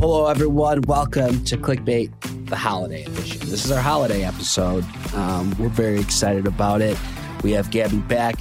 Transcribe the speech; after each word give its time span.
Hello, 0.00 0.28
everyone. 0.28 0.80
Welcome 0.86 1.44
to 1.44 1.58
Clickbait, 1.58 2.10
the 2.48 2.56
holiday 2.56 3.04
edition. 3.04 3.40
This 3.50 3.66
is 3.66 3.70
our 3.70 3.82
holiday 3.82 4.24
episode. 4.24 4.82
Um, 5.14 5.54
we're 5.58 5.68
very 5.68 6.00
excited 6.00 6.46
about 6.46 6.80
it. 6.80 6.96
We 7.44 7.52
have 7.52 7.70
Gabby 7.70 7.98
back 7.98 8.36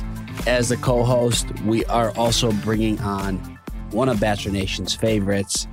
as 0.47 0.69
the 0.69 0.77
co 0.77 1.03
host. 1.03 1.47
We 1.65 1.83
are 1.87 2.11
also 2.17 2.53
bringing 2.53 2.97
on 3.01 3.35
one 3.91 4.07
of 4.07 4.21
Bachelor 4.21 4.53
Nation's 4.53 4.95
favorites. 4.95 5.67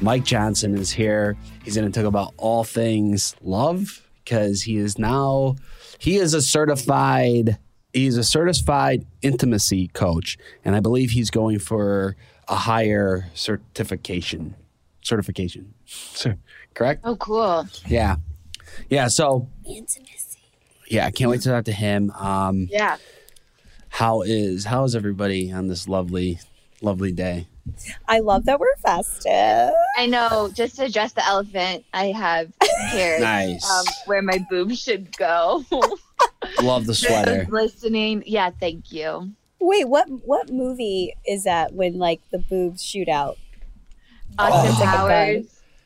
Mike 0.00 0.22
Johnson 0.22 0.78
is 0.78 0.92
here. 0.92 1.36
He's 1.64 1.74
going 1.74 1.90
to 1.90 2.00
talk 2.00 2.06
about 2.06 2.34
all 2.36 2.62
things 2.62 3.34
love 3.42 4.00
because 4.24 4.62
he 4.62 4.76
is 4.76 4.96
now, 4.96 5.56
he 5.98 6.18
is 6.18 6.34
a 6.34 6.40
certified, 6.40 7.58
he's 7.92 8.16
a 8.16 8.22
certified 8.22 9.04
intimacy 9.22 9.88
coach. 9.88 10.38
And 10.64 10.76
I 10.76 10.80
believe 10.80 11.10
he's 11.10 11.30
going 11.30 11.58
for 11.58 12.14
a 12.46 12.54
higher 12.54 13.28
certification 13.34 14.54
certification. 15.02 15.74
So, 15.86 16.34
correct? 16.74 17.00
Oh, 17.04 17.16
cool. 17.16 17.66
Yeah. 17.86 18.16
Yeah. 18.88 19.08
So, 19.08 19.48
intimacy. 19.66 20.38
Yeah. 20.88 21.06
I 21.06 21.10
can't 21.10 21.30
wait 21.30 21.40
to 21.42 21.50
talk 21.50 21.64
to 21.66 21.72
him. 21.72 22.10
Um, 22.12 22.68
Yeah. 22.70 22.96
how 23.88 24.22
is, 24.22 24.64
how 24.64 24.84
is 24.84 24.94
everybody 24.96 25.52
on 25.52 25.68
this 25.68 25.88
lovely, 25.88 26.40
lovely 26.80 27.12
day? 27.12 27.46
I 28.08 28.18
love 28.20 28.46
that 28.46 28.58
we're 28.58 28.74
festive. 28.78 29.72
I 29.96 30.06
know. 30.06 30.50
Just 30.52 30.76
to 30.76 30.84
address 30.86 31.12
the 31.12 31.24
elephant, 31.24 31.84
I 31.94 32.06
have 32.06 32.52
here 32.90 33.20
Nice. 33.20 33.70
um, 33.70 33.84
where 34.06 34.20
my 34.22 34.44
boobs 34.50 34.80
should 34.82 35.16
go. 35.16 35.64
Love 36.62 36.86
the 36.86 36.94
sweater. 36.94 37.46
Listening. 37.50 38.24
Yeah. 38.26 38.50
Thank 38.50 38.90
you. 38.92 39.32
Wait, 39.60 39.88
what 39.88 40.08
what 40.24 40.50
movie 40.50 41.14
is 41.24 41.44
that 41.44 41.72
when 41.72 41.98
like 41.98 42.20
the 42.32 42.38
boobs 42.38 42.82
shoot 42.82 43.08
out? 43.08 43.38
Austin 44.38 44.72
Oh. 44.78 44.84
Powers, 44.84 45.44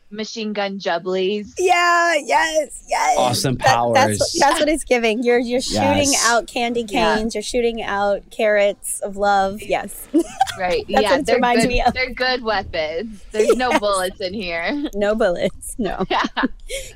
Machine 0.09 0.53
Gun 0.53 0.79
Jubblies. 0.79 1.49
Yeah, 1.59 2.15
yes, 2.25 2.85
yes. 2.89 3.19
Austin 3.19 3.55
That- 3.55 3.65
that's, 3.65 3.75
Powers. 3.75 4.19
what- 4.19 4.29
that's 4.39 4.61
what 4.61 4.69
it's 4.69 4.85
giving. 4.85 5.23
You're 5.25 5.41
you're 5.41 5.61
shooting 5.61 6.13
Yes. 6.13 6.25
out 6.27 6.47
candy 6.47 6.85
Yeah. 6.89 7.17
canes. 7.17 7.35
You're 7.35 7.43
shooting 7.43 7.83
out 7.83 8.23
carrots 8.31 9.01
of 9.01 9.17
love. 9.17 9.61
Yes. 9.63 10.07
Right. 10.59 10.87
Yeah. 10.89 11.17
what 11.19 11.27
they're 11.27 11.39
good, 11.39 11.69
me 11.69 11.83
of. 11.83 11.93
They're 11.93 12.15
good 12.15 12.43
weapons. 12.43 13.21
There's 13.31 13.55
no 13.57 13.79
bullets 13.79 14.19
in 14.23 14.33
here. 14.33 14.85
no 14.95 15.15
bullets. 15.15 15.75
No. 15.77 16.03
Yeah. 16.11 16.23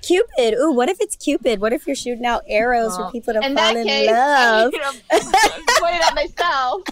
Cupid. 0.01 0.55
Ooh, 0.55 0.73
what 0.73 0.89
if 0.89 0.99
it's 0.99 1.15
Cupid? 1.17 1.61
What 1.61 1.75
if 1.75 1.87
you're 1.87 1.95
shooting 1.95 2.25
out 2.25 2.43
arrows 2.49 2.97
Well, 2.97 3.09
for 3.09 3.13
people 3.13 3.35
to 3.35 3.41
In 3.41 3.55
fall 3.55 3.75
that 3.75 3.77
in 3.77 3.87
case, 3.87 4.09
love? 4.11 4.73
I'm 5.13 5.65
pointing 5.79 6.01
at 6.01 6.15
myself. 6.15 6.83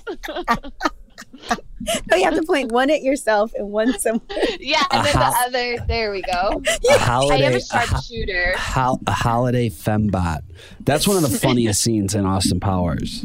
Oh, 2.13 2.17
you 2.17 2.25
have 2.25 2.35
to 2.35 2.43
point 2.43 2.73
one 2.73 2.91
at 2.91 3.03
yourself 3.03 3.53
and 3.55 3.71
one 3.71 3.99
somewhere. 3.99 4.23
Yeah, 4.59 4.83
and 4.91 5.07
then 5.07 5.13
the 5.15 5.21
Uh-huh. 5.21 5.45
other. 5.47 5.77
There 5.87 6.11
we 6.11 6.23
go. 6.23 6.63
A 6.91 6.93
I 6.93 6.99
holiday, 6.99 7.45
am 7.47 7.53
a 7.53 7.57
a, 7.57 7.61
ho- 7.61 7.87
sharpshooter. 7.87 8.55
a 9.07 9.13
holiday 9.13 9.69
fembot. 9.71 10.41
That's 10.81 11.07
one 11.07 11.23
of 11.23 11.31
the 11.31 11.39
funniest 11.47 11.81
scenes 11.83 12.15
in 12.15 12.27
Austin 12.27 12.61
Powers 12.61 13.25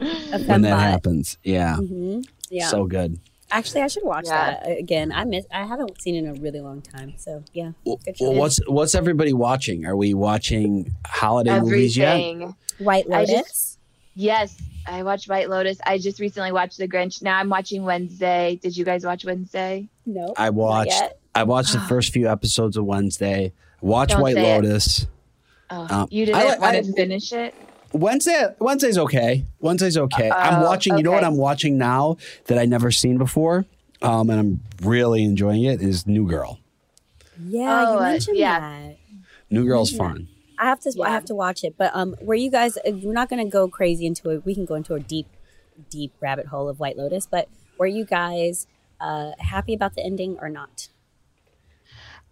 A 0.00 0.38
when 0.46 0.62
that 0.62 0.78
happens. 0.78 1.38
Yeah. 1.42 1.76
hmm 1.76 2.20
Yeah. 2.50 2.68
So 2.68 2.84
good. 2.84 3.18
Actually, 3.50 3.82
I 3.82 3.86
should 3.88 4.04
watch 4.04 4.26
Yeah. 4.26 4.60
that 4.60 4.78
again. 4.78 5.10
I 5.12 5.24
miss. 5.24 5.46
I 5.52 5.64
haven't 5.66 6.00
seen 6.02 6.16
it 6.16 6.24
in 6.28 6.36
a 6.36 6.40
really 6.40 6.60
long 6.60 6.82
time. 6.82 7.14
So 7.16 7.42
yeah. 7.52 7.72
Well, 7.84 7.98
well, 8.20 8.34
what's 8.34 8.60
what's 8.68 8.94
everybody 8.94 9.32
watching? 9.32 9.86
Are 9.86 9.96
we 9.96 10.14
watching 10.14 10.90
holiday 11.06 11.58
movies 11.60 11.96
yet? 11.96 12.20
White 12.78 13.06
I 13.10 13.20
Lotus. 13.24 13.65
Just- 14.16 14.24
Yes, 14.24 14.56
I 14.86 15.02
watched 15.02 15.28
White 15.28 15.50
Lotus. 15.50 15.78
I 15.84 15.98
just 15.98 16.20
recently 16.20 16.52
watched 16.52 16.78
The 16.78 16.88
Grinch. 16.88 17.22
Now 17.22 17.38
I'm 17.38 17.48
watching 17.48 17.82
Wednesday. 17.84 18.58
Did 18.62 18.76
you 18.76 18.84
guys 18.84 19.04
watch 19.04 19.24
Wednesday? 19.24 19.88
no. 20.06 20.32
I 20.36 20.50
watched. 20.50 21.02
I 21.34 21.42
watched 21.42 21.72
the 21.72 21.80
first 21.88 22.12
few 22.12 22.28
episodes 22.28 22.76
of 22.76 22.84
Wednesday. 22.84 23.52
Watch 23.80 24.10
Don't 24.10 24.22
White 24.22 24.36
say 24.36 24.52
it. 24.52 24.62
Lotus. 24.64 25.06
Oh, 25.68 25.86
Um, 25.90 26.08
you 26.10 26.24
didn't 26.26 26.40
I- 26.40 26.44
want 26.58 26.62
I- 26.62 26.80
to 26.80 26.92
finish 26.92 27.32
it? 27.32 27.54
Wednesday 27.92 28.46
Wednesday's 28.58 28.98
okay. 28.98 29.44
Wednesday's 29.60 29.96
okay. 29.96 30.30
I'm 30.30 30.60
Oh, 30.62 30.64
watching. 30.66 30.96
You 30.98 31.02
know 31.04 31.12
what. 31.12 31.24
I'm 31.24 31.36
watching 31.36 31.78
now 31.78 32.16
that 32.46 32.58
I 32.58 32.64
never 32.66 32.90
seen 32.90 33.16
before, 33.16 33.64
um, 34.02 34.28
and 34.28 34.38
I'm 34.40 34.60
really 34.82 35.22
enjoying 35.24 35.62
it. 35.64 35.80
Is 35.80 36.06
New 36.06 36.26
Girl. 36.28 36.58
Yeah, 37.42 37.84
Oh, 37.88 37.92
you 37.92 37.98
uh, 37.98 38.02
mentioned 38.02 38.36
yeah. 38.38 38.60
that. 38.60 38.96
New 39.50 39.64
Girl's 39.66 39.92
Yeah. 39.92 39.98
fun. 39.98 40.28
I 40.58 40.64
have 40.66 40.80
to. 40.80 41.02
I 41.02 41.10
have 41.10 41.24
to 41.26 41.34
watch 41.34 41.64
it. 41.64 41.74
But 41.76 41.90
um, 41.94 42.16
were 42.20 42.34
you 42.34 42.50
guys? 42.50 42.76
uh, 42.78 42.92
We're 42.92 43.12
not 43.12 43.28
going 43.28 43.44
to 43.44 43.50
go 43.50 43.68
crazy 43.68 44.06
into 44.06 44.30
it. 44.30 44.44
We 44.44 44.54
can 44.54 44.64
go 44.64 44.74
into 44.74 44.94
a 44.94 45.00
deep, 45.00 45.26
deep 45.90 46.12
rabbit 46.20 46.46
hole 46.46 46.68
of 46.68 46.80
White 46.80 46.96
Lotus. 46.96 47.26
But 47.26 47.48
were 47.78 47.86
you 47.86 48.04
guys 48.04 48.66
uh, 49.00 49.32
happy 49.38 49.74
about 49.74 49.94
the 49.94 50.04
ending 50.04 50.38
or 50.40 50.48
not? 50.48 50.88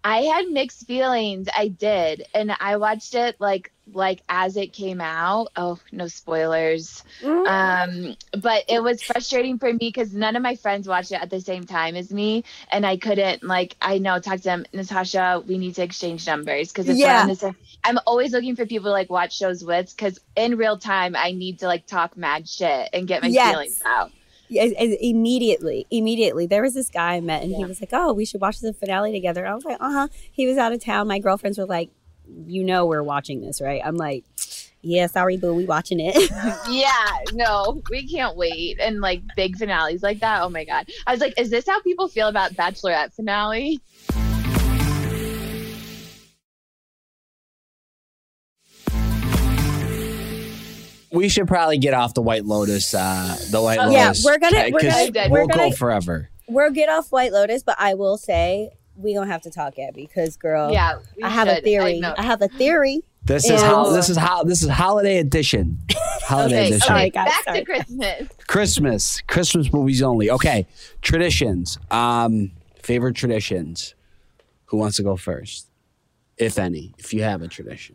I 0.07 0.19
had 0.21 0.49
mixed 0.49 0.87
feelings. 0.87 1.49
I 1.57 1.69
did, 1.69 2.27
and 2.35 2.55
I 2.61 2.77
watched 2.77 3.15
it 3.15 3.37
like 3.41 3.73
like 3.93 4.21
as 4.29 4.57
it 4.57 4.73
came 4.73 5.01
out. 5.01 5.49
Oh, 5.57 5.79
no 5.93 6.09
spoilers. 6.09 7.03
Um, 7.47 8.15
but 8.41 8.65
it 8.69 8.83
was 8.83 9.03
frustrating 9.03 9.59
for 9.59 9.73
me 9.73 9.79
because 9.79 10.13
none 10.15 10.37
of 10.37 10.43
my 10.43 10.57
friends 10.57 10.87
watched 10.87 11.13
it 11.13 11.21
at 11.23 11.31
the 11.31 11.41
same 11.41 11.65
time 11.65 11.97
as 11.97 12.13
me, 12.13 12.45
and 12.71 12.85
I 12.87 12.99
couldn't 12.99 13.43
like 13.43 13.77
I 13.81 13.99
know 13.99 14.19
talk 14.21 14.37
to 14.37 14.43
them. 14.43 14.67
Natasha, 14.75 15.43
we 15.47 15.57
need 15.57 15.75
to 15.77 15.83
exchange 15.83 16.27
numbers 16.27 16.69
because 16.69 16.89
it's 16.89 17.01
Yeah. 17.01 17.23
on 17.23 17.29
the 17.29 17.35
same. 17.35 17.57
I'm 17.83 17.99
always 18.07 18.33
looking 18.33 18.57
for 18.57 18.67
people 18.67 18.87
to 18.91 18.93
like 18.93 19.11
watch 19.11 19.37
shows 19.37 19.65
with 19.65 19.95
because 19.97 20.19
in 20.37 20.57
real 20.57 20.79
time 20.79 21.17
I 21.17 21.33
need 21.33 21.61
to 21.61 21.67
like 21.67 21.87
talk 21.87 22.17
mad 22.17 22.49
shit 22.49 22.91
and 22.93 23.07
get 23.09 23.23
my 23.23 23.29
Yes. 23.29 23.51
feelings 23.53 23.83
out. 23.87 24.11
Yeah, 24.55 24.65
immediately, 25.01 25.87
immediately. 25.91 26.47
There 26.47 26.63
was 26.63 26.75
this 26.75 26.91
guy 26.91 27.15
I 27.15 27.21
met, 27.21 27.43
and 27.43 27.55
he 27.55 27.65
was 27.65 27.81
like, 27.81 27.91
"Oh, 27.93 28.13
we 28.13 28.25
should 28.25 28.41
watch 28.41 28.61
the 28.61 28.73
finale 28.73 29.13
together." 29.13 29.47
I 29.47 29.55
was 29.55 29.65
like, 29.65 29.79
"Uh 29.81 29.93
huh." 29.93 30.09
He 30.31 30.47
was 30.47 30.57
out 30.57 30.73
of 30.73 30.83
town. 30.83 31.09
My 31.09 31.19
girlfriends 31.19 31.59
were 31.59 31.67
like, 31.67 31.91
"You 32.47 32.63
know, 32.63 32.87
we're 32.87 33.03
watching 33.03 33.41
this, 33.41 33.61
right?" 33.61 33.83
I'm 33.85 33.97
like, 33.97 34.25
"Yeah, 34.81 35.09
sorry, 35.09 35.37
boo, 35.37 35.55
we 35.55 35.65
watching 35.65 35.99
it." 36.01 36.15
yeah, 36.71 37.09
no, 37.33 37.83
we 37.91 38.09
can't 38.09 38.37
wait. 38.37 38.79
And 38.79 39.01
like 39.01 39.23
big 39.35 39.57
finales 39.57 40.03
like 40.03 40.21
that. 40.21 40.43
Oh 40.43 40.49
my 40.49 40.65
god. 40.65 40.89
I 41.07 41.11
was 41.11 41.21
like, 41.21 41.35
is 41.39 41.51
this 41.51 41.67
how 41.67 41.81
people 41.81 42.07
feel 42.07 42.29
about 42.29 42.53
Bachelorette 42.53 43.13
finale? 43.13 43.81
We 51.15 51.29
should 51.29 51.47
probably 51.49 51.79
get 51.79 51.95
off 51.95 52.13
the 52.15 52.23
White 52.23 52.45
Lotus. 52.45 52.93
Uh, 52.93 53.37
the 53.51 53.63
White 53.63 53.79
Oh, 53.79 53.89
Lotus. 53.89 54.25
yeah, 54.25 54.31
we're 54.31 54.39
gonna- 54.39 54.71
we're 54.73 54.81
gonna- 54.83 55.11
we'll 55.31 55.31
we're 55.31 55.47
gonna- 55.47 55.71
go 55.71 55.77
forever. 55.77 56.29
we'll 56.49 56.71
get 56.71 56.89
off 56.89 57.11
White 57.13 57.33
Lotus, 57.33 57.63
but 57.63 57.77
I 57.79 57.95
will 57.95 58.17
say 58.19 58.71
we 58.97 59.15
gonna 59.15 59.31
have 59.31 59.43
to 59.43 59.51
talk, 59.51 59.79
Abby, 59.79 60.03
because 60.07 60.37
girl, 60.37 60.71
yeah, 60.73 60.99
I 61.23 61.29
have 61.29 61.49
a 61.49 61.61
theory. 61.61 62.01
know. 62.01 62.15
I, 62.17 62.23
have 62.23 62.43
a 62.43 62.49
theory. 62.49 63.03
This 63.25 63.49
is 63.49 63.61
how. 63.63 63.91
This 63.91 64.09
is 64.11 64.17
how. 64.17 64.43
This 64.45 64.63
is 64.63 64.69
holiday 64.69 65.19
edition. 65.19 65.79
Holiday 66.27 66.57
Okay, 66.57 66.67
edition. 66.69 66.81
Sorry, 66.87 67.01
okay, 67.03 67.11
guys, 67.11 67.29
back 67.29 67.45
sorry. 67.45 67.59
to 67.61 67.65
Christmas. 67.67 68.29
Christmas. 68.47 69.21
Christmas 69.27 69.73
movies 69.73 70.01
only. 70.03 70.31
Okay. 70.31 70.67
Traditions. 71.03 71.79
Um, 71.91 72.53
favorite 72.83 73.15
traditions. 73.15 73.95
Who 74.67 74.79
wants 74.79 74.97
to 74.97 75.03
go 75.03 75.17
first? 75.17 75.69
If 76.39 76.59
any, 76.59 76.95
if 76.99 77.13
you 77.13 77.23
have 77.25 77.43
a 77.43 77.49
tradition. 77.49 77.95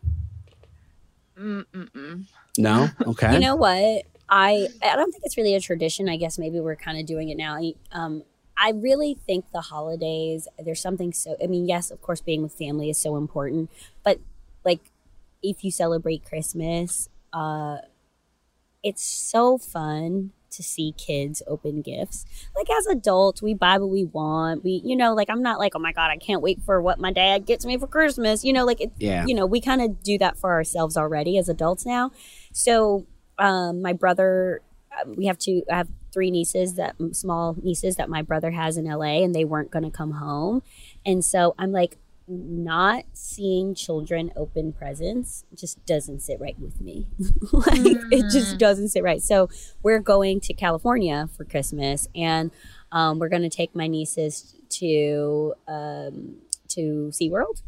Mm-mm-mm. 1.38 2.26
No. 2.62 2.88
Okay. 3.06 3.34
You 3.34 3.40
know 3.40 3.56
what? 3.56 4.04
I 4.28 4.68
I 4.82 4.96
don't 4.96 5.10
think 5.10 5.24
it's 5.24 5.36
really 5.36 5.54
a 5.54 5.60
tradition. 5.60 6.08
I 6.08 6.16
guess 6.16 6.38
maybe 6.38 6.60
we're 6.60 6.76
kind 6.76 6.98
of 6.98 7.06
doing 7.06 7.28
it 7.30 7.36
now. 7.36 7.58
Um, 7.92 8.22
I 8.56 8.70
really 8.70 9.14
think 9.26 9.46
the 9.52 9.62
holidays. 9.62 10.46
There's 10.58 10.80
something 10.80 11.12
so. 11.12 11.36
I 11.42 11.46
mean, 11.46 11.66
yes, 11.66 11.90
of 11.90 12.00
course, 12.02 12.20
being 12.20 12.42
with 12.42 12.52
family 12.52 12.90
is 12.90 12.98
so 12.98 13.16
important, 13.16 13.70
but 14.04 14.20
like 14.64 14.80
if 15.42 15.64
you 15.64 15.70
celebrate 15.70 16.24
Christmas, 16.24 17.08
uh, 17.32 17.78
it's 18.82 19.02
so 19.02 19.58
fun 19.58 20.32
to 20.52 20.62
see 20.62 20.92
kids 20.96 21.42
open 21.46 21.82
gifts. 21.82 22.24
Like 22.56 22.66
as 22.70 22.86
adults, 22.86 23.40
we 23.42 23.54
buy 23.54 23.78
what 23.78 23.90
we 23.90 24.04
want. 24.04 24.64
We, 24.64 24.80
you 24.84 24.96
know, 24.96 25.14
like 25.14 25.30
I'm 25.30 25.42
not 25.42 25.58
like, 25.58 25.74
oh 25.74 25.78
my 25.78 25.92
god, 25.92 26.10
I 26.10 26.16
can't 26.16 26.42
wait 26.42 26.60
for 26.62 26.80
what 26.80 26.98
my 26.98 27.12
dad 27.12 27.46
gets 27.46 27.64
me 27.64 27.78
for 27.78 27.86
Christmas. 27.86 28.44
You 28.44 28.52
know, 28.52 28.64
like 28.64 28.80
it, 28.80 28.92
Yeah. 28.98 29.24
you 29.26 29.34
know, 29.34 29.46
we 29.46 29.60
kind 29.60 29.80
of 29.82 30.02
do 30.02 30.18
that 30.18 30.36
for 30.36 30.50
ourselves 30.52 30.96
already 30.96 31.38
as 31.38 31.48
adults 31.48 31.86
now. 31.86 32.10
So, 32.52 33.06
um, 33.38 33.80
my 33.82 33.92
brother, 33.92 34.60
uh, 34.92 35.08
we 35.16 35.26
have 35.26 35.38
two. 35.38 35.62
I 35.70 35.76
have 35.78 35.88
three 36.12 36.30
nieces 36.30 36.74
that 36.74 36.96
small 37.12 37.56
nieces 37.62 37.94
that 37.96 38.08
my 38.10 38.20
brother 38.22 38.50
has 38.50 38.76
in 38.76 38.84
LA, 38.86 39.22
and 39.22 39.32
they 39.34 39.44
weren't 39.44 39.70
going 39.70 39.84
to 39.84 39.90
come 39.90 40.10
home, 40.12 40.62
and 41.06 41.24
so 41.24 41.54
I'm 41.56 41.70
like, 41.72 41.96
not 42.30 43.04
seeing 43.12 43.74
children 43.74 44.32
open 44.36 44.72
presents 44.72 45.44
just 45.54 45.84
doesn't 45.84 46.20
sit 46.20 46.40
right 46.40 46.58
with 46.58 46.80
me. 46.80 47.08
like 47.52 47.80
it 48.10 48.30
just 48.30 48.56
doesn't 48.58 48.88
sit 48.88 49.02
right. 49.02 49.20
So 49.20 49.48
we're 49.82 49.98
going 49.98 50.40
to 50.40 50.54
California 50.54 51.28
for 51.36 51.44
Christmas, 51.44 52.06
and 52.14 52.50
um, 52.92 53.18
we're 53.18 53.28
going 53.28 53.42
to 53.42 53.50
take 53.50 53.74
my 53.74 53.88
nieces 53.88 54.54
to 54.70 55.54
um, 55.66 56.36
to 56.68 57.10
SeaWorld. 57.12 57.62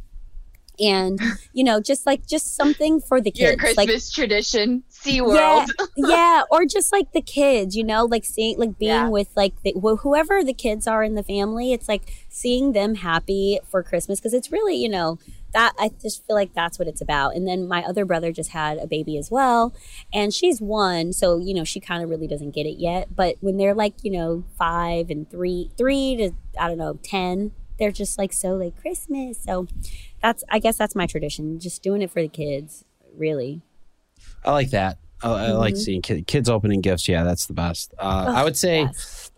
And 0.80 1.20
you 1.52 1.62
know 1.62 1.80
just 1.80 2.06
like 2.06 2.26
just 2.26 2.56
something 2.56 3.00
for 3.00 3.20
the 3.20 3.30
Your 3.34 3.50
kids 3.50 3.60
Christmas 3.74 4.08
like 4.08 4.14
tradition, 4.14 4.82
SeaWorld. 4.90 5.68
yeah 5.96 6.42
or 6.50 6.64
just 6.64 6.92
like 6.92 7.12
the 7.12 7.20
kids 7.20 7.76
you 7.76 7.84
know 7.84 8.04
like 8.06 8.24
seeing 8.24 8.58
like 8.58 8.78
being 8.78 8.90
Yeah. 8.90 9.08
with 9.08 9.28
like 9.36 9.52
the, 9.62 9.72
wh- 9.72 10.00
whoever 10.00 10.42
the 10.42 10.54
kids 10.54 10.86
are 10.86 11.02
in 11.04 11.14
the 11.14 11.22
family 11.22 11.72
it's 11.72 11.88
like 11.88 12.12
seeing 12.30 12.72
them 12.72 12.94
happy 12.96 13.58
for 13.68 13.82
christmas 13.82 14.18
because 14.18 14.32
it's 14.32 14.50
really 14.50 14.74
you 14.76 14.88
know 14.88 15.18
that 15.52 15.74
i 15.78 15.90
just 16.00 16.26
feel 16.26 16.34
like 16.36 16.54
that's 16.54 16.78
what 16.78 16.88
it's 16.88 17.02
about 17.02 17.34
and 17.36 17.46
then 17.46 17.68
my 17.68 17.82
other 17.82 18.06
brother 18.06 18.32
just 18.32 18.50
had 18.52 18.78
a 18.78 18.86
baby 18.86 19.18
as 19.18 19.30
well 19.30 19.74
and 20.14 20.32
she's 20.32 20.60
one 20.60 21.12
so 21.12 21.38
you 21.38 21.52
know 21.52 21.64
she 21.64 21.80
kind 21.80 22.02
of 22.02 22.08
really 22.08 22.26
doesn't 22.26 22.52
get 22.54 22.64
it 22.64 22.78
yet 22.78 23.14
but 23.14 23.36
when 23.40 23.58
they're 23.58 23.74
like 23.74 23.92
you 24.02 24.10
know 24.10 24.42
five 24.58 25.10
and 25.10 25.30
three 25.30 25.70
three 25.76 26.16
to 26.16 26.30
i 26.58 26.66
don't 26.68 26.78
know 26.78 26.98
ten 27.02 27.52
they're 27.78 27.92
just 27.92 28.18
like 28.18 28.32
so 28.32 28.54
like 28.54 28.78
christmas 28.80 29.38
so 29.42 29.66
that's 30.22 30.44
i 30.50 30.58
guess 30.58 30.76
that's 30.76 30.94
my 30.94 31.06
tradition 31.06 31.58
just 31.58 31.82
doing 31.82 32.02
it 32.02 32.10
for 32.10 32.22
the 32.22 32.28
kids 32.28 32.84
really 33.16 33.62
I 34.44 34.52
like 34.52 34.70
that. 34.70 34.98
I, 35.22 35.28
I 35.28 35.50
like 35.52 35.76
seeing 35.76 36.02
kid, 36.02 36.26
kids 36.26 36.48
opening 36.48 36.80
gifts. 36.80 37.08
Yeah, 37.08 37.22
that's 37.22 37.46
the 37.46 37.52
best. 37.52 37.94
Uh, 37.98 38.32
I 38.34 38.44
would 38.44 38.56
say 38.56 38.82
Yes. 38.82 39.30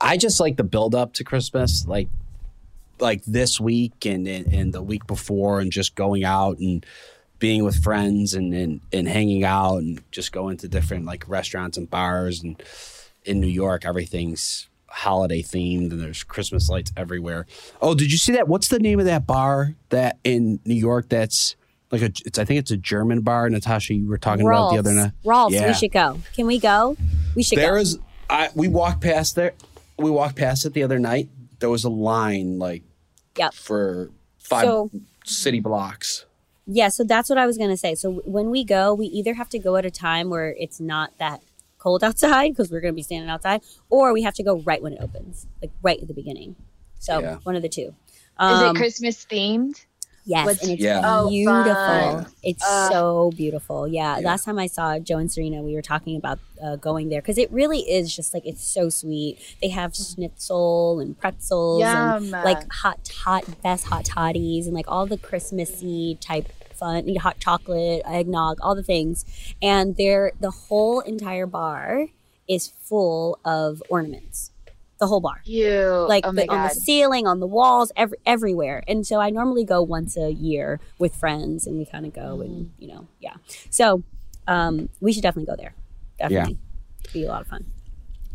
I 0.00 0.16
just 0.16 0.40
like 0.40 0.56
the 0.56 0.64
build 0.64 0.94
up 0.94 1.14
to 1.14 1.24
Christmas, 1.24 1.86
like 1.86 2.08
like 2.98 3.24
this 3.24 3.60
week 3.60 4.06
and, 4.06 4.26
and 4.26 4.52
and 4.52 4.72
the 4.72 4.82
week 4.82 5.06
before, 5.06 5.60
and 5.60 5.72
just 5.72 5.94
going 5.94 6.24
out 6.24 6.58
and 6.58 6.84
being 7.38 7.64
with 7.64 7.82
friends 7.82 8.34
and, 8.34 8.54
and 8.54 8.80
and 8.92 9.08
hanging 9.08 9.44
out 9.44 9.78
and 9.78 10.02
just 10.10 10.32
going 10.32 10.58
to 10.58 10.68
different 10.68 11.06
like 11.06 11.28
restaurants 11.28 11.76
and 11.76 11.90
bars 11.90 12.42
and 12.42 12.62
in 13.24 13.40
New 13.40 13.48
York, 13.48 13.84
everything's 13.84 14.68
holiday 14.88 15.42
themed 15.42 15.90
and 15.92 16.00
there's 16.00 16.22
Christmas 16.22 16.68
lights 16.68 16.92
everywhere. 16.96 17.46
Oh, 17.82 17.94
did 17.94 18.10
you 18.12 18.18
see 18.18 18.32
that? 18.32 18.48
What's 18.48 18.68
the 18.68 18.78
name 18.78 18.98
of 19.00 19.06
that 19.06 19.26
bar 19.26 19.74
that 19.90 20.18
in 20.24 20.60
New 20.64 20.74
York 20.74 21.08
that's 21.08 21.56
like 21.90 22.02
a 22.02 22.10
it's 22.24 22.38
I 22.38 22.44
think 22.44 22.58
it's 22.60 22.70
a 22.70 22.76
German 22.76 23.20
bar, 23.20 23.48
Natasha, 23.50 23.94
you 23.94 24.08
were 24.08 24.18
talking 24.18 24.46
about 24.46 24.72
the 24.72 24.78
other 24.78 24.92
night. 24.92 25.12
Rolf's, 25.24 25.54
Yeah. 25.54 25.68
we 25.68 25.74
should 25.74 25.92
go. 25.92 26.20
Can 26.34 26.46
we 26.46 26.58
go? 26.58 26.96
We 27.34 27.42
should 27.42 27.58
There 27.58 27.74
go. 27.74 27.80
is 27.80 27.98
I 28.30 28.48
we 28.54 28.68
walked 28.68 29.00
past 29.02 29.34
there. 29.36 29.52
We 29.98 30.10
walked 30.10 30.36
past 30.36 30.64
it 30.66 30.72
the 30.72 30.82
other 30.82 30.98
night. 30.98 31.28
There 31.60 31.70
was 31.70 31.84
a 31.84 31.88
line 31.90 32.58
like 32.58 32.82
Yep. 33.38 33.54
for 33.54 34.10
five 34.38 34.64
So- 34.64 34.90
city 35.24 35.60
blocks. 35.60 36.24
yeah, 36.66 36.88
so 36.88 37.04
that's 37.04 37.28
what 37.28 37.38
I 37.38 37.46
was 37.46 37.56
going 37.58 37.70
to 37.70 37.76
say. 37.76 37.94
So 37.94 38.22
when 38.24 38.50
we 38.50 38.64
go, 38.64 38.94
we 38.94 39.06
either 39.06 39.34
have 39.34 39.48
to 39.50 39.58
go 39.58 39.76
at 39.76 39.84
a 39.84 39.90
time 39.90 40.30
where 40.30 40.54
it's 40.58 40.80
not 40.80 41.12
that 41.18 41.40
cold 41.86 42.02
outside 42.02 42.48
because 42.50 42.68
we're 42.70 42.80
going 42.80 42.92
to 42.94 42.96
be 42.96 43.02
standing 43.10 43.30
outside, 43.30 43.60
or 43.90 44.12
we 44.12 44.22
have 44.22 44.34
to 44.34 44.42
go 44.42 44.54
right 44.70 44.82
when 44.82 44.92
it 44.92 45.00
opens, 45.00 45.46
like 45.62 45.70
right 45.82 46.00
at 46.02 46.08
the 46.08 46.14
beginning. 46.22 46.56
So 46.98 47.20
Yeah. 47.20 47.36
one 47.44 47.54
of 47.54 47.62
the 47.62 47.68
two. 47.68 47.88
Is 47.88 47.92
Um, 48.38 48.74
it 48.74 48.78
Christmas 48.80 49.24
themed? 49.24 49.76
Yes, 50.28 50.44
What's- 50.46 50.62
and 50.64 50.72
it's 50.72 50.82
Yeah. 50.82 51.02
Oh, 51.04 51.28
beautiful. 51.28 51.72
fun. 51.72 52.26
It's 52.42 52.64
Ugh. 52.68 52.92
so 52.92 53.30
beautiful. 53.36 53.86
Yeah. 53.86 54.18
Yeah. 54.18 54.26
Last 54.26 54.42
time 54.44 54.58
I 54.58 54.66
saw 54.66 54.98
Joe 54.98 55.18
and 55.18 55.30
Serena, 55.30 55.62
we 55.62 55.74
were 55.76 55.82
talking 55.94 56.16
about 56.16 56.40
uh, 56.60 56.74
going 56.74 57.10
there 57.10 57.20
because 57.22 57.38
it 57.38 57.48
really 57.52 57.80
is 57.98 58.14
just 58.16 58.34
like 58.34 58.44
it's 58.44 58.64
so 58.64 58.88
sweet. 58.88 59.38
They 59.62 59.68
have 59.68 59.94
schnitzel 59.94 60.98
and 61.00 61.16
pretzels 61.16 61.82
and 61.84 62.30
like 62.32 62.62
hot, 62.72 62.98
hot, 63.24 63.44
best 63.62 63.84
hot 63.86 64.04
toddies 64.04 64.66
and 64.66 64.74
like 64.74 64.86
all 64.88 65.06
the 65.06 65.18
Christmassy 65.18 66.18
type 66.20 66.48
fun, 66.76 67.14
hot 67.16 67.38
chocolate, 67.40 68.02
eggnog, 68.06 68.58
all 68.60 68.74
the 68.74 68.82
things. 68.82 69.24
And 69.62 69.96
they're 69.96 70.32
the 70.40 70.50
whole 70.50 71.00
entire 71.00 71.46
bar 71.46 72.06
is 72.48 72.68
full 72.68 73.38
of 73.44 73.82
ornaments. 73.88 74.52
The 74.98 75.06
whole 75.06 75.20
bar 75.20 75.42
You 75.44 76.06
like 76.08 76.24
oh 76.26 76.32
the, 76.32 76.50
on 76.50 76.62
the 76.68 76.74
ceiling, 76.74 77.26
on 77.26 77.38
the 77.38 77.46
walls, 77.46 77.92
every, 77.96 78.16
everywhere. 78.24 78.82
And 78.88 79.06
so 79.06 79.20
I 79.20 79.28
normally 79.28 79.64
go 79.64 79.82
once 79.82 80.16
a 80.16 80.30
year 80.30 80.80
with 80.98 81.14
friends, 81.14 81.66
and 81.66 81.76
we 81.76 81.84
kind 81.84 82.06
of 82.06 82.14
go 82.14 82.40
and 82.40 82.72
you 82.78 82.88
know, 82.88 83.06
yeah. 83.20 83.34
So 83.68 84.02
um, 84.48 84.88
we 85.00 85.12
should 85.12 85.22
definitely 85.22 85.52
go 85.52 85.56
there. 85.60 85.74
Definitely, 86.18 86.56
be 87.12 87.24
a 87.24 87.28
lot 87.28 87.42
of 87.42 87.48
fun. 87.48 87.66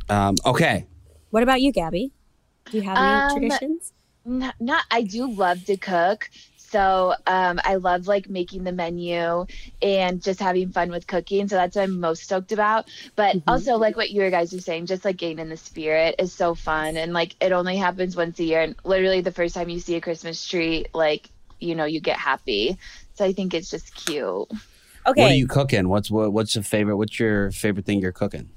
Um, 0.08 0.36
okay. 0.46 0.86
What 1.32 1.42
about 1.42 1.62
you, 1.62 1.72
Gabby? 1.72 2.12
Do 2.70 2.78
you 2.78 2.84
have 2.84 2.98
any 2.98 3.08
Um, 3.08 3.40
traditions? 3.40 3.94
Not, 4.24 4.54
not 4.60 4.84
I 4.92 5.02
do 5.02 5.28
love 5.32 5.66
to 5.66 5.78
cook. 5.78 6.30
So 6.72 7.14
um, 7.28 7.60
I 7.64 7.76
love 7.76 8.08
like 8.08 8.30
making 8.30 8.64
the 8.64 8.72
menu 8.72 9.46
and 9.82 10.22
just 10.22 10.40
having 10.40 10.72
fun 10.72 10.90
with 10.90 11.06
cooking. 11.06 11.48
So 11.50 11.56
that's 11.56 11.76
what 11.76 11.84
I'm 11.84 12.00
most 12.00 12.24
stoked 12.24 12.52
about. 12.54 12.86
But 13.16 13.36
Mhm. 13.36 13.44
also 13.48 13.76
like 13.76 13.98
what 13.98 14.10
you 14.12 14.30
guys 14.30 14.54
are 14.54 14.62
saying, 14.62 14.86
just 14.86 15.04
like 15.04 15.18
getting 15.18 15.40
in 15.40 15.50
the 15.50 15.58
spirit 15.58 16.16
is 16.20 16.34
so 16.34 16.56
fun. 16.56 16.96
And 16.98 17.14
like 17.14 17.36
it 17.42 17.52
only 17.52 17.78
happens 17.78 18.16
once 18.16 18.40
a 18.40 18.44
year. 18.44 18.62
And 18.62 18.76
literally 18.86 19.22
the 19.22 19.32
first 19.34 19.54
time 19.54 19.70
you 19.70 19.80
see 19.80 19.96
a 19.96 20.02
Christmas 20.02 20.48
tree, 20.48 20.86
like, 20.94 21.30
you 21.60 21.76
know, 21.76 21.86
you 21.86 22.00
get 22.00 22.18
happy. 22.18 22.78
So 23.16 23.26
I 23.26 23.34
think 23.34 23.54
it's 23.54 23.70
just 23.70 23.94
cute. 23.94 24.48
Okay, 25.06 25.22
What 25.22 25.32
are 25.32 25.36
you 25.36 25.48
cooking? 25.48 25.90
What's 25.90 26.10
what, 26.10 26.32
what's 26.32 26.56
your 26.56 26.64
favorite? 26.64 26.98
What's 26.98 27.20
your 27.20 27.52
favorite 27.52 27.86
thing 27.86 28.00
you're 28.00 28.12
cooking? 28.12 28.52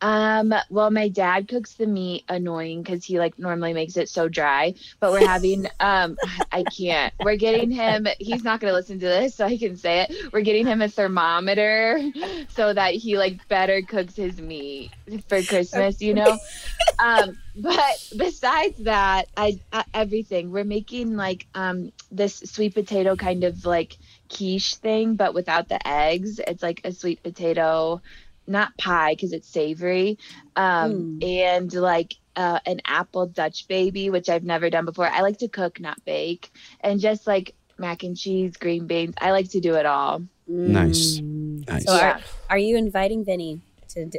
Um, 0.00 0.54
well, 0.70 0.90
my 0.90 1.08
dad 1.08 1.48
cooks 1.48 1.74
the 1.74 1.86
meat 1.86 2.24
annoying 2.28 2.82
because 2.82 3.04
he 3.04 3.18
like 3.18 3.38
normally 3.38 3.72
makes 3.72 3.96
it 3.96 4.08
so 4.08 4.28
dry. 4.28 4.74
But 5.00 5.12
we're 5.12 5.26
having 5.26 5.66
um 5.80 6.16
I 6.52 6.62
can't. 6.62 7.12
We're 7.20 7.36
getting 7.36 7.70
him 7.70 8.06
he's 8.18 8.44
not 8.44 8.60
gonna 8.60 8.72
listen 8.72 9.00
to 9.00 9.06
this, 9.06 9.34
so 9.34 9.46
I 9.46 9.56
can 9.56 9.76
say 9.76 10.02
it. 10.02 10.32
We're 10.32 10.42
getting 10.42 10.66
him 10.66 10.82
a 10.82 10.88
thermometer 10.88 12.00
so 12.50 12.72
that 12.72 12.94
he 12.94 13.18
like 13.18 13.46
better 13.48 13.82
cooks 13.82 14.14
his 14.16 14.40
meat 14.40 14.90
for 15.28 15.42
Christmas, 15.42 16.00
you 16.00 16.14
know? 16.14 16.38
um, 16.98 17.36
but 17.56 18.12
besides 18.16 18.78
that, 18.84 19.26
I, 19.36 19.58
I 19.72 19.84
everything. 19.94 20.52
We're 20.52 20.64
making 20.64 21.16
like 21.16 21.46
um 21.54 21.92
this 22.12 22.36
sweet 22.36 22.74
potato 22.74 23.16
kind 23.16 23.42
of 23.42 23.66
like 23.66 23.98
quiche 24.28 24.76
thing, 24.76 25.16
but 25.16 25.34
without 25.34 25.68
the 25.68 25.86
eggs. 25.86 26.38
It's 26.38 26.62
like 26.62 26.82
a 26.84 26.92
sweet 26.92 27.22
potato 27.22 28.00
not 28.48 28.76
pie 28.78 29.12
because 29.14 29.32
it's 29.32 29.48
savory 29.48 30.18
um 30.56 31.18
and 31.22 31.72
like 31.74 32.14
uh, 32.36 32.58
an 32.66 32.80
apple 32.84 33.26
dutch 33.26 33.66
baby 33.68 34.10
which 34.10 34.28
i've 34.28 34.44
never 34.44 34.70
done 34.70 34.84
before 34.84 35.06
i 35.08 35.20
like 35.20 35.38
to 35.38 35.48
cook 35.48 35.80
not 35.80 36.02
bake 36.04 36.50
and 36.80 37.00
just 37.00 37.26
like 37.26 37.54
mac 37.78 38.02
and 38.04 38.16
cheese 38.16 38.56
green 38.56 38.86
beans 38.86 39.14
i 39.20 39.30
like 39.32 39.50
to 39.50 39.60
do 39.60 39.74
it 39.74 39.86
all 39.86 40.22
Nice. 40.50 41.20
Mm. 41.20 41.68
Nice. 41.68 41.84
So 41.84 41.92
are, 41.92 42.18
are 42.48 42.56
you 42.56 42.78
inviting 42.78 43.22
Vinny 43.22 43.60
to? 43.90 44.06
Do- 44.06 44.18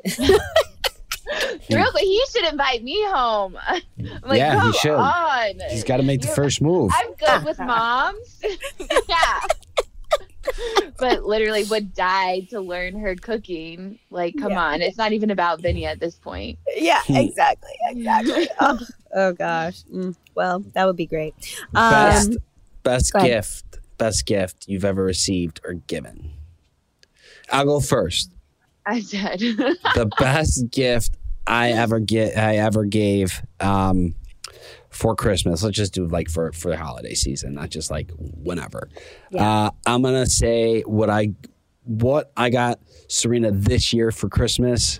Real 1.71 1.91
quick, 1.91 2.03
he 2.03 2.23
should 2.31 2.45
invite 2.51 2.83
me 2.83 3.03
home 3.05 3.57
I'm 3.67 3.81
like, 4.23 4.37
Yeah, 4.37 4.53
he 4.53 4.59
come 4.59 4.73
should. 4.73 4.91
on 4.91 5.59
He's 5.69 5.83
got 5.83 5.97
to 5.97 6.03
make 6.03 6.21
the 6.21 6.27
You- 6.27 6.33
first 6.35 6.61
move. 6.61 6.91
i'm 6.95 7.13
good 7.15 7.43
with 7.45 7.57
moms 7.71 8.41
yeah 9.09 9.39
but 10.97 11.23
literally 11.23 11.63
would 11.65 11.93
die 11.93 12.41
to 12.49 12.59
learn 12.59 12.99
her 12.99 13.15
cooking 13.15 13.97
like 14.09 14.35
come 14.39 14.51
Yeah. 14.51 14.63
on 14.63 14.81
it's 14.81 14.97
not 14.97 15.11
even 15.13 15.31
about 15.31 15.61
vinny 15.61 15.85
at 15.85 15.99
this 15.99 16.15
point 16.15 16.57
yeah, 16.75 17.01
Hmm. 17.03 17.15
exactly, 17.15 17.71
exactly. 17.87 18.47
oh, 18.59 18.79
oh 19.15 19.33
gosh. 19.33 19.83
Mm, 19.93 20.15
well, 20.35 20.63
that 20.73 20.85
would 20.85 20.95
be 20.95 21.05
great. 21.05 21.33
Um, 21.75 21.91
best 21.91 22.37
best 22.83 23.13
gift, 23.13 23.79
best 23.97 24.25
gift 24.25 24.65
you've 24.67 24.85
ever 24.85 25.03
received 25.03 25.59
or 25.65 25.73
given. 25.73 26.31
I'll 27.51 27.65
go 27.65 27.79
first. 27.79 28.31
i 28.85 28.99
said 29.01 29.39
the 29.39 30.09
best 30.19 30.69
gift 30.71 31.17
I 31.47 31.71
ever 31.71 31.99
get 31.99 32.37
I 32.37 32.57
ever 32.57 32.85
gave 32.85 33.41
um 33.59 34.15
for 34.99 35.15
Christmas. 35.15 35.63
Let's 35.63 35.77
just 35.77 35.93
do 35.93 36.05
like 36.05 36.29
for 36.29 36.51
for 36.51 36.69
the 36.71 36.77
holiday 36.77 37.13
season, 37.13 37.53
not 37.53 37.69
just 37.69 37.89
like 37.89 38.11
whenever. 38.17 38.89
Yeah. 39.31 39.65
Uh, 39.67 39.71
I'm 39.85 40.01
gonna 40.01 40.25
say 40.25 40.81
what 40.81 41.09
I 41.09 41.31
what 41.85 42.31
I 42.35 42.49
got 42.49 42.79
Serena 43.07 43.51
this 43.51 43.93
year 43.93 44.11
for 44.11 44.27
Christmas. 44.29 44.99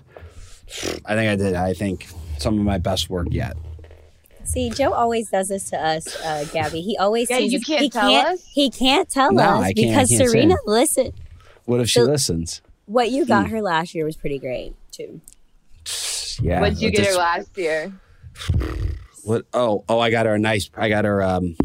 I 1.04 1.14
think 1.14 1.30
I 1.30 1.36
did. 1.36 1.54
I 1.54 1.74
think 1.74 2.06
some 2.38 2.58
of 2.58 2.64
my 2.64 2.78
best 2.78 3.10
work 3.10 3.28
yet. 3.30 3.56
See, 4.44 4.70
Joe 4.70 4.92
always 4.92 5.28
does 5.30 5.48
this 5.48 5.68
to 5.70 5.76
us, 5.76 6.16
uh, 6.24 6.44
Gabby. 6.52 6.80
He 6.80 6.96
always 6.96 7.28
Yeah, 7.30 7.38
sees 7.38 7.52
you 7.52 7.60
can't 7.60 7.82
he 7.82 7.90
tell 7.90 8.08
can't, 8.10 8.28
us? 8.28 8.44
He 8.52 8.70
can't 8.70 9.08
tell 9.08 9.32
No, 9.32 9.42
us 9.42 9.64
can't- 9.64 9.76
because 9.76 10.08
can't 10.08 10.08
say. 10.08 10.26
Serena, 10.26 10.56
listen, 10.66 11.12
What 11.66 11.80
if 11.80 11.88
she 11.90 12.00
So- 12.00 12.06
listens? 12.06 12.62
what 12.86 13.10
you 13.10 13.22
Hmm. 13.24 13.28
got 13.28 13.50
her 13.50 13.60
last 13.62 13.94
year 13.94 14.04
was 14.04 14.16
pretty 14.16 14.38
great 14.38 14.74
too. 14.90 15.20
Yeah. 16.42 16.60
What'd 16.60 16.80
you 16.80 16.90
but 16.90 16.96
get 16.96 17.06
her 17.08 17.14
last 17.18 17.56
year? 17.56 17.92
What? 19.30 19.46
Oh, 19.54 19.84
oh! 19.88 20.00
I 20.00 20.10
got 20.10 20.26
her 20.26 20.34
a 20.34 20.38
nice. 20.38 20.68
I 20.76 20.88
got 20.88 21.04
her. 21.04 21.22
Um, 21.22 21.56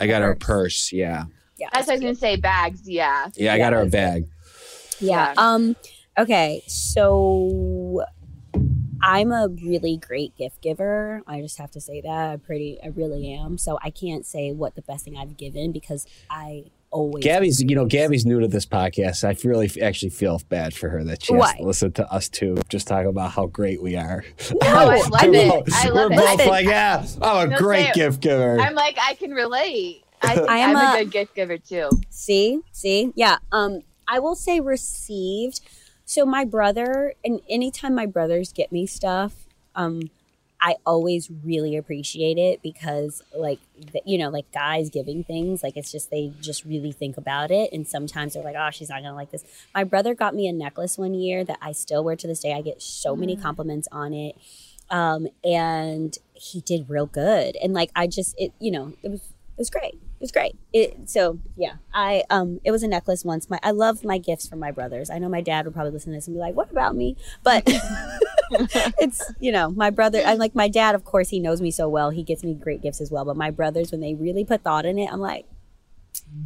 I 0.00 0.06
got 0.06 0.22
her 0.22 0.30
a 0.30 0.36
Purse. 0.36 0.46
purse. 0.88 0.92
Yeah, 0.92 1.24
Yeah, 1.58 1.68
That's 1.72 1.86
what 1.86 1.92
I 1.92 1.96
was 1.96 2.00
gonna 2.02 2.14
say. 2.14 2.36
Bags, 2.36 2.88
yeah. 2.88 3.28
yeah. 3.36 3.52
I 3.52 3.58
got 3.58 3.72
her 3.74 3.82
a 3.82 3.86
bag. 3.86 4.24
Yeah. 5.00 5.28
Yeah. 5.28 5.34
Um. 5.36 5.76
Okay. 6.18 6.62
So 6.66 8.04
I'm 9.02 9.32
a 9.32 9.48
really 9.48 9.96
great 9.98 10.36
gift 10.36 10.62
giver. 10.62 11.22
I 11.26 11.40
just 11.40 11.58
have 11.58 11.70
to 11.72 11.80
say 11.80 12.00
that. 12.00 12.30
I 12.32 12.36
pretty. 12.36 12.78
I 12.82 12.88
really 12.88 13.32
am. 13.32 13.58
So 13.58 13.78
I 13.82 13.90
can't 13.90 14.24
say 14.26 14.52
what 14.52 14.74
the 14.74 14.82
best 14.82 15.04
thing 15.04 15.16
I've 15.18 15.36
given 15.36 15.72
because 15.72 16.06
I 16.30 16.64
always. 16.90 17.24
Gabby's, 17.24 17.60
you 17.62 17.74
know, 17.74 17.84
Gabby's 17.86 18.24
new 18.26 18.40
to 18.40 18.48
this 18.48 18.66
podcast. 18.66 19.24
I 19.24 19.36
really 19.48 19.70
actually 19.82 20.10
feel 20.10 20.40
bad 20.48 20.74
for 20.74 20.88
her 20.90 21.04
that 21.04 21.22
she 21.24 21.32
has 21.34 21.40
Why? 21.40 21.56
to 21.56 21.62
listen 21.62 21.92
to 21.92 22.12
us 22.12 22.28
two 22.28 22.56
just 22.68 22.86
talk 22.88 23.06
about 23.06 23.30
how 23.32 23.46
great 23.46 23.82
we 23.82 23.96
are. 23.96 24.24
No, 24.50 24.58
I 24.62 24.84
love 24.84 25.24
it. 25.24 25.48
both- 25.50 25.68
I 25.72 25.88
love 25.88 26.10
We're 26.10 26.16
it. 26.16 26.16
both 26.16 26.40
I- 26.40 26.46
like, 26.46 26.66
yeah, 26.66 27.06
I'm 27.22 27.48
a 27.48 27.50
No, 27.52 27.58
great 27.58 27.86
say 27.86 27.92
gift 27.94 28.20
giver. 28.20 28.60
I'm 28.60 28.74
like, 28.74 28.96
I 29.00 29.14
can 29.14 29.30
relate. 29.32 30.04
I, 30.22 30.34
I 30.48 30.56
am 30.58 30.76
I'm 30.76 30.96
a, 30.96 31.00
a- 31.00 31.04
good 31.04 31.12
gift 31.12 31.34
giver 31.34 31.58
too. 31.58 31.88
See, 32.10 32.60
see, 32.72 33.12
yeah. 33.14 33.38
Um, 33.52 33.80
I 34.06 34.18
will 34.18 34.34
say 34.34 34.60
received. 34.60 35.60
So 36.04 36.26
my 36.26 36.44
brother, 36.44 37.14
and 37.24 37.40
anytime 37.48 37.94
my 37.94 38.04
brothers 38.06 38.52
get 38.52 38.72
me 38.72 38.84
stuff, 38.86 39.46
um, 39.76 40.10
I 40.62 40.76
always 40.84 41.30
really 41.44 41.76
appreciate 41.76 42.36
it 42.36 42.60
because, 42.62 43.22
like, 43.34 43.60
the, 43.92 44.02
you 44.04 44.18
know, 44.18 44.28
like 44.28 44.52
guys 44.52 44.90
giving 44.90 45.24
things, 45.24 45.62
like 45.62 45.76
it's 45.76 45.90
just 45.90 46.10
they 46.10 46.32
just 46.40 46.64
really 46.64 46.92
think 46.92 47.16
about 47.16 47.50
it, 47.50 47.72
and 47.72 47.88
sometimes 47.88 48.34
they're 48.34 48.42
like, 48.42 48.56
"Oh, 48.58 48.70
she's 48.70 48.90
not 48.90 49.02
gonna 49.02 49.14
like 49.14 49.30
this." 49.30 49.44
My 49.74 49.84
brother 49.84 50.14
got 50.14 50.34
me 50.34 50.46
a 50.48 50.52
necklace 50.52 50.98
one 50.98 51.14
year 51.14 51.44
that 51.44 51.58
I 51.62 51.72
still 51.72 52.04
wear 52.04 52.14
to 52.16 52.26
this 52.26 52.40
day. 52.40 52.52
I 52.52 52.60
get 52.60 52.82
so 52.82 53.16
many 53.16 53.36
Mm. 53.36 53.42
compliments 53.42 53.88
on 53.90 54.12
it, 54.12 54.36
um, 54.90 55.28
and 55.44 56.18
he 56.34 56.60
did 56.60 56.90
real 56.90 57.06
good. 57.06 57.56
And 57.62 57.72
like, 57.72 57.90
I 57.96 58.06
just, 58.06 58.34
it, 58.38 58.52
you 58.58 58.70
know, 58.70 58.92
it 59.02 59.10
was 59.10 59.22
was 59.60 59.70
great. 59.70 59.94
It 59.94 60.20
was 60.20 60.32
great. 60.32 60.56
It 60.72 61.08
so 61.08 61.38
yeah. 61.56 61.74
I 61.94 62.24
um 62.30 62.60
it 62.64 62.70
was 62.70 62.82
a 62.82 62.88
necklace 62.88 63.24
once. 63.24 63.48
My 63.48 63.58
I 63.62 63.70
love 63.70 64.04
my 64.04 64.18
gifts 64.18 64.48
from 64.48 64.58
my 64.58 64.70
brothers. 64.70 65.10
I 65.10 65.18
know 65.18 65.28
my 65.28 65.40
dad 65.40 65.64
would 65.64 65.74
probably 65.74 65.92
listen 65.92 66.12
to 66.12 66.16
this 66.18 66.26
and 66.26 66.34
be 66.36 66.40
like, 66.40 66.54
"What 66.54 66.70
about 66.70 66.96
me?" 66.96 67.16
But 67.42 67.62
it's 69.00 69.32
you 69.38 69.52
know 69.52 69.70
my 69.70 69.90
brother. 69.90 70.22
I'm 70.24 70.38
like 70.38 70.54
my 70.54 70.68
dad. 70.68 70.94
Of 70.94 71.04
course, 71.04 71.28
he 71.28 71.38
knows 71.40 71.60
me 71.60 71.70
so 71.70 71.88
well. 71.88 72.10
He 72.10 72.22
gets 72.22 72.42
me 72.42 72.54
great 72.54 72.82
gifts 72.82 73.00
as 73.00 73.10
well. 73.10 73.24
But 73.24 73.36
my 73.36 73.50
brothers, 73.50 73.92
when 73.92 74.00
they 74.00 74.14
really 74.14 74.44
put 74.44 74.62
thought 74.62 74.84
in 74.86 74.98
it, 74.98 75.08
I'm 75.12 75.20
like, 75.20 75.46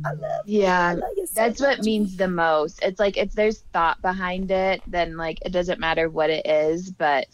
I 0.04 0.11
love, 0.12 0.21
I 0.23 0.40
Yeah. 0.47 0.92
love 0.92 1.11
you 1.16 1.26
so 1.26 1.33
That's 1.35 1.61
what 1.61 1.83
means 1.83 2.16
the 2.16 2.28
most. 2.28 2.83
It's 2.83 3.00
like 3.00 3.16
if 3.16 3.33
there's 3.33 3.61
thought 3.73 4.00
behind 4.02 4.50
it, 4.50 4.83
then 4.87 5.16
like 5.16 5.38
it 5.44 5.50
doesn't 5.52 5.80
matter 5.80 6.09
what 6.09 6.30
it 6.30 6.47
is, 6.47 6.90
but 6.90 7.26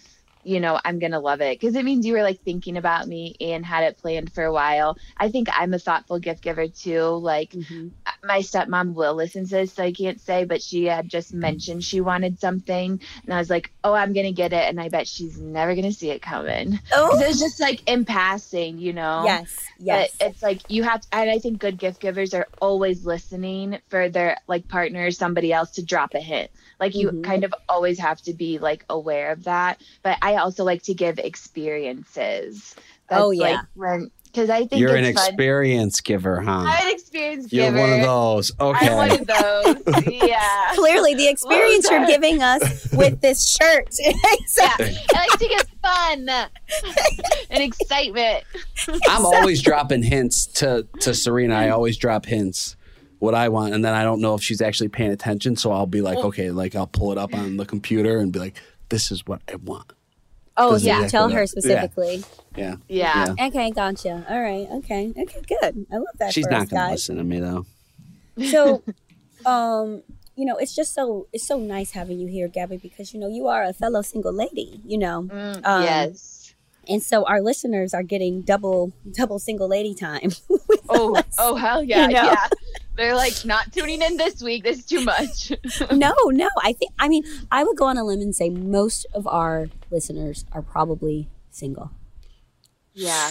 you 0.44 0.60
know, 0.60 0.78
I'm 0.84 0.98
going 0.98 1.12
to 1.12 1.18
love 1.18 1.40
it 1.40 1.58
because 1.60 1.74
it 1.76 1.84
means 1.84 2.06
you 2.06 2.14
were 2.14 2.22
like 2.22 2.40
thinking 2.42 2.76
about 2.76 3.06
me 3.06 3.36
and 3.40 3.64
had 3.64 3.84
it 3.84 3.98
planned 3.98 4.32
for 4.32 4.44
a 4.44 4.52
while. 4.52 4.96
I 5.16 5.28
think 5.30 5.48
I'm 5.52 5.74
a 5.74 5.78
thoughtful 5.78 6.18
gift 6.18 6.42
giver 6.42 6.68
too. 6.68 7.02
Like 7.02 7.50
Mhm. 7.50 7.90
my 8.24 8.40
stepmom 8.40 8.94
will 8.94 9.14
listen 9.14 9.44
to 9.44 9.50
this, 9.50 9.72
so 9.74 9.82
I 9.84 9.92
can't 9.92 10.20
say, 10.20 10.44
but 10.44 10.62
she 10.62 10.86
had 10.86 11.08
just 11.08 11.32
mentioned 11.34 11.84
she 11.84 12.00
wanted 12.00 12.40
something, 12.40 13.00
and 13.24 13.34
I 13.34 13.38
was 13.38 13.50
like, 13.50 13.70
"Oh, 13.84 13.92
I'm 13.92 14.12
gonna 14.12 14.32
get 14.32 14.52
it," 14.52 14.68
and 14.68 14.80
I 14.80 14.88
bet 14.88 15.06
she's 15.06 15.38
never 15.38 15.74
gonna 15.74 15.92
see 15.92 16.10
it 16.10 16.22
coming. 16.22 16.78
Oh 16.92 17.18
it 17.20 17.28
was 17.28 17.38
just 17.38 17.60
like 17.60 17.82
in 17.88 18.04
passing, 18.04 18.78
you 18.78 18.92
know. 18.92 19.22
yes, 19.24 19.54
yes. 19.78 20.14
But 20.18 20.26
it's 20.28 20.42
like 20.42 20.60
you 20.70 20.82
have, 20.82 21.00
to, 21.02 21.08
and 21.12 21.30
I 21.30 21.38
think 21.38 21.58
good 21.60 21.78
gift 21.78 22.00
givers 22.00 22.34
are 22.34 22.46
always 22.60 23.04
listening 23.04 23.78
for 23.88 24.08
their 24.08 24.38
like 24.48 24.68
partner 24.68 25.06
or 25.06 25.10
somebody 25.10 25.52
else 25.52 25.72
to 25.72 25.84
drop 25.84 26.14
a 26.14 26.20
hint. 26.20 26.50
Like 26.80 26.94
you 26.94 27.10
Mhm. 27.10 27.22
kind 27.22 27.44
of 27.44 27.54
always 27.68 27.98
have 27.98 28.20
to 28.22 28.32
be 28.32 28.58
like 28.58 28.84
aware 28.90 29.30
of 29.32 29.44
that. 29.44 29.80
But 30.02 30.18
I 30.22 30.36
also 30.36 30.64
like 30.64 30.82
to 30.84 30.94
give 30.94 31.18
experiences. 31.18 32.74
That's 33.08 33.22
Oh, 33.22 33.30
yeah. 33.32 33.62
like 33.76 34.08
because 34.24 34.48
I 34.48 34.64
think 34.64 34.80
You're 34.80 34.94
an 34.94 35.02
fun. 35.12 35.26
experience 35.26 36.00
giver, 36.00 36.40
huh? 36.40 36.62
I'm 36.64 36.86
an 36.86 36.94
experience 36.94 37.52
You're 37.52 37.66
giver. 37.72 37.80
one 37.80 37.92
of 37.94 38.00
those. 38.02 38.52
I'm 38.60 38.66
one 38.96 39.10
Okay. 39.10 39.18
of 39.18 39.26
those. 39.26 40.04
yeah. 40.22 40.72
Clearly, 40.76 41.14
the 41.14 41.26
experience 41.26 41.90
you're 41.90 42.06
giving 42.06 42.40
us 42.40 42.86
with 42.92 43.20
this 43.20 43.44
shirt. 43.48 43.88
Yeah. 44.58 44.72
I 44.78 45.26
like 45.28 45.38
to 45.38 45.48
get 45.48 45.66
fun 45.82 46.28
and 47.50 47.62
excitement. 47.62 48.44
I'm 49.08 49.24
always 49.26 49.62
dropping 49.62 50.02
hints 50.04 50.46
to 50.60 50.86
to 51.00 51.12
Serena. 51.14 51.56
I 51.56 51.70
always 51.70 51.96
drop 51.96 52.26
hints 52.26 52.76
what 53.20 53.34
I 53.36 53.48
want, 53.48 53.72
and 53.74 53.84
then 53.84 53.94
I 53.94 54.02
don't 54.02 54.20
know 54.20 54.34
if 54.34 54.42
she's 54.42 54.60
actually 54.60 54.88
paying 54.88 55.12
attention. 55.12 55.54
So 55.56 55.70
I'll 55.70 55.86
be 55.86 56.00
like, 56.02 56.18
okay, 56.18 56.50
like 56.50 56.74
I'll 56.74 56.88
pull 56.88 57.12
it 57.12 57.18
up 57.18 57.32
on 57.34 57.56
the 57.56 57.64
computer 57.64 58.18
and 58.18 58.32
be 58.32 58.38
like, 58.40 58.60
this 58.88 59.12
is 59.12 59.24
what 59.26 59.40
I 59.48 59.54
want. 59.56 59.92
Oh, 60.56 60.72
This 60.74 60.82
yeah. 60.82 61.04
exactly 61.04 61.10
Tell 61.10 61.28
that. 61.28 61.34
her 61.34 61.40
Yeah. 61.40 61.46
specifically. 61.46 62.24
Yeah. 62.56 62.74
Yeah. 62.88 63.34
Okay, 63.40 63.70
gotcha. 63.70 64.26
All 64.28 64.42
right. 64.42 64.66
Okay. 64.78 65.12
Okay, 65.16 65.40
good. 65.48 65.86
I 65.92 65.96
love 65.96 66.06
that. 66.18 66.34
She's 66.34 66.46
not 66.46 66.62
us, 66.62 66.68
going 66.68 66.80
to 66.82 66.86
guys. 66.88 66.90
listen 66.92 67.16
to 67.18 67.24
me 67.24 67.38
though. 67.40 67.64
So, 68.50 68.82
um, 69.46 70.02
you 70.36 70.44
know, 70.46 70.56
it's 70.56 70.74
just 70.74 70.94
so 70.94 71.26
it's 71.32 71.46
so 71.46 71.58
nice 71.58 71.92
having 71.92 72.18
you 72.18 72.26
here, 72.26 72.48
Gabby, 72.48 72.78
because 72.78 73.12
you 73.12 73.20
know 73.20 73.28
you 73.28 73.46
are 73.48 73.62
a 73.62 73.72
fellow 73.72 74.00
single 74.02 74.32
lady. 74.32 74.80
You 74.84 74.98
know, 74.98 75.22
Mm, 75.24 75.60
Um, 75.66 75.82
yes. 75.82 76.39
And 76.90 77.02
so 77.02 77.24
our 77.24 77.40
listeners 77.40 77.94
are 77.94 78.02
getting 78.02 78.42
double 78.42 78.92
double 79.12 79.38
single 79.38 79.68
lady 79.68 79.94
time. 79.94 80.32
Oh, 80.92 81.22
oh, 81.38 81.54
hell 81.54 81.84
yeah, 81.84 82.08
You 82.08 82.14
know? 82.14 82.24
yeah. 82.24 82.48
They're 82.96 83.14
like 83.14 83.44
not 83.44 83.72
tuning 83.72 84.02
in 84.02 84.16
this 84.16 84.42
week. 84.42 84.64
This 84.64 84.80
is 84.80 84.84
too 84.84 85.04
much. 85.04 85.52
no, 85.92 86.12
no. 86.26 86.48
I 86.64 86.72
think 86.72 86.90
I 86.98 87.08
mean 87.08 87.22
I 87.52 87.62
would 87.62 87.76
go 87.76 87.84
on 87.86 87.96
a 87.96 88.02
limb 88.04 88.20
and 88.20 88.34
say 88.34 88.50
most 88.50 89.06
of 89.14 89.24
our 89.28 89.68
listeners 89.90 90.44
are 90.50 90.62
probably 90.62 91.28
single. 91.50 91.92
yeah. 92.92 93.30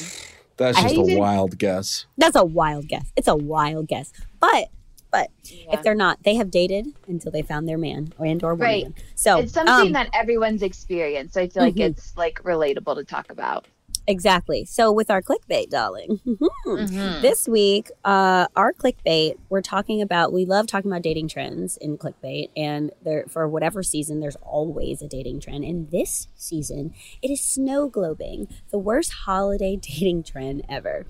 That's 0.55 0.81
just 0.81 0.95
a 0.95 1.01
even- 1.01 1.17
wild 1.19 1.57
guess. 1.57 2.05
That's 2.17 2.35
a 2.37 2.45
wild 2.45 2.87
guess. 2.87 3.11
It's 3.17 3.27
a 3.27 3.35
wild 3.35 3.87
guess, 3.89 4.11
but 4.39 4.69
but 5.11 5.29
yeah. 5.43 5.73
if 5.73 5.81
they're 5.83 5.95
not, 5.95 6.21
they 6.23 6.35
have 6.35 6.51
dated 6.51 6.87
until 7.07 7.31
they 7.31 7.41
found 7.41 7.67
their 7.67 7.77
man 7.77 8.13
or 8.17 8.25
and 8.25 8.43
or 8.43 8.53
woman. 8.53 8.65
Right. 8.65 8.85
So 9.15 9.39
it's 9.39 9.53
something 9.53 9.87
um, 9.87 9.91
that 9.93 10.09
everyone's 10.13 10.61
experienced. 10.61 11.33
So 11.33 11.41
I 11.41 11.47
feel 11.49 11.63
like 11.63 11.75
Mhm. 11.75 11.89
it's 11.91 12.15
like 12.17 12.41
relatable 12.43 12.95
to 12.95 13.03
talk 13.03 13.31
about. 13.31 13.67
exactly. 14.07 14.65
So 14.65 14.91
with 14.91 15.11
our 15.11 15.21
clickbait, 15.21 15.69
darling. 15.69 16.19
Mhm. 16.65 17.21
This 17.21 17.47
week, 17.47 17.89
uh, 18.05 18.47
our 18.55 18.73
clickbait, 18.73 19.35
we're 19.49 19.61
talking 19.61 20.01
about, 20.01 20.31
we 20.33 20.45
love 20.45 20.65
talking 20.67 20.89
about 20.91 21.01
dating 21.03 21.27
trends 21.29 21.77
in 21.77 21.97
clickbait. 21.97 22.49
And 22.57 22.91
there, 23.03 23.25
for 23.27 23.47
whatever 23.47 23.81
season, 23.83 24.19
there's 24.19 24.35
always 24.37 25.01
a 25.03 25.07
dating 25.07 25.39
trend. 25.41 25.63
And 25.63 25.89
this 25.91 26.27
season, 26.35 26.93
it 27.21 27.29
is 27.31 27.41
snow 27.41 27.89
globing, 27.89 28.47
the 28.71 28.79
worst 28.79 29.11
holiday 29.25 29.75
dating 29.81 30.23
trend 30.23 30.63
ever. 30.69 31.05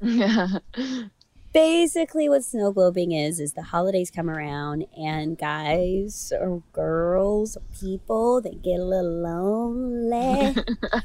Basically, 1.54 2.28
what 2.28 2.42
snow 2.42 2.72
globing 2.74 3.16
is, 3.16 3.38
is 3.38 3.52
the 3.52 3.62
holidays 3.62 4.10
come 4.10 4.28
around 4.28 4.86
and 4.98 5.38
guys 5.38 6.32
or 6.38 6.64
girls 6.72 7.56
or 7.56 7.62
people, 7.78 8.40
they 8.40 8.54
get 8.56 8.80
a 8.80 8.84
little 8.84 9.22
lonely. 9.22 10.56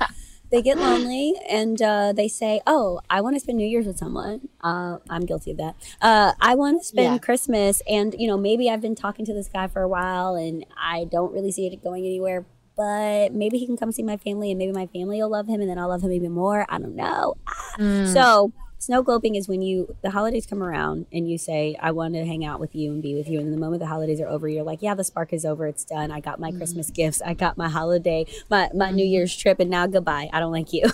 they 0.51 0.63
get 0.63 0.79
lonely 0.79 1.35
and 1.47 1.79
uh, 1.83 2.13
they 2.13 2.27
say, 2.27 2.61
"Oh, 2.65 2.99
I 3.11 3.21
want 3.21 3.35
to 3.35 3.39
spend 3.39 3.59
New 3.59 3.67
Year's 3.67 3.85
with 3.85 3.99
someone." 3.99 4.49
Uh, 4.59 4.97
I'm 5.07 5.27
guilty 5.27 5.51
of 5.51 5.57
that. 5.57 5.75
Uh, 6.01 6.33
I 6.41 6.55
want 6.55 6.81
to 6.81 6.87
spend 6.87 7.13
Yeah. 7.13 7.17
Christmas, 7.19 7.83
and 7.87 8.15
you 8.17 8.27
know, 8.27 8.37
maybe 8.37 8.71
I've 8.71 8.81
been 8.81 8.95
talking 8.95 9.25
to 9.27 9.33
this 9.35 9.49
guy 9.49 9.67
for 9.67 9.83
a 9.83 9.87
while, 9.87 10.33
and 10.33 10.65
I 10.75 11.05
don't 11.05 11.31
really 11.31 11.51
see 11.51 11.67
it 11.67 11.83
going 11.83 12.05
anywhere. 12.05 12.43
But 12.75 13.33
maybe 13.33 13.59
he 13.59 13.67
can 13.67 13.77
come 13.77 13.91
see 13.91 14.01
my 14.01 14.17
family, 14.17 14.49
and 14.49 14.57
maybe 14.57 14.71
my 14.71 14.87
family 14.87 15.21
will 15.21 15.29
love 15.29 15.47
him, 15.47 15.61
and 15.61 15.69
then 15.69 15.77
I'll 15.77 15.89
love 15.89 16.01
him 16.01 16.11
even 16.11 16.31
more. 16.31 16.65
I 16.69 16.79
don't 16.79 16.95
know. 16.95 17.35
Mm. 17.77 18.11
So 18.11 18.51
snow 18.79 19.03
globing 19.03 19.37
is 19.37 19.47
when 19.47 19.61
you 19.61 19.95
the 20.01 20.09
holidays 20.09 20.45
come 20.47 20.63
around 20.63 21.05
and 21.13 21.29
you 21.29 21.37
say, 21.37 21.75
"I 21.79 21.91
want 21.91 22.15
to 22.15 22.25
hang 22.25 22.43
out 22.43 22.59
with 22.59 22.73
you 22.75 22.91
and 22.91 23.01
be 23.01 23.13
with 23.13 23.29
you," 23.29 23.39
and 23.39 23.53
the 23.53 23.57
moment 23.57 23.81
the 23.81 23.87
holidays 23.87 24.19
are 24.19 24.27
over, 24.27 24.47
you're 24.47 24.63
like, 24.63 24.81
"Yeah, 24.81 24.95
the 24.95 25.03
spark 25.03 25.33
is 25.33 25.45
over. 25.45 25.67
It's 25.67 25.85
done. 25.85 26.09
I 26.11 26.19
got 26.19 26.39
my 26.39 26.51
Christmas 26.51 26.89
gifts. 26.89 27.21
I 27.21 27.33
got 27.35 27.57
my 27.57 27.69
holiday, 27.69 28.25
my 28.49 28.69
my 28.73 28.89
New 28.89 29.05
Year's 29.05 29.35
trip, 29.35 29.59
and 29.59 29.69
now 29.69 29.85
goodbye. 29.85 30.29
I 30.33 30.39
don't 30.39 30.51
like 30.51 30.73
you." 30.73 30.85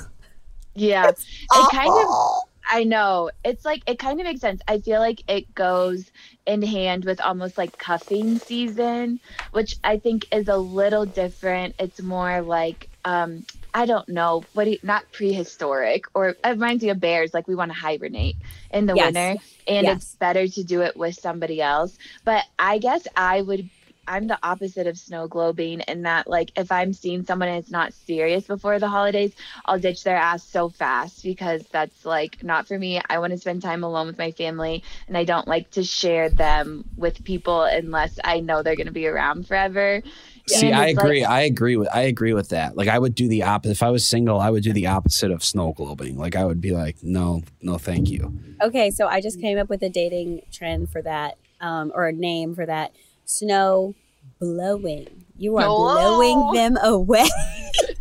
yeah. 0.74 1.12
It 1.54 1.72
kind 1.72 1.90
of 1.90 2.44
I 2.68 2.84
know. 2.84 3.30
It's 3.44 3.64
like 3.64 3.84
it 3.88 4.00
kind 4.00 4.20
of 4.20 4.26
makes 4.26 4.42
sense. 4.42 4.62
I 4.68 4.80
feel 4.80 5.00
like 5.00 5.24
it 5.30 5.54
goes 5.54 6.12
in 6.46 6.62
hand 6.62 7.06
with 7.06 7.22
almost 7.22 7.58
like 7.58 7.78
cuffing 7.78 8.40
season, 8.40 9.20
which 9.52 9.78
I 9.84 9.98
think 9.98 10.28
is 10.34 10.48
a 10.48 10.58
little 10.58 11.06
different. 11.06 11.76
It's 11.80 12.02
more 12.02 12.42
like 12.42 12.90
um 13.06 13.46
I 13.76 13.86
don't 13.86 14.08
know, 14.10 14.48
what 14.54 14.64
do 14.66 14.72
you, 14.72 14.80
not 14.84 15.12
prehistoric 15.12 16.06
or 16.16 16.30
it 16.30 16.38
reminds 16.46 16.84
me 16.84 16.90
of 16.92 17.00
bears 17.02 17.34
like 17.34 17.48
we 17.48 17.56
want 17.56 17.72
to 17.74 17.78
hibernate 17.78 18.38
in 18.72 18.88
the 18.88 18.96
Yes. 18.96 19.16
winter 19.18 19.36
and 19.68 19.86
Yes. 19.86 19.98
it's 19.98 20.16
better 20.16 20.48
to 20.48 20.64
do 20.64 20.82
it 20.82 20.96
with 20.98 21.16
somebody 21.16 21.62
else. 21.62 21.98
But 22.24 22.46
I 22.58 22.80
guess 22.80 23.06
I 23.18 23.42
would 23.42 23.70
I'm 24.08 24.28
the 24.28 24.40
opposite 24.44 24.88
of 24.88 24.98
snow 25.00 25.28
globing 25.28 25.84
in 25.88 26.04
that 26.04 26.28
like 26.28 26.52
if 26.56 26.72
I'm 26.72 26.94
seeing 26.94 27.26
someone 27.26 27.50
and 27.50 27.58
it's 27.58 27.72
not 27.72 27.94
serious 27.94 28.46
before 28.48 28.80
the 28.80 28.88
holidays, 28.88 29.34
I'll 29.66 29.80
ditch 29.80 30.04
their 30.04 30.16
ass 30.16 30.48
so 30.48 30.70
fast 30.70 31.24
because 31.24 31.68
that's 31.72 32.06
like 32.06 32.44
not 32.44 32.68
for 32.68 32.78
me. 32.78 33.02
I 33.10 33.20
want 33.20 33.32
to 33.34 33.40
spend 33.40 33.64
time 33.64 33.84
alone 33.84 34.08
with 34.08 34.20
my 34.20 34.32
family 34.32 34.84
and 35.08 35.18
I 35.18 35.24
don't 35.26 35.48
like 35.48 35.72
to 35.72 35.84
share 35.84 36.30
them 36.30 36.86
with 36.96 37.24
people 37.24 37.64
unless 37.64 38.20
I 38.24 38.42
know 38.42 38.64
they're 38.64 38.76
going 38.76 38.88
to 38.88 38.94
be 38.94 39.08
around 39.08 39.48
forever. 39.48 40.04
See, 40.48 40.72
I 40.72 40.88
agree. 40.88 41.22
like- 41.22 41.30
I 41.30 41.42
agree 41.42 41.76
with 41.76 41.88
I 41.94 42.02
agree 42.02 42.34
with 42.34 42.50
that. 42.50 42.78
Like 42.78 42.88
I 42.88 43.00
would 43.00 43.16
do 43.16 43.28
the 43.28 43.44
opposite. 43.44 43.72
If 43.72 43.84
I 43.84 43.90
was 43.90 44.06
single, 44.06 44.40
I 44.40 44.50
would 44.52 44.64
do 44.64 44.74
the 44.74 44.88
opposite 44.88 45.32
of 45.32 45.44
snow 45.44 45.74
globing. 45.74 46.18
Like 46.18 46.36
I 46.36 46.46
would 46.46 46.62
be 46.62 46.72
like, 46.72 46.98
no, 47.02 47.42
no, 47.62 47.78
thank 47.78 48.10
you. 48.10 48.38
Okay, 48.62 48.92
so 48.92 49.08
I 49.08 49.22
just 49.22 49.42
came 49.42 49.58
up 49.58 49.70
with 49.70 49.82
a 49.82 49.90
dating 49.90 50.42
trend 50.52 50.90
for 50.92 51.02
that, 51.02 51.38
um, 51.62 51.92
or 51.96 52.08
a 52.08 52.14
name 52.14 52.54
for 52.54 52.66
that: 52.66 52.92
snow 53.26 53.96
blowing. 54.40 55.08
You 55.38 55.58
are 55.58 55.62
No. 55.64 55.76
blowing 55.78 56.54
them 56.54 56.78
away. 56.82 57.26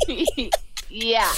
yeah. 0.88 1.30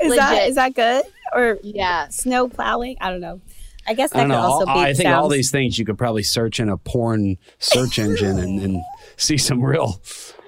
Is 0.00 0.16
that 0.16 0.30
Legit. 0.32 0.48
is 0.48 0.54
that 0.56 0.74
good 0.74 1.04
or 1.34 1.58
Yeah. 1.62 2.08
snow 2.08 2.48
plowing? 2.48 2.96
I 3.00 3.10
don't 3.10 3.20
know. 3.20 3.40
I 3.86 3.94
guess 3.94 4.10
that 4.10 4.20
I 4.20 4.22
could 4.22 4.28
know. 4.28 4.38
also 4.38 4.66
All- 4.66 4.74
be. 4.76 4.80
I 4.90 4.94
think 4.94 5.08
all 5.08 5.28
these 5.28 5.50
things 5.50 5.78
you 5.78 5.84
could 5.84 5.98
probably 5.98 6.22
search 6.22 6.60
in 6.60 6.68
a 6.68 6.76
porn 6.76 7.36
search 7.58 7.98
engine 7.98 8.38
and, 8.38 8.60
and 8.60 8.80
see 9.16 9.36
some 9.36 9.60
real 9.62 10.00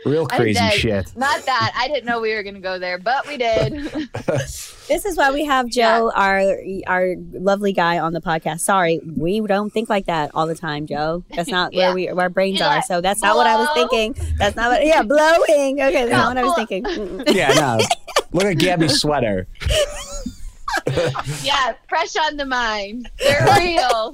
Real 0.05 0.27
crazy 0.27 0.69
shit. 0.71 1.17
Not 1.17 1.45
that. 1.47 1.73
I 1.77 1.89
didn't 1.89 2.05
know 2.05 2.21
we 2.21 2.35
were 2.35 2.43
going 2.43 2.55
to 2.57 2.61
go 2.61 2.79
there, 2.79 2.99
but 2.99 3.27
we 3.27 3.37
did. 3.37 4.09
This 4.87 5.07
is 5.07 5.17
why 5.17 5.31
we 5.33 5.47
have 5.47 5.67
Joe, 5.71 6.13
our 6.15 6.59
our 6.87 7.15
lovely 7.33 7.73
guy, 7.73 7.99
on 7.99 8.13
the 8.13 8.21
podcast. 8.21 8.61
Sorry, 8.61 9.01
we 9.17 9.41
don't 9.41 9.71
think 9.73 9.89
like 9.89 10.05
that 10.07 10.31
all 10.35 10.47
the 10.47 10.55
time, 10.55 10.87
Joe. 10.87 11.25
That's 11.35 11.49
not 11.49 11.73
Yeah. 11.73 11.87
where 11.87 11.95
we 11.95 12.07
where 12.09 12.25
our 12.25 12.29
brains 12.29 12.59
Yeah. 12.61 12.77
are. 12.77 12.83
So 12.83 13.01
that's 13.01 13.23
not 13.23 13.35
what 13.35 13.47
I 13.47 13.57
was 13.57 13.71
thinking. 13.73 14.15
That's 14.37 14.57
not 14.57 14.71
what. 14.73 14.85
Yeah, 14.85 15.01
blowing. 15.03 15.81
Okay, 15.81 16.05
that's 16.05 16.11
not 16.11 16.29
what 16.29 16.37
I 16.37 16.43
was 16.45 16.55
thinking. 16.55 16.85
Mm-mm. 16.85 17.35
Yeah, 17.35 17.55
no. 17.55 17.79
Look 18.33 18.45
at 18.45 18.59
Gabby's 18.59 19.01
sweater. 19.01 19.47
yeah, 21.43 21.73
fresh 21.89 22.15
on 22.17 22.37
the 22.37 22.45
mind. 22.45 23.09
They're 23.21 23.47
real. 23.59 24.13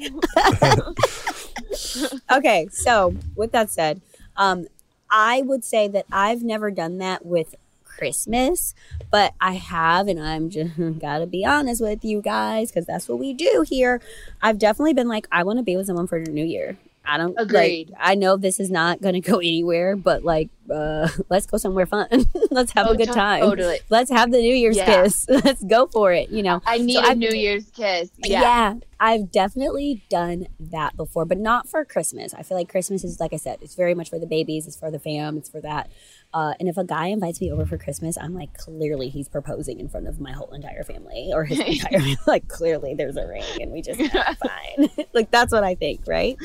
okay, 2.30 2.68
so 2.70 3.12
with 3.34 3.50
that 3.52 3.70
said, 3.70 4.00
um, 4.36 4.66
I 5.10 5.42
would 5.42 5.64
say 5.64 5.88
that 5.88 6.06
I've 6.12 6.42
never 6.42 6.70
done 6.70 6.98
that 6.98 7.24
with 7.26 7.54
Christmas, 7.84 8.74
but 9.10 9.34
I 9.40 9.54
have, 9.54 10.08
and 10.08 10.20
I'm 10.20 10.48
just 10.48 10.72
gotta 11.00 11.26
be 11.26 11.44
honest 11.44 11.82
with 11.82 12.04
you 12.04 12.22
guys 12.22 12.70
because 12.70 12.86
that's 12.86 13.08
what 13.08 13.18
we 13.18 13.34
do 13.34 13.64
here. 13.68 14.00
I've 14.40 14.58
definitely 14.58 14.94
been 14.94 15.08
like, 15.08 15.26
I 15.30 15.42
want 15.42 15.58
to 15.58 15.62
be 15.62 15.76
with 15.76 15.86
someone 15.86 16.06
for 16.06 16.22
the 16.22 16.30
new 16.30 16.44
year. 16.44 16.78
I 17.04 17.16
don't 17.16 17.34
Agreed. 17.38 17.90
Like, 17.90 17.98
I 18.00 18.14
know 18.14 18.36
this 18.36 18.60
is 18.60 18.70
not 18.70 19.00
going 19.00 19.14
to 19.14 19.20
go 19.20 19.38
anywhere, 19.38 19.96
but 19.96 20.22
like, 20.22 20.48
uh, 20.72 21.08
let's 21.30 21.46
go 21.46 21.56
somewhere 21.56 21.86
fun. 21.86 22.06
let's 22.50 22.72
have 22.72 22.86
Oh, 22.86 22.90
a 22.90 22.96
good 22.96 23.08
to- 23.08 23.14
time. 23.14 23.40
Totally. 23.42 23.78
Let's 23.88 24.10
have 24.10 24.30
the 24.30 24.38
New 24.38 24.54
Year's 24.54 24.76
Yeah. 24.76 25.02
kiss. 25.02 25.26
let's 25.44 25.64
go 25.64 25.86
for 25.88 26.12
it. 26.12 26.28
You 26.30 26.42
know, 26.42 26.60
I 26.66 26.78
need 26.78 26.94
So 26.94 27.00
a 27.00 27.04
I've- 27.08 27.18
New 27.18 27.30
Year's 27.30 27.68
kiss. 27.70 28.10
yeah. 28.18 28.40
Yeah. 28.40 28.74
I've 29.00 29.32
definitely 29.32 30.02
done 30.10 30.46
that 30.60 30.94
before, 30.96 31.24
but 31.24 31.38
not 31.38 31.68
for 31.68 31.84
Christmas. 31.86 32.34
I 32.34 32.42
feel 32.42 32.56
like 32.58 32.68
Christmas 32.68 33.02
is, 33.02 33.18
like 33.18 33.32
I 33.32 33.36
said, 33.38 33.58
it's 33.62 33.74
very 33.74 33.94
much 33.94 34.10
for 34.10 34.18
the 34.18 34.26
babies, 34.26 34.66
it's 34.66 34.76
for 34.76 34.90
the 34.90 34.98
fam, 34.98 35.38
it's 35.38 35.48
for 35.48 35.60
that. 35.62 35.90
Uh, 36.32 36.54
and 36.60 36.68
if 36.68 36.76
a 36.76 36.84
guy 36.84 37.06
invites 37.06 37.40
me 37.40 37.50
over 37.50 37.66
for 37.66 37.76
Christmas, 37.76 38.16
I'm 38.16 38.34
like, 38.34 38.54
clearly 38.54 39.08
he's 39.08 39.28
proposing 39.28 39.80
in 39.80 39.88
front 39.88 40.06
of 40.06 40.20
my 40.20 40.32
whole 40.32 40.50
entire 40.52 40.84
family 40.84 41.30
or 41.32 41.44
his 41.44 41.58
entire 41.66 42.00
like, 42.26 42.48
clearly 42.48 42.94
there's 42.94 43.16
a 43.16 43.26
ring 43.26 43.42
and 43.60 43.72
we 43.72 43.82
just 43.82 44.00
fine. 44.12 44.88
like, 45.12 45.30
that's 45.30 45.52
what 45.52 45.64
I 45.64 45.74
think, 45.74 46.02
right? 46.06 46.36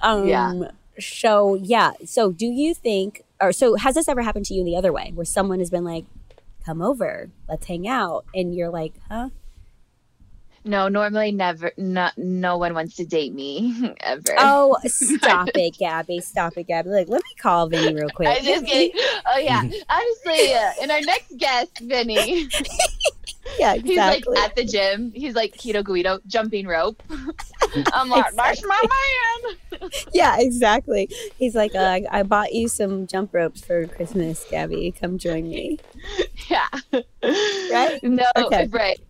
Um, 0.00 0.26
Yeah. 0.28 0.52
So, 0.98 1.54
yeah. 1.54 1.92
So, 2.04 2.30
do 2.32 2.46
you 2.46 2.74
think, 2.74 3.22
or 3.40 3.52
so 3.52 3.76
has 3.76 3.94
this 3.94 4.08
ever 4.08 4.20
happened 4.22 4.44
to 4.46 4.54
you 4.54 4.62
the 4.64 4.76
other 4.76 4.92
way 4.92 5.12
where 5.14 5.24
someone 5.24 5.58
has 5.58 5.70
been 5.70 5.84
like, 5.84 6.04
come 6.66 6.82
over, 6.82 7.30
let's 7.48 7.66
hang 7.66 7.88
out? 7.88 8.26
And 8.34 8.54
you're 8.54 8.68
like, 8.70 8.92
huh? 9.10 9.30
No, 10.64 10.86
normally 10.88 11.32
never. 11.32 11.72
No, 11.76 12.10
no 12.16 12.56
one 12.56 12.72
wants 12.74 12.94
to 12.96 13.04
date 13.04 13.34
me 13.34 13.92
ever. 14.00 14.34
Oh, 14.38 14.76
stop 14.86 15.48
it, 15.54 15.76
Gabby. 15.78 16.20
Stop 16.20 16.56
it, 16.56 16.68
Gabby. 16.68 16.90
Like, 16.90 17.08
let 17.08 17.22
me 17.22 17.34
call 17.40 17.68
Vinny 17.68 17.94
real 17.94 18.08
quick. 18.14 18.28
I'm 18.28 18.44
just 18.44 18.64
kidding. 18.66 18.92
Oh 19.26 19.38
yeah. 19.38 19.62
Honestly, 19.88 20.54
uh, 20.54 20.72
in 20.82 20.90
our 20.90 21.00
next 21.00 21.36
guest, 21.36 21.78
Vinny, 21.80 22.48
yeah, 23.58 23.74
exactly. 23.74 23.82
he's 23.90 23.98
like 23.98 24.38
at 24.38 24.54
the 24.56 24.64
gym. 24.64 25.10
He's 25.14 25.34
like 25.34 25.54
keto 25.56 25.82
guido, 25.84 26.20
jumping 26.28 26.66
rope. 26.66 27.02
I'm 27.92 28.08
like, 28.08 28.32
that's 28.36 28.64
my 28.64 28.82
man. 29.80 29.90
yeah, 30.14 30.36
exactly. 30.38 31.08
He's 31.38 31.54
like, 31.54 31.74
uh, 31.74 31.78
I, 31.78 32.04
I 32.10 32.22
bought 32.22 32.52
you 32.52 32.68
some 32.68 33.06
jump 33.08 33.34
ropes 33.34 33.64
for 33.64 33.86
Christmas, 33.88 34.46
Gabby. 34.50 34.92
Come 34.98 35.18
join 35.18 35.48
me. 35.48 35.78
Yeah. 36.48 36.68
Right? 37.22 37.98
No, 38.02 38.24
Okay. 38.36 38.66
right. 38.70 39.00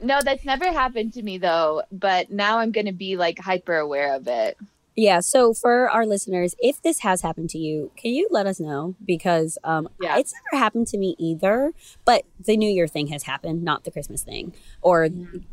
No, 0.00 0.20
that's 0.22 0.44
never 0.44 0.72
happened 0.72 1.12
to 1.14 1.22
me 1.22 1.38
though. 1.38 1.82
But 1.90 2.30
now 2.30 2.58
I'm 2.58 2.72
gonna 2.72 2.92
be 2.92 3.16
like 3.16 3.38
hyper 3.38 3.76
aware 3.76 4.14
of 4.14 4.26
it. 4.28 4.56
Yeah. 4.96 5.20
So 5.20 5.54
for 5.54 5.88
our 5.88 6.04
listeners, 6.04 6.56
if 6.58 6.82
this 6.82 7.00
has 7.00 7.22
happened 7.22 7.50
to 7.50 7.58
you, 7.58 7.92
can 7.96 8.12
you 8.12 8.26
let 8.32 8.46
us 8.48 8.58
know? 8.58 8.96
Because 9.04 9.56
um, 9.62 9.88
Yeah. 10.00 10.18
it's 10.18 10.34
never 10.52 10.60
happened 10.62 10.88
to 10.88 10.98
me 10.98 11.14
either. 11.20 11.72
But 12.04 12.24
the 12.44 12.56
New 12.56 12.68
Year 12.68 12.88
thing 12.88 13.06
has 13.08 13.22
happened, 13.22 13.62
not 13.62 13.84
the 13.84 13.92
Christmas 13.92 14.22
thing 14.24 14.54
or 14.82 15.08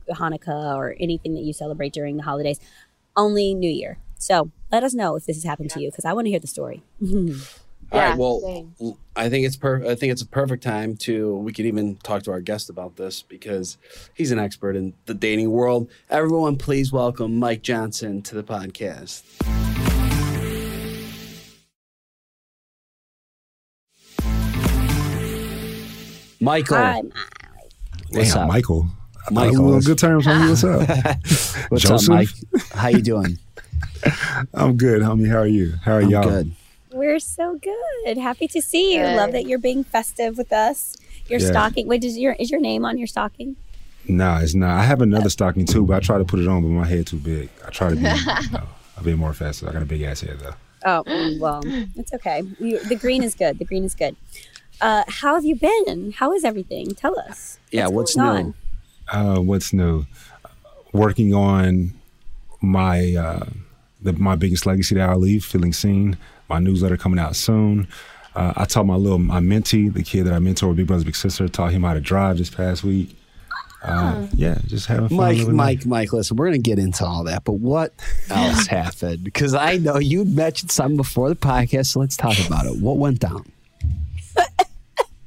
Hanukkah 0.09 0.75
or 0.75 0.95
anything 0.99 1.35
that 1.35 1.43
you 1.43 1.53
celebrate 1.53 1.93
during 1.93 2.17
the 2.17 2.23
holidays. 2.23 2.59
Only 3.15 3.53
New 3.53 3.69
Year. 3.69 3.99
So 4.17 4.49
let 4.71 4.83
us 4.83 4.95
know 4.95 5.15
if 5.15 5.25
this 5.27 5.35
has 5.37 5.43
happened 5.43 5.69
to 5.71 5.79
you 5.79 5.91
because 5.91 6.05
I 6.05 6.13
want 6.13 6.25
to 6.25 6.31
hear 6.31 6.39
the 6.39 6.47
story. 6.47 6.81
All 7.91 7.99
Yeah, 7.99 8.09
right. 8.09 8.17
Well, 8.17 8.39
same. 8.41 8.75
l- 8.81 8.97
I 9.15 9.29
think 9.29 9.45
it's 9.45 9.55
per. 9.55 9.83
I 9.85 9.95
think 9.95 10.11
it's 10.11 10.21
a 10.21 10.27
perfect 10.27 10.63
time 10.63 10.97
to. 10.97 11.37
We 11.37 11.53
could 11.53 11.65
even 11.65 11.95
talk 11.97 12.23
to 12.23 12.31
our 12.31 12.41
guest 12.41 12.69
about 12.69 12.95
this 12.97 13.21
because 13.21 13.77
he's 14.13 14.31
an 14.31 14.39
expert 14.39 14.75
in 14.75 14.93
the 15.05 15.13
dating 15.13 15.51
world. 15.51 15.89
Everyone, 16.09 16.57
please 16.57 16.91
welcome 16.91 17.37
Mike 17.37 17.61
Johnson 17.61 18.21
to 18.23 18.35
the 18.35 18.43
podcast. 18.43 19.23
Michael, 26.41 26.77
Hi, 26.77 27.01
what's 28.09 28.33
Damn, 28.33 28.43
up? 28.43 28.47
Michael. 28.49 28.87
I 29.27 29.33
Michael. 29.33 29.81
good 29.81 29.97
terms, 29.97 30.25
homie. 30.27 30.49
What's 30.49 30.63
up? 30.63 31.71
What's 31.71 31.83
Joseph? 31.83 32.09
up, 32.09 32.15
Mike? 32.15 32.29
How 32.73 32.89
you 32.89 33.01
doing? 33.01 33.39
I'm 34.53 34.75
good, 34.77 35.01
homie. 35.01 35.29
How 35.29 35.37
are 35.39 35.47
you? 35.47 35.73
How 35.83 35.93
are 35.93 36.01
I'm 36.01 36.09
y'all? 36.09 36.23
good. 36.29 36.51
We're 37.05 37.19
so 37.19 37.59
good. 37.61 38.17
Happy 38.17 38.47
to 38.47 38.59
see 38.63 38.95
you. 38.95 39.03
Good. 39.03 39.15
Love 39.15 39.31
that 39.33 39.45
you're 39.45 39.59
being 39.59 39.83
festive 39.83 40.39
with 40.39 40.51
us. 40.51 40.97
Your 41.29 41.39
Yeah. 41.39 41.51
stocking. 41.51 41.87
Wait, 41.87 42.03
is 42.03 42.17
your 42.17 42.33
is 42.39 42.49
your 42.49 42.59
name 42.59 42.83
on 42.83 42.97
your 42.97 43.05
stocking? 43.05 43.57
Nah, 44.07 44.39
it's 44.39 44.55
not. 44.55 44.71
I 44.71 44.83
have 44.83 45.01
another 45.01 45.29
stocking 45.29 45.67
too, 45.67 45.85
but 45.85 45.97
I 45.97 45.99
try 45.99 46.17
to 46.17 46.25
put 46.25 46.39
it 46.39 46.47
on, 46.47 46.63
but 46.63 46.69
my 46.69 46.87
head 46.87 47.05
too 47.05 47.17
big. 47.17 47.49
I 47.65 47.69
try 47.69 47.89
to 47.91 47.95
be, 47.95 48.01
you 48.01 48.51
know, 48.51 48.67
a 48.97 49.03
bit 49.03 49.17
more 49.19 49.33
festive. 49.33 49.69
I 49.69 49.73
got 49.73 49.83
a 49.83 49.85
big 49.85 50.01
ass 50.01 50.21
head 50.21 50.39
though. 50.39 50.55
Oh 50.83 51.37
well, 51.39 51.63
it's 51.95 52.11
okay. 52.11 52.41
You, 52.59 52.83
the 52.83 52.95
green 52.95 53.21
is 53.21 53.35
good. 53.35 53.59
The 53.59 53.65
green 53.65 53.83
is 53.83 53.93
good. 53.93 54.15
Uh, 54.81 55.03
how 55.07 55.35
have 55.35 55.45
you 55.45 55.55
been? 55.55 56.11
How 56.11 56.33
is 56.33 56.43
everything? 56.43 56.95
Tell 56.95 57.19
us. 57.19 57.59
Yeah, 57.71 57.87
what's 57.87 58.15
going 58.15 58.47
new? 58.47 58.53
Uh, 59.11 59.39
what's 59.41 59.73
new? 59.73 60.07
Working 60.91 61.35
on 61.35 61.93
my 62.61 63.13
uh, 63.13 63.45
the, 64.01 64.13
my 64.13 64.35
biggest 64.35 64.65
legacy 64.65 64.95
that 64.95 65.07
I'll 65.07 65.19
leave, 65.19 65.45
feeling 65.45 65.71
seen. 65.71 66.17
My 66.49 66.59
newsletter 66.59 66.97
coming 66.97 67.19
out 67.19 67.35
soon. 67.35 67.87
Uh, 68.35 68.53
I 68.55 68.65
taught 68.65 68.85
my 68.85 68.95
little 68.95 69.17
my 69.17 69.39
mentee, 69.39 69.93
the 69.93 70.03
kid 70.03 70.25
that 70.25 70.33
I 70.33 70.39
mentor 70.39 70.67
with 70.67 70.77
Big 70.77 70.87
Brothers 70.87 71.05
Big 71.05 71.15
Sister, 71.15 71.47
taught 71.47 71.71
him 71.71 71.83
how 71.83 71.93
to 71.93 72.01
drive 72.01 72.37
this 72.37 72.49
past 72.49 72.83
week. 72.83 73.17
Uh, 73.81 74.27
yeah, 74.33 74.57
just 74.65 74.87
having 74.87 75.09
fun. 75.09 75.17
Mike, 75.17 75.37
living 75.37 75.55
life. 75.57 75.77
Mike, 75.77 75.85
Mike, 75.85 76.13
listen, 76.13 76.35
we're 76.37 76.47
going 76.47 76.61
to 76.61 76.69
get 76.69 76.79
into 76.79 77.05
all 77.05 77.23
that, 77.25 77.43
but 77.43 77.53
what 77.53 77.93
else 78.29 78.65
happened? 78.67 79.23
Because 79.23 79.53
I 79.53 79.77
know 79.77 79.99
you 79.99 80.25
mentioned 80.25 80.71
something 80.71 80.97
before 80.97 81.29
the 81.29 81.35
podcast, 81.35 81.87
so 81.87 81.99
let's 81.99 82.17
talk 82.17 82.35
about 82.47 82.65
it. 82.65 82.81
What 82.81 82.97
went 82.97 83.19
down? 83.19 83.45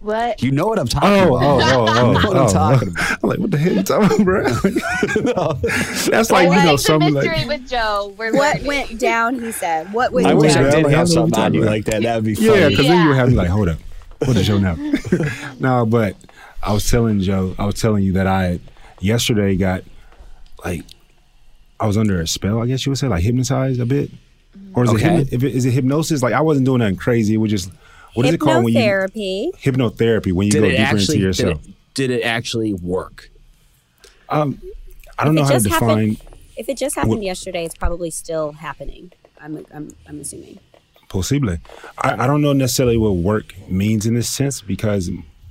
What? 0.01 0.41
You 0.43 0.53
know 0.53 0.67
what 0.67 0.79
I'm 0.79 0.87
talking 0.87 1.09
Oh, 1.11 1.37
about. 1.37 1.63
oh, 1.73 1.87
oh, 1.87 1.87
oh, 1.89 2.07
You 2.07 2.13
know 2.23 2.29
what 2.29 2.37
oh. 2.37 2.43
I'm 2.45 2.51
talking 2.51 2.89
about. 2.91 3.19
I'm 3.25 3.29
like, 3.31 3.39
what 3.41 3.51
the 3.51 3.59
hell 3.59 3.73
you 3.73 3.83
talking 3.83 4.23
about, 4.23 4.25
bro? 4.25 4.45
That's 6.11 6.31
like, 6.31 6.43
I 6.43 6.43
you 6.45 6.51
know, 6.51 6.57
like 6.57 6.65
the 6.73 6.77
something 6.79 7.15
mystery 7.15 7.37
like, 7.39 7.47
with 7.49 7.69
Joe. 7.69 8.15
We're 8.17 8.33
What 8.33 8.55
learning. 8.63 8.67
went 8.67 9.01
down? 9.01 9.41
He 9.41 9.51
said. 9.53 9.93
What 9.93 10.13
went 10.13 10.27
I 10.29 10.35
What 10.35 10.43
wish? 10.43 10.57
I 10.57 10.63
did 10.63 10.71
down? 10.71 10.85
have 10.85 10.99
Like, 11.01 11.09
something 11.09 11.31
what 11.33 11.47
on 11.47 11.55
you 11.55 11.65
like 11.65 11.85
that. 11.87 12.03
That'd 12.03 12.25
be 12.25 12.35
funny. 12.35 12.47
yeah, 12.49 12.69
because 12.69 12.87
then 12.87 13.03
you 13.03 13.09
would 13.09 13.17
have 13.19 13.29
me 13.29 13.35
like, 13.35 13.49
hold 13.49 13.69
up, 13.69 13.79
what 14.25 14.37
is 14.37 14.47
your 14.47 14.61
now? 14.61 14.77
no, 15.61 15.85
but 15.85 16.17
I 16.63 16.73
was 16.73 16.89
telling 16.89 17.21
Joe, 17.21 17.55
I 17.59 17.67
was 17.67 17.75
telling 17.75 18.05
you 18.05 18.13
that 18.13 18.27
I 18.29 18.61
yesterday 19.01 19.57
got 19.57 19.83
like, 20.65 20.83
I 21.81 21.87
was 21.87 21.97
under 21.97 22.21
a 22.21 22.27
spell, 22.27 22.63
I 22.63 22.67
guess 22.67 22.87
you 22.87 22.91
would 22.91 22.99
say, 22.99 23.09
like 23.09 23.23
hypnotized 23.23 23.81
a 23.81 23.87
bit, 23.87 24.11
or 24.75 24.85
is 24.85 24.91
Okay. 24.91 25.19
it 25.23 25.29
hypno- 25.31 25.49
it, 25.49 25.55
is 25.57 25.65
it 25.67 25.71
hypnosis? 25.73 26.23
Like 26.23 26.35
I 26.35 26.41
wasn't 26.41 26.67
doing 26.67 26.79
nothing 26.81 26.97
crazy. 26.97 27.35
It 27.35 27.39
was 27.39 27.51
just 27.51 27.71
what 28.15 28.27
is 28.27 28.35
it 28.35 28.39
called 28.39 28.65
when 28.65 28.75
you 28.75 28.81
Hypnotherapy. 28.81 29.51
hypnotherapy 29.63 30.33
when 30.33 30.47
you 30.47 30.53
Did 30.53 30.61
go 30.63 30.69
deeper 30.71 30.83
actually? 30.83 31.01
into 31.01 31.13
Did 31.13 31.21
yourself? 31.21 31.65
it, 31.67 31.75
did 31.95 32.11
it 32.11 32.23
actually 32.23 32.75
work? 32.75 33.31
Um, 34.29 34.61
I 35.19 35.25
don't 35.25 35.37
If 35.37 35.41
know 35.43 35.45
how 35.53 35.59
to 35.59 35.65
define. 35.65 35.89
happened- 36.17 36.21
If 36.57 36.69
it 36.69 36.77
just 36.77 36.95
happened 36.97 37.15
What- 37.15 37.23
yesterday, 37.23 37.65
it's 37.65 37.75
probably 37.75 38.11
still 38.11 38.53
happening. 38.53 39.13
I'm 39.41 39.65
I'm, 39.73 39.95
I'm 40.09 40.21
assuming. 40.21 40.59
Possibly. 41.09 41.59
I, 41.99 42.25
I 42.25 42.27
don't 42.27 42.43
know 42.43 42.53
necessarily 42.53 42.97
what 42.99 43.13
work 43.17 43.55
means 43.69 44.05
in 44.05 44.15
this 44.15 44.29
sense 44.29 44.61
because 44.61 45.11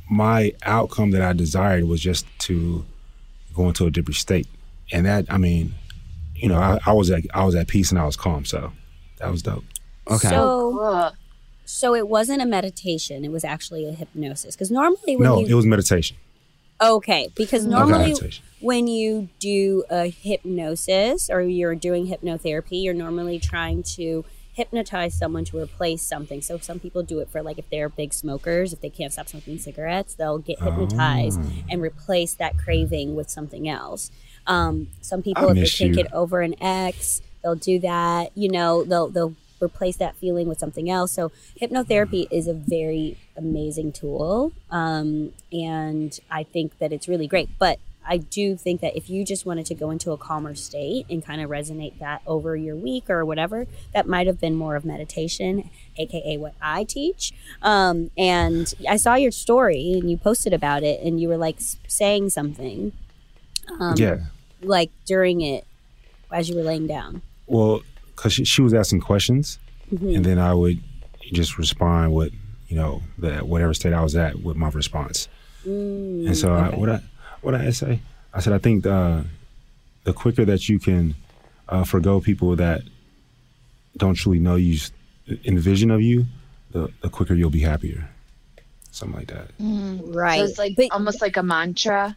my 0.10 0.54
outcome 0.64 1.12
that 1.12 1.22
I 1.22 1.34
desired 1.34 1.86
was 1.86 2.00
just 2.02 2.26
to 2.42 2.86
go 3.56 3.68
into 3.68 3.86
a 3.86 3.92
different 3.92 4.18
state. 4.18 4.48
And 4.92 5.06
that, 5.06 5.26
I 5.30 5.38
mean, 5.38 5.74
you 6.36 6.48
know, 6.50 6.58
I, 6.58 6.78
I 6.86 6.94
was 6.94 7.10
at 7.10 7.24
I 7.34 7.44
was 7.46 7.56
at 7.56 7.68
peace 7.68 7.90
and 7.92 8.00
I 8.00 8.06
was 8.06 8.16
calm. 8.16 8.46
So 8.46 8.72
that 9.20 9.32
was 9.32 9.42
dope. 9.42 9.64
Okay. 10.10 10.28
So 10.30 10.80
Ugh. 10.80 11.14
So 11.68 11.94
it 11.94 12.08
wasn't 12.08 12.42
a 12.42 12.46
meditation. 12.46 13.24
It 13.26 13.32
was 13.32 13.44
actually 13.44 13.86
a 13.88 13.92
hypnosis. 13.92 14.56
Because 14.56 14.72
normally 14.72 15.16
when 15.18 15.24
No, 15.28 15.40
you 15.40 15.48
it 15.48 15.54
was 15.54 15.66
meditation. 15.66 16.18
Okay, 16.82 17.28
because 17.36 17.66
normally 17.66 18.10
Meditation. 18.14 18.44
when 18.62 18.88
you 18.88 19.30
do 19.40 19.84
a 19.90 20.10
hypnosis 20.10 21.30
or 21.30 21.42
you're 21.42 21.76
doing 21.76 22.08
hypnotherapy, 22.08 22.84
you're 22.84 22.94
normally 22.94 23.40
trying 23.40 23.82
to 23.98 24.24
hypnotize 24.54 25.14
someone 25.14 25.44
to 25.46 25.58
replace 25.58 26.02
something. 26.02 26.42
So 26.42 26.58
some 26.60 26.80
people 26.80 27.04
do 27.04 27.20
it 27.20 27.30
for 27.30 27.42
like 27.44 27.58
if 27.60 27.70
they're 27.70 27.90
big 27.90 28.14
smokers, 28.14 28.74
if 28.74 28.82
they 28.82 28.90
can't 28.90 29.12
stop 29.14 29.28
smoking 29.28 29.58
cigarettes, 29.60 30.14
they'll 30.16 30.38
get 30.40 30.60
hypnotized 30.62 31.40
Oh. 31.44 31.52
and 31.70 31.82
replace 31.82 32.34
that 32.36 32.58
craving 32.58 33.16
with 33.16 33.30
something 33.30 33.68
else. 33.68 34.10
Um, 34.48 34.88
some 35.02 35.22
people, 35.22 35.48
I 35.50 35.52
if 35.52 35.56
they 35.56 35.66
can't 35.86 35.90
you. 35.90 36.04
get 36.04 36.14
over 36.14 36.42
an 36.42 36.56
ex, 36.62 37.22
they'll 37.44 37.56
do 37.56 37.80
that. 37.80 38.32
You 38.36 38.50
know, 38.50 38.84
they'll 38.84 39.10
they'll 39.10 39.36
replace 39.62 39.98
that 39.98 40.16
feeling 40.16 40.48
with 40.48 40.60
something 40.60 40.90
else. 40.90 41.12
So 41.12 41.32
hypnotherapy 41.60 42.28
is 42.32 42.48
a 42.48 42.54
very 42.54 43.18
amazing 43.36 43.92
tool, 43.92 44.52
um, 44.72 45.34
and 45.52 46.20
I 46.30 46.44
think 46.44 46.80
that 46.80 46.92
it's 46.92 47.08
really 47.08 47.28
great. 47.28 47.50
But 47.60 47.80
I 48.10 48.18
do 48.18 48.56
think 48.56 48.82
that 48.82 48.96
if 48.96 49.10
you 49.10 49.26
just 49.26 49.46
wanted 49.46 49.66
to 49.66 49.76
go 49.76 49.92
into 49.92 50.12
a 50.12 50.18
calmer 50.18 50.56
state 50.56 51.06
and 51.10 51.24
kind 51.24 51.42
of 51.42 51.50
resonate 51.50 52.00
that 52.00 52.22
over 52.26 52.56
your 52.56 52.76
week 52.76 53.10
or 53.10 53.26
whatever, 53.26 53.68
that 53.94 54.08
might 54.08 54.28
have 54.28 54.40
been 54.40 54.56
more 54.56 54.76
of 54.76 54.86
meditation, 54.86 55.70
aka 55.98 56.38
what 56.38 56.54
I 56.62 56.86
teach. 56.86 57.34
Um, 57.62 58.12
and 58.18 58.74
I 58.88 58.96
saw 58.96 59.16
your 59.16 59.32
story 59.32 59.94
and 59.94 60.10
you 60.10 60.18
posted 60.18 60.54
about 60.54 60.84
it, 60.84 61.02
and 61.02 61.20
you 61.20 61.28
were 61.28 61.38
like 61.38 61.58
saying 61.88 62.30
something. 62.30 62.94
Um, 63.80 63.96
yeah. 63.98 64.18
Like 64.62 64.92
during 65.06 65.42
it, 65.42 65.66
as 66.32 66.50
you 66.50 66.56
were 66.56 66.64
laying 66.64 66.88
down. 66.88 67.22
Well, 67.46 67.82
because 68.18 68.34
she, 68.34 68.44
she 68.44 68.62
was 68.62 68.74
asking 68.74 69.00
questions, 69.02 69.60
Mhm. 69.94 70.16
and 70.18 70.26
then 70.26 70.38
I 70.40 70.54
would 70.54 70.80
just 71.32 71.58
respond 71.58 72.14
with, 72.14 72.34
you 72.68 72.76
know, 72.76 73.02
the 73.18 73.38
whatever 73.46 73.74
state 73.74 73.94
I 73.94 74.02
was 74.04 74.16
at 74.16 74.42
with 74.42 74.58
my 74.58 74.70
response. 74.70 75.30
Mm, 75.66 76.28
And 76.28 76.38
so 76.38 76.54
I, 76.54 76.70
what 76.76 76.90
I 76.90 77.00
what 77.42 77.56
I 77.56 77.70
say, 77.72 78.00
I 78.34 78.40
said 78.42 78.52
I 78.54 78.58
think 78.58 78.86
uh, 78.86 79.22
the 80.04 80.12
quicker 80.14 80.44
that 80.46 80.68
you 80.68 80.80
can 80.80 81.16
uh, 81.70 81.84
forgo 81.86 82.20
people 82.20 82.56
that 82.58 82.82
don't 83.98 84.16
truly 84.16 84.40
know 84.40 84.56
you, 84.56 84.76
s- 84.76 84.92
in 85.44 85.60
vision 85.60 85.92
of 85.92 86.02
you, 86.02 86.26
the 86.72 86.90
the 87.02 87.10
quicker 87.10 87.34
you'll 87.36 87.50
be 87.50 87.62
happier. 87.62 88.10
Something 88.92 89.18
like 89.20 89.28
that. 89.28 89.48
right. 89.60 90.40
So 90.40 90.46
it's 90.46 90.58
like 90.58 90.76
But- 90.76 90.92
almost 90.92 91.22
like 91.22 91.38
a 91.38 91.44
mantra. 91.44 92.16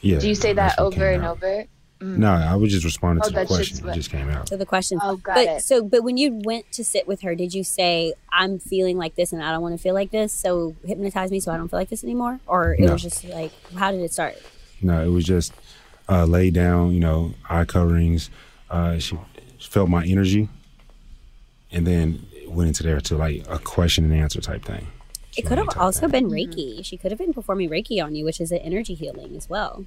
Yeah. 0.00 0.18
Do 0.20 0.28
you 0.28 0.34
say 0.36 0.52
that 0.52 0.78
over 0.78 1.08
and 1.10 1.24
out. 1.24 1.36
over? 1.42 1.64
Mm. 2.04 2.18
No, 2.18 2.32
I 2.32 2.54
was 2.56 2.70
just 2.70 2.84
responding 2.84 3.22
Oh, 3.24 3.28
to 3.28 3.32
the 3.32 3.36
that's 3.40 3.48
just 3.48 3.58
question. 3.70 3.86
what- 3.86 3.92
It 3.94 3.98
just 4.00 4.10
came 4.10 4.28
out. 4.28 4.46
To 4.48 4.56
the 4.56 4.66
question. 4.66 4.98
Oh, 5.02 5.16
got 5.16 5.36
but 5.36 5.46
it. 5.48 5.62
so, 5.62 5.82
but 5.82 6.02
when 6.04 6.16
you 6.16 6.40
went 6.44 6.70
to 6.72 6.84
sit 6.84 7.08
with 7.08 7.22
her, 7.22 7.34
did 7.34 7.54
you 7.54 7.64
say, 7.64 8.12
"I'm 8.30 8.58
feeling 8.58 8.98
like 8.98 9.14
this, 9.14 9.32
and 9.32 9.42
I 9.42 9.50
don't 9.52 9.62
want 9.62 9.74
to 9.74 9.82
feel 9.82 9.94
like 9.94 10.10
this"? 10.10 10.32
So 10.32 10.76
hypnotize 10.84 11.30
me, 11.30 11.40
so 11.40 11.50
I 11.52 11.56
don't 11.56 11.68
feel 11.68 11.78
like 11.78 11.88
this 11.88 12.04
anymore. 12.04 12.40
Or 12.46 12.74
it 12.74 12.80
No. 12.80 12.92
was 12.92 13.02
just 13.02 13.24
like, 13.24 13.52
how 13.74 13.90
did 13.90 14.00
it 14.02 14.12
start? 14.12 14.36
No, 14.82 15.02
it 15.02 15.08
was 15.08 15.24
just 15.24 15.52
uh, 16.08 16.26
lay 16.26 16.50
down, 16.50 16.92
you 16.92 17.00
know, 17.00 17.32
eye 17.48 17.64
coverings. 17.64 18.28
Uh, 18.68 18.98
she 18.98 19.16
felt 19.58 19.88
my 19.88 20.04
energy, 20.04 20.48
and 21.72 21.86
then 21.86 22.26
went 22.48 22.68
into 22.68 22.82
there 22.82 23.00
to 23.00 23.16
like 23.16 23.44
a 23.48 23.58
question 23.58 24.04
and 24.04 24.12
answer 24.14 24.40
type 24.40 24.64
thing. 24.64 24.86
It 25.36 25.46
could 25.46 25.58
have 25.58 25.70
also 25.78 26.06
thing. 26.08 26.28
been 26.28 26.30
Reiki. 26.30 26.84
She 26.84 26.96
could 26.96 27.10
have 27.10 27.18
been 27.18 27.32
performing 27.32 27.68
Reiki 27.70 28.04
on 28.04 28.14
you, 28.14 28.24
which 28.24 28.40
is 28.40 28.52
an 28.52 28.58
energy 28.58 28.94
healing 28.94 29.34
as 29.36 29.48
well. 29.48 29.84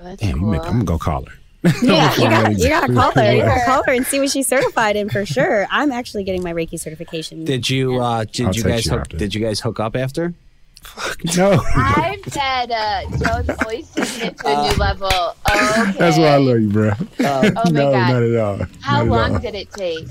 Oh, 0.00 0.04
that's 0.04 0.22
Damn, 0.22 0.38
cool. 0.40 0.50
make, 0.50 0.62
I'm 0.62 0.72
gonna 0.72 0.84
go 0.84 0.98
call 0.98 1.24
her. 1.26 1.32
Yeah, 1.82 2.14
you 2.14 2.22
got 2.30 2.58
you 2.58 2.68
got 2.70 2.86
to 2.86 2.92
call 2.94 3.12
her. 3.12 3.32
You 3.32 3.38
Yeah. 3.38 3.46
gotta 3.46 3.64
call 3.66 3.82
her 3.84 3.92
and 3.92 4.06
see 4.06 4.18
what 4.18 4.30
she's 4.30 4.46
certified 4.48 4.96
in 4.96 5.10
for 5.10 5.26
sure. 5.26 5.66
I'm 5.70 5.92
actually 5.92 6.24
getting 6.24 6.42
my 6.42 6.52
Reiki 6.54 6.80
certification. 6.80 7.44
Did 7.44 7.68
you 7.68 8.00
uh, 8.00 8.24
did 8.24 8.46
I'll 8.46 8.54
you 8.54 8.62
guys 8.62 8.86
you 8.86 8.92
hook, 8.92 9.00
after. 9.02 9.16
did 9.18 9.34
you 9.34 9.40
guys 9.44 9.60
hook 9.60 9.78
up 9.78 9.94
after? 9.94 10.32
Fuck 10.82 11.22
no, 11.36 11.62
I've 11.76 12.24
said 12.32 12.70
uh, 12.70 13.02
Joe's 13.10 13.56
always 13.62 13.90
taking 13.90 14.28
it 14.28 14.38
to 14.38 14.46
a 14.46 14.70
new 14.72 14.76
level. 14.78 15.08
Okay. 15.50 15.92
that's 15.98 16.16
why 16.16 16.28
I 16.28 16.36
love 16.38 16.60
you, 16.60 16.70
bro. 16.70 16.88
Uh, 16.88 16.94
Oh 17.54 17.64
my 17.66 17.70
no, 17.70 17.92
God. 17.92 18.08
not 18.12 18.22
at 18.22 18.36
all. 18.36 18.66
How 18.80 19.04
Not 19.04 19.06
long 19.08 19.34
all. 19.34 19.38
did 19.40 19.54
it 19.54 19.70
take? 19.72 20.06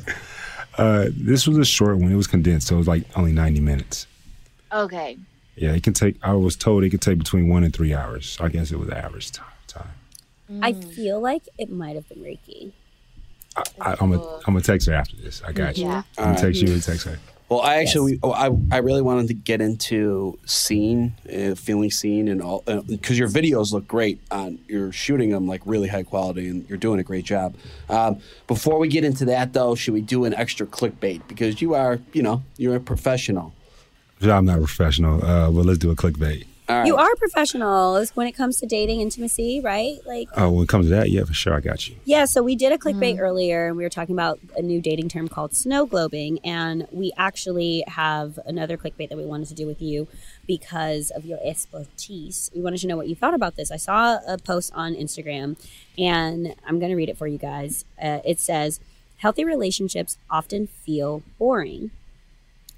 Uh, 0.78 1.08
this 1.16 1.48
was 1.48 1.58
a 1.58 1.66
short 1.66 1.98
one. 1.98 2.12
It 2.12 2.16
was 2.16 2.28
condensed, 2.28 2.68
so 2.68 2.76
it 2.76 2.78
was 2.78 2.88
like 2.88 3.04
only 3.18 3.32
90 3.32 3.60
minutes. 3.62 4.06
Okay. 4.72 5.18
Yeah, 5.56 5.74
it 5.74 5.82
can 5.82 5.94
take. 5.94 6.16
I 6.22 6.34
was 6.34 6.56
told 6.56 6.84
it 6.84 6.92
could 6.92 7.02
take 7.02 7.18
between 7.18 7.50
one 7.50 7.64
and 7.64 7.74
three 7.74 7.94
hours. 7.96 8.30
So 8.38 8.46
I 8.46 8.50
guess 8.50 8.72
it 8.72 8.78
was 8.78 8.90
the 8.90 8.98
average 8.98 9.32
time. 9.32 9.48
Time. 10.50 10.64
I 10.64 10.74
feel 10.74 11.22
like 11.22 11.48
it 11.58 11.70
might 11.70 11.96
have 11.96 12.08
been 12.10 12.20
Reiki. 12.20 12.72
I, 13.56 13.64
I, 13.82 13.92
I'm 14.00 14.12
gonna 14.12 14.24
I'm 14.24 14.54
gonna 14.54 14.62
text 14.62 14.88
her 14.88 14.94
after 14.94 15.16
this. 15.18 15.42
I 15.46 15.52
got 15.52 15.78
you. 15.78 15.86
Yeah. 15.86 16.04
I'm 16.18 16.26
gonna 16.26 16.40
text 16.40 16.62
you 16.62 16.74
and 16.74 16.84
text 16.84 17.06
her. 17.06 17.18
Well, 17.50 17.62
I 17.62 17.78
actually, 17.78 18.20
oh, 18.22 18.32
I, 18.32 18.52
I 18.72 18.78
really 18.78 19.02
wanted 19.02 19.28
to 19.30 19.34
get 19.34 19.60
into 19.60 20.38
scene, 20.46 21.16
uh, 21.28 21.56
feeling 21.56 21.90
seen, 21.90 22.28
and 22.28 22.44
all 22.44 22.62
because 22.86 23.18
your 23.18 23.28
videos 23.28 23.74
look 23.74 23.88
great. 23.88 24.22
On 24.30 24.60
you're 24.68 24.92
shooting 24.92 25.32
them 25.32 25.48
like 25.48 25.62
really 25.66 25.88
high 25.88 26.04
quality, 26.04 26.48
and 26.48 26.70
you're 26.70 26.78
doing 26.78 27.00
a 27.00 27.04
great 27.04 27.26
job. 27.26 27.56
Um, 27.90 28.20
before 28.46 28.78
we 28.78 28.88
get 28.88 29.04
into 29.04 29.26
that, 29.26 29.54
though, 29.54 29.74
should 29.74 29.96
we 29.96 30.02
do 30.02 30.26
an 30.26 30.36
extra 30.36 30.68
clickbait 30.68 31.28
because 31.28 31.60
you 31.60 31.74
are, 31.74 32.00
you 32.14 32.22
know, 32.22 32.44
you're 32.58 32.76
a 32.76 32.80
professional. 32.80 33.52
I'm 34.22 34.46
not 34.46 34.58
a 34.58 34.62
professional, 34.62 35.24
uh, 35.26 35.50
but 35.50 35.66
let's 35.66 35.80
do 35.80 35.90
a 35.90 35.96
clickbait. 35.96 36.46
All 36.70 36.78
right. 36.78 36.86
You 36.86 36.98
are 36.98 37.16
professionals 37.16 38.12
when 38.12 38.28
it 38.28 38.34
comes 38.34 38.60
to 38.60 38.68
dating 38.68 39.02
intimacy, 39.02 39.60
right? 39.60 39.98
Like 40.06 40.28
Oh, 40.38 40.52
when 40.52 40.64
it 40.66 40.70
comes 40.70 40.86
to 40.86 40.92
that, 40.92 41.10
yeah, 41.10 41.24
for 41.24 41.34
sure, 41.34 41.56
I 41.56 41.62
got 41.62 41.90
you. 41.90 41.96
Yeah, 42.06 42.26
so 42.26 42.44
we 42.44 42.56
did 42.56 42.72
a 42.72 42.78
clickbait 42.78 43.18
earlier, 43.20 43.68
and 43.68 43.76
we 43.76 43.82
were 43.82 43.90
talking 43.90 44.14
about 44.14 44.40
a 44.56 44.62
new 44.62 44.80
dating 44.80 45.10
term 45.10 45.28
called 45.28 45.56
snow 45.56 45.88
globing, 45.88 46.40
and 46.44 46.88
we 46.92 47.12
actually 47.18 47.84
have 47.88 48.38
another 48.46 48.78
clickbait 48.78 49.10
that 49.10 49.18
we 49.18 49.26
wanted 49.26 49.48
to 49.48 49.56
do 49.56 49.66
with 49.66 49.82
you 49.82 50.08
because 50.46 51.10
of 51.10 51.26
your 51.26 51.40
expertise. 51.44 52.52
We 52.54 52.62
wanted 52.62 52.82
to 52.82 52.88
know 52.88 52.98
what 52.98 53.08
you 53.08 53.16
thought 53.16 53.34
about 53.34 53.56
this. 53.56 53.72
I 53.72 53.78
saw 53.78 54.20
a 54.28 54.38
post 54.38 54.72
on 54.76 54.94
Instagram, 54.94 55.58
and 55.98 56.54
I'm 56.68 56.78
going 56.78 56.92
to 56.92 56.96
read 56.96 57.10
it 57.10 57.18
for 57.18 57.26
you 57.26 57.40
guys. 57.40 57.84
Uh, 58.00 58.20
it 58.24 58.40
says, 58.40 58.80
"Healthy 59.18 59.44
relationships 59.44 60.20
often 60.30 60.68
feel 60.68 61.24
boring 61.40 61.90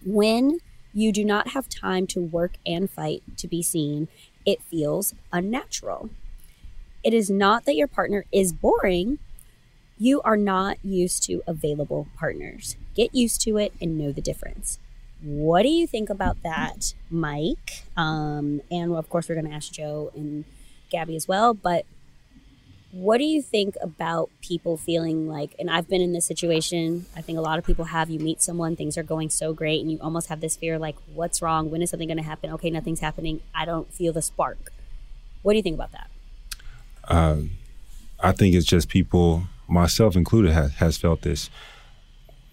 when." 0.06 0.60
You 0.94 1.12
do 1.12 1.24
not 1.24 1.50
have 1.50 1.70
time 1.70 2.08
to 2.08 2.22
work 2.22 2.54
and 2.66 2.90
fight 2.90 3.24
to 3.38 3.48
be 3.48 3.62
seen. 3.62 4.08
It 4.46 4.62
feels 4.62 5.14
unnatural. 5.32 6.10
It 7.04 7.14
is 7.14 7.30
not 7.30 7.66
that 7.66 7.76
your 7.76 7.88
partner 7.88 8.26
is 8.32 8.54
boring. 8.54 9.20
You 9.98 10.22
are 10.24 10.38
not 10.38 10.84
used 10.84 11.24
to 11.24 11.42
available 11.48 12.08
partners. 12.18 12.76
Get 12.96 13.16
used 13.16 13.42
to 13.42 13.58
it 13.58 13.74
and 13.82 13.98
know 13.98 14.12
the 14.12 14.22
difference. 14.22 14.80
What 15.22 15.62
do 15.62 15.70
you 15.70 15.86
think 15.86 16.10
about 16.10 16.42
that, 16.44 16.94
Mike? 17.10 17.84
Um, 17.96 18.62
and 18.72 18.94
of 18.94 19.10
course, 19.10 19.30
we're 19.30 19.36
going 19.36 19.48
to 19.48 19.54
ask 19.56 19.72
Joe 19.72 20.12
and 20.16 20.46
Gabby 20.90 21.16
as 21.16 21.28
well. 21.28 21.54
But 21.54 21.86
what 22.92 23.20
do 23.20 23.24
you 23.24 23.42
think 23.42 23.76
about 23.82 24.30
people 24.42 24.76
feeling 24.76 25.28
like, 25.28 25.56
and 25.58 25.70
I've 25.70 25.88
been 25.88 26.02
in 26.02 26.12
this 26.12 26.26
situation, 26.26 27.06
I 27.16 27.22
think 27.22 27.38
a 27.38 27.42
lot 27.42 27.58
of 27.58 27.66
people 27.66 27.86
have. 27.86 28.10
You 28.10 28.20
meet 28.20 28.42
someone, 28.42 28.76
things 28.76 28.98
are 28.98 29.04
going 29.04 29.30
so 29.30 29.54
great, 29.54 29.80
and 29.80 29.90
you 29.90 29.98
almost 30.02 30.28
have 30.28 30.42
this 30.42 30.58
fear 30.58 30.78
like, 30.78 30.98
what's 31.14 31.42
wrong? 31.42 31.72
When 31.72 31.82
is 31.82 31.90
something 31.90 32.08
going 32.08 32.18
to 32.18 32.24
happen? 32.24 32.52
Okay, 32.52 32.70
nothing's 32.70 33.00
happening. 33.00 33.42
I 33.56 33.64
don't 33.64 33.92
feel 33.94 34.12
the 34.12 34.22
spark. 34.22 34.74
What 35.42 35.54
do 35.54 35.58
you 35.58 35.64
think 35.64 35.76
about 35.76 35.94
that? 35.94 36.10
Um, 37.06 37.52
I 38.20 38.34
think 38.34 38.56
it's 38.56 38.66
just 38.66 38.90
people, 38.90 39.44
myself 39.70 40.18
included, 40.18 40.52
has, 40.52 40.74
has 40.74 40.98
felt 40.98 41.22
this. 41.22 41.50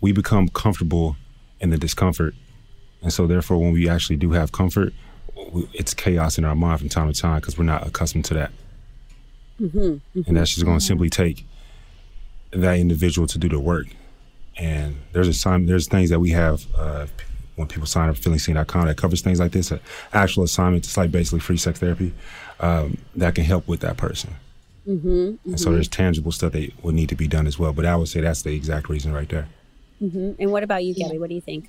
We 0.01 0.13
become 0.13 0.49
comfortable 0.49 1.17
in 1.59 1.71
the 1.71 1.79
discomfort. 1.79 2.35
And 3.03 3.13
so, 3.13 3.27
therefore, 3.27 3.59
when 3.59 3.73
we 3.73 3.89
actually 3.89 4.17
do 4.17 4.33
have 4.33 4.53
comfort, 4.53 4.93
it's 5.73 5.95
chaos 5.95 6.39
in 6.39 6.45
our 6.45 6.55
mind 6.55 6.79
from 6.79 6.89
time 6.89 7.13
to 7.13 7.21
time 7.21 7.41
because 7.41 7.59
we're 7.59 7.65
not 7.65 7.87
accustomed 7.87 8.25
to 8.27 8.35
that. 8.35 8.53
Mm-hmm. 9.61 10.23
And 10.27 10.37
that's 10.37 10.55
just 10.55 10.65
going 10.65 10.79
to 10.79 10.85
simply 10.85 11.11
take 11.11 11.45
that 12.53 12.79
individual 12.79 13.27
to 13.29 13.39
do 13.39 13.49
the 13.49 13.61
work. 13.61 13.87
And 14.57 14.97
there's 15.13 15.29
a 15.29 15.59
there's 15.61 15.89
things 15.89 16.11
that 16.11 16.21
we 16.21 16.31
have 16.31 16.67
uh, 16.77 17.07
when 17.57 17.69
people 17.69 17.87
sign 17.87 18.09
up 18.09 18.17
for 18.17 18.23
feelingseen.com 18.31 18.87
that 18.87 18.97
covers 18.97 19.21
things 19.21 19.41
like 19.41 19.53
this, 19.53 19.71
an 19.71 19.81
actual 20.13 20.45
assignment. 20.45 20.85
It's 20.85 20.97
like 20.97 21.11
basically 21.11 21.41
free 21.41 21.57
sex 21.57 21.79
therapy 21.81 22.13
um, 22.61 22.99
that 23.17 23.35
can 23.35 23.45
help 23.45 23.69
with 23.69 23.81
that 23.81 23.97
person. 23.97 24.35
Mm-hmm. 24.87 25.35
And 25.45 25.61
so 25.61 25.73
there's 25.73 25.89
tangible 25.89 26.33
stuff 26.33 26.53
that 26.53 26.73
would 26.83 26.95
need 26.95 27.11
to 27.11 27.15
be 27.15 27.29
done 27.29 27.47
as 27.47 27.59
well. 27.59 27.73
But 27.73 27.85
I 27.85 27.95
would 27.95 28.09
say 28.09 28.21
that's 28.21 28.43
the 28.43 28.55
exact 28.55 28.89
reason 28.89 29.13
right 29.13 29.29
there. 29.29 29.49
hmm 29.99 30.33
And 30.39 30.51
what 30.51 30.63
about 30.63 30.83
you, 30.85 30.95
Yeah. 30.97 31.07
Gabby? 31.09 31.19
What 31.19 31.29
do 31.29 31.35
you 31.35 31.41
think? 31.41 31.69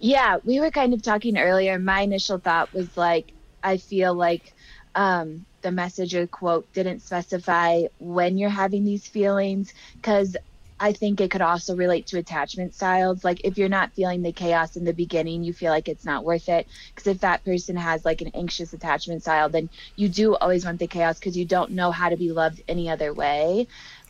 Yeah, 0.00 0.38
we 0.44 0.60
were 0.60 0.70
kind 0.70 0.92
of 0.94 1.02
talking 1.02 1.38
earlier. 1.38 1.78
My 1.78 2.00
initial 2.00 2.38
thought 2.38 2.72
was 2.72 2.96
like, 2.96 3.32
I 3.62 3.76
feel 3.76 4.14
like 4.14 4.54
um, 4.94 5.44
the 5.68 5.72
message 5.72 6.14
or 6.14 6.26
quote 6.26 6.72
didn't 6.72 7.00
specify 7.00 7.82
when 7.98 8.38
you're 8.38 8.48
having 8.48 8.84
these 8.84 9.06
feelings 9.06 9.74
because 9.96 10.34
I 10.80 10.92
think 10.92 11.20
it 11.20 11.30
could 11.30 11.42
also 11.42 11.76
relate 11.76 12.06
to 12.08 12.18
attachment 12.18 12.74
styles. 12.74 13.24
Like, 13.24 13.40
if 13.44 13.58
you're 13.58 13.68
not 13.68 13.94
feeling 13.94 14.22
the 14.22 14.32
chaos 14.32 14.76
in 14.76 14.84
the 14.84 14.94
beginning, 14.94 15.42
you 15.42 15.52
feel 15.52 15.72
like 15.72 15.88
it's 15.88 16.04
not 16.04 16.24
worth 16.24 16.48
it. 16.48 16.68
Because 16.94 17.08
if 17.08 17.20
that 17.20 17.44
person 17.44 17.76
has 17.76 18.04
like 18.04 18.20
an 18.20 18.30
anxious 18.34 18.72
attachment 18.72 19.22
style, 19.22 19.48
then 19.48 19.70
you 19.96 20.08
do 20.08 20.36
always 20.36 20.64
want 20.64 20.78
the 20.78 20.86
chaos 20.86 21.18
because 21.18 21.36
you 21.36 21.44
don't 21.44 21.72
know 21.72 21.90
how 21.90 22.08
to 22.08 22.16
be 22.16 22.30
loved 22.30 22.62
any 22.68 22.88
other 22.88 23.12
way. 23.12 23.66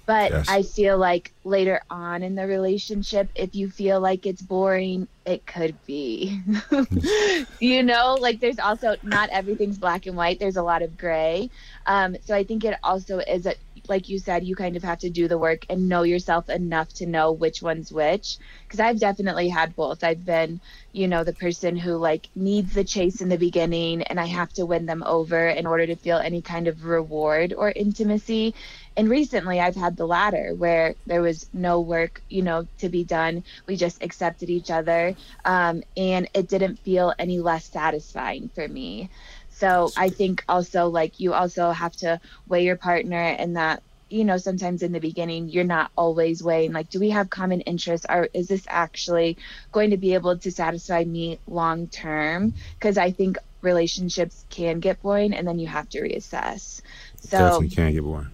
But 0.09 0.31
Yes. 0.31 0.49
I 0.49 0.63
feel 0.63 0.97
like 0.97 1.35
later 1.45 1.83
on 1.91 2.23
in 2.23 2.35
the 2.35 2.47
relationship, 2.47 3.29
if 3.35 3.55
you 3.55 3.69
feel 3.69 4.01
like 4.01 4.25
it's 4.25 4.41
boring, 4.41 5.07
it 5.27 5.45
could 5.45 5.77
be. 5.85 6.41
you 7.61 7.83
know, 7.83 8.17
like 8.19 8.41
there's 8.41 8.59
also 8.59 8.97
not 9.03 9.29
everything's 9.29 9.77
black 9.77 10.07
and 10.07 10.17
white, 10.17 10.39
there's 10.41 10.57
a 10.57 10.63
lot 10.63 10.81
of 10.81 10.97
gray. 10.97 11.51
Um, 11.85 12.17
so 12.25 12.35
I 12.35 12.45
think 12.45 12.65
it 12.65 12.79
also 12.83 13.19
is 13.19 13.45
a 13.45 13.55
like 13.89 14.09
you 14.09 14.19
said, 14.19 14.45
you 14.45 14.55
kind 14.55 14.77
of 14.77 14.83
have 14.83 14.99
to 15.01 15.11
do 15.11 15.29
the 15.29 15.39
work 15.39 15.65
and 15.71 15.89
know 15.89 16.03
yourself 16.03 16.49
enough 16.49 16.93
to 16.95 17.07
know 17.07 17.33
which 17.33 17.63
one's 17.63 17.93
which. 17.93 18.39
Because 18.65 18.81
I've 18.81 19.01
definitely 19.01 19.49
had 19.49 19.75
both. 19.75 20.05
I've 20.05 20.25
been, 20.25 20.61
you 20.93 21.09
know, 21.09 21.25
the 21.25 21.33
person 21.33 21.77
who 21.77 21.97
like 21.97 22.29
needs 22.35 22.75
the 22.75 22.85
chase 22.85 23.21
in 23.21 23.29
the 23.29 23.39
beginning 23.39 24.03
and 24.03 24.21
I 24.21 24.27
have 24.27 24.53
to 24.55 24.67
win 24.67 24.87
them 24.87 25.03
over 25.07 25.49
in 25.49 25.67
order 25.67 25.87
to 25.87 25.97
feel 25.97 26.19
any 26.19 26.43
kind 26.43 26.69
of 26.69 26.85
reward 26.85 27.55
or 27.57 27.71
intimacy. 27.71 28.55
And 28.99 29.09
recently 29.09 29.61
I've 29.61 29.77
had 29.77 29.97
the 29.97 30.09
latter 30.09 30.55
where 30.57 30.97
there 31.07 31.23
was 31.23 31.49
no 31.53 31.81
work, 31.81 32.21
you 32.29 32.43
know, 32.43 32.67
to 32.79 32.89
be 32.89 33.05
done. 33.05 33.45
We 33.67 33.77
just 33.77 34.03
accepted 34.03 34.51
each 34.51 34.73
other. 34.73 35.15
Um, 35.45 35.85
and 35.97 36.29
it 36.35 36.49
didn't 36.49 36.81
feel 36.81 37.15
any 37.17 37.39
less 37.39 37.67
satisfying 37.67 38.51
for 38.57 38.67
me. 38.67 39.09
So 39.51 39.93
I 39.97 40.09
think 40.09 40.45
also 40.49 40.89
like 40.89 41.21
you 41.21 41.33
also 41.33 41.71
have 41.71 41.95
to 41.99 42.21
weigh 42.49 42.65
your 42.65 42.75
partner 42.75 43.21
and 43.21 43.57
that 43.57 43.85
you 44.09 44.25
know 44.25 44.37
sometimes 44.37 44.83
in 44.83 44.91
the 44.91 45.01
beginning 45.01 45.49
you're 45.49 45.65
not 45.65 45.91
always 45.95 46.43
weighing 46.43 46.73
like 46.73 46.89
do 46.89 46.99
we 46.99 47.11
have 47.11 47.29
common 47.29 47.61
interests 47.61 48.07
or 48.09 48.27
is 48.33 48.49
this 48.49 48.65
actually 48.67 49.37
going 49.71 49.91
to 49.91 49.99
be 49.99 50.15
able 50.15 50.39
to 50.39 50.51
satisfy 50.51 51.05
me 51.05 51.39
long 51.47 51.89
term 51.89 52.55
because 52.79 52.97
I 52.97 53.11
think 53.11 53.37
relationships 53.61 54.47
can 54.49 54.81
get 54.81 55.03
boring 55.03 55.35
and 55.35 55.47
then 55.47 55.59
you 55.59 55.67
have 55.67 55.89
to 55.91 56.01
reassess. 56.01 56.81
So 57.17 57.39
Definitely 57.39 57.69
can 57.71 57.93
get 57.93 58.03
boring. 58.03 58.31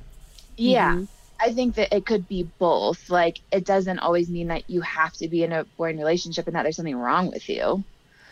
Yeah. 0.57 0.95
Mhm. 0.97 1.09
I 1.41 1.53
think 1.53 1.75
that 1.75 1.93
it 1.95 2.07
could 2.07 2.29
be 2.29 2.45
both. 2.59 3.11
Like 3.11 3.41
it 3.53 3.65
doesn't 3.67 3.99
always 3.99 4.29
mean 4.31 4.47
that 4.49 4.69
you 4.71 4.81
have 4.83 5.13
to 5.15 5.29
be 5.29 5.43
in 5.43 5.53
a 5.53 5.65
boring 5.77 5.99
relationship 5.99 6.47
and 6.47 6.55
that 6.57 6.63
there's 6.63 6.77
something 6.77 6.97
wrong 6.97 7.31
with 7.31 7.49
you. 7.49 7.83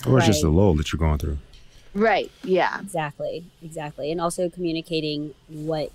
Or 0.07 0.19
it's 0.19 0.27
just 0.27 0.43
Right. 0.43 0.51
the 0.51 0.57
lull 0.57 0.75
that 0.77 0.93
you're 0.93 0.99
going 0.99 1.19
through. 1.19 1.39
Right. 1.95 2.31
Yeah. 2.43 2.81
Exactly, 2.81 3.45
exactly. 3.63 4.11
And 4.11 4.21
also 4.21 4.49
communicating 4.49 5.35
what 5.49 5.91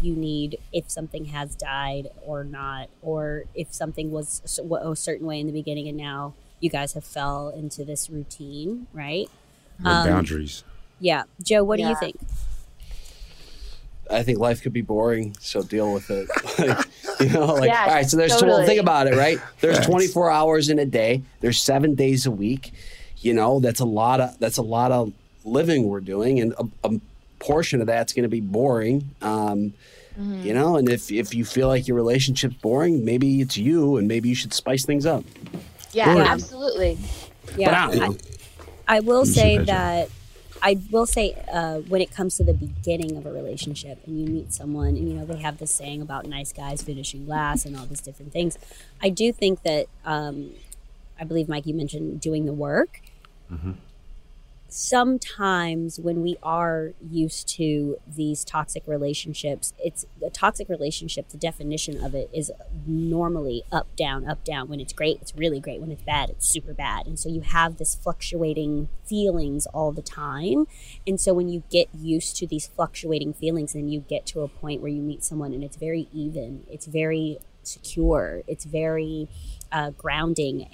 you 0.00 0.14
need 0.14 0.58
if 0.72 0.90
something 0.90 1.26
has 1.26 1.54
died 1.54 2.08
or 2.24 2.44
not, 2.44 2.88
or 3.02 3.44
if 3.54 3.72
something 3.74 4.10
was 4.10 4.40
a 4.44 4.96
certain 4.96 5.26
way 5.26 5.40
in 5.40 5.46
the 5.46 5.52
beginning 5.52 5.88
and 5.88 5.98
now 5.98 6.34
you 6.60 6.70
guys 6.70 6.92
have 6.94 7.04
fell 7.04 7.48
into 7.50 7.84
this 7.84 8.08
routine, 8.08 8.86
right? 8.92 9.28
Um, 9.84 10.06
boundaries? 10.08 10.62
Yeah. 11.00 11.24
Joe, 11.42 11.64
what 11.64 11.76
do 11.78 11.82
you 11.82 11.96
think? 11.96 12.16
I 14.10 14.22
think 14.22 14.38
life 14.38 14.62
could 14.62 14.72
be 14.72 14.82
boring, 14.82 15.36
so 15.40 15.62
deal 15.62 15.92
with 15.92 16.10
it. 16.10 16.28
Like, 17.16 17.20
you 17.20 17.28
know, 17.28 17.46
like 17.54 17.68
Yeah, 17.70 17.82
all 17.84 17.94
right. 17.94 18.06
So 18.10 18.16
there's 18.16 18.32
well, 18.32 18.40
totally. 18.40 18.66
think 18.66 18.80
about 18.80 19.06
it, 19.06 19.14
right? 19.14 19.38
There's 19.60 19.76
Facts. 19.76 19.86
24 19.88 20.30
hours 20.32 20.68
in 20.68 20.78
a 20.80 20.84
day. 20.84 21.22
There's 21.40 21.62
seven 21.62 21.94
days 21.94 22.26
a 22.26 22.30
week. 22.30 22.72
You 23.18 23.34
know, 23.34 23.60
that's 23.60 23.78
a 23.80 23.84
lot 23.84 24.20
of 24.20 24.36
that's 24.40 24.56
a 24.56 24.62
lot 24.62 24.90
of 24.90 25.12
living 25.44 25.88
we're 25.88 26.00
doing, 26.00 26.40
and 26.40 26.52
a, 26.54 26.88
a 26.88 27.00
portion 27.38 27.80
of 27.80 27.86
that's 27.86 28.12
going 28.12 28.24
to 28.24 28.28
be 28.28 28.40
boring. 28.40 29.10
Um, 29.22 29.74
Mm-hmm. 30.18 30.46
You 30.46 30.54
know, 30.54 30.76
and 30.76 30.88
if 30.88 31.10
if 31.10 31.34
you 31.34 31.44
feel 31.44 31.66
like 31.66 31.88
your 31.88 31.96
relationship's 31.96 32.54
boring, 32.54 33.04
maybe 33.04 33.40
it's 33.40 33.56
you, 33.56 33.96
and 33.96 34.06
maybe 34.06 34.28
you 34.28 34.36
should 34.36 34.54
spice 34.54 34.84
things 34.86 35.06
up. 35.06 35.24
Yeah, 35.92 36.14
Yeah. 36.14 36.22
absolutely. 36.22 36.98
Yeah. 37.56 37.88
I. 37.90 38.96
I 38.96 39.00
will 39.00 39.26
say 39.26 39.58
measure. 39.58 39.66
that 39.66 40.08
I 40.66 40.80
will 40.90 41.04
say 41.04 41.36
uh, 41.52 41.80
when 41.80 42.00
it 42.00 42.10
comes 42.10 42.38
to 42.38 42.42
the 42.42 42.54
beginning 42.54 43.18
of 43.18 43.26
a 43.26 43.30
relationship 43.30 43.98
and 44.06 44.18
you 44.18 44.26
meet 44.26 44.50
someone 44.50 44.96
and 44.96 45.06
you 45.06 45.14
know 45.14 45.26
they 45.26 45.36
have 45.36 45.58
this 45.58 45.70
saying 45.70 46.00
about 46.00 46.24
nice 46.24 46.54
guys 46.54 46.80
finishing 46.82 47.28
last 47.28 47.66
and 47.66 47.76
all 47.76 47.84
these 47.84 48.00
different 48.00 48.32
things, 48.32 48.56
I 49.02 49.10
do 49.10 49.30
think 49.30 49.62
that 49.64 49.86
um, 50.06 50.52
I 51.20 51.24
believe 51.24 51.50
Mike 51.50 51.66
you 51.66 51.74
mentioned 51.74 52.22
doing 52.22 52.46
the 52.46 52.54
work. 52.54 53.02
Sometimes 54.76 56.00
when 56.00 56.20
we 56.20 56.36
are 56.42 56.94
used 57.00 57.46
to 57.50 57.96
these 58.08 58.44
toxic 58.44 58.82
relationships, 58.88 59.72
it's 59.78 60.04
a 60.20 60.30
toxic 60.30 60.68
relationship. 60.68 61.28
The 61.28 61.36
definition 61.36 62.02
of 62.02 62.12
it 62.12 62.28
is 62.32 62.50
normally 62.84 63.62
up, 63.70 63.94
down, 63.94 64.28
up, 64.28 64.42
down. 64.42 64.68
When 64.68 64.80
it's 64.80 64.92
great, 64.92 65.18
it's 65.22 65.32
really 65.36 65.60
great. 65.60 65.80
When 65.80 65.92
it's 65.92 66.02
bad, 66.02 66.28
it's 66.28 66.48
super 66.48 66.74
bad. 66.74 67.06
And 67.06 67.20
so 67.20 67.28
you 67.28 67.42
have 67.42 67.76
this 67.76 67.94
fluctuating 67.94 68.88
feelings 69.06 69.66
all 69.66 69.92
the 69.92 70.02
time. 70.02 70.66
And 71.06 71.20
so 71.20 71.32
when 71.32 71.48
you 71.48 71.62
get 71.70 71.88
used 71.94 72.34
to 72.38 72.46
these 72.48 72.66
fluctuating 72.66 73.34
feelings, 73.34 73.76
and 73.76 73.92
you 73.92 74.00
get 74.00 74.26
to 74.26 74.40
a 74.40 74.48
point 74.48 74.82
where 74.82 74.90
you 74.90 75.02
meet 75.02 75.22
someone 75.22 75.52
and 75.52 75.62
it's 75.62 75.76
very 75.76 76.08
even, 76.12 76.66
it's 76.68 76.86
very 76.86 77.38
secure, 77.62 78.42
it's 78.48 78.64
very 78.64 79.28
uh, 79.70 79.90
grounding, 79.90 80.68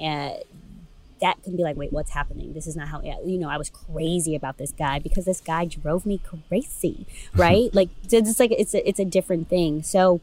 that 1.21 1.43
can 1.43 1.57
be 1.57 1.63
like, 1.63 1.77
wait, 1.77 1.93
what's 1.93 2.11
happening? 2.11 2.53
This 2.53 2.67
is 2.67 2.77
not 2.77 2.89
how, 2.89 3.03
you 3.03 3.39
know, 3.39 3.49
I 3.49 3.57
was 3.57 3.71
crazy 3.71 4.35
about 4.35 4.59
this 4.59 4.73
guy 4.73 4.99
because 4.99 5.25
this 5.25 5.41
guy 5.41 5.65
drove 5.67 6.07
me 6.07 6.21
crazy, 6.49 7.07
right? 7.35 7.75
like, 7.75 7.91
it's 8.11 8.41
like, 8.41 8.53
it's 8.53 8.75
a, 8.75 8.89
it's 8.89 8.99
a 8.99 9.05
different 9.05 9.49
thing. 9.49 9.83
So, 9.83 10.21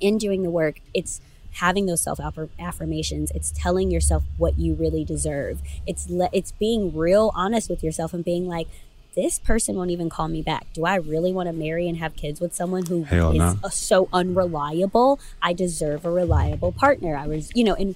in 0.00 0.18
doing 0.18 0.42
the 0.42 0.50
work, 0.50 0.80
it's 0.92 1.20
having 1.52 1.86
those 1.86 2.02
self 2.02 2.18
affirmations. 2.58 3.30
It's 3.34 3.52
telling 3.52 3.90
yourself 3.90 4.24
what 4.36 4.58
you 4.58 4.74
really 4.74 5.04
deserve. 5.04 5.60
It's 5.86 6.10
le- 6.10 6.30
it's 6.32 6.52
being 6.52 6.96
real 6.96 7.32
honest 7.34 7.70
with 7.70 7.82
yourself 7.82 8.12
and 8.12 8.24
being 8.24 8.46
like, 8.46 8.68
this 9.14 9.38
person 9.38 9.76
won't 9.76 9.90
even 9.90 10.10
call 10.10 10.26
me 10.26 10.42
back. 10.42 10.66
Do 10.72 10.84
I 10.84 10.96
really 10.96 11.32
want 11.32 11.48
to 11.48 11.52
marry 11.52 11.88
and 11.88 11.98
have 11.98 12.16
kids 12.16 12.40
with 12.40 12.52
someone 12.52 12.86
who 12.86 13.02
is 13.02 13.08
Hell 13.08 13.32
no. 13.32 13.58
uh, 13.62 13.68
so 13.68 14.08
unreliable? 14.12 15.20
I 15.40 15.52
deserve 15.52 16.04
a 16.04 16.10
reliable 16.10 16.72
partner. 16.72 17.16
I 17.16 17.28
was, 17.28 17.52
you 17.54 17.62
know, 17.62 17.74
and 17.74 17.94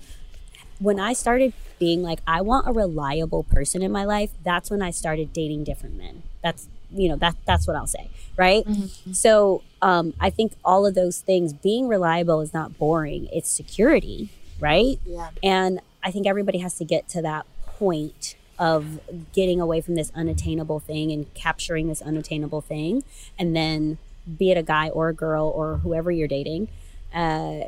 when 0.78 0.98
I 1.00 1.12
started 1.12 1.52
being 1.78 2.02
like, 2.02 2.20
I 2.26 2.40
want 2.40 2.68
a 2.68 2.72
reliable 2.72 3.44
person 3.44 3.82
in 3.82 3.92
my 3.92 4.04
life, 4.04 4.30
that's 4.44 4.70
when 4.70 4.82
I 4.82 4.90
started 4.90 5.32
dating 5.32 5.64
different 5.64 5.96
men. 5.96 6.22
That's 6.42 6.68
you 6.90 7.08
know 7.08 7.16
that 7.16 7.36
that's 7.44 7.66
what 7.66 7.76
I'll 7.76 7.86
say, 7.86 8.08
right? 8.36 8.64
So 9.12 9.62
um, 9.82 10.14
I 10.18 10.30
think 10.30 10.52
all 10.64 10.86
of 10.86 10.94
those 10.94 11.20
things, 11.20 11.52
being 11.52 11.88
reliable 11.88 12.40
is 12.40 12.54
not 12.54 12.78
boring. 12.78 13.28
It's 13.32 13.50
security, 13.50 14.30
right? 14.58 14.98
Yeah. 15.04 15.30
And 15.42 15.80
I 16.02 16.10
think 16.10 16.26
everybody 16.26 16.58
has 16.58 16.78
to 16.78 16.84
get 16.84 17.08
to 17.10 17.22
that 17.22 17.44
point 17.66 18.36
of 18.58 19.00
getting 19.32 19.60
away 19.60 19.80
from 19.80 19.94
this 19.94 20.10
unattainable 20.14 20.80
thing 20.80 21.12
and 21.12 21.32
capturing 21.34 21.88
this 21.88 22.02
unattainable 22.02 22.60
thing, 22.60 23.04
and 23.38 23.54
then 23.54 23.98
be 24.38 24.50
it 24.50 24.56
a 24.56 24.62
guy 24.62 24.88
or 24.88 25.08
a 25.08 25.14
girl 25.14 25.52
or 25.54 25.78
whoever 25.78 26.10
you're 26.10 26.28
dating, 26.28 26.68
uh, 27.14 27.64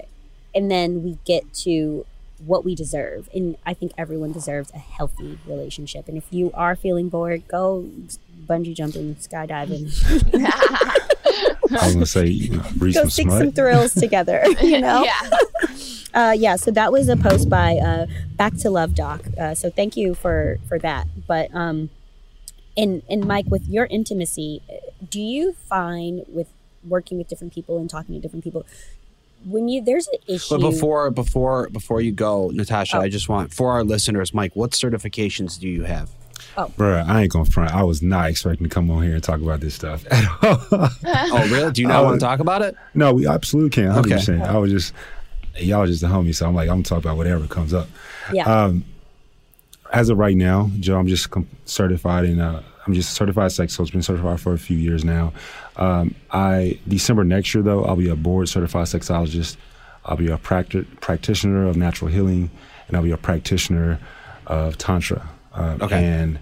and 0.55 0.71
then 0.71 1.03
we 1.05 1.19
get 1.25 1.53
to 1.53 2.07
what 2.45 2.65
we 2.65 2.75
deserve. 2.75 3.29
And 3.35 3.57
I 3.67 3.75
think 3.75 3.93
everyone 3.99 4.33
deserves 4.33 4.71
a 4.73 4.79
healthy 4.79 5.39
relationship. 5.47 6.09
And 6.09 6.17
if 6.17 6.25
you 6.31 6.51
are 6.55 6.75
feeling 6.77 7.09
bored, 7.09 7.47
go 7.49 7.89
bungee 8.47 8.75
jumping, 8.75 9.15
skydiving, 9.17 9.91
I 11.79 11.85
was 11.85 11.95
gonna 11.95 12.07
say 12.07 12.27
you 12.27 12.57
know, 12.57 12.63
go 12.93 13.09
seek 13.09 13.27
smut. 13.27 13.39
some 13.39 13.53
thrills 13.53 13.95
together. 13.95 14.45
You 14.61 14.81
know, 14.81 15.05
Yeah. 15.05 15.31
uh, 16.15 16.35
yeah. 16.37 16.57
So 16.57 16.71
that 16.73 16.93
was 16.93 17.09
a 17.09 17.17
post 17.17 17.49
by 17.49 17.77
uh, 17.77 18.07
Back 18.37 18.55
to 18.59 18.71
Love 18.71 18.95
Doc. 18.95 19.23
Uh, 19.39 19.55
so 19.55 19.71
thank 19.71 19.97
you 19.97 20.15
for 20.15 20.59
for 20.69 20.79
that. 20.81 21.07
But 21.27 21.55
um, 21.55 21.91
and 22.77 23.03
and 23.09 23.27
Mike, 23.27 23.47
with 23.49 23.69
your 23.69 23.87
intimacy, 23.87 24.63
uh, 24.69 24.91
do 25.09 25.21
you 25.21 25.53
find 25.53 26.25
with 26.29 26.49
working 26.87 27.19
with 27.19 27.29
different 27.29 27.53
people 27.53 27.79
and 27.79 27.91
talking 27.91 28.15
to 28.15 28.21
different 28.21 28.45
people 28.45 28.65
when 29.45 29.69
you 29.69 29.83
there's 29.83 30.07
an 30.09 30.19
issue? 30.27 30.59
But 30.59 30.71
before 30.71 31.11
before 31.11 31.69
before 31.71 32.01
you 32.01 32.13
go, 32.13 32.51
Natasha, 32.53 32.99
Oh. 32.99 33.01
I 33.01 33.09
just 33.09 33.29
want 33.29 33.53
for 33.55 33.71
our 33.73 33.85
listeners, 33.85 34.33
Mike, 34.35 34.55
what 34.57 34.73
certifications 34.73 35.59
do 35.59 35.69
you 35.69 35.85
have? 35.85 36.11
Oh. 36.57 36.73
Bruh, 36.77 37.07
I 37.07 37.23
ain't 37.23 37.33
gonna 37.33 37.45
front. 37.45 37.73
I 37.75 37.83
was 37.85 38.03
not 38.03 38.29
expecting 38.31 38.69
to 38.69 38.75
come 38.75 38.91
on 38.91 39.03
here 39.03 39.15
and 39.15 39.23
talk 39.23 39.41
about 39.41 39.61
this 39.61 39.75
stuff 39.75 40.05
at 40.11 40.25
all. 40.43 40.89
Oh, 41.05 41.49
really? 41.51 41.73
Do 41.73 41.83
you 41.83 41.89
not 41.89 42.05
want 42.05 42.19
to 42.21 42.27
talk 42.27 42.41
about 42.41 42.63
it? 42.63 42.75
no, 42.95 43.13
we 43.15 43.27
absolutely 43.27 43.71
can. 43.71 43.91
100%. 43.93 44.41
Okay. 44.41 44.43
I 44.43 44.57
was 44.59 44.71
just, 44.73 44.93
y'all 45.57 45.87
just 45.87 46.03
a 46.03 46.07
homie. 46.07 46.35
So 46.35 46.47
I'm 46.49 46.55
like, 46.55 46.69
I'm 46.69 46.77
gonna 46.77 46.83
talk 46.85 46.99
about 46.99 47.17
whatever 47.17 47.47
comes 47.47 47.73
up. 47.73 47.89
yeah, 48.33 48.45
Um, 48.65 48.85
as 49.93 50.09
of 50.09 50.19
right 50.19 50.37
now, 50.37 50.71
Joe, 50.81 50.99
I'm 50.99 51.07
just 51.07 51.31
com- 51.31 51.49
certified 51.67 52.25
in. 52.25 52.41
Uh, 52.41 52.63
I'm 52.87 52.95
just 52.95 53.11
a 53.13 53.15
certified 53.15 53.53
sex 53.53 53.77
coach. 53.77 53.93
Been 53.93 54.03
certified 54.03 54.41
for 54.41 54.53
a 54.55 54.59
few 54.59 54.77
years 54.77 55.05
now. 55.05 55.33
Um, 55.81 56.15
I 56.31 56.79
December 56.87 57.25
next 57.25 57.55
year 57.55 57.63
though, 57.65 57.85
I'll 57.85 57.97
be 57.97 58.09
a 58.11 58.17
board 58.17 58.49
certified 58.49 58.87
sexologist. 58.87 59.57
I'll 60.05 60.17
be 60.17 60.29
a 60.29 60.37
practi- 60.39 60.87
practitioner 61.01 61.67
of 61.67 61.77
natural 61.77 62.11
healing, 62.11 62.51
and 62.87 62.97
I'll 62.97 63.03
be 63.03 63.11
a 63.11 63.17
practitioner 63.17 63.99
of 64.47 64.79
tantra. 64.79 65.29
Uh, 65.53 65.77
Okay. 65.81 66.05
And 66.05 66.39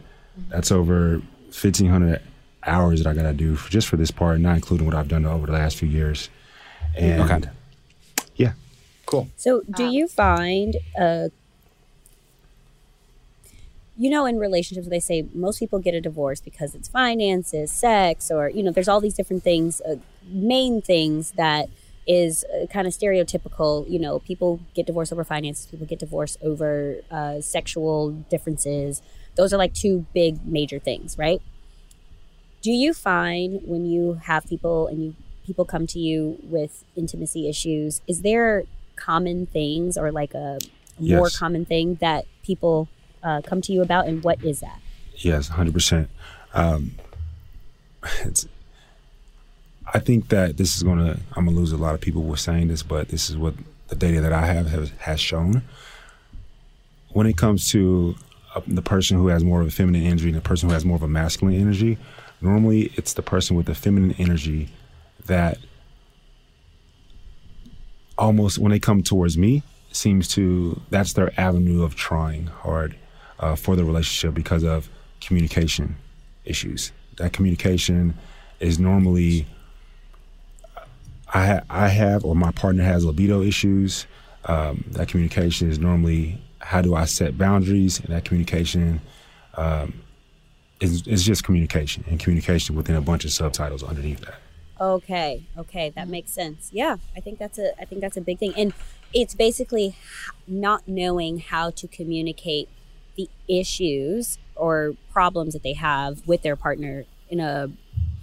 that's 0.48 0.70
over 0.72 1.22
1,500 1.51 2.20
hours 2.66 3.03
that 3.03 3.09
I 3.11 3.14
gotta 3.14 3.33
do 3.33 3.55
for, 3.57 3.70
just 3.70 3.88
for 3.88 3.96
this 3.96 4.11
part, 4.11 4.40
not 4.40 4.57
including 4.57 4.87
what 4.87 4.94
I've 4.94 5.09
done 5.09 5.24
over 5.24 5.46
the 5.46 5.53
last 5.53 5.77
few 5.77 5.88
years. 5.88 6.29
And 6.96 7.22
Okay. 7.31 7.48
yeah, 8.37 8.53
Cool. 9.07 9.29
So, 9.37 9.62
do 9.74 9.85
you 9.85 10.07
find, 10.09 10.77
uh, 11.01 11.29
you 13.99 14.11
know, 14.11 14.25
in 14.27 14.39
relationships, 14.39 14.89
they 14.89 15.01
say 15.01 15.27
most 15.35 15.59
people 15.59 15.81
get 15.81 15.93
a 15.93 16.01
divorce 16.01 16.41
because 16.41 16.75
it's 16.75 16.89
finances, 16.89 17.73
sex, 17.73 18.31
or, 18.31 18.49
you 18.49 18.63
know, 18.63 18.71
there's 18.71 18.87
all 18.89 19.01
these 19.01 19.15
different 19.15 19.43
things, 19.43 19.81
uh, 19.81 19.97
main 20.31 20.81
things 20.81 21.33
that 21.33 21.69
is 22.07 22.45
uh, 22.45 22.67
kind 22.67 22.87
of 22.87 22.93
stereotypical. 22.93 23.91
You 23.91 23.99
know, 23.99 24.21
people 24.21 24.61
get 24.75 24.87
divorced 24.87 25.13
over 25.13 25.25
finances, 25.25 25.67
people 25.67 25.87
get 25.87 25.99
divorced 25.99 26.39
over 26.43 26.99
uh, 27.11 27.41
sexual 27.41 28.13
differences. 28.31 29.03
Those 29.35 29.53
are 29.53 29.57
like 29.59 29.75
two 29.75 30.07
big 30.15 30.47
major 30.47 30.79
things, 30.79 31.19
right? 31.19 31.43
Do 32.63 32.71
you 32.71 32.93
find 32.95 33.61
when 33.65 33.85
you 33.85 34.15
have 34.25 34.47
people 34.47 34.87
and 34.89 35.03
you 35.03 35.15
people 35.47 35.65
come 35.65 35.87
to 35.89 35.99
you 35.99 36.39
with 36.43 36.85
intimacy 36.95 37.49
issues, 37.49 38.03
is 38.07 38.21
there 38.23 38.65
common 38.97 39.47
things 39.47 39.97
or 39.97 40.13
like 40.13 40.35
a 40.35 40.59
more 40.99 41.27
Yes. 41.27 41.39
common 41.39 41.65
thing 41.65 41.95
that 42.03 42.27
people 42.43 42.89
uh, 43.23 43.41
come 43.43 43.61
to 43.63 43.73
you 43.73 43.83
about, 43.83 44.07
and 44.07 44.23
what 44.23 44.43
is 44.45 44.61
that? 44.61 44.81
Yes, 45.17 45.49
hundred 45.49 45.75
percent. 45.75 46.11
Um, 46.55 46.93
it's. 48.25 48.47
I 49.95 50.01
think 50.01 50.29
that 50.29 50.57
this 50.57 50.77
is 50.77 50.83
gonna. 50.83 51.19
I'm 51.35 51.47
gonna 51.47 51.57
lose 51.57 51.73
a 51.73 51.77
lot 51.77 51.95
of 51.95 52.01
people 52.01 52.31
are 52.33 52.37
saying 52.37 52.69
this, 52.69 52.83
but 52.83 53.09
this 53.09 53.31
is 53.31 53.37
what 53.37 53.55
the 53.89 53.97
data 53.97 54.21
that 54.21 54.33
I 54.33 54.47
have 54.47 54.69
has, 54.69 54.91
has 54.99 55.21
shown. 55.21 55.63
When 57.11 57.27
it 57.27 57.37
comes 57.37 57.71
to 57.71 58.17
uh, 58.55 58.61
the 58.67 58.83
person 58.83 59.17
who 59.17 59.29
has 59.29 59.43
more 59.43 59.61
of 59.61 59.67
a 59.67 59.71
feminine 59.71 60.03
energy 60.03 60.29
and 60.29 60.37
the 60.37 60.43
person 60.43 60.69
who 60.69 60.75
has 60.75 60.85
more 60.85 60.97
of 60.97 61.03
a 61.03 61.09
masculine 61.09 61.59
energy, 61.59 61.99
normally 62.41 62.93
it's 62.97 63.15
the 63.15 63.23
person 63.23 63.57
with 63.57 63.67
the 63.67 63.75
feminine 63.75 64.15
energy 64.19 64.69
that 65.27 65.59
almost 68.19 68.59
when 68.59 68.71
they 68.71 68.79
come 68.79 69.03
towards 69.03 69.39
me 69.39 69.63
seems 69.91 70.29
to 70.29 70.81
that's 70.91 71.15
their 71.15 71.33
avenue 71.41 71.83
of 71.83 71.95
trying 71.95 72.47
hard 72.47 72.95
uh, 73.40 73.57
for 73.57 73.77
the 73.77 73.85
relationship 73.85 74.35
because 74.35 74.64
of 74.64 74.88
communication 75.20 75.96
issues. 76.44 76.92
That 77.16 77.33
communication 77.33 78.14
is 78.61 78.79
normally 78.79 79.46
I 81.33 81.61
I 81.68 81.88
have 81.88 82.24
or 82.24 82.35
my 82.35 82.53
partner 82.53 82.85
has 82.85 83.05
libido 83.05 83.42
issues. 83.42 84.07
Um, 84.44 84.85
that 84.92 85.09
communication 85.09 85.70
is 85.70 85.79
normally 85.79 86.40
how 86.61 86.83
do 86.83 86.94
I 86.94 87.05
set 87.05 87.37
boundaries, 87.37 88.01
and 88.01 88.09
that 88.09 88.24
communication 88.24 89.01
um, 89.55 90.01
is 90.81 91.07
is 91.07 91.24
just 91.24 91.44
communication 91.44 92.05
and 92.09 92.18
communication 92.18 92.77
within 92.77 92.96
a 92.96 93.01
bunch 93.01 93.24
of 93.24 93.33
subtitles 93.33 93.83
underneath 93.83 94.20
that. 94.20 94.37
Okay, 94.81 95.42
okay, 95.57 95.90
that 95.90 96.09
makes 96.09 96.31
sense. 96.31 96.70
Yeah, 96.72 96.96
I 97.16 97.20
think 97.20 97.38
that's 97.38 97.59
a 97.59 97.79
I 97.81 97.85
think 97.85 98.01
that's 98.01 98.16
a 98.16 98.20
big 98.20 98.38
thing, 98.38 98.55
and 98.57 98.72
it's 99.12 99.35
basically 99.35 99.96
not 100.46 100.87
knowing 100.87 101.38
how 101.38 101.70
to 101.70 101.88
communicate 101.88 102.68
the 103.19 103.29
issues 103.49 104.39
or 104.57 104.95
problems 105.13 105.53
that 105.53 105.63
they 105.63 105.75
have 105.75 106.27
with 106.27 106.41
their 106.43 106.57
partner 106.57 107.05
in 107.29 107.41
a 107.41 107.71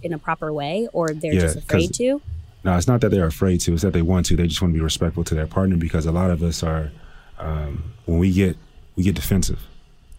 in 0.01 0.13
a 0.13 0.17
proper 0.17 0.51
way, 0.53 0.87
or 0.93 1.13
they're 1.13 1.33
Yeah, 1.33 1.41
just 1.41 1.57
afraid 1.57 1.93
to. 1.95 2.21
No, 2.63 2.75
it's 2.77 2.87
not 2.87 3.01
that 3.01 3.09
they're 3.09 3.27
afraid 3.27 3.59
to. 3.61 3.73
It's 3.73 3.83
that 3.83 3.93
they 3.93 4.01
want 4.01 4.25
to. 4.27 4.35
They 4.35 4.47
just 4.47 4.61
want 4.61 4.73
to 4.73 4.77
be 4.77 4.83
respectful 4.83 5.23
to 5.25 5.35
their 5.35 5.47
partner 5.47 5.75
because 5.77 6.05
a 6.07 6.11
lot 6.11 6.31
of 6.31 6.41
us 6.43 6.63
are, 6.63 6.91
um, 7.37 7.83
when 8.05 8.17
we 8.19 8.31
get 8.31 8.57
we 8.95 9.03
get 9.03 9.15
defensive, 9.15 9.59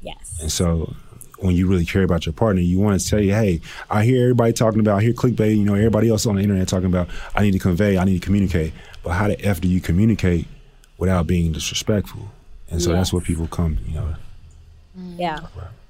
Yes. 0.02 0.38
and 0.40 0.52
so 0.52 0.94
when 1.38 1.54
you 1.54 1.66
really 1.66 1.84
care 1.86 2.02
about 2.02 2.26
your 2.26 2.32
partner, 2.32 2.60
you 2.62 2.78
want 2.78 2.98
to 3.00 3.06
say, 3.06 3.26
"Hey, 3.28 3.60
I 3.90 4.04
hear 4.04 4.22
everybody 4.22 4.52
talking 4.52 4.80
about, 4.80 4.98
I 4.98 5.02
hear 5.02 5.12
clickbait. 5.12 5.56
You 5.56 5.64
know, 5.64 5.74
everybody 5.74 6.08
else 6.10 6.26
on 6.26 6.36
the 6.36 6.42
internet 6.42 6.68
talking 6.68 6.86
about. 6.86 7.08
I 7.34 7.42
need 7.42 7.52
to 7.52 7.58
convey. 7.58 7.96
I 7.98 8.04
need 8.04 8.20
to 8.20 8.24
communicate. 8.24 8.72
But 9.02 9.12
how 9.12 9.28
the 9.28 9.38
f 9.44 9.60
do 9.60 9.68
you 9.68 9.80
communicate 9.80 10.46
without 10.98 11.26
being 11.26 11.52
disrespectful? 11.52 12.30
And 12.70 12.82
so 12.82 12.90
that's 12.92 13.08
Yes. 13.08 13.12
where 13.12 13.22
people 13.22 13.46
come. 13.46 13.78
You 13.86 13.94
know, 13.94 14.14
Yeah. 14.96 15.40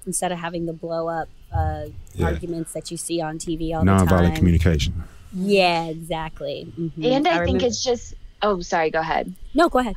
Instead 0.06 0.32
of 0.32 0.38
having 0.38 0.66
the 0.66 0.72
blow 0.72 1.08
up 1.08 1.28
uh, 1.52 1.86
Yeah. 2.14 2.26
arguments 2.26 2.72
that 2.72 2.90
you 2.90 2.96
see 2.96 3.20
on 3.20 3.38
TV 3.38 3.72
all 3.74 3.84
the 3.84 3.86
time. 3.90 4.06
nonviolent 4.06 4.36
communication. 4.36 5.04
Yeah, 5.32 5.84
exactly. 5.86 6.72
Mhm. 6.78 6.92
And 7.04 7.28
I, 7.28 7.32
think 7.32 7.40
remember- 7.46 7.66
it's 7.66 7.82
just, 7.84 8.14
oh, 8.42 8.60
sorry, 8.60 8.90
go 8.90 9.00
ahead. 9.00 9.32
no. 9.54 9.68
Go 9.68 9.78
ahead. 9.80 9.96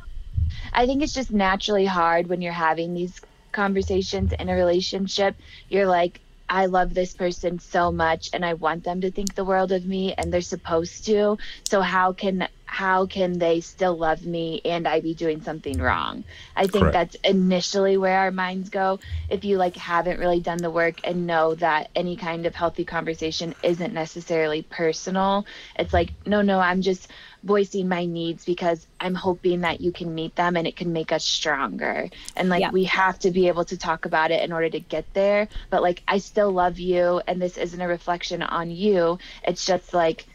I 0.72 0.86
think 0.86 1.02
it's 1.02 1.12
just 1.14 1.30
naturally 1.32 1.86
hard 1.86 2.28
when 2.28 2.40
you're 2.42 2.52
having 2.52 2.94
these 2.94 3.20
conversations 3.52 4.32
in 4.38 4.48
a 4.48 4.54
relationship. 4.54 5.36
You're 5.68 5.86
like, 5.86 6.20
I 6.48 6.66
love 6.66 6.94
this 6.94 7.12
person 7.14 7.58
so 7.60 7.92
much 7.92 8.30
and 8.32 8.44
I 8.44 8.54
want 8.54 8.82
them 8.84 9.00
to 9.02 9.10
think 9.10 9.34
the 9.34 9.44
world 9.44 9.70
of 9.70 9.86
me 9.86 10.14
and 10.14 10.32
they're 10.32 10.40
supposed 10.40 11.04
to. 11.06 11.38
So 11.68 11.80
how 11.80 12.12
can 12.12 12.48
how 12.70 13.06
can 13.06 13.38
they 13.38 13.60
still 13.60 13.96
love 13.98 14.24
me 14.24 14.60
and 14.64 14.86
I 14.86 15.00
be 15.00 15.14
doing 15.14 15.42
something 15.42 15.80
wrong? 15.80 16.24
I 16.56 16.68
think 16.68 16.92
Correct. 16.92 16.92
that's 16.92 17.16
initially 17.24 17.96
where 17.96 18.18
our 18.18 18.30
minds 18.30 18.70
go. 18.70 19.00
If 19.28 19.44
you 19.44 19.58
like 19.58 19.76
haven't 19.76 20.20
really 20.20 20.40
done 20.40 20.62
the 20.62 20.70
work 20.70 21.00
and 21.04 21.26
know 21.26 21.54
that 21.56 21.90
any 21.94 22.16
kind 22.16 22.46
of 22.46 22.54
healthy 22.54 22.84
conversation 22.84 23.54
isn't 23.62 23.92
necessarily 23.94 24.62
personal, 24.62 25.46
it's 25.78 25.92
like, 25.92 26.14
no, 26.26 26.42
no, 26.42 26.60
I'm 26.60 26.82
just 26.82 27.10
voicing 27.42 27.88
my 27.88 28.06
needs 28.06 28.44
because 28.44 28.86
I'm 29.00 29.14
hoping 29.14 29.60
that 29.62 29.80
you 29.80 29.92
can 29.92 30.14
meet 30.14 30.36
them 30.36 30.56
and 30.56 30.66
it 30.66 30.76
can 30.76 30.92
make 30.92 31.12
us 31.12 31.24
stronger. 31.24 32.08
And 32.36 32.48
like 32.48 32.66
Yeah. 32.66 32.70
we 32.70 32.84
have 32.84 33.18
to 33.20 33.30
be 33.30 33.48
able 33.48 33.64
to 33.66 33.78
talk 33.78 34.06
about 34.06 34.30
it 34.30 34.42
in 34.42 34.52
order 34.52 34.70
to 34.70 34.80
get 34.80 35.06
there. 35.14 35.48
But 35.70 35.82
like 35.82 36.02
I 36.06 36.18
still 36.18 36.52
love 36.52 36.78
you 36.78 37.20
and 37.26 37.40
this 37.40 37.58
isn't 37.58 37.80
a 37.80 37.88
reflection 37.88 38.42
on 38.42 38.70
you. 38.70 39.18
It's 39.44 39.64
just 39.64 39.92
like, 39.94 40.26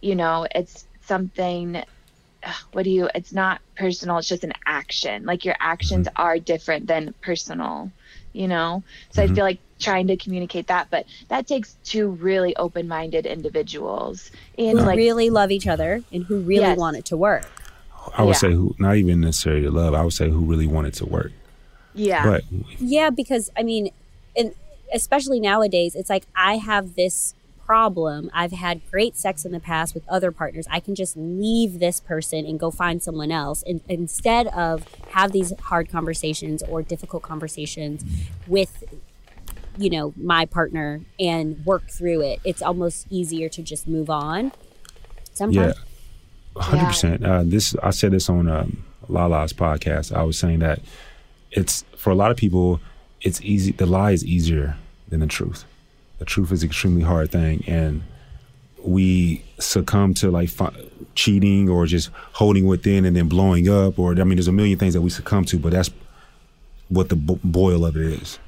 you 0.00 0.14
know, 0.16 0.46
it's 0.54 0.86
something 1.06 1.82
what 2.72 2.84
do 2.84 2.90
you 2.90 3.08
it's 3.14 3.32
not 3.32 3.60
personal, 3.76 4.18
it's 4.18 4.28
just 4.28 4.44
an 4.44 4.52
action. 4.66 5.24
Like 5.24 5.44
your 5.44 5.56
actions 5.60 6.08
are 6.16 6.38
different 6.38 6.86
than 6.86 7.14
personal, 7.22 7.90
you 8.32 8.48
know? 8.48 8.82
So 9.12 9.22
I 9.22 9.28
Mhm. 9.28 9.34
feel 9.34 9.44
like 9.44 9.60
trying 9.80 10.06
to 10.08 10.16
communicate 10.16 10.66
that, 10.68 10.88
but 10.90 11.06
that 11.28 11.46
takes 11.46 11.76
two 11.84 12.10
really 12.10 12.54
open 12.56 12.86
minded 12.86 13.26
individuals. 13.26 14.30
And 14.58 14.78
Who 14.78 14.84
like 14.84 14.96
really 14.96 15.30
love 15.30 15.50
each 15.50 15.66
other 15.66 16.02
and 16.12 16.24
who 16.24 16.40
really 16.40 16.60
Yes. 16.60 16.78
want 16.78 16.96
it 16.96 17.06
to 17.06 17.16
work. 17.16 17.50
I 18.16 18.22
would 18.22 18.34
Yeah. 18.34 18.38
say 18.40 18.52
who, 18.52 18.74
not 18.78 18.96
even 18.96 19.20
necessarily 19.22 19.62
to 19.62 19.70
love. 19.70 19.94
I 19.94 20.02
would 20.02 20.12
say 20.12 20.28
who 20.28 20.44
really 20.44 20.66
wanted 20.66 20.94
to 20.94 21.06
work. 21.06 21.32
yeah. 21.94 22.24
But 22.24 22.42
Yeah, 22.78 23.10
because 23.10 23.50
I 23.56 23.62
mean, 23.62 23.90
and 24.36 24.52
especially 24.92 25.40
nowadays, 25.40 25.94
it's 25.94 26.10
like 26.10 26.26
I 26.36 26.56
have 26.56 26.94
this 26.94 27.34
problem. 27.64 28.30
I've 28.32 28.52
had 28.52 28.80
great 28.90 29.16
sex 29.16 29.44
in 29.44 29.52
the 29.52 29.60
past 29.60 29.94
with 29.94 30.06
other 30.08 30.30
partners. 30.30 30.66
I 30.70 30.80
can 30.80 30.94
just 30.94 31.16
leave 31.16 31.78
this 31.78 32.00
person 32.00 32.46
and 32.46 32.58
go 32.58 32.70
find 32.70 33.02
someone 33.02 33.30
else, 33.30 33.62
and 33.62 33.80
instead 33.88 34.48
of 34.48 34.86
have 35.10 35.32
these 35.32 35.52
hard 35.60 35.88
conversations 35.88 36.62
or 36.62 36.82
difficult 36.82 37.22
conversations 37.22 38.04
with 38.46 38.84
you 39.76 39.90
know 39.90 40.12
my 40.16 40.46
partner 40.46 41.00
and 41.18 41.66
work 41.66 41.90
through 41.90 42.20
it 42.20 42.38
it's 42.44 42.62
almost 42.62 43.08
easier 43.10 43.48
to 43.48 43.60
just 43.60 43.88
move 43.88 44.08
on 44.08 44.52
yeah, 45.50 45.72
hundred 46.56 46.86
percent. 46.86 47.24
Uh, 47.24 47.42
this 47.44 47.74
I 47.82 47.90
said 47.90 48.12
this 48.12 48.28
on 48.28 48.48
um, 48.48 48.84
Lala's 49.08 49.52
podcast. 49.52 50.14
I 50.14 50.22
was 50.22 50.38
saying 50.38 50.60
that 50.60 50.80
it's 51.50 51.84
for 51.96 52.10
a 52.10 52.14
lot 52.14 52.30
of 52.30 52.36
people, 52.36 52.80
it's 53.20 53.40
easy. 53.42 53.72
The 53.72 53.86
lie 53.86 54.12
is 54.12 54.24
easier 54.24 54.76
than 55.08 55.20
the 55.20 55.26
truth. 55.26 55.64
The 56.24 56.30
truth 56.30 56.52
is 56.52 56.62
an 56.62 56.70
extremely 56.70 57.02
hard 57.02 57.30
thing, 57.30 57.62
and 57.66 58.02
we 58.82 59.44
succumb 59.58 60.14
to 60.14 60.30
like 60.30 60.48
fi- 60.48 60.72
cheating 61.14 61.68
or 61.68 61.84
just 61.84 62.08
holding 62.32 62.66
within 62.66 63.04
and 63.04 63.14
then 63.14 63.28
blowing 63.28 63.68
up. 63.68 63.98
Or 63.98 64.12
I 64.12 64.24
mean, 64.24 64.36
there's 64.36 64.48
a 64.48 64.52
million 64.52 64.78
things 64.78 64.94
that 64.94 65.02
we 65.02 65.10
succumb 65.10 65.44
to, 65.44 65.58
but 65.58 65.72
that's 65.72 65.90
what 66.88 67.10
the 67.10 67.16
bo- 67.16 67.40
boil 67.44 67.84
of 67.84 67.98
it 67.98 68.06
is. 68.22 68.38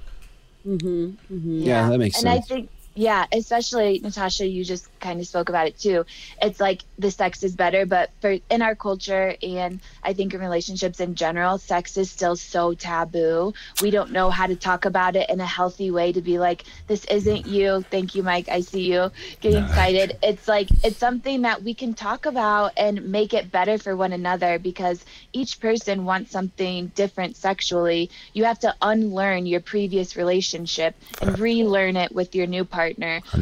Mm-hmm, 0.67 1.35
mm-hmm. 1.35 1.59
Yeah, 1.59 1.91
that 1.91 1.99
makes 1.99 2.17
and 2.17 2.23
sense. 2.23 2.51
I 2.51 2.55
think, 2.55 2.71
yeah, 2.97 3.27
especially 3.31 4.01
Natasha, 4.03 4.47
you 4.47 4.65
just 4.65 4.89
kind 5.01 5.21
of 5.21 5.27
spoke 5.27 5.51
about 5.51 5.67
it 5.67 5.79
too. 5.79 6.07
It's 6.41 6.59
like 6.59 6.83
the 6.99 7.11
sex 7.11 7.43
is 7.43 7.55
better, 7.55 7.85
but 7.85 8.11
for 8.23 8.39
in 8.49 8.63
our 8.63 8.75
culture 8.75 9.35
and 9.43 9.81
I 10.03 10.15
think 10.15 10.33
in 10.33 10.41
relationships 10.41 10.99
in 10.99 11.15
general, 11.15 11.59
sex 11.59 11.99
is 11.99 12.11
still 12.11 12.37
so 12.37 12.73
taboo. 12.73 13.53
We 13.83 13.91
don't 13.91 14.13
know 14.13 14.31
how 14.31 14.47
to 14.47 14.57
talk 14.57 14.87
about 14.87 15.15
it 15.15 15.29
in 15.29 15.41
a 15.41 15.47
healthy 15.47 15.91
way 15.91 16.13
to 16.13 16.23
be 16.23 16.39
like, 16.39 16.65
this 16.87 17.05
isn't 17.05 17.47
you. 17.47 17.83
Thank 17.83 18.15
you, 18.15 18.23
Mike. 18.23 18.49
I 18.49 18.61
see 18.61 18.91
you 18.91 19.11
getting 19.43 19.65
excited. 19.65 20.19
It's 20.23 20.49
like 20.49 20.69
it's 20.83 20.97
something 20.97 21.43
that 21.43 21.63
we 21.63 21.75
can 21.75 21.93
talk 21.93 22.25
about 22.25 22.73
and 22.79 23.11
make 23.11 23.35
it 23.35 23.53
better 23.53 23.77
for 23.77 23.95
one 23.95 24.15
another 24.15 24.59
because 24.59 25.05
each 25.35 25.61
person 25.61 26.07
wants 26.07 26.31
something 26.31 26.87
different 26.95 27.37
sexually. 27.37 28.11
You 28.33 28.45
have 28.45 28.61
to 28.61 28.75
unlearn 28.81 29.45
your 29.45 29.61
previous 29.61 30.17
relationship 30.17 30.95
and 31.21 31.39
relearn 31.39 31.97
it 31.97 32.15
with 32.15 32.35
your 32.35 32.47
new 32.47 32.65
partner. 32.65 32.86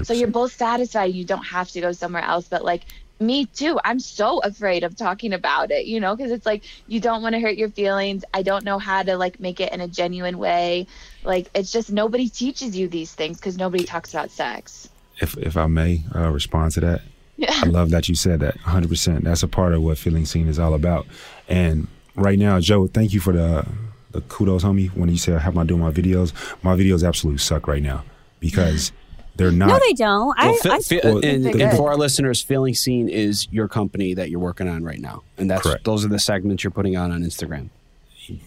So 0.04 0.12
you're 0.12 0.28
both 0.28 0.52
satisfied. 0.52 1.14
You 1.14 1.24
don't 1.24 1.44
have 1.44 1.70
to 1.70 1.80
go 1.80 1.92
somewhere 1.92 2.22
else. 2.22 2.48
But 2.48 2.64
like 2.64 2.82
me 3.20 3.46
too, 3.46 3.78
I'm 3.84 4.00
so 4.00 4.40
afraid 4.40 4.84
of 4.84 4.96
talking 4.96 5.32
about 5.32 5.70
it, 5.70 5.86
you 5.86 6.00
know, 6.00 6.16
because 6.16 6.32
it's 6.32 6.46
like 6.46 6.64
you 6.86 7.00
don't 7.00 7.22
want 7.22 7.34
to 7.34 7.40
hurt 7.40 7.56
your 7.56 7.70
feelings. 7.70 8.24
I 8.34 8.42
don't 8.42 8.64
know 8.64 8.78
how 8.78 9.02
to 9.02 9.16
like 9.16 9.40
make 9.40 9.60
it 9.60 9.72
in 9.72 9.80
a 9.80 9.88
genuine 9.88 10.38
way. 10.38 10.86
Like 11.22 11.48
it's 11.54 11.72
just 11.72 11.90
nobody 11.90 12.28
teaches 12.28 12.76
you 12.76 12.88
these 12.88 13.12
things 13.14 13.38
because 13.38 13.56
nobody 13.56 13.84
talks 13.84 14.12
about 14.12 14.30
sex. 14.30 14.88
If 15.20 15.36
if 15.38 15.56
I 15.56 15.66
may 15.66 16.02
uh, 16.14 16.30
respond 16.30 16.72
to 16.72 16.80
that, 16.80 17.02
Yeah. 17.36 17.52
I 17.62 17.66
love 17.66 17.90
that 17.90 18.08
you 18.08 18.14
said 18.14 18.40
that 18.40 18.58
100%. 18.58 19.22
That's 19.22 19.42
a 19.42 19.48
part 19.48 19.74
of 19.74 19.82
what 19.82 19.98
Feeling 19.98 20.26
Seen 20.26 20.48
is 20.48 20.58
all 20.58 20.74
about. 20.74 21.06
And 21.48 21.86
right 22.16 22.38
now, 22.38 22.60
Joe, 22.60 22.86
thank 22.88 23.12
you 23.12 23.20
for 23.20 23.32
the 23.32 23.66
the 24.10 24.20
kudos, 24.22 24.62
homie. 24.64 24.94
When 24.94 25.08
you 25.08 25.18
said, 25.18 25.40
How 25.40 25.50
am 25.50 25.58
I 25.58 25.64
doing 25.64 25.80
my 25.80 25.90
videos? 25.90 26.32
My 26.62 26.74
videos 26.76 27.06
absolutely 27.06 27.38
suck 27.38 27.66
right 27.66 27.82
now 27.82 28.04
because 28.40 28.92
they're 29.36 29.50
not. 29.50 29.68
no 29.68 29.78
they 29.86 29.92
don't 29.94 30.36
Well, 30.38 30.54
I, 30.54 30.56
fi- 30.62 30.70
I 30.70 30.78
fi- 30.80 31.00
Well, 31.04 31.24
and, 31.24 31.46
and 31.46 31.76
for 31.76 31.90
our 31.90 31.96
listeners, 31.96 32.40
Feeling 32.42 32.74
Seen 32.74 33.08
is 33.08 33.48
your 33.50 33.68
company 33.68 34.14
that 34.14 34.30
you're 34.30 34.40
working 34.40 34.68
on 34.68 34.84
right 34.84 35.00
now, 35.00 35.22
and 35.38 35.50
that's 35.50 35.62
Correct. 35.62 35.84
those 35.84 36.04
are 36.04 36.08
the 36.08 36.18
segments 36.18 36.62
you're 36.64 36.70
putting 36.70 36.96
on 36.96 37.10
on 37.12 37.22
Instagram. 37.22 37.68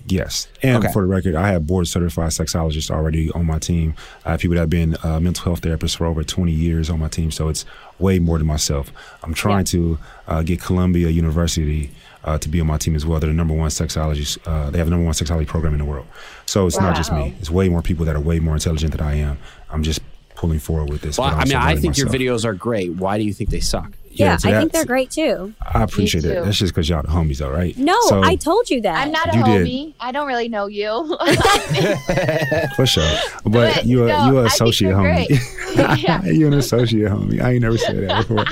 Yes, 0.08 0.48
and 0.64 0.84
Okay. 0.84 0.92
for 0.92 1.04
the 1.04 1.08
record, 1.08 1.36
I 1.36 1.50
have 1.50 1.68
board 1.68 1.88
certified 1.88 2.32
sexologists 2.32 2.90
already 2.90 3.30
on 3.32 3.46
my 3.46 3.60
team. 3.60 3.94
I 4.26 4.32
have 4.32 4.40
people 4.40 4.56
that 4.56 4.62
have 4.62 4.72
been 4.72 4.96
uh, 5.04 5.20
mental 5.20 5.44
health 5.44 5.62
therapists 5.62 5.96
for 5.96 6.08
over 6.08 6.24
20 6.24 6.52
years 6.52 6.90
on 6.90 7.00
my 7.00 7.08
team, 7.10 7.30
so 7.30 7.48
it's 7.48 7.64
way 8.00 8.18
more 8.18 8.40
than 8.40 8.48
myself. 8.48 8.92
I'm 9.22 9.36
trying 9.36 9.66
to 9.66 10.00
uh, 10.28 10.42
get 10.42 10.62
Columbia 10.62 11.10
University 11.10 11.92
uh, 12.24 12.40
to 12.40 12.50
be 12.50 12.60
on 12.60 12.66
my 12.66 12.80
team 12.80 12.96
as 12.96 13.06
well. 13.06 13.20
They're 13.20 13.30
the 13.30 13.36
number 13.36 13.54
one 13.54 13.70
sexologist. 13.70 14.40
Uh, 14.48 14.72
they 14.72 14.80
have 14.80 14.88
the 14.88 14.92
number 14.92 15.06
one 15.06 15.14
sexology 15.14 15.46
program 15.46 15.74
in 15.74 15.80
the 15.80 15.86
world. 15.86 16.08
So 16.48 16.66
it's 16.66 16.80
not 16.80 16.96
just 16.96 17.12
me. 17.14 17.36
It's 17.40 17.52
way 17.52 17.70
more 17.70 17.84
people 17.84 18.04
that 18.06 18.16
are 18.16 18.20
way 18.20 18.40
more 18.40 18.56
intelligent 18.56 18.94
than 18.94 19.02
I 19.02 19.16
am. 19.16 19.38
I'm 19.70 19.84
just 19.84 20.00
pulling 20.38 20.60
forward 20.60 20.90
with 20.90 21.02
this. 21.02 21.18
Well, 21.18 21.32
but 21.32 21.38
I 21.40 21.44
mean, 21.46 21.56
I 21.56 21.68
learning 21.74 21.82
think 21.82 21.98
your 21.98 22.08
videos 22.08 22.46
are 22.46 22.54
great. 22.54 22.94
Why 22.94 23.18
do 23.18 23.24
you 23.24 23.34
think 23.34 23.50
they 23.50 23.60
suck? 23.60 23.92
Yeah, 24.12 24.38
so 24.38 24.50
I 24.50 24.60
think 24.60 24.72
they're 24.72 24.86
great 24.86 25.12
too. 25.12 25.54
I 25.62 25.84
appreciate 25.84 26.26
it. 26.26 26.44
That's 26.44 26.58
just 26.58 26.74
because 26.74 26.90
y'all 26.90 27.04
the 27.04 27.08
homies, 27.10 27.38
though, 27.38 27.52
right? 27.52 27.78
No, 27.78 27.96
So, 28.08 28.24
I 28.24 28.36
told 28.36 28.68
you 28.70 28.82
that. 28.82 28.96
I'm 29.06 29.12
not 29.12 29.32
a 29.34 29.38
You 29.38 29.44
did. 29.44 29.68
homie. 29.68 29.94
I 30.00 30.12
don't 30.12 30.28
really 30.28 30.50
know 30.50 30.66
you. 30.66 30.90
for 32.76 32.86
sure. 32.88 33.08
But 33.44 33.76
But, 33.76 33.86
you 33.86 34.06
a 34.06 34.08
no, 34.08 34.26
you 34.26 34.38
a 34.40 34.46
I 34.46 34.50
think 34.50 34.54
associate 34.54 34.90
you're 34.90 34.98
homie. 34.98 35.98
Yeah. 36.04 36.24
you 36.26 36.48
an 36.48 36.54
associate 36.56 37.12
homie. 37.12 37.42
I 37.42 37.52
ain't 37.54 37.62
never 37.62 37.78
said 37.78 38.08
that 38.10 38.28
before. 38.28 38.46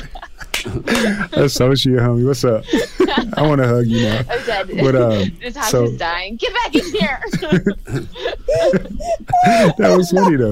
associate 1.34 1.99
homie, 1.99 2.26
what's 2.26 2.43
up? 2.43 2.63
I 3.38 3.41
want 3.43 3.61
to 3.61 3.68
hug 3.68 3.86
you 3.86 4.01
now. 4.03 4.22
I'm 4.30 4.45
dead. 4.45 4.68
But, 4.82 4.95
um, 4.95 5.38
this 5.41 5.55
house 5.55 5.72
so- 5.72 5.84
is 5.86 5.97
dying. 5.97 6.38
Get 6.38 6.53
back 6.53 6.76
in 6.76 6.91
here. 6.91 7.24
That 9.78 9.95
was 9.95 10.09
funny 10.11 10.36
though. 10.38 10.51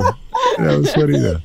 That 0.58 0.78
was 0.78 0.94
funny 0.94 1.18
though. 1.18 1.40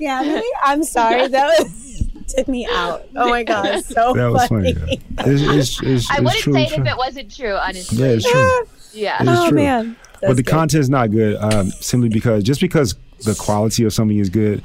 yeah, 0.00 0.20
really? 0.22 0.48
I'm 0.62 0.84
sorry. 0.84 1.28
That 1.28 1.46
was, 1.58 2.04
took 2.28 2.46
me 2.48 2.66
out. 2.70 3.06
Oh 3.16 3.28
my 3.28 3.42
god, 3.42 3.84
so 3.84 4.12
That 4.14 4.30
was 4.30 4.46
funny 4.46 4.72
though. 4.72 4.86
It's, 4.86 5.42
it's, 5.42 5.82
it's, 5.82 6.10
I 6.10 6.14
it's 6.14 6.22
wouldn't 6.22 6.42
true, 6.42 6.52
say 6.52 6.62
it 6.64 6.68
true. 6.68 6.84
if 6.84 6.90
it 6.90 6.96
wasn't 6.96 7.34
true, 7.34 7.54
honestly. 7.54 7.98
Yeah, 7.98 8.06
it's 8.12 8.30
true. 8.30 8.64
Yeah. 8.92 9.22
It 9.22 9.28
is 9.28 9.38
oh 9.38 9.48
true. 9.48 9.56
man. 9.56 9.96
but 10.20 10.36
the 10.36 10.42
content's 10.42 10.88
not 10.88 11.10
good 11.10 11.36
um, 11.36 11.70
simply 11.70 12.08
because 12.08 12.44
just 12.44 12.60
because 12.60 12.94
the 13.24 13.34
quality 13.34 13.84
of 13.84 13.92
something 13.92 14.18
is 14.18 14.30
good, 14.30 14.62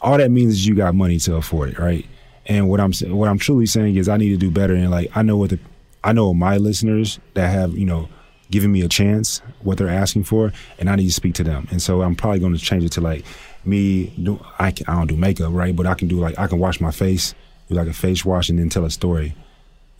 all 0.00 0.18
that 0.18 0.30
means 0.30 0.54
is 0.54 0.66
you 0.66 0.74
got 0.74 0.94
money 0.94 1.18
to 1.20 1.36
afford 1.36 1.70
it, 1.70 1.78
right? 1.78 2.06
And 2.46 2.68
what 2.68 2.80
I'm 2.80 2.92
what 3.16 3.28
I'm 3.28 3.38
truly 3.38 3.66
saying 3.66 3.96
is 3.96 4.08
I 4.08 4.16
need 4.16 4.30
to 4.30 4.36
do 4.36 4.50
better. 4.50 4.74
And 4.74 4.90
like 4.90 5.10
I 5.16 5.22
know 5.22 5.36
what 5.36 5.50
the 5.50 5.58
I 6.02 6.12
know 6.12 6.34
my 6.34 6.56
listeners 6.56 7.18
that 7.34 7.48
have 7.48 7.76
you 7.76 7.86
know 7.86 8.08
given 8.50 8.70
me 8.70 8.82
a 8.82 8.88
chance 8.88 9.40
what 9.62 9.78
they're 9.78 9.88
asking 9.88 10.24
for, 10.24 10.52
and 10.78 10.90
I 10.90 10.96
need 10.96 11.06
to 11.06 11.12
speak 11.12 11.34
to 11.36 11.44
them. 11.44 11.68
And 11.70 11.80
so 11.80 12.02
I'm 12.02 12.14
probably 12.14 12.40
going 12.40 12.52
to 12.52 12.58
change 12.58 12.84
it 12.84 12.92
to 12.92 13.00
like 13.00 13.24
me. 13.64 14.06
Do, 14.22 14.44
I 14.58 14.72
can, 14.72 14.86
I 14.88 14.94
don't 14.94 15.06
do 15.06 15.16
makeup, 15.16 15.52
right? 15.52 15.74
But 15.74 15.86
I 15.86 15.94
can 15.94 16.08
do 16.08 16.18
like 16.18 16.38
I 16.38 16.46
can 16.48 16.58
wash 16.58 16.80
my 16.80 16.90
face, 16.90 17.34
do 17.68 17.74
like 17.76 17.88
a 17.88 17.92
face 17.92 18.24
wash, 18.24 18.50
and 18.50 18.58
then 18.58 18.68
tell 18.68 18.84
a 18.84 18.90
story, 18.90 19.34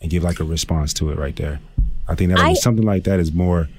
and 0.01 0.11
give 0.11 0.23
like 0.23 0.39
a 0.39 0.43
response 0.43 0.93
to 0.95 1.09
it 1.11 1.17
right 1.17 1.35
there. 1.35 1.59
I 2.07 2.15
think 2.15 2.31
that 2.31 2.39
I- 2.39 2.53
something 2.53 2.85
like 2.85 3.05
that 3.05 3.19
is 3.19 3.31
more 3.31 3.69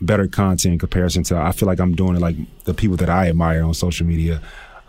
better 0.00 0.26
content 0.26 0.72
in 0.72 0.78
comparison 0.78 1.22
to 1.22 1.36
I 1.36 1.52
feel 1.52 1.66
like 1.66 1.78
I'm 1.78 1.94
doing 1.94 2.16
it 2.16 2.20
like 2.20 2.36
the 2.64 2.72
people 2.72 2.96
that 2.96 3.10
I 3.10 3.28
admire 3.28 3.62
on 3.62 3.74
social 3.74 4.06
media 4.06 4.40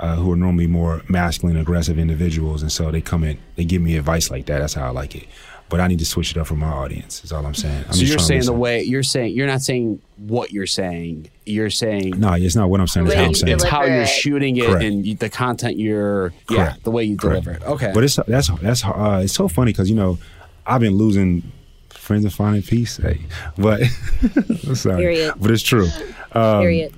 uh, 0.02 0.16
who 0.16 0.32
are 0.32 0.36
normally 0.36 0.68
more 0.68 1.02
masculine 1.08 1.56
aggressive 1.58 1.98
individuals 1.98 2.62
and 2.62 2.72
so 2.72 2.92
they 2.92 3.02
come 3.02 3.24
in 3.24 3.38
they 3.56 3.64
give 3.64 3.82
me 3.82 3.96
advice 3.96 4.30
like 4.32 4.46
that 4.48 4.60
that's 4.60 4.74
how 4.74 4.88
I 4.88 4.90
like 4.90 5.16
it 5.16 5.26
but 5.70 5.80
I 5.80 5.88
need 5.88 6.00
to 6.00 6.06
switch 6.06 6.32
it 6.32 6.38
up 6.38 6.48
for 6.48 6.56
my 6.56 6.68
audience 6.68 7.24
is 7.24 7.32
all 7.32 7.46
I'm 7.46 7.54
saying 7.56 7.86
I'm 7.88 7.94
so 7.94 8.04
you're 8.04 8.18
saying 8.20 8.44
the 8.46 8.52
way 8.54 8.82
you're 8.84 9.04
saying 9.04 9.34
you're 9.36 9.48
not 9.48 9.62
saying 9.62 10.02
what 10.18 10.52
you're 10.52 10.68
saying. 10.68 11.30
You're 11.46 11.70
saying 11.70 12.20
no 12.20 12.34
it's 12.34 12.56
not 12.56 12.70
what 12.70 12.80
I'm 12.82 12.88
saying 12.88 13.08
it's 13.08 13.16
how 13.16 13.24
I'm 13.24 13.34
saying. 13.34 13.54
It's 13.54 13.64
how 13.64 13.84
you're 13.86 14.06
shooting 14.08 14.58
it 14.58 14.66
Correct. 14.66 14.84
and 14.84 15.06
you- 15.06 15.16
the 15.16 15.30
content 15.30 15.78
you're 15.78 16.34
yeah 16.50 16.58
Correct. 16.66 16.84
the 16.84 16.92
way 16.92 17.04
you 17.06 17.16
Correct. 17.18 17.46
deliver 17.46 17.64
it. 17.66 17.70
Okay. 17.70 17.92
but 17.94 18.04
it's 18.04 18.18
that's 18.28 18.50
that's 18.62 18.84
uh, 18.84 19.22
it's 19.24 19.34
so 19.34 19.48
funny 19.48 19.72
because 19.72 19.90
you 19.90 19.96
know 19.96 20.18
I've 20.66 20.82
been 20.82 20.96
losing 20.98 21.44
friends 21.90 22.24
and 22.26 22.34
finding 22.34 22.64
peace 22.64 22.98
hey 22.98 23.22
but 23.58 23.82
I'm 24.68 24.76
sorry 24.76 24.98
Period. 25.04 25.36
but 25.40 25.52
it's 25.52 25.64
true 25.64 25.88
um, 26.34 26.62
Period. 26.62 26.94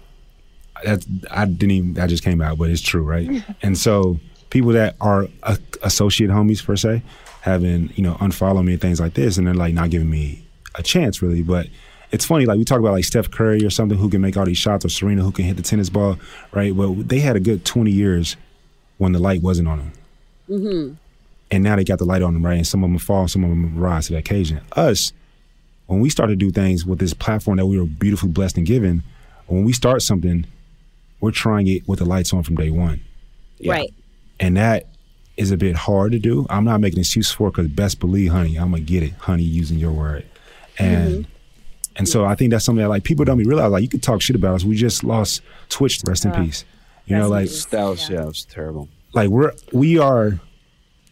That's 0.83 1.07
I 1.31 1.45
didn't 1.45 1.71
even 1.71 1.93
that 1.93 2.09
just 2.09 2.23
came 2.23 2.41
out, 2.41 2.57
but 2.57 2.69
it's 2.69 2.81
true, 2.81 3.03
right? 3.03 3.43
and 3.61 3.77
so 3.77 4.19
people 4.49 4.71
that 4.71 4.95
are 5.01 5.27
uh, 5.43 5.57
associate 5.81 6.29
homies 6.29 6.63
per 6.63 6.75
se 6.75 7.01
having 7.41 7.91
you 7.95 8.03
know 8.03 8.13
unfollow 8.15 8.63
me 8.63 8.73
and 8.73 8.81
things 8.81 8.99
like 8.99 9.13
this, 9.13 9.37
and 9.37 9.47
they're 9.47 9.53
like 9.53 9.73
not 9.73 9.89
giving 9.89 10.09
me 10.09 10.45
a 10.75 10.83
chance 10.83 11.21
really. 11.21 11.41
But 11.41 11.67
it's 12.11 12.25
funny, 12.25 12.45
like 12.45 12.57
we 12.57 12.65
talk 12.65 12.79
about 12.79 12.93
like 12.93 13.05
Steph 13.05 13.31
Curry 13.31 13.65
or 13.65 13.69
something 13.69 13.97
who 13.97 14.09
can 14.09 14.21
make 14.21 14.37
all 14.37 14.45
these 14.45 14.57
shots, 14.57 14.85
or 14.85 14.89
Serena 14.89 15.23
who 15.23 15.31
can 15.31 15.45
hit 15.45 15.57
the 15.57 15.63
tennis 15.63 15.89
ball, 15.89 16.17
right? 16.51 16.75
Well, 16.75 16.93
they 16.93 17.19
had 17.19 17.35
a 17.35 17.39
good 17.39 17.65
twenty 17.65 17.91
years 17.91 18.35
when 18.97 19.11
the 19.11 19.19
light 19.19 19.41
wasn't 19.41 19.67
on 19.67 19.79
them. 19.79 19.91
And 21.51 21.63
now 21.63 21.75
they 21.75 21.83
got 21.83 21.99
the 21.99 22.05
light 22.05 22.21
on 22.21 22.33
them, 22.33 22.45
right? 22.45 22.57
And 22.57 22.67
some 22.67 22.83
of 22.83 22.89
them 22.89 22.97
fall, 22.97 23.27
some 23.27 23.43
of 23.43 23.49
them 23.49 23.77
rise 23.77 24.07
to 24.07 24.13
the 24.13 24.19
occasion. 24.19 24.61
Us, 24.73 25.13
when 25.87 25.99
we 25.99 26.09
start 26.09 26.29
to 26.29 26.35
do 26.35 26.51
things 26.51 26.85
with 26.85 26.99
this 26.99 27.13
platform 27.13 27.57
that 27.57 27.65
we 27.65 27.77
were 27.77 27.85
beautifully 27.85 28.29
blessed 28.29 28.57
and 28.57 28.65
given, 28.65 29.03
when 29.47 29.63
we 29.63 29.73
start 29.73 30.01
something, 30.01 30.45
we're 31.23 31.31
trying 31.31 31.67
it 31.67 31.87
with 31.87 31.99
the 31.99 32.05
lights 32.05 32.33
on 32.33 32.43
from 32.43 32.55
day 32.55 32.69
one. 32.69 32.99
Yeah. 33.59 33.71
Right. 33.71 33.93
And 34.39 34.57
that 34.57 34.87
is 35.37 35.51
a 35.51 35.57
bit 35.57 35.75
hard 35.75 36.11
to 36.11 36.19
do. 36.19 36.45
I'm 36.49 36.65
not 36.65 36.81
making 36.81 36.99
excuses 36.99 37.31
for 37.31 37.47
it 37.47 37.51
because 37.51 37.69
best 37.69 37.99
believe, 38.01 38.31
honey, 38.31 38.57
I'm 38.57 38.71
gonna 38.71 38.81
get 38.83 39.03
it, 39.03 39.13
honey, 39.13 39.43
using 39.43 39.79
your 39.79 39.93
word. 39.93 40.25
And 40.77 41.25
and 41.95 42.09
so 42.09 42.25
I 42.25 42.35
think 42.35 42.51
that's 42.51 42.65
something 42.65 42.81
that 42.83 42.89
like 42.89 43.03
people 43.03 43.23
don't 43.23 43.37
be 43.37 43.45
realize 43.45 43.71
like 43.71 43.83
you 43.83 43.89
could 43.89 44.03
talk 44.03 44.21
shit 44.21 44.35
about 44.35 44.55
us. 44.55 44.63
We 44.65 44.75
just 44.75 45.03
lost 45.03 45.41
Twitch, 45.69 46.01
rest 46.05 46.25
in 46.25 46.31
peace. 46.33 46.65
You 47.05 47.17
know, 47.17 47.29
like 47.29 47.45
Rest 47.47 47.71
that 47.71 47.83
was 47.85 48.09
yeah, 48.09 48.17
that 48.17 48.25
was 48.27 48.43
terrible. 48.45 48.89
like 49.13 49.29
we're 49.29 49.53
we 49.71 49.97
are 49.99 50.39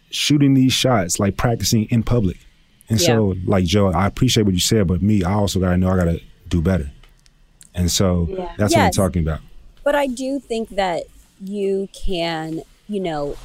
shooting 0.09 0.53
these 0.55 0.73
shots 0.73 1.19
like 1.19 1.37
practicing 1.37 1.85
in 1.85 2.03
public 2.03 2.37
and 2.89 2.99
so 2.99 3.35
like 3.45 3.63
joe 3.63 3.87
i 3.93 4.05
appreciate 4.05 4.43
what 4.43 4.53
you 4.53 4.59
said 4.59 4.85
but 4.85 5.01
me 5.01 5.23
i 5.23 5.31
also 5.31 5.57
gotta 5.57 5.77
know 5.77 5.89
i 5.89 5.95
gotta 5.95 6.19
do 6.49 6.61
better 6.61 6.91
and 7.73 7.89
so 7.89 8.27
Yeah. 8.29 8.51
that's 8.57 8.75
what 8.75 8.81
i'm 8.83 8.91
talking 8.91 9.21
about 9.21 9.39
But 9.83 9.95
I 9.95 10.07
do 10.07 10.39
think 10.39 10.69
that 10.69 11.03
you 11.39 11.89
can, 11.93 12.61
you 12.87 12.99
know, 12.99 13.35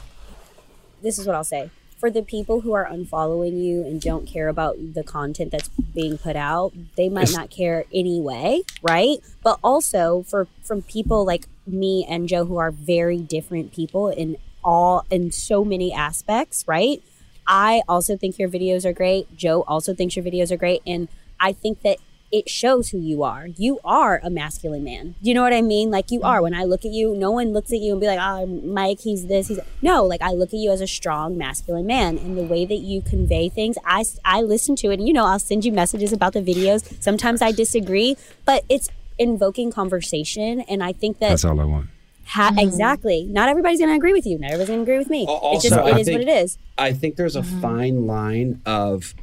this 1.03 1.19
is 1.19 1.27
what 1.27 1.37
I'll 1.37 1.45
say. 1.45 1.71
For 1.99 2.11
the 2.11 2.23
people 2.23 2.61
who 2.61 2.75
are 2.75 2.85
unfollowing 2.85 3.63
you 3.63 3.83
and 3.83 4.01
don't 4.01 4.27
care 4.27 4.49
about 4.49 4.77
the 4.95 5.03
content 5.03 5.51
that's 5.51 5.71
being 5.95 6.19
put 6.19 6.37
out, 6.37 6.75
they 6.97 7.09
might 7.09 7.33
not 7.33 7.49
care 7.49 7.85
anyway, 7.93 8.61
right? 8.83 9.19
But 9.43 9.59
also 9.65 10.23
for 10.25 10.47
from 10.63 10.83
people 10.83 11.25
like 11.25 11.47
me 11.67 12.07
and 12.09 12.29
Joe 12.29 12.45
who 12.45 12.59
are 12.59 12.71
very 12.71 13.19
different 13.19 13.73
people 13.73 14.09
in 14.09 14.37
all 14.63 15.07
in 15.11 15.33
so 15.33 15.65
many 15.65 15.91
aspects, 15.91 16.65
right? 16.69 17.03
I 17.47 17.83
also 17.89 18.17
think 18.17 18.39
your 18.39 18.51
videos 18.51 18.85
are 18.85 18.93
great. 18.93 19.35
Joe 19.35 19.63
also 19.67 19.95
thinks 19.95 20.17
your 20.17 20.25
videos 20.25 20.51
are 20.51 20.59
great 20.59 20.83
and 20.87 21.09
I 21.41 21.53
think 21.53 21.83
that 21.83 21.99
it 22.33 22.49
shows 22.49 22.91
who 22.91 22.99
you 22.99 23.23
are. 23.23 23.47
You 23.47 23.79
are 23.85 24.21
a 24.23 24.31
masculine 24.31 24.85
man. 24.85 25.15
You 25.21 25.35
know 25.35 25.43
what 25.43 25.53
I 25.53 25.63
mean? 25.63 25.91
Like 25.91 26.11
you 26.11 26.23
are. 26.23 26.37
Mm-hmm. 26.37 26.43
When 26.43 26.55
I 26.55 26.65
look 26.65 26.85
at 26.85 26.93
you, 26.93 27.15
no 27.15 27.31
one 27.31 27.53
looks 27.53 27.73
at 27.73 27.79
you 27.79 27.93
and 27.93 28.01
be 28.01 28.07
like, 28.07 28.19
"Oh, 28.21 28.47
Mike, 28.47 29.01
he's 29.01 29.27
this, 29.27 29.49
he's 29.49 29.61
no." 29.83 30.05
Like 30.05 30.23
I 30.23 30.33
look 30.33 30.51
at 30.51 30.59
you 30.59 30.71
as 30.71 30.81
a 30.81 30.87
strong 30.87 31.39
masculine 31.39 31.87
man, 31.87 32.19
and 32.19 32.37
the 32.37 32.43
way 32.43 32.65
that 32.65 32.79
you 32.79 33.03
convey 33.03 33.49
things, 33.49 33.77
I 33.85 34.05
I 34.25 34.43
listen 34.43 34.77
to 34.77 34.91
it. 34.91 34.99
And, 34.99 35.07
you 35.07 35.15
know, 35.15 35.25
I'll 35.25 35.39
send 35.39 35.65
you 35.65 35.73
messages 35.73 36.13
about 36.13 36.33
the 36.33 36.43
videos. 36.43 37.03
Sometimes 37.03 37.43
I 37.43 37.53
disagree, 37.53 38.17
but 38.45 38.65
it's 38.69 38.89
invoking 39.19 39.71
conversation, 39.71 40.61
and 40.63 40.83
I 40.83 40.93
think 40.93 41.19
that 41.21 41.31
that's 41.31 41.45
all 41.45 41.61
i 41.61 41.65
want 41.65 41.89
ha- 42.27 42.51
mm-hmm. 42.51 42.59
exactly. 42.59 43.25
Not 43.25 43.49
everybody's 43.49 43.79
going 43.79 43.91
to 43.91 43.97
agree 43.97 44.13
with 44.13 44.27
you. 44.27 44.39
Not 44.39 44.51
everybody's 44.51 44.69
going 44.69 44.79
to 44.81 44.83
agree 44.83 44.99
with 44.99 45.11
me. 45.11 45.27
it's 45.29 45.63
just 45.63 45.75
Also, 45.75 45.87
it 45.87 45.95
I 45.95 45.99
is 46.01 46.11
what 46.11 46.21
it 46.21 46.29
is. 46.29 46.59
I 46.77 46.93
think 46.93 47.17
there's 47.17 47.37
a 47.37 47.41
mm-hmm. 47.43 47.61
fine 47.61 48.07
line 48.07 48.61
of 48.67 49.15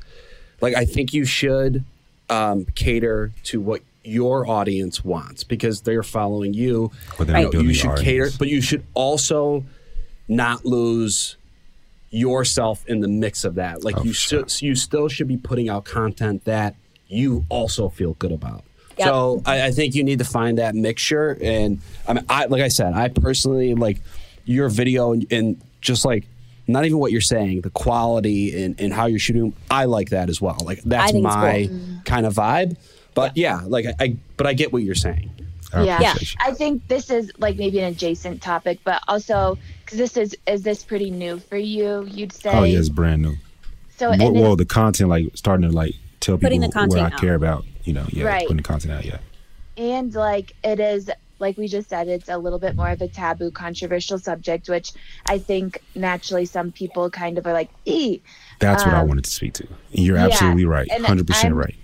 like 0.62 0.76
I 0.76 0.86
think 0.86 1.14
you 1.14 1.26
should 1.26 1.84
um, 2.34 2.66
cater 2.76 3.32
to 3.44 3.62
what 3.62 3.82
your 4.04 4.48
audience 4.50 5.04
wants 5.04 5.44
because 5.44 5.82
they're 5.82 6.04
following 6.04 6.54
you. 6.54 6.92
But 7.18 7.28
they're 7.28 7.36
Right. 7.36 7.54
You, 7.54 7.60
know, 7.60 7.62
you 7.62 7.68
the 7.70 7.74
should 7.74 7.98
cater, 7.98 8.30
but 8.38 8.48
you 8.48 8.62
should 8.62 8.84
also 8.94 9.64
not 10.28 10.66
lose 10.66 11.38
yourself 12.10 12.86
in 12.88 13.00
the 13.00 13.08
mix 13.08 13.44
of 13.44 13.56
that. 13.56 13.84
Like 13.84 13.98
Oh, 13.98 14.04
you 14.04 14.14
for 14.14 14.48
still 14.48 14.68
you 14.68 14.76
still 14.76 15.08
should 15.08 15.28
be 15.28 15.38
putting 15.38 15.70
out 15.70 15.86
content 15.86 16.46
that 16.46 16.76
you 17.08 17.46
also 17.50 17.90
feel 17.90 18.14
good 18.16 18.32
about. 18.32 18.64
Yep. 18.98 19.08
So 19.08 19.42
I, 19.46 19.68
I 19.68 19.72
think 19.72 19.96
you 19.96 20.04
need 20.04 20.20
to 20.20 20.26
find 20.26 20.58
that 20.60 20.76
mixture. 20.76 21.38
And 21.42 21.82
I 22.08 22.14
mean, 22.14 22.26
I 22.30 22.46
like 22.46 22.62
I 22.62 22.68
said, 22.68 22.94
I 22.94 23.10
personally 23.10 23.74
like 23.74 24.00
your 24.46 24.70
video 24.70 25.14
and, 25.14 25.26
and 25.32 25.62
just 25.82 26.06
like 26.06 26.26
not 26.68 26.86
even 26.86 26.98
what 27.00 27.12
you're 27.12 27.22
saying, 27.22 27.62
the 27.62 27.70
quality 27.70 28.64
and, 28.64 28.80
and 28.80 28.94
how 28.94 29.06
you're 29.06 29.20
shooting. 29.20 29.54
I 29.70 29.86
like 29.86 30.10
that 30.10 30.30
as 30.30 30.42
well. 30.42 30.58
Like 30.64 30.82
that's 30.84 31.14
my 31.14 31.68
cool. 31.70 31.80
kind 32.06 32.26
of 32.26 32.34
vibe. 32.36 32.78
But 33.14 33.36
yeah, 33.38 33.62
like 33.66 33.86
I, 33.86 33.94
I 34.00 34.16
but 34.38 34.48
I 34.48 34.54
get 34.54 34.72
what 34.74 34.84
you're 34.84 34.96
saying. 34.96 35.30
I 35.74 35.84
yeah. 35.84 36.12
appreciate 36.12 36.40
you. 36.46 36.52
I 36.52 36.54
think 36.56 36.88
this 36.88 37.10
is 37.10 37.32
like 37.38 37.58
maybe 37.58 37.80
an 37.80 37.86
adjacent 37.86 38.42
topic, 38.42 38.80
but 38.84 39.02
also 39.08 39.58
because 39.84 39.98
this 39.98 40.18
is 40.18 40.36
is 40.48 40.62
this 40.64 40.84
pretty 40.84 41.10
new 41.12 41.40
for 41.40 41.58
you? 41.58 42.04
You'd 42.10 42.32
say. 42.32 42.52
oh 42.54 42.64
yeah 42.64 42.80
it's 42.80 42.90
brand 42.90 43.22
new 43.24 43.36
So 43.98 44.10
well, 44.12 44.22
and 44.22 44.40
well 44.40 44.56
the 44.56 44.66
content 44.66 45.10
like 45.10 45.26
starting 45.36 45.68
to 45.70 45.76
like 45.76 45.96
tell 46.20 46.38
people 46.38 46.48
Putting 46.48 46.62
the 46.62 46.70
content 46.72 47.02
what 47.02 47.12
i 47.12 47.16
out. 47.16 47.20
care 47.20 47.36
about 47.36 47.66
you 47.84 47.92
know 47.94 48.06
yeah 48.10 48.26
Right. 48.26 48.42
putting 48.48 48.58
the 48.58 48.64
content 48.64 48.94
out 48.94 49.04
yeah 49.06 49.18
and 49.78 50.14
like 50.14 50.54
it 50.64 50.80
is 50.80 51.10
like 51.40 51.58
we 51.58 51.68
just 51.68 51.90
said 51.90 52.08
it's 52.08 52.30
a 52.30 52.38
little 52.38 52.60
bit 52.60 52.76
more 52.76 52.90
of 52.90 53.02
a 53.02 53.08
taboo 53.08 53.52
controversial 53.52 54.18
subject 54.20 54.70
which 54.70 54.92
i 55.28 55.38
think 55.38 55.82
naturally 55.96 56.46
some 56.46 56.72
people 56.72 57.10
kind 57.10 57.38
of 57.38 57.46
are 57.48 57.54
like 57.54 57.70
e 57.86 58.22
that's 58.60 58.86
what 58.86 58.94
i 58.94 59.00
Um, 59.02 59.08
wanted 59.08 59.26
to 59.26 59.32
speak 59.32 59.54
to. 59.56 59.68
You're 59.92 60.18
yeah, 60.18 60.26
absolutely 60.28 60.66
right 60.66 60.88
100% 60.90 61.44
I'm- 61.44 61.54
right 61.54 61.76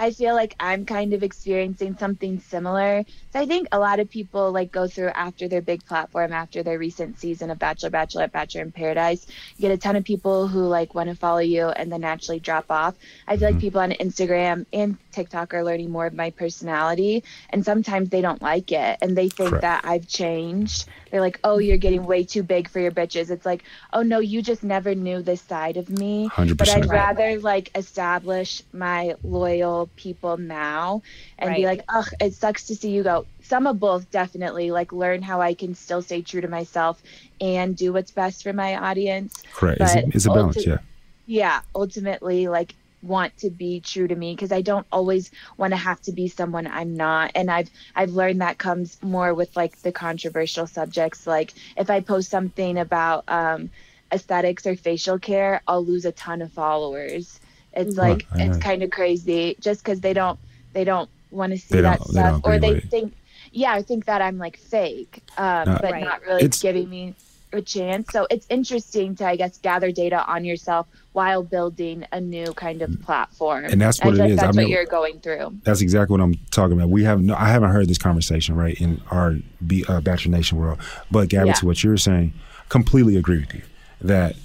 I 0.00 0.12
feel 0.12 0.34
like 0.34 0.54
I'm 0.60 0.86
kind 0.86 1.12
of 1.12 1.24
experiencing 1.24 1.96
something 1.98 2.38
similar. 2.38 3.04
So 3.32 3.40
I 3.40 3.46
think 3.46 3.66
a 3.72 3.80
lot 3.80 3.98
of 3.98 4.08
people 4.08 4.52
like 4.52 4.70
go 4.70 4.86
through 4.86 5.08
after 5.08 5.48
their 5.48 5.60
big 5.60 5.84
platform, 5.84 6.32
after 6.32 6.62
their 6.62 6.78
recent 6.78 7.18
season 7.18 7.50
of 7.50 7.58
Bachelor, 7.58 7.90
Bachelorette, 7.90 8.30
Bachelor 8.30 8.62
in 8.62 8.70
Paradise. 8.70 9.26
You 9.56 9.62
get 9.62 9.72
a 9.72 9.76
ton 9.76 9.96
of 9.96 10.04
people 10.04 10.46
who 10.46 10.60
like 10.60 10.94
want 10.94 11.08
to 11.08 11.16
follow 11.16 11.40
you 11.40 11.68
and 11.68 11.90
then 11.90 12.02
naturally 12.02 12.38
drop 12.38 12.70
off. 12.70 12.94
I 13.26 13.36
feel 13.36 13.48
like 13.48 13.54
mm-hmm. 13.54 13.60
people 13.60 13.80
on 13.80 13.90
Instagram 13.90 14.66
and 14.72 14.96
TikTok 15.10 15.52
are 15.52 15.64
learning 15.64 15.90
more 15.90 16.06
of 16.06 16.14
my 16.14 16.30
personality, 16.30 17.24
and 17.50 17.64
sometimes 17.64 18.08
they 18.08 18.20
don't 18.20 18.40
like 18.40 18.70
it 18.70 18.98
and 19.02 19.18
they 19.18 19.28
think 19.28 19.50
Correct. 19.50 19.62
that 19.62 19.84
I've 19.84 20.06
changed. 20.06 20.88
They're 21.10 21.20
like, 21.20 21.40
"Oh, 21.42 21.58
you're 21.58 21.78
getting 21.78 22.04
way 22.04 22.22
too 22.22 22.44
big 22.44 22.68
for 22.68 22.78
your 22.78 22.92
bitches." 22.92 23.30
It's 23.30 23.44
like, 23.44 23.64
"Oh 23.92 24.02
no, 24.02 24.20
you 24.20 24.42
just 24.42 24.62
never 24.62 24.94
knew 24.94 25.22
this 25.22 25.40
side 25.40 25.76
of 25.76 25.88
me." 25.88 26.30
But 26.36 26.68
I'd 26.68 26.86
rather 26.86 27.40
like 27.40 27.70
establish 27.74 28.62
my 28.72 29.14
loyal 29.24 29.87
people 29.96 30.36
now 30.36 31.02
and 31.38 31.54
be 31.54 31.66
like, 31.66 31.84
ugh, 31.88 32.08
it 32.20 32.34
sucks 32.34 32.66
to 32.66 32.74
see 32.74 32.90
you 32.90 33.02
go. 33.02 33.26
Some 33.42 33.66
of 33.66 33.78
both 33.78 34.10
definitely 34.10 34.70
like 34.70 34.92
learn 34.92 35.22
how 35.22 35.40
I 35.40 35.54
can 35.54 35.74
still 35.74 36.02
stay 36.02 36.22
true 36.22 36.40
to 36.40 36.48
myself 36.48 37.02
and 37.40 37.76
do 37.76 37.92
what's 37.92 38.10
best 38.10 38.42
for 38.42 38.52
my 38.52 38.76
audience. 38.76 39.42
Correct. 39.52 39.80
It's, 39.80 39.94
But 39.94 40.14
it's 40.14 40.26
a 40.26 40.30
balance. 40.30 40.56
ulti- 40.56 40.66
Yeah. 40.66 40.78
Yeah, 41.26 41.60
ultimately 41.74 42.48
like 42.48 42.74
want 43.02 43.36
to 43.38 43.50
be 43.50 43.80
true 43.80 44.08
to 44.08 44.14
me 44.14 44.34
because 44.34 44.50
I 44.50 44.62
don't 44.62 44.86
always 44.90 45.30
want 45.56 45.72
to 45.72 45.76
have 45.76 46.00
to 46.02 46.12
be 46.12 46.28
someone 46.28 46.66
I'm 46.66 46.96
not 46.96 47.32
and 47.34 47.50
I've 47.50 47.70
I've 47.94 48.10
learned 48.10 48.40
that 48.40 48.58
comes 48.58 49.00
more 49.02 49.34
with 49.34 49.54
like 49.56 49.80
the 49.82 49.92
controversial 49.92 50.66
subjects 50.66 51.26
like 51.26 51.52
if 51.76 51.90
I 51.90 52.00
post 52.00 52.30
something 52.30 52.78
about 52.78 53.24
um 53.28 53.70
aesthetics 54.10 54.66
or 54.66 54.74
facial 54.74 55.18
care 55.18 55.62
I'll 55.68 55.84
lose 55.84 56.06
a 56.06 56.12
ton 56.12 56.42
of 56.42 56.52
followers 56.52 57.38
it's 57.78 57.96
like 57.96 58.26
I 58.34 58.42
it's 58.44 58.58
kind 58.58 58.82
of 58.82 58.90
crazy 58.90 59.56
just 59.60 59.84
cuz 59.84 60.00
they 60.00 60.12
don't 60.12 60.38
they 60.72 60.84
don't 60.84 61.08
want 61.30 61.52
to 61.52 61.58
see 61.58 61.76
They 61.76 61.80
that 61.82 61.98
don't- 61.98 62.14
they 62.14 62.20
stuff 62.20 62.40
or 62.44 62.58
they 62.58 62.80
think 62.80 63.14
yeah 63.52 63.72
I 63.72 63.82
think 63.82 64.04
that 64.06 64.20
I'm 64.22 64.38
like 64.38 64.56
fake 64.58 65.22
um 65.38 65.64
but 65.82 65.92
Right. 65.92 66.04
not 66.04 66.20
really 66.26 66.44
It's- 66.44 66.60
giving 66.62 66.88
me 66.90 67.14
a 67.54 67.62
chance. 67.62 68.12
So 68.12 68.26
it's 68.30 68.46
interesting 68.50 69.16
to, 69.16 69.24
I 69.26 69.34
guess, 69.34 69.56
gather 69.56 69.90
data 69.90 70.22
on 70.30 70.44
yourself 70.44 70.86
while 71.14 71.42
building 71.42 72.04
a 72.12 72.20
new 72.20 72.52
kind 72.52 72.82
of 72.82 73.00
platform. 73.00 73.64
And 73.64 73.80
that's 73.80 74.04
what 74.04 74.20
I 74.20 74.26
it 74.26 74.30
is. 74.32 74.38
I 74.38 74.42
That's 74.42 74.56
mean- 74.58 74.66
what 74.66 74.70
you're 74.70 74.84
going 74.84 75.20
through. 75.20 75.56
That's 75.64 75.80
exactly 75.80 76.12
what 76.14 76.20
I'm 76.22 76.34
talking 76.50 76.74
about. 76.76 76.90
We 76.90 77.04
have 77.04 77.22
no, 77.22 77.34
I 77.34 77.48
haven't 77.48 77.70
heard 77.70 77.88
this 77.88 77.96
conversation 77.96 78.54
right 78.54 78.78
in 78.78 79.00
our 79.10 79.36
B, 79.66 79.82
uh, 79.88 80.02
Bachelor 80.02 80.32
Nation 80.32 80.58
world. 80.58 80.78
But 81.10 81.30
Gabby, 81.30 81.46
Yeah. 81.48 81.52
to 81.54 81.66
what 81.66 81.82
you're 81.82 81.96
saying, 81.96 82.34
completely 82.68 83.16
agree 83.16 83.38
with 83.38 83.54
you. 83.54 83.62
That, 84.02 84.36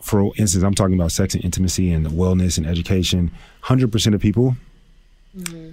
for 0.00 0.32
instance, 0.36 0.64
I'm 0.64 0.74
talking 0.74 0.94
about 0.94 1.12
sex 1.12 1.34
and 1.34 1.44
intimacy 1.44 1.92
and 1.92 2.06
wellness 2.08 2.58
and 2.58 2.66
education. 2.66 3.30
Hundred 3.62 3.92
percent 3.92 4.14
of 4.14 4.20
people 4.20 4.56
mm-hmm. 5.36 5.72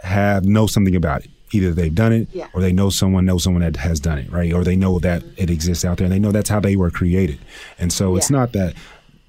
have 0.00 0.44
know 0.44 0.66
something 0.66 0.96
about 0.96 1.24
it. 1.24 1.30
Either 1.52 1.72
they've 1.72 1.94
done 1.94 2.12
it, 2.12 2.28
Yeah. 2.32 2.46
or 2.52 2.60
they 2.60 2.72
know 2.72 2.90
someone 2.90 3.24
knows 3.26 3.42
someone 3.42 3.62
that 3.62 3.76
has 3.76 3.98
done 3.98 4.18
it, 4.18 4.30
right? 4.30 4.52
Or 4.52 4.62
they 4.62 4.76
know 4.76 4.98
that 5.00 5.22
mm-hmm. 5.22 5.42
it 5.42 5.50
exists 5.50 5.84
out 5.84 5.98
there, 5.98 6.04
and 6.04 6.12
they 6.12 6.18
know 6.18 6.32
that's 6.32 6.48
how 6.48 6.60
they 6.60 6.76
were 6.76 6.90
created. 6.90 7.38
And 7.78 7.92
so 7.92 8.16
it's 8.16 8.30
not 8.30 8.52
that 8.52 8.74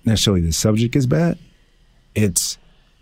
necessarily 0.05 0.41
the 0.41 0.51
subject 0.51 0.95
is 0.95 1.07
bad. 1.07 1.37
It's 2.15 2.57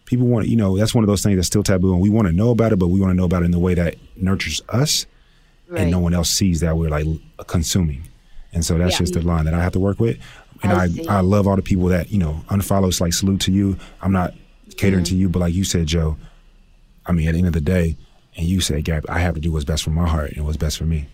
people 0.06 0.26
want 0.28 0.48
you 0.48 0.56
know 0.56 0.78
that's 0.78 0.96
one 0.96 1.04
of 1.04 1.08
those 1.08 1.22
things 1.22 1.36
that's 1.36 1.48
still 1.48 1.64
taboo, 1.64 1.94
and 1.94 2.02
we 2.02 2.10
want 2.10 2.28
to 2.28 2.34
know 2.34 2.50
about 2.52 2.74
it, 2.74 2.80
but 2.80 2.88
we 2.88 3.00
want 3.00 3.12
to 3.12 3.16
know 3.16 3.26
about 3.26 3.42
it 3.44 3.46
in 3.46 3.52
the 3.52 3.60
way 3.60 3.74
that 3.74 3.96
nurtures 4.16 4.62
us, 4.70 5.06
Right. 5.68 5.82
and 5.82 5.92
no 5.92 6.00
one 6.00 6.14
else 6.14 6.30
sees 6.30 6.62
that 6.62 6.78
we're 6.78 6.90
like 6.90 7.08
consuming. 7.48 8.04
And 8.52 8.66
so 8.66 8.78
that's 8.78 8.94
Yeah. 8.94 9.00
just 9.00 9.14
the 9.14 9.22
line 9.22 9.46
that 9.46 9.54
I 9.54 9.62
have 9.62 9.74
to 9.74 9.80
work 9.80 10.00
with. 10.00 10.18
And 10.64 10.74
I 10.74 10.86
I. 11.12 11.18
I, 11.18 11.22
love 11.22 11.48
all 11.48 11.56
the 11.56 11.62
people 11.62 11.86
that, 11.88 12.12
you 12.12 12.18
know, 12.18 12.44
unfollow. 12.50 12.88
It's 12.88 13.00
like 13.02 13.14
salute 13.14 13.42
to 13.42 13.52
you. 13.52 13.78
I'm 14.02 14.12
not 14.12 14.34
catering 14.78 15.04
Mm-hmm. 15.04 15.16
to 15.16 15.16
you, 15.16 15.30
but 15.30 15.40
like 15.40 15.54
you 15.54 15.64
said, 15.64 15.88
Joe, 15.88 16.18
I 17.06 17.12
mean, 17.12 17.28
at 17.28 17.32
the 17.34 17.38
end 17.40 17.48
of 17.48 17.54
the 17.54 17.62
day, 17.62 17.98
and 18.38 18.46
you 18.46 18.62
said, 18.62 18.84
Gab, 18.84 19.06
I 19.10 19.20
have 19.20 19.36
to 19.36 19.42
do 19.42 19.52
what's 19.52 19.66
best 19.66 19.84
for 19.84 19.90
my 19.90 20.08
heart 20.08 20.32
and 20.34 20.46
what's 20.46 20.58
best 20.58 20.78
for 20.78 20.86
me. 20.86 21.08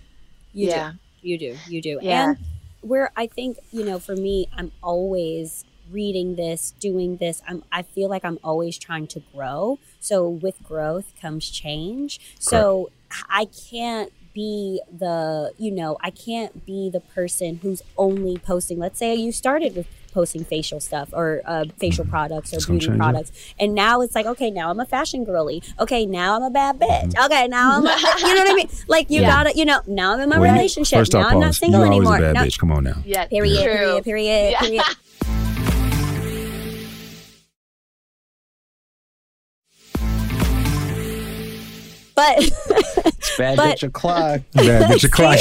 You 0.54 0.68
Yeah. 0.70 0.92
do. 0.92 0.98
You 1.28 1.38
do. 1.40 1.58
You 1.68 1.82
do. 1.82 2.00
Yeah. 2.02 2.30
And 2.30 2.38
where 2.82 3.12
I 3.16 3.26
think, 3.28 3.58
you 3.72 3.84
know, 3.84 3.98
for 4.00 4.16
me, 4.16 4.48
I'm 4.56 4.72
always 4.84 5.64
reading 5.92 6.36
this, 6.36 6.72
doing 6.80 7.18
this. 7.18 7.42
I'm 7.48 7.64
I 7.72 7.82
feel 7.84 8.10
like 8.10 8.24
I'm 8.26 8.40
always 8.44 8.78
trying 8.78 9.08
to 9.08 9.22
grow. 9.34 9.80
So 10.00 10.28
with 10.30 10.62
growth 10.64 11.14
comes 11.22 11.50
change. 11.50 12.20
So 12.40 12.90
I 13.30 13.46
can't 13.70 14.12
be 14.36 14.82
the, 14.96 15.52
you 15.58 15.72
know, 15.72 15.98
I 16.02 16.12
can't 16.12 16.64
be 16.68 16.92
the 16.92 17.00
person 17.00 17.60
who's 17.64 17.82
only 17.98 18.38
posting. 18.38 18.78
Let's 18.78 19.00
say 19.00 19.16
you 19.16 19.32
started 19.32 19.76
with 19.76 19.88
posting 20.14 20.46
facial 20.46 20.80
stuff 20.80 21.10
or 21.12 21.42
uh, 21.46 21.66
facial 21.78 22.06
products 22.06 22.54
or 22.54 22.58
It's 22.58 22.66
beauty 22.68 22.86
change, 22.86 22.98
yeah. 22.98 23.04
products. 23.04 23.32
And 23.60 23.74
now 23.76 24.00
it's 24.02 24.16
like, 24.16 24.26
okay, 24.26 24.50
now 24.52 24.70
I'm 24.70 24.80
a 24.80 24.86
fashion 24.86 25.26
girly. 25.26 25.62
Okay, 25.80 26.06
now 26.06 26.36
I'm 26.38 26.44
a 26.44 26.50
bad 26.50 26.80
bitch. 26.80 27.12
Mm-hmm. 27.14 27.26
Okay, 27.26 27.48
now 27.50 27.78
I'm, 27.78 27.86
a, 27.86 27.90
you 28.20 28.34
know 28.36 28.42
what 28.44 28.52
I 28.52 28.54
mean? 28.54 28.70
Like 28.88 29.10
you 29.10 29.22
Yeah. 29.22 29.28
gotta, 29.30 29.58
you 29.58 29.66
know, 29.66 29.82
now 29.88 30.14
I'm 30.14 30.22
in 30.22 30.30
my 30.30 30.38
Well, 30.38 30.48
you- 30.52 30.56
relationship. 30.56 31.00
First 31.00 31.14
now 31.14 31.22
off, 31.22 31.34
I'm 31.34 31.40
not 31.42 31.56
single 31.56 31.80
You're 31.82 31.92
always 31.92 32.08
anymore. 32.08 32.18
a 32.18 32.34
bad 32.34 32.36
No- 32.36 32.42
bitch. 32.44 32.60
Come 32.60 32.72
on 32.72 32.84
now. 32.86 32.98
Yeah. 33.06 33.26
Period, 33.26 33.56
True. 33.64 33.74
period, 33.74 34.04
period, 34.06 34.52
Yeah. 34.52 34.60
period. 34.60 34.84
But 42.16 42.36
It's 42.40 43.38
bad 43.38 43.58
But- 43.58 43.78
bitch 43.78 43.84
o'clock. 43.84 44.42
Bad 44.54 44.90
bitch 44.90 45.04
o'clock. 45.10 45.38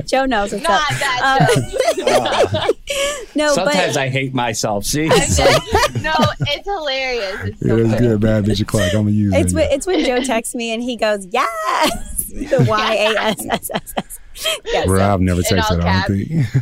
Joe 0.06 0.26
knows 0.26 0.52
what's 0.52 0.62
Not 0.64 0.82
up. 0.82 0.98
that 0.98 1.38
Um, 1.40 2.66
joke. 2.66 2.76
No, 3.34 3.52
Sometimes 3.54 3.94
but 3.94 4.00
I 4.02 4.08
hate 4.08 4.32
myself. 4.34 4.84
See, 4.84 5.04
I'm 5.06 5.12
It's 5.12 5.38
like- 5.38 5.62
just- 5.64 6.02
no, 6.02 6.12
it's 6.40 6.64
hilarious. 6.66 7.40
It's 7.44 7.62
yeah, 7.62 7.68
so 7.68 7.76
that's 7.76 7.94
funny. 7.94 8.08
good. 8.08 8.20
Bad 8.20 8.44
bitch 8.44 8.60
o'clock. 8.62 8.84
I'm 8.88 9.02
going 9.02 9.06
to 9.06 9.12
use 9.12 9.34
it's 9.34 9.52
that. 9.52 9.58
when, 9.58 9.72
it's 9.72 9.86
when 9.86 10.04
Joe 10.04 10.22
texts 10.22 10.54
me 10.54 10.72
and 10.72 10.82
he 10.82 10.96
goes, 10.96 11.26
"Yes," 11.30 12.24
the 12.28 12.64
Y 12.68 12.94
A 12.94 13.18
S 13.18 13.46
S 13.50 13.70
S 13.74 13.94
S. 13.96 14.20
Yes. 14.66 14.86
Bro, 14.86 15.02
I've 15.14 15.20
never 15.20 15.40
In 15.50 15.58
all 15.58 15.64
texted, 15.64 15.80
I 15.84 16.06
don't 16.08 16.16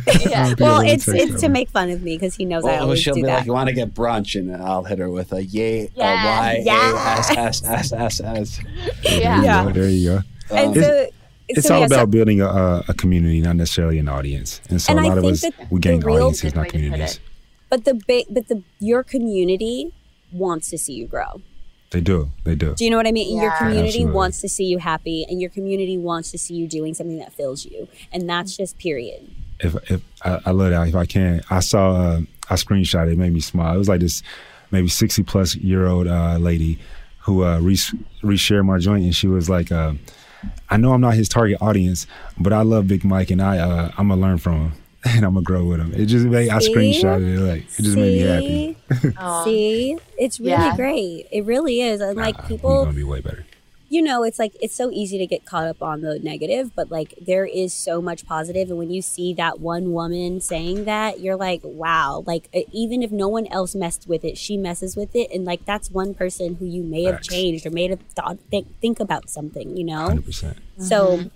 think. 0.05 0.25
Yeah. 0.25 0.53
Well, 0.59 0.81
I've 0.81 0.87
it's 0.93 1.07
it's 1.07 1.31
texted 1.33 1.39
to 1.41 1.49
make 1.49 1.69
fun 1.69 1.89
of 1.89 2.01
me 2.01 2.15
because 2.17 2.35
he 2.35 2.45
knows 2.45 2.63
I 2.65 2.77
Oh, 2.77 2.83
always 2.83 2.99
she'll 3.01 3.13
do 3.15 3.21
be 3.21 3.25
that. 3.27 3.37
like, 3.39 3.45
"You 3.45 3.53
want 3.53 3.67
to 3.69 3.73
get 3.75 3.93
brunch?" 3.93 4.39
And 4.39 4.55
I'll 4.55 4.83
hit 4.83 4.99
her 4.99 5.09
with 5.09 5.33
a 5.33 5.43
yay, 5.43 5.89
Yeah. 5.95 6.11
a 6.11 6.25
y, 6.25 6.61
Yes. 6.63 7.29
a 7.31 7.39
s 7.39 7.63
s 7.63 7.91
s 7.93 8.21
s 8.21 8.21
s. 8.21 8.59
Yeah. 9.03 9.41
Yeah. 9.43 9.71
There 9.71 9.89
you 9.89 10.09
go. 10.09 10.19
and 10.55 10.67
Um, 10.77 10.83
so 10.83 11.07
It's 11.47 11.67
so, 11.67 11.75
all 11.75 11.81
yeah, 11.81 11.87
so- 11.87 11.95
about 11.95 12.11
building 12.11 12.41
a, 12.41 12.47
a, 12.47 12.83
a 12.89 12.93
community, 12.93 13.39
not 13.41 13.55
necessarily 13.55 13.99
an 13.99 14.07
audience. 14.09 14.61
And 14.69 14.81
so 14.81 14.91
And 14.91 14.99
a 14.99 15.03
I 15.03 15.09
lot 15.09 15.17
of 15.19 15.25
us, 15.25 15.43
we 15.69 15.79
gain 15.79 16.03
audiences, 16.03 16.55
not 16.55 16.61
way 16.63 16.67
to 16.69 16.71
put 16.73 16.81
communities. 16.81 17.19
but 17.69 17.85
the 17.85 17.93
big, 17.93 18.25
but 18.29 18.47
the 18.47 18.63
your 18.79 19.03
community 19.03 19.91
wants 20.31 20.69
to 20.71 20.77
see 20.77 20.93
you 20.93 21.07
grow. 21.07 21.41
They 21.95 22.01
do. 22.01 22.29
They 22.43 22.55
do. 22.55 22.75
Do 22.75 22.83
you 22.83 22.91
know 22.91 22.97
what 22.97 23.07
I 23.07 23.13
mean? 23.13 23.41
Your 23.41 23.55
community 23.55 23.87
Absolutely. 23.87 24.13
wants 24.13 24.41
to 24.41 24.49
see 24.49 24.65
you 24.65 24.79
happy, 24.79 25.25
and 25.29 25.39
your 25.39 25.49
community 25.49 25.97
wants 25.97 26.29
to 26.31 26.37
see 26.37 26.53
you 26.53 26.67
doing 26.67 26.93
something 26.93 27.19
that 27.19 27.31
fills 27.31 27.63
you, 27.63 27.87
and 28.11 28.29
that's 28.29 28.57
just 28.57 28.77
period. 28.77 29.31
if 29.61 29.75
if 29.89 30.01
I, 30.21 30.41
I 30.47 30.51
love 30.51 30.71
that 30.71 30.89
if 30.89 30.95
I 30.95 31.05
can. 31.05 31.41
I 31.49 31.61
saw 31.61 31.95
uh, 31.95 32.21
I 32.49 32.55
screenshot 32.55 33.07
it, 33.07 33.13
it 33.13 33.17
made 33.17 33.31
me 33.31 33.39
smile. 33.39 33.75
It 33.75 33.77
was 33.77 33.87
like 33.87 34.01
this 34.01 34.23
maybe 34.71 34.89
sixty 34.89 35.23
plus 35.23 35.55
year 35.55 35.87
old 35.87 36.07
uh, 36.07 36.35
lady 36.37 36.79
who 37.19 37.45
uh, 37.45 37.59
re 37.61 37.75
reshared 37.75 38.65
my 38.65 38.77
joint, 38.77 39.05
and 39.05 39.15
she 39.15 39.27
was 39.27 39.49
like, 39.49 39.71
uh, 39.71 39.93
"I 40.69 40.75
know 40.75 40.91
I'm 40.91 40.99
not 40.99 41.13
his 41.13 41.29
target 41.29 41.61
audience, 41.61 42.07
but 42.37 42.51
I 42.51 42.63
love 42.63 42.89
Big 42.89 43.05
Mike, 43.05 43.31
and 43.31 43.41
I 43.41 43.57
uh, 43.59 43.91
I'm 43.97 44.09
gonna 44.09 44.19
learn 44.19 44.37
from 44.37 44.53
him." 44.55 44.71
And 45.15 45.23
I'm 45.23 45.33
gonna 45.35 45.43
grow 45.43 45.63
with 45.65 45.77
them. 45.77 45.93
It 45.93 46.07
just 46.07 46.25
made 46.25 46.49
I 46.49 46.59
See? 46.59 46.73
screenshotted 46.73 47.35
it 47.37 47.39
like 47.39 47.63
it 47.79 47.83
just 47.83 47.95
made 47.95 48.13
me 48.13 48.19
happy. 48.21 49.43
See? 49.43 49.97
It's 50.17 50.39
really 50.39 50.51
Yeah. 50.51 50.75
great. 50.75 51.27
It 51.31 51.45
really 51.45 51.81
is, 51.81 52.01
and 52.01 52.17
like 52.17 52.47
people, 52.47 52.79
we 52.79 52.85
gonna 52.85 52.95
be 52.97 53.03
way 53.03 53.21
better. 53.21 53.45
you 53.87 54.01
know, 54.01 54.23
it's 54.23 54.39
like 54.39 54.53
it's 54.59 54.73
so 54.75 54.89
easy 54.91 55.17
to 55.19 55.27
get 55.27 55.45
caught 55.45 55.67
up 55.67 55.81
on 55.83 56.01
the 56.01 56.17
negative, 56.19 56.71
but 56.75 56.89
like 56.89 57.13
there 57.21 57.45
is 57.45 57.71
so 57.71 58.01
much 58.01 58.25
positive, 58.25 58.69
and 58.69 58.79
when 58.79 58.89
you 58.89 59.01
see 59.01 59.31
that 59.35 59.59
one 59.59 59.93
woman 59.93 60.41
saying 60.41 60.85
that, 60.85 61.19
you're 61.19 61.35
like, 61.35 61.61
wow, 61.63 62.23
like 62.25 62.49
even 62.71 63.03
if 63.03 63.11
no 63.11 63.27
one 63.27 63.45
else 63.47 63.75
messed 63.75 64.07
with 64.07 64.25
it, 64.25 64.39
she 64.39 64.57
messes 64.57 64.95
with 64.95 65.15
it, 65.15 65.29
and 65.31 65.45
like 65.45 65.63
that's 65.65 65.91
one 65.91 66.15
person 66.15 66.55
who 66.55 66.65
you 66.65 66.81
may 66.81 67.03
have 67.03 67.21
changed 67.21 67.63
or 67.65 67.69
made 67.69 67.91
have 67.91 68.01
thought 68.15 68.39
think, 68.49 68.67
think 68.81 68.99
about 68.99 69.29
something, 69.29 69.77
you 69.77 69.83
know. 69.83 70.07
Hundred 70.07 70.25
percent. 70.25 70.57
So, 70.79 71.17
mm-hmm. 71.19 71.27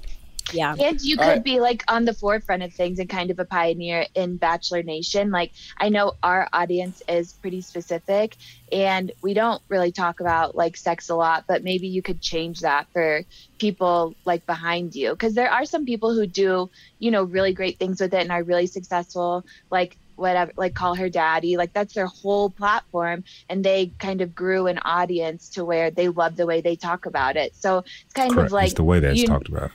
Yeah, 0.54 0.76
And 0.80 1.02
you 1.02 1.18
All 1.18 1.24
could 1.24 1.30
right. 1.32 1.43
be 1.43 1.60
like 1.60 1.84
on 1.88 2.06
the 2.06 2.14
forefront 2.14 2.64
of 2.64 2.74
things 2.74 3.00
and 3.00 3.10
kind 3.10 3.32
of 3.32 3.39
a 3.39 3.45
pioneer 3.45 4.06
in 4.16 4.38
Bachelor 4.38 4.84
Nation. 4.84 5.32
Like 5.32 5.52
I 5.78 5.89
know 5.89 6.14
our 6.24 6.47
audience 6.54 7.02
is 7.08 7.34
pretty 7.34 7.62
specific 7.62 8.36
and 8.72 9.12
we 9.22 9.34
don't 9.34 9.62
really 9.68 9.91
talk 9.91 10.20
about 10.20 10.56
like 10.56 10.78
sex 10.78 11.10
a 11.10 11.16
lot, 11.16 11.45
but 11.47 11.64
maybe 11.64 11.88
you 11.88 12.02
could 12.02 12.22
change 12.22 12.62
that 12.62 12.88
for 12.93 13.24
people 13.58 14.16
like 14.26 14.45
behind 14.45 14.95
you. 14.95 15.16
Cause 15.16 15.34
there 15.34 15.52
are 15.52 15.66
some 15.66 15.86
people 15.86 16.14
who 16.14 16.26
do, 16.28 16.70
you 17.00 17.12
know, 17.12 17.24
really 17.24 17.54
great 17.54 17.78
things 17.80 18.00
with 18.02 18.14
it 18.14 18.22
and 18.22 18.32
are 18.32 18.43
really 18.43 18.68
successful. 18.68 19.45
Like 19.70 19.97
whatever, 20.16 20.52
like 20.58 20.74
call 20.74 20.95
her 20.95 21.10
daddy. 21.10 21.56
Like 21.58 21.74
that's 21.74 21.93
their 21.93 22.08
whole 22.08 22.50
platform. 22.50 23.24
And 23.50 23.64
they 23.64 23.88
kind 24.00 24.22
of 24.22 24.36
grew 24.36 24.68
an 24.68 24.80
audience 24.80 25.50
to 25.52 25.64
where 25.66 25.91
they 25.91 26.10
love 26.10 26.36
the 26.36 26.45
way 26.45 26.62
they 26.62 26.76
talk 26.76 27.06
about 27.06 27.38
it. 27.38 27.56
So 27.56 27.80
it's 27.80 28.14
kind 28.14 28.32
Correct. 28.34 28.47
of 28.47 28.52
like 28.52 28.66
it's 28.66 28.74
the 28.76 28.84
way 28.84 29.00
that's 29.00 29.20
you- 29.20 29.28
talked 29.28 29.47
about. 29.50 29.72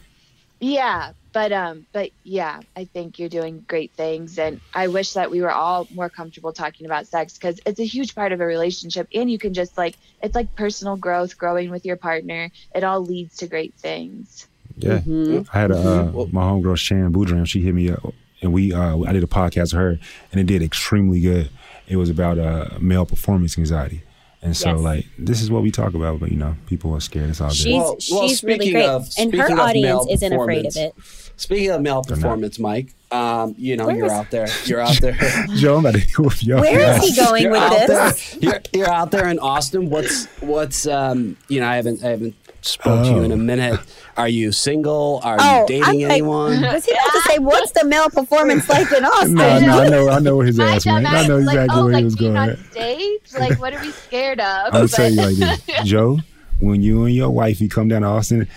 Yeah, 0.60 1.12
but 1.32 1.52
um, 1.52 1.86
but 1.92 2.10
yeah, 2.22 2.60
I 2.76 2.84
think 2.84 3.18
you're 3.18 3.28
doing 3.28 3.64
great 3.66 3.92
things, 3.92 4.38
and 4.38 4.60
I 4.72 4.88
wish 4.88 5.12
that 5.14 5.30
we 5.30 5.42
were 5.42 5.50
all 5.50 5.86
more 5.92 6.08
comfortable 6.08 6.52
talking 6.52 6.86
about 6.86 7.06
sex 7.06 7.34
because 7.34 7.60
it's 7.66 7.80
a 7.80 7.84
huge 7.84 8.14
part 8.14 8.32
of 8.32 8.40
a 8.40 8.46
relationship, 8.46 9.08
and 9.12 9.30
you 9.30 9.38
can 9.38 9.52
just 9.52 9.76
like 9.76 9.96
it's 10.22 10.34
like 10.34 10.54
personal 10.54 10.96
growth, 10.96 11.36
growing 11.36 11.70
with 11.70 11.84
your 11.84 11.96
partner. 11.96 12.50
It 12.74 12.84
all 12.84 13.00
leads 13.00 13.36
to 13.38 13.46
great 13.46 13.74
things. 13.74 14.46
Yeah, 14.76 15.00
Mhm. 15.00 15.46
I 15.52 15.58
had 15.60 15.70
a 15.70 15.76
uh, 15.76 16.26
my 16.32 16.42
homegirl 16.42 16.76
Shan 16.78 17.12
Boudram. 17.12 17.46
She 17.46 17.60
hit 17.60 17.74
me 17.74 17.90
up, 17.90 18.14
and 18.40 18.52
we 18.52 18.72
uh, 18.72 19.00
I 19.00 19.12
did 19.12 19.24
a 19.24 19.28
podcast 19.28 19.72
with 19.72 19.80
her, 19.80 19.98
and 20.30 20.40
it 20.40 20.46
did 20.46 20.62
extremely 20.62 21.20
good. 21.20 21.50
It 21.88 21.96
was 21.96 22.08
about 22.08 22.38
uh, 22.38 22.78
male 22.80 23.04
performance 23.04 23.58
anxiety, 23.58 24.02
and 24.44 24.56
so 24.56 24.70
Yes. 24.70 24.80
like 24.80 25.06
this 25.18 25.40
is 25.42 25.50
what 25.50 25.62
we 25.62 25.70
talk 25.70 25.94
about. 25.94 26.20
But 26.20 26.30
you 26.30 26.36
know, 26.36 26.54
people 26.66 26.94
are 26.94 27.00
scared. 27.00 27.30
It's 27.30 27.40
all 27.40 27.48
good. 27.48 27.56
She's 27.56 27.74
Well- 27.74 27.96
well, 28.12 28.28
she's 28.28 28.44
really 28.44 28.70
great, 28.70 28.86
of- 28.86 29.08
and 29.18 29.34
her 29.34 29.50
audience 29.60 30.06
isn't 30.10 30.32
afraid 30.32 30.66
of 30.66 30.76
it. 30.76 30.94
Speaking 31.36 31.70
of 31.70 31.80
male 31.82 31.96
not. 31.96 32.06
performance, 32.06 32.60
Mike, 32.60 32.94
um, 33.10 33.56
you 33.58 33.76
know 33.76 33.86
Where 33.86 33.96
you're 33.96 34.06
is- 34.06 34.12
out 34.12 34.30
there. 34.30 34.46
You're 34.66 34.80
out 34.80 35.00
there. 35.00 35.14
Joe, 35.56 35.78
I'm 35.78 35.86
about 35.86 35.98
to 36.00 36.06
whoop 36.22 36.42
your 36.42 36.60
Where 36.60 36.96
is 36.96 37.02
he 37.02 37.16
going 37.16 37.42
you're 37.42 37.50
with 37.52 37.86
this? 37.88 38.34
There, 38.34 38.40
you're, 38.40 38.60
you're 38.72 38.92
out 38.92 39.10
there 39.10 39.26
in 39.28 39.40
Austin. 39.40 39.90
What's 39.90 40.26
what's 40.40 40.86
um, 40.86 41.36
you 41.48 41.58
know 41.60 41.66
I 41.66 41.74
haven't 41.76 42.04
I 42.04 42.10
haven't 42.10 42.36
spoke 42.66 43.04
to 43.04 43.10
you 43.10 43.22
in 43.22 43.30
a 43.30 43.34
Oh. 43.34 43.38
minute. 43.38 43.80
Are 44.16 44.28
you 44.28 44.52
single? 44.52 45.20
Are 45.24 45.36
Oh, 45.40 45.60
you 45.62 45.66
dating 45.66 46.04
I'm 46.04 46.10
anyone? 46.12 46.62
Was 46.72 46.84
he 46.84 46.92
about 46.92 47.12
to 47.12 47.20
say 47.28 47.38
what's 47.38 47.72
the 47.72 47.84
male 47.84 48.08
performance 48.10 48.68
like 48.68 48.90
in 48.92 49.04
Austin? 49.04 49.34
No, 49.34 49.58
no, 49.58 49.78
I 49.82 49.88
know, 49.88 50.08
I 50.08 50.18
know 50.20 50.36
where 50.36 50.46
his 50.46 50.56
My 50.58 50.72
ass 50.76 50.86
went. 50.86 51.06
I 51.06 51.26
know 51.26 51.36
was 51.36 51.46
like, 51.46 51.54
exactly 51.56 51.80
oh, 51.80 51.84
where 51.84 51.92
like 51.92 51.98
he 52.00 52.04
was 52.04 52.14
going. 52.14 52.36
on 52.36 52.56
stage? 52.70 53.20
Like, 53.38 53.58
what 53.60 53.74
are 53.74 53.80
we 53.80 53.90
scared 53.90 54.40
of? 54.40 54.66
I'm 54.66 54.70
gonna 54.72 54.88
tell 54.88 55.10
you 55.10 55.16
like 55.16 55.36
this, 55.36 55.60
Joe. 55.84 56.18
When 56.60 56.80
you 56.82 57.04
and 57.04 57.14
your 57.14 57.30
wifey 57.30 57.68
come 57.68 57.88
down 57.88 58.02
to 58.02 58.08
Austin, 58.08 58.48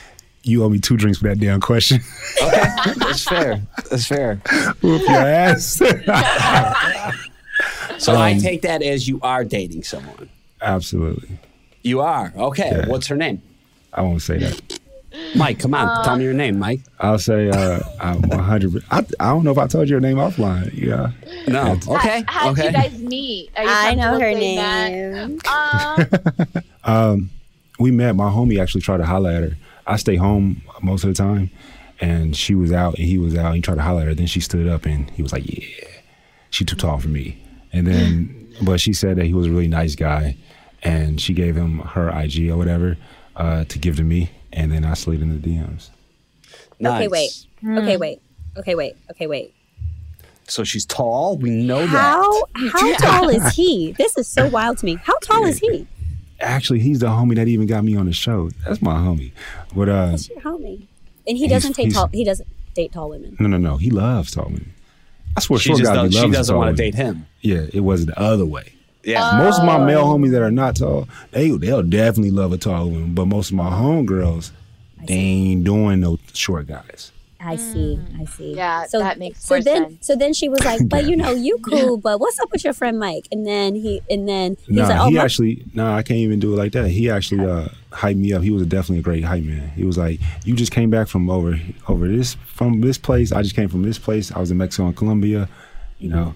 you 0.43 0.63
owe 0.63 0.69
me 0.69 0.79
two 0.79 0.95
drinks 0.95 1.17
for 1.17 1.27
that 1.27 1.39
damn 1.39 1.59
question. 1.59 1.99
Okay, 2.41 2.63
that's 2.97 3.23
fair. 3.23 3.61
That's 3.89 4.05
fair. 4.05 4.35
Whoop 4.81 5.01
your 5.01 5.11
ass. 5.17 5.81
So 7.97 8.13
I 8.13 8.33
Um, 8.33 8.39
take 8.39 8.61
that 8.61 8.83
as 8.83 9.07
you 9.07 9.19
are 9.23 9.43
dating 9.43 9.83
someone. 9.83 10.29
Absolutely. 10.61 11.39
You 11.81 12.01
are 12.01 12.31
okay. 12.37 12.69
Yeah. 12.71 12.87
What's 12.87 13.07
her 13.07 13.15
name? 13.15 13.41
I 13.93 14.01
won't 14.01 14.21
say 14.21 14.37
that. 14.37 14.79
Mike. 15.35 15.59
Come 15.59 15.73
on, 15.73 16.03
tell 16.03 16.17
me 16.17 16.23
your 16.23 16.33
name, 16.33 16.59
Mike. 16.59 16.81
I'll 16.99 17.19
say 17.19 17.49
uh, 17.49 17.79
I'm 17.99 18.21
100. 18.21 18.83
I, 18.91 19.05
I 19.19 19.29
don't 19.29 19.43
know 19.43 19.51
if 19.51 19.57
I 19.57 19.67
told 19.67 19.89
you 19.89 19.95
her 19.95 20.01
name 20.01 20.17
offline. 20.17 20.73
Yeah. 20.73 21.11
No. 21.47 21.77
Okay. 21.87 22.23
How, 22.27 22.45
how'd 22.45 22.59
okay. 22.59 22.67
you 22.67 22.73
guys 22.73 22.99
meet? 22.99 23.45
You 23.45 23.51
I 23.55 23.95
know 23.95 24.19
her 24.19 24.31
name. 24.31 25.37
that? 25.39 26.43
Um, 26.47 26.63
Um, 26.83 27.29
we 27.79 27.91
met. 27.91 28.15
My 28.15 28.29
homie 28.29 28.61
actually 28.61 28.81
tried 28.81 28.97
to 28.97 29.05
holler 29.05 29.29
at 29.29 29.43
her. 29.43 29.57
I 29.85 29.97
stay 29.97 30.15
home 30.15 30.61
most 30.81 31.03
of 31.03 31.09
the 31.09 31.13
time, 31.13 31.51
and 31.99 32.35
she 32.35 32.55
was 32.55 32.71
out, 32.71 32.97
and 32.97 33.05
he 33.05 33.17
was 33.17 33.35
out. 33.35 33.47
And 33.47 33.55
he 33.55 33.61
tried 33.61 33.75
to 33.75 33.81
holler 33.81 34.01
at 34.01 34.07
her. 34.07 34.15
Then 34.15 34.27
she 34.27 34.39
stood 34.39 34.67
up, 34.67 34.85
and 34.85 35.09
he 35.11 35.21
was 35.21 35.33
like, 35.33 35.43
"Yeah, 35.45 35.67
she 36.49 36.63
too 36.63 36.77
tall 36.77 36.97
for 36.99 37.09
me." 37.09 37.37
And 37.73 37.85
then, 37.85 38.53
but 38.61 38.79
she 38.79 38.93
said 38.93 39.17
that 39.17 39.25
he 39.25 39.33
was 39.33 39.47
a 39.47 39.49
really 39.49 39.67
nice 39.67 39.95
guy, 39.95 40.37
and 40.81 41.19
she 41.19 41.33
gave 41.33 41.57
him 41.57 41.79
her 41.79 42.09
IG 42.09 42.49
or 42.49 42.57
whatever 42.57 42.97
uh, 43.37 43.63
to 43.65 43.79
give 43.79 43.95
to 43.97 44.03
me, 44.03 44.31
and 44.51 44.71
then 44.71 44.83
I 44.83 44.93
slid 44.93 45.21
in 45.21 45.29
the 45.41 45.47
DMs. 45.47 45.89
Nice. 46.79 46.93
Okay, 46.93 47.07
Nice. 47.07 47.09
wait. 47.09 47.77
Okay, 47.79 47.97
wait. 47.97 48.21
Okay, 48.57 48.75
wait. 48.75 48.95
Okay, 49.11 49.27
wait. 49.27 49.53
So 50.47 50.63
she's 50.63 50.85
tall. 50.85 51.37
We 51.37 51.49
know 51.49 51.85
How 51.85 52.45
that. 52.45 52.71
how 52.73 52.95
tall 53.19 53.29
is 53.29 53.53
he? 53.53 53.91
This 53.97 54.17
is 54.17 54.27
so 54.27 54.47
wild 54.47 54.77
to 54.79 54.85
me. 54.85 54.95
How 55.03 55.17
tall 55.19 55.45
is 55.45 55.59
he? 55.59 55.87
Actually, 56.39 56.79
he's 56.79 56.99
the 56.99 57.07
homie 57.07 57.35
that 57.35 57.47
even 57.47 57.67
got 57.67 57.83
me 57.83 57.95
on 57.97 58.05
the 58.05 58.13
show. 58.13 58.49
That's 58.65 58.81
my 58.81 58.93
homie. 58.95 59.31
But 59.75 59.89
uh, 59.89 60.05
That's 60.11 60.29
your 60.29 60.39
homie. 60.41 60.87
And 61.27 61.37
he 61.37 61.47
doesn't 61.47 61.73
take 61.73 61.93
tall. 61.93 62.07
He 62.13 62.23
doesn't 62.23 62.47
date 62.75 62.93
tall 62.93 63.09
women. 63.09 63.35
no, 63.39 63.47
no, 63.47 63.57
no. 63.57 63.77
He 63.77 63.89
loves 63.89 64.31
tall 64.31 64.45
women. 64.45 64.71
I 65.35 65.39
swear, 65.41 65.59
She 65.59 65.69
short 65.69 65.79
just 65.79 65.91
guys 65.93 65.97
be 65.97 66.03
does, 66.07 66.13
she 66.13 66.19
loving 66.19 66.31
doesn't 66.31 66.55
want 66.57 66.77
to 66.77 66.81
date 66.83 66.95
him. 66.95 67.25
Yeah, 67.41 67.65
it 67.73 67.81
was 67.81 68.05
the 68.05 68.17
other 68.19 68.45
way. 68.45 68.73
Yeah. 69.03 69.37
Most 69.37 69.59
of 69.59 69.65
my 69.65 69.77
male 69.83 70.01
Oh. 70.01 70.17
homies 70.17 70.31
that 70.31 70.41
are 70.41 70.51
not 70.51 70.75
tall, 70.75 71.07
they 71.31 71.49
they'll 71.51 71.83
definitely 71.83 72.31
love 72.31 72.51
a 72.51 72.57
tall 72.57 72.89
woman. 72.89 73.13
But 73.13 73.25
most 73.27 73.49
of 73.51 73.55
my 73.55 73.69
homegirls, 73.69 74.51
they 75.07 75.13
ain't 75.15 75.63
doing 75.63 75.99
no 76.01 76.19
short 76.33 76.67
guys. 76.67 77.11
I 77.39 77.55
see. 77.55 77.99
I 78.19 78.25
see. 78.25 78.55
Yeah, 78.55 78.85
so, 78.87 78.97
that 78.97 79.19
makes 79.19 79.45
so 79.45 79.55
more 79.55 79.61
then, 79.63 79.83
sense. 79.91 80.07
So 80.07 80.15
then 80.15 80.33
she 80.33 80.49
was 80.49 80.65
like, 80.65 80.89
"But 80.89 81.05
you 81.07 81.15
know, 81.15 81.31
you 81.31 81.57
cool. 81.63 81.95
But 81.97 82.19
what's 82.19 82.37
up 82.39 82.51
with 82.51 82.63
your 82.63 82.73
friend 82.73 82.97
Mike?" 82.99 83.27
And 83.31 83.45
then 83.45 83.75
he, 83.75 84.01
and 84.09 84.27
then 84.27 84.57
he's 84.65 84.75
Nah, 84.77 84.87
like, 84.87 84.99
"Oh, 85.01 85.07
he 85.09 85.15
my- 85.15 85.23
actually, 85.23 85.63
nah, 85.73 85.95
I 85.95 86.01
can't 86.01 86.17
even 86.17 86.39
do 86.39 86.53
it 86.53 86.57
like 86.57 86.71
that. 86.73 86.89
He 86.89 87.09
actually 87.11 87.47
uh, 87.49 87.67
hyped 87.91 88.17
me 88.17 88.33
up. 88.33 88.41
He 88.41 88.49
was 88.49 88.65
definitely 88.65 88.99
a 88.99 89.03
great 89.03 89.23
hype 89.23 89.43
man. 89.43 89.69
He 89.75 89.85
was 89.85 89.97
like, 89.99 90.19
"You 90.45 90.55
just 90.55 90.71
came 90.71 90.89
back 90.89 91.07
from 91.07 91.29
over 91.29 91.57
over 91.87 92.07
this 92.07 92.33
from 92.47 92.81
this 92.81 92.97
place. 92.97 93.31
I 93.31 93.43
just 93.43 93.55
came 93.55 93.69
from 93.69 93.83
this 93.83 93.99
place. 93.99 94.31
I 94.31 94.39
was 94.39 94.49
in 94.49 94.57
Mexico 94.57 94.87
and 94.87 94.97
Colombia. 94.97 95.47
You 95.99 96.09
know, 96.09 96.33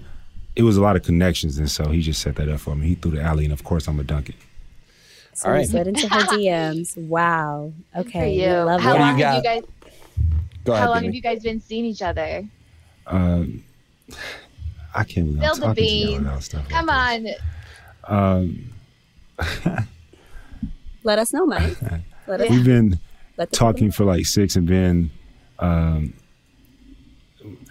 it 0.61 0.63
was 0.63 0.77
a 0.77 0.81
lot 0.81 0.95
of 0.95 1.01
connections, 1.01 1.57
and 1.57 1.69
so 1.69 1.89
he 1.89 2.01
just 2.01 2.21
set 2.21 2.35
that 2.35 2.47
up 2.47 2.59
for 2.59 2.75
me. 2.75 2.89
He 2.89 2.95
threw 2.95 3.11
the 3.11 3.21
alley, 3.21 3.45
and 3.45 3.51
of 3.53 3.63
course, 3.63 3.87
I'm 3.87 3.99
a 3.99 4.03
dunk 4.03 4.29
it. 4.29 4.35
so 5.33 5.49
All 5.49 5.55
he 5.57 5.65
slid 5.65 5.87
into 5.87 6.07
her 6.07 6.19
DMs. 6.37 6.95
Wow. 6.97 7.73
Okay. 7.97 8.35
you. 8.35 8.41
we 8.47 8.53
love 8.53 8.79
How 8.79 8.91
What 8.91 8.97
do 8.97 8.99
that. 8.99 9.17
you 9.17 9.17
long 9.17 9.19
have 9.19 9.35
you 9.37 9.43
guys? 9.43 9.63
Go 10.63 10.73
ahead. 10.73 10.83
How 10.83 10.89
long 10.91 10.97
baby. 10.97 11.05
have 11.07 11.15
you 11.15 11.21
guys 11.23 11.41
been 11.41 11.59
seeing 11.59 11.85
each 11.85 12.03
other? 12.03 12.47
Um, 13.07 13.63
I 14.93 15.03
can't 15.03 15.25
believe 15.33 15.43
I'm 15.43 15.55
Spill 15.55 15.73
the 15.73 15.81
talking 15.81 15.83
to 15.83 16.11
y'all 16.11 16.19
about 16.21 16.43
stuff. 16.43 16.69
Come 16.69 16.85
like 16.85 17.35
on. 18.07 18.69
Um, 19.39 19.87
Let 21.03 21.17
us 21.17 21.33
know, 21.33 21.47
Mike. 21.47 21.75
Let 22.27 22.41
us 22.41 22.49
we've 22.51 22.63
been 22.63 22.99
let 23.37 23.49
people 23.51 23.57
talking 23.57 23.91
for 23.91 24.03
like 24.05 24.27
six 24.27 24.55
and 24.55 24.67
been 24.67 25.09
um 25.57 26.13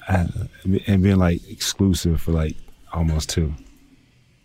uh, 0.08 0.26
and 0.88 1.02
been 1.04 1.18
like 1.20 1.48
exclusive 1.48 2.20
for 2.20 2.32
like 2.32 2.56
almost 2.92 3.30
two. 3.30 3.54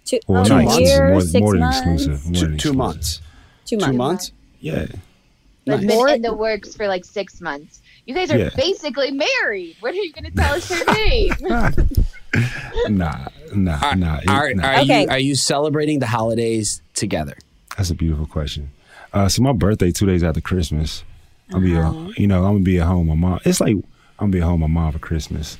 two, 0.05 0.19
Well, 0.27 0.41
oh, 0.45 0.47
not 0.47 0.61
a 0.61 0.65
months, 0.65 0.79
year, 0.79 1.09
more, 1.09 1.21
six 1.21 1.41
more 1.41 1.51
than 1.53 1.59
months, 1.61 1.77
exclusive. 1.77 2.25
More 2.25 2.33
Two, 2.33 2.39
than 2.39 2.49
two 2.49 2.55
exclusive. 2.55 2.75
months. 2.77 3.21
two 3.65 3.77
Two 3.77 3.85
months. 3.85 3.97
months. 3.97 4.31
Yeah. 4.59 4.85
But 5.65 5.77
Nice. 5.77 5.79
been 5.87 5.87
More- 5.97 6.09
in 6.09 6.21
the 6.21 6.33
works 6.33 6.75
for 6.75 6.87
like 6.87 7.05
six 7.05 7.41
months. 7.41 7.81
You 8.05 8.13
guys 8.13 8.29
are 8.29 8.37
Yeah. 8.37 8.49
basically 8.55 9.09
married. 9.11 9.77
When 9.79 9.93
are 9.93 9.95
you 9.97 10.13
going 10.13 10.25
to 10.31 10.31
tell 10.31 10.53
us 10.55 10.69
her 10.69 10.93
name? 10.93 11.31
nah, 12.89 13.27
nah, 13.55 13.79
Are, 13.81 13.95
nah, 13.95 14.17
it- 14.19 14.29
are, 14.29 14.53
nah. 14.53 14.63
are 14.67 14.79
Okay. 14.81 15.03
you 15.03 15.09
are 15.09 15.19
you 15.19 15.35
celebrating 15.35 15.99
the 15.99 16.07
holidays 16.07 16.81
together? 16.93 17.35
That's 17.77 17.89
a 17.89 17.95
beautiful 17.95 18.25
question. 18.27 18.71
Uh, 19.13 19.27
so 19.29 19.41
my 19.41 19.53
birthday 19.53 19.91
two 19.91 20.05
days 20.05 20.23
after 20.23 20.41
Christmas. 20.41 21.03
I'll 21.53 21.61
be, 21.61 21.75
uh, 21.75 21.91
you 22.17 22.25
know, 22.27 22.43
I'm 22.45 22.53
gonna 22.55 22.59
be 22.61 22.79
at 22.79 22.87
home. 22.87 23.07
My 23.07 23.13
mom. 23.15 23.39
It's 23.45 23.61
like 23.61 23.73
I'm 23.75 23.83
gonna 24.19 24.31
be 24.31 24.39
at 24.39 24.45
home 24.45 24.61
my 24.61 24.67
mom 24.67 24.91
for 24.93 24.99
Christmas. 24.99 25.57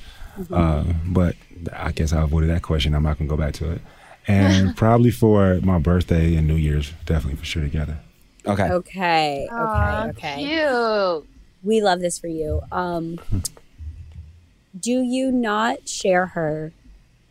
Uh, 0.52 0.84
but 1.06 1.36
I 1.74 1.92
guess 1.92 2.14
I 2.14 2.22
avoided 2.22 2.50
that 2.50 2.62
question. 2.62 2.94
I'm 2.94 3.04
not 3.04 3.18
gonna 3.18 3.30
go 3.30 3.38
back 3.38 3.54
to 3.56 3.72
it. 3.72 3.82
And 4.28 4.76
probably 4.78 5.12
for 5.12 5.60
my 5.62 5.80
birthday 5.80 6.36
and 6.36 6.48
New 6.48 6.56
Year's, 6.56 6.92
definitely 7.06 7.38
for 7.38 7.46
sure 7.46 7.64
together. 7.64 8.00
Okay. 8.46 8.64
Okay. 8.64 8.70
Okay. 8.72 9.48
Aw, 9.52 10.08
Okay. 10.10 10.36
Cute. 10.44 11.28
We 11.64 11.82
love 11.82 12.00
this 12.00 12.20
for 12.20 12.28
you. 12.28 12.62
Um, 12.72 13.20
do 14.80 15.02
you 15.02 15.32
not 15.32 15.88
share 15.88 16.28
her 16.28 16.74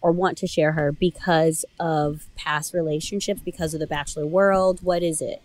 or 0.00 0.12
want 0.12 0.36
to 0.38 0.46
share 0.46 0.72
her 0.72 0.92
because 0.92 1.64
of 1.78 2.26
past 2.36 2.74
relationships, 2.74 3.40
because 3.44 3.74
of 3.74 3.80
the 3.80 3.86
bachelor 3.86 4.26
world? 4.26 4.80
What 4.82 5.02
is 5.02 5.20
it? 5.20 5.40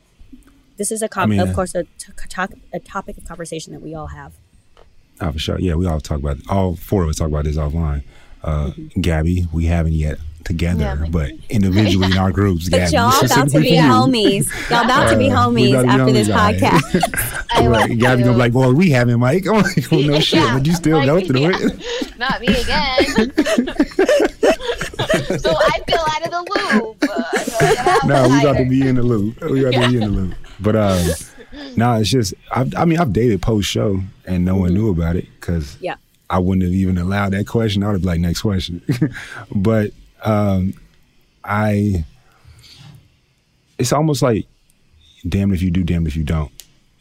This 0.77 0.91
is 0.91 1.01
a, 1.01 1.09
com- 1.09 1.23
I 1.23 1.25
mean, 1.27 1.39
of 1.39 1.49
uh, 1.49 1.53
course, 1.53 1.75
a, 1.75 1.83
t- 1.83 2.13
talk- 2.29 2.53
a 2.73 2.79
topic 2.79 3.17
of 3.17 3.25
conversation 3.25 3.73
that 3.73 3.81
we 3.81 3.93
all 3.93 4.07
have. 4.07 4.33
Oh, 5.21 5.31
for 5.31 5.39
sure. 5.39 5.59
Yeah, 5.59 5.75
we 5.75 5.85
all 5.85 5.99
talk 5.99 6.19
about 6.19 6.37
all 6.49 6.75
four 6.75 7.03
of 7.03 7.09
us 7.09 7.17
talk 7.17 7.27
about 7.27 7.43
this 7.45 7.57
offline. 7.57 8.03
Uh, 8.43 8.71
Gabby, 9.01 9.47
we 9.51 9.65
haven't 9.65 9.93
yet 9.93 10.17
together, 10.45 10.81
Yeah, 10.81 10.93
like- 10.93 11.11
but 11.11 11.31
individually 11.49 12.07
in 12.11 12.17
our 12.17 12.31
groups. 12.31 12.69
But 12.69 12.77
Gabby, 12.77 12.93
y'all 12.95 13.25
about 13.25 13.49
to 13.49 13.59
be 13.59 13.71
homies. 13.75 14.69
Y'all 14.69 14.85
about 14.85 15.09
to 15.11 15.17
be 15.17 15.29
Uh, 15.29 15.35
homies 15.47 15.85
after 15.87 16.13
this 16.13 16.29
podcast. 16.29 17.45
I 17.51 17.63
Gabby 17.87 17.95
gonna 18.23 18.33
be 18.33 18.39
like, 18.39 18.53
"Boy, 18.53 18.71
we 18.71 18.91
haven't, 18.91 19.19
Mike." 19.19 19.45
I'm 19.47 19.55
like, 19.61 19.91
"Oh 19.91 19.99
no 19.99 20.19
shit," 20.21 20.39
Yeah, 20.39 20.53
but 20.57 20.65
you 20.65 20.73
still 20.73 20.97
like, 20.99 21.07
go 21.07 21.19
through 21.19 21.41
yeah. 21.41 21.57
it. 21.59 22.17
Not 22.17 22.39
me 22.39 22.47
again. 22.47 23.05
so 25.39 25.51
I 25.53 25.79
feel 25.87 26.05
out 26.07 26.25
of 26.25 26.31
the 26.31 26.45
loop. 26.49 27.03
Uh, 27.03 27.23
I 27.33 27.43
feel 27.43 27.67
like 27.67 28.03
an 28.03 28.07
no, 28.07 28.29
we 28.29 28.39
about 28.39 28.57
to 28.57 28.65
be 28.69 28.87
in 28.87 28.95
the 28.95 29.03
loop. 29.03 29.41
We 29.41 29.65
about 29.65 29.73
to 29.83 29.89
be 29.89 29.95
in 29.97 30.01
the 30.01 30.07
loop. 30.07 30.35
But 30.61 30.75
um, 30.77 31.07
no, 31.75 31.93
it's 31.95 32.09
just. 32.09 32.33
I, 32.51 32.69
I 32.77 32.85
mean, 32.85 32.99
I've 32.99 33.13
dated 33.13 33.41
post 33.41 33.69
show, 33.69 34.01
and 34.25 34.45
no 34.45 34.55
one 34.57 34.73
knew 34.73 34.89
about 34.89 35.15
it 35.15 35.27
because 35.39 35.77
Yeah. 35.81 35.95
I 36.29 36.37
wouldn't 36.39 36.63
have 36.63 36.73
even 36.73 36.97
allowed 36.97 37.33
that 37.33 37.47
question. 37.47 37.83
I 37.83 37.87
would 37.87 37.93
have 37.93 38.01
been 38.01 38.09
like, 38.09 38.19
"Next 38.19 38.41
question." 38.41 38.81
but 39.55 39.91
um, 40.23 40.73
I, 41.43 42.05
it's 43.77 43.91
almost 43.93 44.21
like, 44.21 44.45
damn 45.27 45.51
if 45.53 45.61
you 45.61 45.71
do, 45.71 45.83
damn 45.83 46.05
if 46.05 46.15
you 46.15 46.23
don't. 46.23 46.51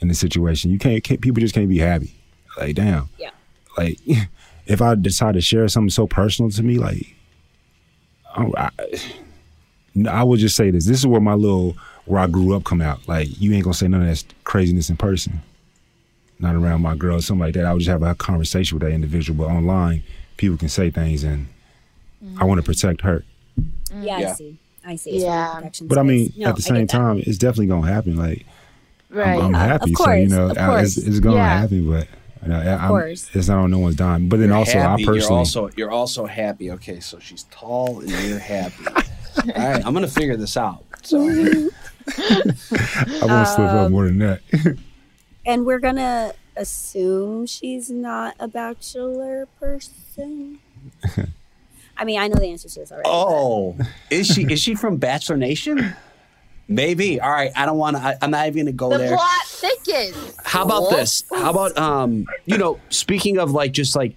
In 0.00 0.08
this 0.08 0.20
situation, 0.20 0.70
you 0.70 0.78
can't, 0.78 1.02
can't. 1.02 1.20
People 1.20 1.40
just 1.40 1.54
can't 1.54 1.68
be 1.68 1.78
happy. 1.78 2.14
Like, 2.56 2.76
damn. 2.76 3.08
Yeah. 3.18 3.30
Like, 3.76 3.98
if 4.66 4.80
I 4.80 4.94
decide 4.94 5.34
to 5.34 5.40
share 5.40 5.66
something 5.68 5.90
so 5.90 6.06
personal 6.06 6.50
to 6.52 6.62
me, 6.62 6.78
like, 6.78 7.14
I, 8.34 8.46
I, 8.56 8.70
I 10.08 10.22
would 10.22 10.38
just 10.38 10.54
say 10.56 10.70
this. 10.70 10.86
This 10.86 10.98
is 10.98 11.06
where 11.06 11.20
my 11.20 11.34
little 11.34 11.76
where 12.08 12.20
I 12.20 12.26
grew 12.26 12.54
up 12.54 12.64
come 12.64 12.80
out. 12.80 13.06
Like, 13.08 13.40
you 13.40 13.52
ain't 13.52 13.64
gonna 13.64 13.74
say 13.74 13.88
none 13.88 14.02
of 14.02 14.08
that 14.08 14.24
craziness 14.44 14.90
in 14.90 14.96
person. 14.96 15.40
not 16.40 16.54
around 16.54 16.80
my 16.82 16.94
girl, 16.94 17.20
something 17.20 17.40
like 17.44 17.54
that. 17.54 17.64
I 17.66 17.72
would 17.72 17.80
just 17.80 17.90
have 17.90 18.02
a 18.04 18.14
conversation 18.14 18.78
with 18.78 18.86
that 18.86 18.94
individual. 18.94 19.36
But 19.36 19.52
online, 19.52 20.04
people 20.36 20.56
can 20.56 20.68
say 20.68 20.88
things, 20.88 21.24
and 21.24 21.48
I 22.38 22.44
want 22.44 22.58
to 22.60 22.62
protect 22.64 23.00
her. 23.00 23.24
Yeah, 23.92 24.18
Yeah. 24.18 24.28
I 24.30 24.32
see. 24.34 24.58
I 24.86 24.96
see. 24.96 25.10
It's 25.10 25.24
Yeah. 25.24 25.46
from 25.48 25.56
a 25.56 25.60
protection 25.62 25.88
But 25.88 25.98
I 25.98 26.02
mean. 26.04 26.32
No, 26.36 26.48
at 26.50 26.54
the 26.56 26.62
same 26.62 26.86
time, 26.86 27.18
it's 27.26 27.38
definitely 27.38 27.66
gonna 27.66 27.92
happen. 27.92 28.16
Like 28.16 28.46
Right. 29.10 29.36
I'm, 29.36 29.46
I'm 29.46 29.54
happy, 29.54 29.90
of 29.92 29.96
so 29.98 30.12
you 30.12 30.28
know, 30.28 30.50
of 30.50 30.58
I- 30.58 30.82
it's, 30.82 30.96
it's 30.96 31.18
gonna 31.18 31.36
Yeah. 31.36 31.58
happen. 31.60 31.90
But 31.90 32.06
you 32.42 32.48
know, 32.50 32.60
I, 32.60 32.82
I'm, 32.84 32.88
course. 32.88 33.30
it's 33.34 33.48
not 33.48 33.58
on 33.58 33.70
no 33.72 33.80
one's 33.80 33.96
dime. 33.96 34.28
But 34.28 34.38
then 34.38 34.52
also, 34.52 34.78
happy. 34.78 35.02
I 35.02 35.06
personally, 35.06 35.26
You're 35.30 35.38
also 35.38 35.70
you're 35.76 35.90
also 35.90 36.26
happy. 36.26 36.70
Okay, 36.70 37.00
so 37.00 37.18
she's 37.18 37.44
tall 37.50 37.98
and 37.98 38.10
you're 38.10 38.38
happy. 38.38 38.86
All 39.56 39.70
right, 39.70 39.84
I'm 39.84 39.92
gonna 39.92 40.06
figure 40.06 40.36
this 40.36 40.56
out. 40.56 40.84
So 41.02 41.18
I 42.18 43.26
won't 43.26 43.48
slip 43.48 43.68
Um, 43.70 43.76
up 43.76 43.90
more 43.90 44.06
than 44.06 44.18
that. 44.18 44.40
And 45.46 45.64
we're 45.64 45.78
gonna 45.78 46.34
assume 46.56 47.46
she's 47.46 47.88
not 47.88 48.34
a 48.38 48.46
bachelor 48.48 49.48
person. 49.58 50.58
I 51.96 52.04
mean, 52.04 52.20
I 52.20 52.28
know 52.28 52.34
the 52.38 52.48
answer 52.48 52.68
to 52.68 52.80
this 52.80 52.92
already. 52.92 53.04
but- 53.04 53.10
Oh, 53.10 53.76
is 54.10 54.26
she 54.26 54.42
is 54.44 54.60
she 54.60 54.74
from 54.74 54.98
Bachelor 54.98 55.38
Nation? 55.38 55.94
Maybe. 56.68 57.18
All 57.18 57.30
right. 57.30 57.50
I 57.56 57.64
don't 57.64 57.78
want 57.78 57.96
to. 57.96 58.18
I'm 58.22 58.30
not 58.30 58.46
even 58.46 58.66
gonna 58.66 58.72
go 58.72 58.90
the 58.90 58.98
there. 58.98 59.16
plot 59.16 59.30
thickens. 59.46 60.34
How 60.44 60.64
about 60.64 60.90
this? 60.90 61.24
How 61.32 61.48
about 61.50 61.78
um, 61.78 62.26
you 62.44 62.58
know, 62.58 62.78
speaking 62.90 63.38
of 63.38 63.52
like 63.52 63.72
just 63.72 63.96
like 63.96 64.14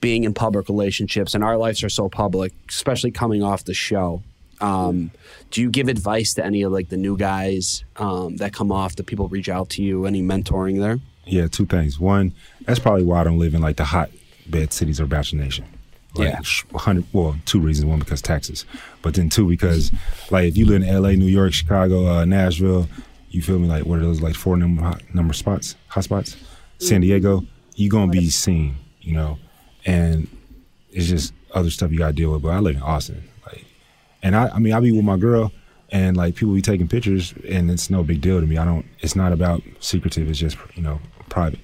being 0.00 0.24
in 0.24 0.34
public 0.34 0.68
relationships, 0.68 1.32
and 1.36 1.44
our 1.44 1.56
lives 1.56 1.84
are 1.84 1.88
so 1.88 2.08
public, 2.08 2.52
especially 2.68 3.12
coming 3.12 3.40
off 3.44 3.62
the 3.64 3.74
show. 3.74 4.20
Um, 4.62 5.10
do 5.50 5.60
you 5.60 5.70
give 5.70 5.88
advice 5.88 6.34
to 6.34 6.44
any 6.44 6.62
of 6.62 6.72
like 6.72 6.88
the 6.88 6.96
new 6.96 7.16
guys 7.16 7.84
um, 7.96 8.36
that 8.36 8.52
come 8.54 8.72
off? 8.72 8.96
Do 8.96 9.02
people 9.02 9.28
reach 9.28 9.48
out 9.48 9.68
to 9.70 9.82
you? 9.82 10.06
Any 10.06 10.22
mentoring 10.22 10.78
there? 10.78 10.98
Yeah, 11.24 11.48
two 11.48 11.66
things. 11.66 11.98
One, 12.00 12.32
that's 12.62 12.78
probably 12.78 13.04
why 13.04 13.20
I 13.20 13.24
don't 13.24 13.38
live 13.38 13.54
in 13.54 13.60
like 13.60 13.76
the 13.76 13.84
hotbed 13.84 14.72
cities 14.72 15.00
or 15.00 15.06
Bachelor 15.06 15.40
Nation. 15.40 15.64
Like, 16.14 16.28
Yeah. 16.28 16.40
100, 16.70 17.04
well, 17.12 17.36
two 17.44 17.60
reasons. 17.60 17.86
One, 17.86 17.98
because 17.98 18.20
taxes, 18.22 18.64
But 19.02 19.14
then 19.14 19.28
two, 19.28 19.48
because 19.48 19.90
like 20.30 20.46
if 20.48 20.56
you 20.56 20.66
live 20.66 20.82
in 20.82 20.88
LA, 21.02 21.12
New 21.12 21.26
York, 21.26 21.52
Chicago, 21.52 22.06
uh, 22.06 22.24
Nashville, 22.24 22.88
you 23.30 23.42
feel 23.42 23.58
me? 23.58 23.66
Like 23.66 23.84
what 23.84 23.98
are 23.98 24.02
those 24.02 24.20
like 24.20 24.34
four 24.34 24.56
number 24.56 24.82
hot 24.82 25.02
number 25.14 25.32
spots, 25.34 25.74
hot 25.88 26.04
spots? 26.04 26.36
San 26.78 27.00
Diego, 27.00 27.44
you 27.76 27.88
going 27.88 28.10
to 28.10 28.18
be 28.18 28.28
seen, 28.30 28.76
you 29.00 29.14
know? 29.14 29.38
And 29.86 30.28
it's 30.90 31.06
just 31.06 31.32
other 31.54 31.70
stuff 31.70 31.90
you 31.92 31.98
got 31.98 32.08
to 32.08 32.12
deal 32.12 32.32
with. 32.32 32.42
But 32.42 32.50
I 32.50 32.58
live 32.58 32.76
in 32.76 32.82
Austin. 32.82 33.22
Like, 34.22 34.26
and 34.26 34.36
I, 34.36 34.48
I 34.54 34.58
mean, 34.58 34.72
I 34.72 34.80
be 34.80 34.92
with 34.92 35.04
my 35.04 35.16
girl 35.16 35.52
and 35.90 36.16
like 36.16 36.34
people 36.36 36.54
be 36.54 36.62
taking 36.62 36.88
pictures 36.88 37.34
and 37.48 37.70
it's 37.70 37.90
no 37.90 38.02
big 38.02 38.20
deal 38.20 38.40
to 38.40 38.46
me. 38.46 38.56
I 38.56 38.64
don't, 38.64 38.86
it's 39.00 39.14
not 39.16 39.32
about 39.32 39.62
secretive. 39.80 40.28
It's 40.30 40.38
just, 40.38 40.56
you 40.74 40.82
know, 40.82 41.00
private. 41.28 41.60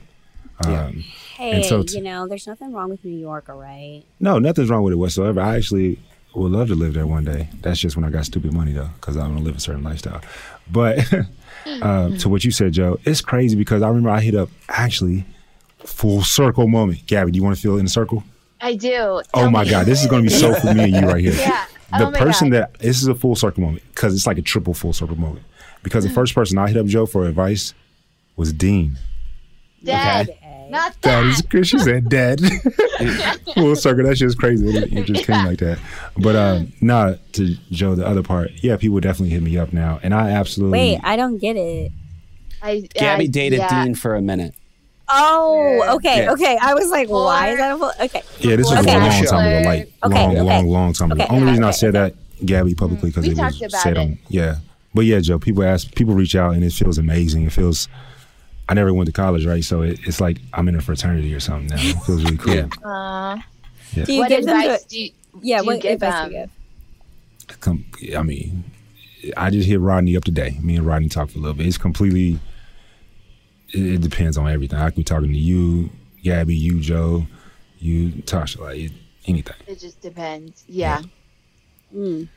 Um, 0.65 1.05
Hey, 1.37 1.53
And 1.53 1.65
so 1.65 1.85
t- 1.85 1.97
you 1.99 2.03
know, 2.03 2.27
there's 2.27 2.49
nothing 2.49 2.73
wrong 2.73 2.91
with 2.91 3.05
New 3.05 3.17
York, 3.17 3.49
all 3.49 3.61
right? 3.61 4.03
No, 4.19 4.41
nothing's 4.41 4.71
wrong 4.71 4.83
with 4.83 4.93
it 4.93 4.97
whatsoever. 4.97 5.41
I 5.41 5.57
actually 5.57 6.01
would 6.35 6.51
love 6.51 6.67
to 6.69 6.75
live 6.75 6.95
there 6.95 7.07
one 7.07 7.25
day. 7.25 7.49
That's 7.63 7.79
just 7.79 7.95
when 7.95 8.05
I 8.05 8.11
got 8.11 8.25
stupid 8.25 8.53
money 8.53 8.73
though, 8.73 8.91
because 9.01 9.17
I 9.17 9.21
don't 9.21 9.45
live 9.45 9.57
a 9.57 9.61
certain 9.61 9.85
lifestyle. 9.85 10.21
But 10.71 10.99
uh, 11.67 12.11
to 12.19 12.29
what 12.29 12.45
you 12.45 12.51
said, 12.51 12.73
Joe, 12.73 12.99
it's 13.05 13.21
crazy 13.21 13.55
because 13.57 13.83
I 13.83 13.89
remember 13.89 14.11
I 14.11 14.21
hit 14.21 14.35
up 14.35 14.49
actually 14.69 15.25
full 15.79 16.23
circle 16.25 16.67
moment. 16.67 17.07
Gabby, 17.07 17.31
do 17.31 17.37
you 17.37 17.45
want 17.45 17.55
to 17.57 17.63
feel 17.63 17.79
in 17.79 17.87
a 17.87 17.89
circle? 17.89 18.25
I 18.61 18.75
do. 18.75 18.93
Oh 18.97 19.23
Tell 19.33 19.51
my 19.53 19.63
me. 19.63 19.71
God, 19.71 19.87
this 19.87 20.01
is 20.03 20.09
going 20.09 20.25
to 20.25 20.29
be 20.29 20.35
so 20.35 20.55
for 20.55 20.75
me 20.75 20.85
and 20.93 20.95
you 20.97 21.07
right 21.09 21.23
here. 21.23 21.33
Yeah. 21.39 21.67
The 21.91 22.09
Oh 22.09 22.12
person 22.12 22.51
God. 22.51 22.57
that 22.72 22.78
this 22.80 23.01
is 23.01 23.09
a 23.09 23.14
full 23.14 23.34
circle 23.36 23.62
moment 23.62 23.82
because 23.95 24.14
it's 24.14 24.26
like 24.26 24.39
a 24.39 24.43
triple 24.43 24.74
full 24.74 24.93
circle 24.93 25.16
moment. 25.16 25.45
Because 25.82 26.05
the 26.05 26.11
first 26.11 26.34
person 26.34 26.59
I 26.59 26.68
hit 26.68 26.76
up 26.76 26.86
Joe 26.86 27.07
for 27.07 27.26
advice 27.26 27.72
was 28.36 28.53
Dean. 28.53 28.99
Dead. 29.82 30.28
Okay. 30.28 30.66
Not 30.70 31.01
That 31.01 31.22
that. 31.22 31.26
is 31.26 31.41
good. 31.43 31.66
She 31.66 31.78
said 31.78 32.11
dead. 32.11 32.41
Full 33.55 33.74
circle. 33.74 34.05
That's 34.05 34.18
just 34.18 34.39
crazy. 34.39 34.68
It, 34.68 34.93
it 34.93 35.05
just 35.07 35.24
came 35.24 35.47
like 35.47 35.61
that. 35.61 35.78
But 36.18 36.36
um, 36.36 36.72
nah, 36.82 37.14
to 37.32 37.55
Joe, 37.70 37.95
the 37.95 38.07
other 38.07 38.22
part, 38.22 38.51
yeah, 38.57 38.76
people 38.76 39.01
definitely 39.01 39.30
hit 39.30 39.43
me 39.43 39.57
up 39.57 39.72
now, 39.72 39.99
and 40.03 40.12
I 40.12 40.30
absolutely. 40.32 40.78
Wait, 40.78 41.01
I 41.03 41.16
don't 41.16 41.39
get 41.39 41.57
it. 41.57 41.91
I, 42.61 42.80
Gabby 42.93 43.24
I- 43.24 43.28
dated 43.28 43.61
yeah. 43.61 43.84
Dean 43.84 43.95
for 43.95 44.14
a 44.14 44.20
minute. 44.20 44.55
Oh, 45.11 45.95
okay, 45.97 46.25
Yeah. 46.25 46.33
okay. 46.33 46.59
I 46.61 46.75
was 46.75 46.91
like, 46.91 47.09
why 47.09 47.51
is 47.51 47.59
that 47.59 47.75
a 47.75 47.79
full? 47.79 47.93
Okay. 48.01 48.23
yeah, 48.41 48.57
this 48.57 48.69
was 48.71 48.79
Okay. 48.81 48.95
a 48.95 48.99
long 48.99 49.25
time 49.25 49.47
ago, 49.61 49.69
like 49.69 49.93
Okay, 50.05 50.15
long, 50.27 50.31
okay. 50.33 50.43
long, 50.43 50.69
long 50.69 50.93
time 50.93 51.13
ago. 51.13 51.25
Okay, 51.25 51.35
Only 51.35 51.49
reason 51.49 51.65
I 51.65 51.71
said 51.71 51.95
that, 51.95 52.15
Gabby, 52.45 52.75
publicly 52.75 53.11
because 53.11 53.25
We 53.25 53.31
it 53.33 53.39
was 53.39 53.59
talked 53.59 53.63
about 53.73 53.83
said 53.83 53.97
it. 53.97 54.01
on. 54.01 54.19
Yeah, 54.29 54.57
but 54.95 55.05
yeah, 55.07 55.21
Joe, 55.21 55.39
people 55.39 55.65
ask, 55.65 55.95
people 55.95 56.15
reach 56.15 56.35
out, 56.37 56.55
and 56.55 56.63
it 56.63 56.73
feels 56.73 56.99
amazing. 56.99 57.45
It 57.47 57.53
feels. 57.53 57.89
I 58.69 58.75
never 58.75 58.93
went 58.93 59.07
to 59.07 59.13
college, 59.13 59.47
right? 59.47 59.65
So 59.65 59.81
it, 59.81 59.99
it's 60.07 60.21
like 60.21 60.39
I'm 60.53 60.69
in 60.69 60.77
a 60.77 60.81
fraternity 60.83 61.33
or 61.35 61.41
something 61.41 61.69
now. 61.69 61.77
It 61.83 61.95
feels 62.05 62.23
really 62.23 62.37
cool. 62.37 62.55
Yeah. 62.55 62.67
Uh, 62.85 63.39
Do 64.05 64.13
you 64.13 64.21
what 64.21 64.29
give 64.29 64.45
them 64.45 64.61
advice 64.61 64.83
to, 64.83 64.89
do 64.91 65.01
you, 65.01 65.11
Yeah, 65.41 65.59
do 65.61 65.65
you 65.65 65.67
what 65.71 65.81
give 65.81 65.93
advice 65.95 66.29
do 66.29 66.35
you 66.35 66.41
give? 67.49 67.61
com- 67.61 67.85
I 68.15 68.23
mean, 68.23 68.65
I 69.39 69.49
just 69.49 69.67
hit 69.67 69.81
Rodney 69.81 70.17
up 70.19 70.25
today. 70.25 70.59
Me 70.63 70.77
and 70.77 70.87
Rodney 70.87 71.09
talked 71.09 71.33
for 71.33 71.39
a 71.39 71.41
little 71.41 71.55
bit. 71.57 71.67
It's 71.67 71.79
completely. 71.79 72.39
It, 73.75 73.95
it 73.95 74.01
depends 74.01 74.37
on 74.39 74.49
everything. 74.49 74.79
I 74.79 74.87
could 74.87 74.97
be 74.97 75.05
talking 75.05 75.33
to 75.33 75.39
you, 75.39 75.91
Gabby, 76.23 76.55
you, 76.57 76.81
Joe, 76.81 77.27
you, 77.79 78.11
Tasha, 78.23 78.61
like 78.61 78.79
it, 78.79 78.93
anything. 79.27 79.55
It 79.66 79.79
just 79.81 80.01
depends. 80.01 80.64
Yeah. 80.69 81.03
Mm, 81.95 82.29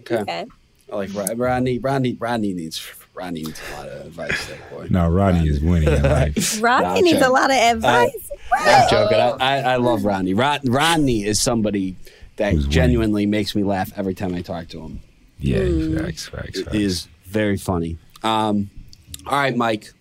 Okay. 0.00 0.16
okay. 0.18 0.46
I 0.90 0.96
like 0.96 1.12
Rod- 1.14 1.38
Rodney. 1.38 1.78
Rodney. 1.78 2.14
Rodney 2.18 2.54
needs. 2.54 2.80
Rodney 3.14 3.42
needs 3.42 3.60
a 3.60 3.76
lot 3.76 3.88
of 3.88 4.06
advice. 4.06 4.46
That 4.46 4.70
boy. 4.70 4.86
No, 4.90 5.08
Rodney 5.08 5.48
is 5.48 5.60
winning 5.60 5.88
in 5.92 6.02
life. 6.02 6.62
Rodney 6.62 6.86
I'm 7.00 7.04
needs 7.04 7.20
a 7.20 7.28
lot 7.28 7.50
of 7.50 7.56
advice. 7.56 8.30
I'm 8.52 8.88
joking. 8.88 9.18
I, 9.18 9.30
I, 9.40 9.58
I 9.72 9.76
love 9.76 10.04
Rodney. 10.04 10.32
Rod, 10.34 10.60
Rodney 10.66 11.24
is 11.24 11.40
somebody 11.40 11.96
that 12.36 12.52
Who's 12.52 12.60
winning. 12.62 12.70
genuinely 12.72 13.26
makes 13.26 13.54
me 13.56 13.64
laugh 13.64 13.90
every 13.96 14.14
time 14.14 14.34
I 14.34 14.40
talk 14.42 14.68
to 14.68 14.80
him. 14.80 15.00
Yeah, 15.40 15.58
Mm. 15.58 16.00
facts, 16.04 16.28
facts, 16.28 16.58
It 16.60 16.64
facts. 16.66 16.76
is 16.76 17.08
very 17.26 17.56
funny. 17.58 17.98
Um, 18.22 18.70
all 19.26 19.38
right, 19.38 19.54
Mike. 19.56 19.92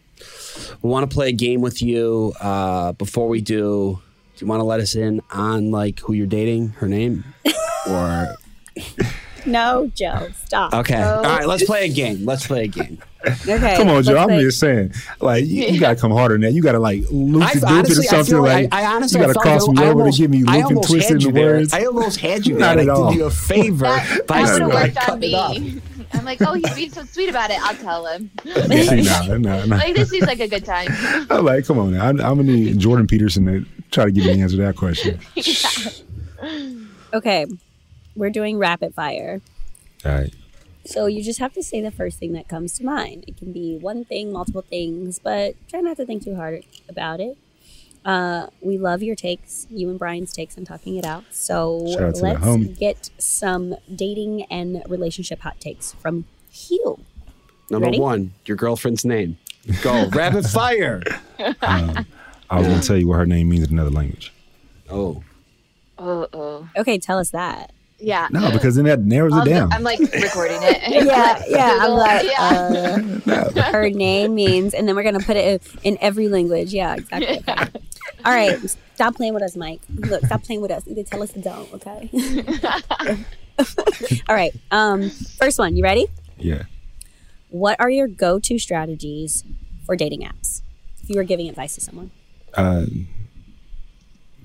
We 0.81 0.89
want 0.89 1.09
to 1.09 1.13
play 1.13 1.29
a 1.29 1.33
game 1.33 1.61
with 1.61 1.81
you. 1.81 2.33
Uh, 2.39 2.91
before 2.93 3.27
we 3.27 3.41
do, 3.41 3.99
do 4.35 4.45
you 4.45 4.47
want 4.47 4.59
to 4.59 4.63
let 4.65 4.79
us 4.79 4.95
in 4.95 5.21
on 5.31 5.71
like 5.71 5.99
who 5.99 6.13
you're 6.13 6.27
dating, 6.27 6.69
her 6.69 6.87
name, 6.87 7.23
or 7.89 8.35
No, 9.45 9.89
Joe, 9.95 10.29
stop. 10.45 10.73
okay? 10.73 11.01
Oh. 11.01 11.17
All 11.17 11.23
right, 11.23 11.47
let's 11.47 11.63
play 11.63 11.85
a 11.85 11.89
game. 11.89 12.25
Let's 12.25 12.45
play 12.47 12.63
a 12.65 12.67
game. 12.67 12.99
Okay. 13.27 13.75
Come 13.75 13.89
on, 13.89 14.03
Joe. 14.03 14.13
let's 14.13 14.21
I'm 14.23 14.27
play- 14.29 14.41
just 14.43 14.59
saying, 14.59 14.93
like 15.19 15.43
you, 15.43 15.65
you 15.65 15.79
gotta 15.81 15.97
come 15.99 16.11
harder 16.11 16.35
than 16.35 16.41
that. 16.41 16.53
You 16.53 16.61
gotta 16.61 16.79
like 16.79 17.01
loop 17.11 17.43
I 17.43 17.51
it, 17.51 17.53
dip 17.55 17.63
it 17.63 17.65
or 17.65 17.67
honestly, 17.73 18.07
I 18.07 18.11
something. 18.11 18.25
feel 18.35 18.41
like 18.43 18.73
I, 18.73 18.81
I 18.83 18.85
honestly, 18.95 19.19
you 19.19 19.25
I 19.25 19.27
gotta 19.33 19.39
cross 19.39 19.67
like 19.67 19.77
me 19.77 19.83
over 19.83 19.99
almost, 19.99 20.17
to 20.17 20.23
get 20.23 20.29
me 20.31 20.43
I 20.47 20.51
looping, 20.57 20.63
almost 20.63 20.89
twisting 20.89 21.15
had 21.15 21.23
you 21.23 21.31
the 21.33 21.39
there. 21.39 21.53
words. 21.55 21.73
I 21.73 21.83
almost 21.85 22.19
had 22.21 22.47
you 22.47 22.57
Not 22.57 22.75
there. 22.77 22.83
at 22.83 22.89
I 22.89 22.93
all. 22.93 23.09
did 23.09 23.17
you 23.17 23.25
a 23.25 23.29
favor 23.31 23.83
That, 23.85 24.27
by 24.27 24.43
that 24.43 24.53
would 24.53 24.61
have 24.61 24.69
like, 24.69 24.83
worked 24.95 24.97
on 24.97 25.03
cutting 25.19 25.31
it 25.31 25.33
off. 25.33 25.59
me. 25.59 25.81
I'm 26.13 26.25
like, 26.25 26.41
oh, 26.41 26.53
he's 26.53 26.73
being 26.73 26.91
so 26.91 27.03
sweet 27.05 27.29
about 27.29 27.51
it. 27.51 27.59
I'll 27.61 27.75
tell 27.75 28.05
him. 28.05 28.29
nah, 28.45 29.37
nah, 29.37 29.65
nah. 29.65 29.65
Like, 29.77 29.95
this 29.95 30.09
seems 30.09 30.25
like 30.25 30.39
a 30.39 30.47
good 30.47 30.65
time. 30.65 30.87
I'm 31.29 31.45
like, 31.45 31.65
come 31.65 31.79
on, 31.79 31.93
now. 31.93 32.05
I'm, 32.07 32.19
I'm 32.21 32.37
gonna 32.37 32.43
need 32.43 32.79
Jordan 32.79 33.07
Peterson 33.07 33.45
to 33.45 33.65
try 33.91 34.05
to 34.05 34.11
give 34.11 34.25
me 34.25 34.33
the 34.33 34.41
answer 34.41 34.57
to 34.57 34.63
that 34.63 34.75
question. 34.75 35.19
Okay, 37.13 37.45
we're 38.15 38.29
doing 38.29 38.57
rapid 38.57 38.93
fire. 38.93 39.41
All 40.05 40.11
right. 40.11 40.33
So 40.85 41.05
you 41.05 41.21
just 41.21 41.39
have 41.39 41.53
to 41.53 41.63
say 41.63 41.81
the 41.81 41.91
first 41.91 42.17
thing 42.17 42.31
that 42.33 42.47
comes 42.47 42.77
to 42.77 42.85
mind. 42.85 43.25
It 43.27 43.37
can 43.37 43.51
be 43.51 43.77
one 43.77 44.05
thing, 44.05 44.31
multiple 44.31 44.61
things, 44.61 45.19
but 45.19 45.55
try 45.67 45.81
not 45.81 45.97
to 45.97 46.05
think 46.05 46.23
too 46.23 46.35
hard 46.35 46.63
about 46.87 47.19
it. 47.19 47.37
Uh, 48.07 48.47
we 48.61 48.77
love 48.77 49.03
your 49.03 49.15
takes, 49.17 49.67
you 49.69 49.89
and 49.89 49.99
Brian's 49.99 50.31
takes 50.31 50.57
on 50.57 50.63
talking 50.63 50.95
it 50.95 51.03
out. 51.05 51.25
So 51.29 51.85
out 51.99 52.15
let's 52.15 52.39
homie. 52.39 52.77
get 52.79 53.09
some 53.17 53.75
dating 53.93 54.43
and 54.43 54.81
relationship 54.87 55.41
hot 55.41 55.59
takes 55.59 55.91
from 55.93 56.23
Hugh. 56.49 56.99
Number 57.69 57.87
Ready? 57.87 57.99
one, 57.99 58.33
your 58.45 58.55
girlfriend's 58.55 59.03
name. 59.03 59.37
Go 59.81 60.07
rapid 60.13 60.45
fire. 60.49 61.03
I 61.37 62.05
was 62.51 62.65
gonna 62.67 62.81
tell 62.81 62.95
you 62.97 63.09
what 63.09 63.17
her 63.17 63.25
name 63.25 63.49
means 63.49 63.67
in 63.67 63.73
another 63.73 63.89
language. 63.91 64.31
Oh, 64.89 65.21
Oh, 65.99 66.27
oh. 66.31 66.69
Okay, 66.77 66.97
tell 66.99 67.17
us 67.19 67.31
that. 67.31 67.73
Yeah. 67.99 68.27
No, 68.31 68.51
because 68.51 68.75
then 68.75 68.85
that 68.85 68.99
narrows 69.01 69.33
I'll 69.33 69.41
it 69.41 69.45
do- 69.45 69.51
down. 69.51 69.73
I'm 69.73 69.83
like 69.83 69.99
recording 69.99 70.57
it. 70.61 70.77
Yeah, 71.07 71.43
yeah. 71.47 71.77
I'm 71.81 71.91
like, 71.91 72.25
yeah. 72.25 73.53
uh, 73.55 73.61
her 73.71 73.89
name 73.89 74.35
means, 74.35 74.73
and 74.73 74.87
then 74.87 74.95
we're 74.95 75.03
gonna 75.03 75.19
put 75.19 75.35
it 75.35 75.61
in 75.83 75.97
every 76.01 76.27
language. 76.27 76.73
Yeah, 76.73 76.95
exactly. 76.95 77.43
Okay. 77.47 77.71
All 78.25 78.33
right, 78.33 78.57
stop 78.95 79.15
playing 79.15 79.33
with 79.33 79.43
us, 79.43 79.55
Mike. 79.55 79.79
Look, 79.93 80.25
stop 80.25 80.43
playing 80.43 80.61
with 80.61 80.71
us. 80.71 80.87
Either 80.87 81.03
tell 81.03 81.21
us 81.23 81.31
to 81.33 81.41
don't. 81.41 81.71
Okay. 81.73 82.09
All 84.29 84.35
right. 84.35 84.53
Um, 84.71 85.09
first 85.09 85.57
one. 85.59 85.75
You 85.75 85.83
ready? 85.83 86.07
Yeah. 86.37 86.63
What 87.49 87.79
are 87.79 87.89
your 87.89 88.07
go-to 88.07 88.59
strategies 88.59 89.43
for 89.85 89.95
dating 89.95 90.21
apps? 90.21 90.61
If 91.03 91.09
you 91.09 91.15
were 91.17 91.23
giving 91.23 91.47
advice 91.47 91.75
to 91.75 91.81
someone. 91.81 92.11
Uh, 92.53 92.85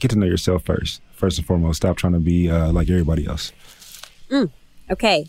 get 0.03 0.11
to 0.11 0.19
know 0.19 0.27
yourself 0.27 0.65
first. 0.65 1.01
First 1.15 1.39
and 1.39 1.47
foremost, 1.47 1.77
stop 1.79 1.97
trying 1.97 2.13
to 2.15 2.19
be 2.19 2.51
uh, 2.51 2.73
like 2.73 2.91
everybody 2.91 3.27
else. 3.27 3.53
Okay. 4.91 5.27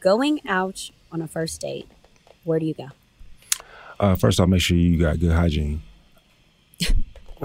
Going 0.00 0.46
out 0.46 0.90
on 1.10 1.22
a 1.22 1.26
first 1.26 1.60
date. 1.60 1.88
Where 2.44 2.58
do 2.60 2.66
you 2.66 2.74
go? 2.74 2.88
Uh, 3.98 4.14
first 4.14 4.38
off, 4.38 4.48
make 4.48 4.60
sure 4.60 4.76
you 4.76 4.98
got 5.00 5.18
good 5.18 5.32
hygiene. 5.32 5.82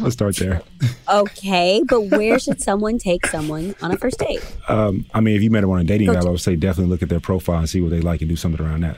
Let's 0.00 0.14
start 0.14 0.34
there. 0.36 0.62
Okay, 1.08 1.80
but 1.88 2.00
where 2.02 2.40
should 2.40 2.60
someone 2.60 2.98
take 2.98 3.24
someone 3.26 3.76
on 3.80 3.92
a 3.92 3.96
first 3.96 4.18
date? 4.18 4.44
Um, 4.68 5.06
I 5.14 5.20
mean, 5.20 5.36
if 5.36 5.42
you 5.42 5.50
met 5.50 5.60
them 5.60 5.70
on 5.70 5.78
a 5.80 5.84
dating 5.84 6.08
Go 6.08 6.14
app, 6.14 6.22
to- 6.22 6.28
I 6.28 6.30
would 6.32 6.40
say 6.40 6.56
definitely 6.56 6.90
look 6.90 7.02
at 7.02 7.08
their 7.08 7.20
profile 7.20 7.58
and 7.60 7.68
see 7.68 7.80
what 7.80 7.90
they 7.90 8.00
like 8.00 8.20
and 8.20 8.28
do 8.28 8.34
something 8.34 8.60
around 8.64 8.80
that. 8.80 8.96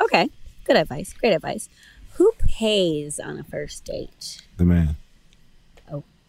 Okay, 0.00 0.30
good 0.64 0.76
advice. 0.76 1.12
Great 1.12 1.34
advice. 1.34 1.68
Who 2.14 2.32
pays 2.46 3.20
on 3.20 3.38
a 3.38 3.44
first 3.44 3.84
date? 3.84 4.40
The 4.56 4.64
man. 4.64 4.96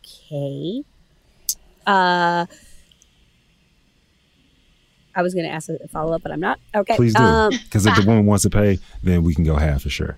Okay. 0.03 0.83
Uh, 1.85 2.45
I 5.15 5.21
was 5.21 5.33
going 5.33 5.45
to 5.45 5.51
ask 5.51 5.69
a 5.69 5.87
follow 5.89 6.13
up, 6.13 6.23
but 6.23 6.31
I'm 6.31 6.39
not. 6.39 6.59
Okay. 6.73 6.95
Please 6.95 7.13
do. 7.13 7.21
Um, 7.23 7.51
Because 7.51 7.85
if 7.85 7.95
the 7.95 8.03
woman 8.05 8.25
wants 8.25 8.43
to 8.43 8.49
pay, 8.49 8.79
then 9.03 9.23
we 9.23 9.35
can 9.35 9.43
go 9.43 9.55
half 9.55 9.83
for 9.83 9.89
sure. 9.89 10.17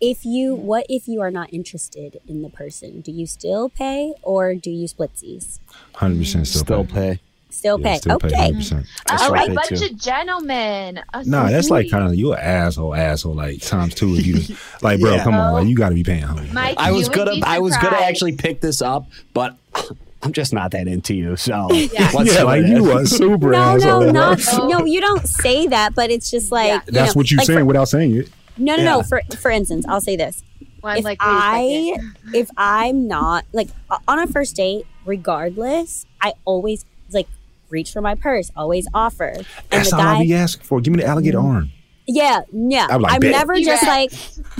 if 0.00 0.24
you, 0.24 0.54
what 0.54 0.86
if 0.88 1.06
you 1.08 1.20
are 1.20 1.30
not 1.30 1.52
interested 1.52 2.20
in 2.26 2.42
the 2.42 2.48
person? 2.50 3.00
Do 3.00 3.10
you 3.12 3.26
still 3.26 3.68
pay 3.68 4.12
or 4.22 4.54
do 4.54 4.70
you 4.70 4.86
splitsies? 4.86 5.58
100% 5.94 6.46
still, 6.46 6.62
Still 6.62 6.84
pay. 6.84 6.92
pay. 6.92 7.20
Still 7.54 7.80
Yeah, 7.80 7.92
pay. 7.92 7.98
still 7.98 8.18
pay 8.18 8.28
okay. 8.28 8.52
100%. 8.52 8.84
I 9.06 9.14
Oh, 9.14 9.16
still 9.16 9.34
a 9.34 9.54
bunch 9.54 9.68
too. 9.68 9.84
of 9.86 9.96
gentlemen. 9.96 11.00
Oh, 11.14 11.22
so 11.22 11.30
Nah, 11.30 11.48
that's 11.50 11.70
like 11.70 11.88
kind 11.90 12.04
of 12.06 12.14
you 12.14 12.32
an 12.32 12.40
asshole, 12.40 12.94
asshole, 12.94 13.34
like 13.34 13.60
times 13.62 13.94
two. 13.94 14.14
If 14.16 14.26
you 14.26 14.56
like, 14.82 15.00
bro, 15.00 15.14
Yeah. 15.14 15.24
come 15.24 15.34
on, 15.34 15.52
like 15.52 15.68
you 15.68 15.76
got 15.76 15.90
to 15.90 15.94
be 15.94 16.02
paying, 16.02 16.24
homie. 16.24 16.52
Mike, 16.52 16.74
I 16.78 16.90
was 16.92 17.02
you 17.06 17.10
would 17.10 17.16
gonna 17.28 17.40
I 17.46 17.60
was 17.60 17.76
gonna 17.76 17.96
actually 17.96 18.32
pick 18.36 18.60
this 18.60 18.82
up, 18.82 19.06
but 19.32 19.56
I'm 20.22 20.32
just 20.32 20.52
not 20.52 20.72
that 20.72 20.88
into 20.88 21.14
you. 21.14 21.36
So 21.36 21.68
Yeah. 21.72 22.10
let's 22.14 22.34
yeah, 22.34 22.42
like 22.42 22.66
you 22.66 22.90
a 22.98 23.06
super 23.06 23.50
No, 23.50 23.58
asshole. 23.76 24.00
no, 24.00 24.10
not 24.10 24.40
no. 24.68 24.84
You 24.84 25.00
don't 25.00 25.26
say 25.26 25.66
that, 25.68 25.94
but 25.94 26.10
it's 26.10 26.30
just 26.30 26.50
like 26.52 26.68
Yeah. 26.68 26.80
you 26.86 26.92
That's 26.92 27.14
know, 27.14 27.20
what 27.20 27.30
you're 27.30 27.38
like 27.38 27.46
saying 27.46 27.58
For, 27.60 27.64
without 27.66 27.88
saying 27.88 28.16
it. 28.16 28.30
no, 28.58 28.74
no, 28.76 28.82
Yeah. 28.82 28.90
no. 28.96 29.02
For 29.02 29.22
for 29.40 29.50
instance, 29.50 29.86
I'll 29.88 30.00
say 30.00 30.16
this: 30.16 30.42
Well, 30.82 30.92
I'm 30.92 30.98
if 30.98 31.04
like, 31.04 31.22
wait 31.22 31.30
a 31.30 31.34
I 31.34 31.92
second. 31.94 32.16
if 32.34 32.50
I'm 32.56 33.06
not 33.06 33.44
like 33.52 33.68
on 34.08 34.18
a 34.18 34.26
first 34.26 34.56
date, 34.56 34.86
regardless, 35.04 36.04
I 36.20 36.32
always 36.44 36.84
like 37.12 37.28
reach 37.70 37.92
for 37.92 38.00
my 38.00 38.14
purse, 38.14 38.50
always 38.56 38.86
offer, 38.94 39.32
and 39.34 39.46
That's 39.70 39.90
the 39.90 39.96
all 39.96 40.02
I 40.02 40.14
guy, 40.18 40.22
be 40.24 40.34
asking 40.34 40.64
for. 40.64 40.80
Give 40.80 40.92
me 40.92 41.02
the 41.02 41.08
alligator 41.08 41.40
arm. 41.40 41.72
yeah, 42.06 42.42
yeah. 42.52 42.86
I'm 42.90 43.00
like, 43.00 43.14
I'm 43.14 43.20
bet. 43.20 43.32
never 43.32 43.54
just 43.60 43.82
like 43.86 44.12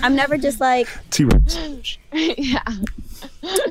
I'm 0.03 0.15
never 0.15 0.37
just 0.37 0.61
like 0.61 0.89
T 1.11 1.25
Rex. 1.25 1.99
yeah. 2.13 2.63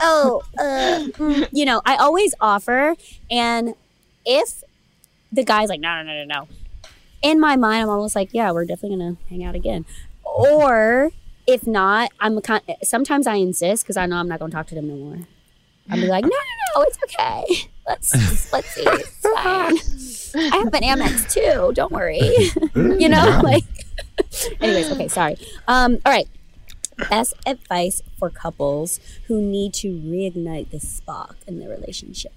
oh, 0.02 0.42
uh, 0.60 1.08
mm, 1.18 1.48
you 1.52 1.66
know, 1.66 1.82
I 1.86 1.96
always 1.96 2.34
offer. 2.40 2.96
And 3.30 3.76
if 4.26 4.64
the 5.32 5.44
guy's 5.44 5.70
like, 5.70 5.80
no, 5.80 6.02
no, 6.02 6.04
no, 6.04 6.24
no, 6.24 6.26
no, 6.26 6.48
in 7.24 7.40
my 7.40 7.56
mind, 7.56 7.84
I'm 7.84 7.90
almost 7.90 8.16
like, 8.16 8.30
yeah, 8.34 8.52
we're 8.52 8.66
definitely 8.66 8.98
going 8.98 9.16
to 9.16 9.24
hang 9.30 9.44
out 9.44 9.56
again. 9.56 9.86
Or 10.24 11.12
if 11.48 11.66
not, 11.66 12.12
I'm 12.20 12.40
kind 12.42 12.62
sometimes 12.84 13.28
I 13.28 13.36
insist 13.36 13.84
because 13.84 13.98
I 13.98 14.06
know 14.06 14.18
I'm 14.18 14.28
not 14.28 14.40
going 14.40 14.52
to 14.52 14.56
talk 14.56 14.68
to 14.68 14.76
them 14.76 14.88
no 14.88 14.96
more. 14.96 15.28
I'll 15.90 15.98
be 15.98 16.08
like, 16.08 16.24
no, 16.24 16.30
no, 16.30 16.80
no, 16.80 16.82
it's 16.84 16.98
okay. 17.04 17.70
Let's, 17.88 18.52
let's 18.54 18.70
see. 18.70 18.84
It's 18.86 19.18
fine. 19.22 19.78
I 20.52 20.58
have 20.58 20.74
an 20.74 20.82
Amex 20.84 21.32
too. 21.32 21.74
Don't 21.74 21.92
worry. 21.92 22.20
you 22.76 23.10
know, 23.10 23.42
like, 23.44 23.64
anyways, 24.62 24.92
okay, 24.92 25.08
sorry. 25.08 25.38
Um, 25.68 26.00
all 26.06 26.12
right. 26.12 26.28
Best 27.10 27.34
advice 27.46 28.02
for 28.18 28.30
couples 28.30 29.00
who 29.28 29.42
need 29.42 29.74
to 29.76 29.88
reignite 29.90 30.70
the 30.70 30.80
spark 30.80 31.36
in 31.48 31.60
their 31.60 31.70
relationship. 31.70 32.32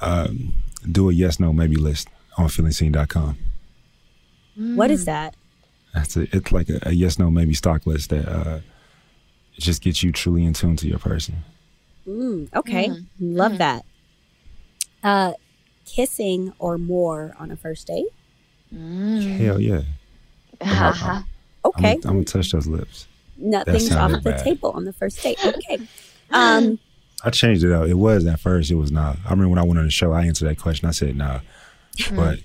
um, 0.00 0.54
do 0.90 1.08
a 1.08 1.12
yes, 1.12 1.38
no, 1.38 1.52
maybe 1.52 1.76
list 1.76 2.08
on 2.36 2.48
feelingseen.com. 2.48 3.38
What 4.56 4.90
is 4.90 5.04
that? 5.04 5.34
That's 5.94 6.16
a, 6.16 6.22
it's 6.36 6.50
like 6.52 6.68
a, 6.68 6.80
a 6.82 6.92
yes, 6.92 7.18
no, 7.18 7.30
maybe 7.30 7.54
stock 7.54 7.86
list 7.86 8.10
that 8.10 8.28
uh, 8.28 8.60
just 9.52 9.82
gets 9.82 10.02
you 10.02 10.10
truly 10.12 10.44
in 10.44 10.52
tune 10.52 10.76
to 10.76 10.88
your 10.88 10.98
person. 10.98 11.36
Mm, 12.06 12.48
okay, 12.54 12.90
love 13.20 13.58
that. 13.58 13.84
Uh, 15.02 15.32
kissing 15.84 16.52
or 16.58 16.78
more 16.78 17.34
on 17.38 17.50
a 17.50 17.56
first 17.56 17.86
date. 17.88 18.06
Hell 18.70 19.60
yeah. 19.60 19.82
Uh-huh. 20.60 21.22
Okay, 21.64 21.92
I'm, 21.92 21.96
I'm 21.96 22.00
gonna 22.14 22.24
touch 22.24 22.52
those 22.52 22.66
lips. 22.66 23.06
nothing's 23.36 23.92
off 23.92 24.10
the 24.10 24.18
bad. 24.18 24.44
table 24.44 24.70
on 24.72 24.84
the 24.84 24.92
first 24.92 25.22
date. 25.22 25.38
Okay. 25.44 25.80
Um, 26.34 26.78
I 27.22 27.28
changed 27.28 27.62
it 27.62 27.70
up. 27.72 27.86
It 27.86 27.92
was 27.94 28.24
at 28.24 28.40
first. 28.40 28.70
It 28.70 28.76
was 28.76 28.90
not. 28.90 29.18
I 29.26 29.30
remember 29.30 29.50
when 29.50 29.58
I 29.58 29.64
went 29.64 29.78
on 29.78 29.84
the 29.84 29.90
show, 29.90 30.12
I 30.14 30.24
answered 30.24 30.48
that 30.48 30.58
question. 30.58 30.88
I 30.88 30.92
said 30.92 31.14
nah, 31.14 31.40
but 32.16 32.38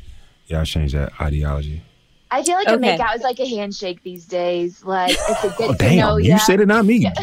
yeah, 0.48 0.60
I 0.60 0.66
changed 0.66 0.94
that 0.94 1.14
ideology. 1.22 1.84
I 2.30 2.44
feel 2.44 2.56
like 2.56 2.68
a 2.68 2.74
Okay. 2.74 2.98
makeout 2.98 3.16
is 3.16 3.22
like 3.22 3.40
a 3.40 3.48
handshake 3.48 4.04
these 4.04 4.26
days. 4.26 4.84
Like 4.84 5.12
it's 5.12 5.44
a 5.46 5.50
good 5.58 5.70
Oh 5.70 5.72
to 5.72 5.78
damn! 5.78 5.98
know 6.00 6.18
you 6.18 6.32
ya. 6.32 6.38
said 6.38 6.60
it, 6.60 6.66
not 6.68 6.86
me. 6.86 7.00
Damn. 7.10 7.14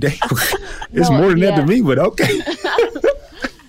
it's 0.00 1.10
No, 1.10 1.18
more 1.18 1.30
than 1.30 1.40
that 1.40 1.56
to 1.56 1.66
me, 1.66 1.80
but 1.82 1.98
okay. 1.98 2.40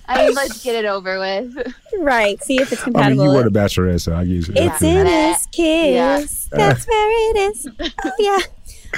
I 0.08 0.26
mean, 0.26 0.34
let's 0.34 0.64
get 0.64 0.74
it 0.74 0.86
over 0.86 1.18
with. 1.18 1.74
right. 1.98 2.42
See 2.42 2.60
if 2.60 2.72
it's 2.72 2.82
compatible. 2.82 3.04
I 3.04 3.08
mean, 3.10 3.18
compatible. 3.18 3.24
you 3.24 3.44
were 3.44 3.50
the 3.50 3.58
bachelorette, 3.58 4.00
so 4.00 4.16
I 4.16 4.24
guess 4.24 4.48
it's 4.48 4.82
Yeah. 4.82 4.88
in 5.00 5.04
this 5.06 5.46
kiss. 5.52 6.48
Yeah. 6.50 6.56
That's 6.58 6.86
where 6.88 7.30
it 7.30 7.36
is. 7.50 7.68
Oh 8.04 8.12
yeah. 8.18 8.38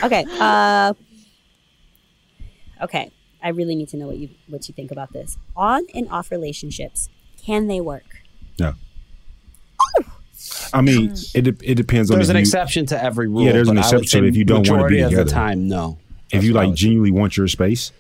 Okay. 0.05 0.25
Uh, 0.39 0.95
okay. 2.83 3.11
I 3.43 3.49
really 3.49 3.75
need 3.75 3.89
to 3.89 3.97
know 3.97 4.07
what 4.07 4.19
you 4.19 4.29
what 4.49 4.69
you 4.69 4.75
think 4.75 4.91
about 4.91 5.13
this. 5.13 5.37
On 5.57 5.83
and 5.95 6.09
off 6.11 6.31
relationships, 6.31 7.09
can 7.45 7.67
they 7.67 7.81
work? 7.81 8.05
No. 8.59 8.75
I 10.73 10.81
mean, 10.81 11.15
it 11.35 11.47
it 11.63 11.75
depends 11.75 12.11
on 12.11 12.17
There's 12.17 12.29
an 12.29 12.37
you, 12.37 12.41
exception 12.41 12.87
to 12.87 13.03
every 13.03 13.29
rule. 13.29 13.43
Yeah, 13.43 13.53
there's 13.53 13.69
an 13.69 13.77
but 13.77 13.85
I 13.85 13.89
would 13.89 14.03
exception 14.03 14.25
if 14.25 14.37
you 14.37 14.45
don't 14.45 14.69
wanna 14.69 14.87
be 14.89 14.95
majority 14.97 15.17
of 15.17 15.27
the 15.27 15.31
time, 15.31 15.69
no. 15.69 15.99
if 16.31 16.45
you 16.45 16.53
like 16.53 16.75
genuinely 16.75 17.11
want 17.11 17.37
your 17.37 17.49
space, 17.49 17.93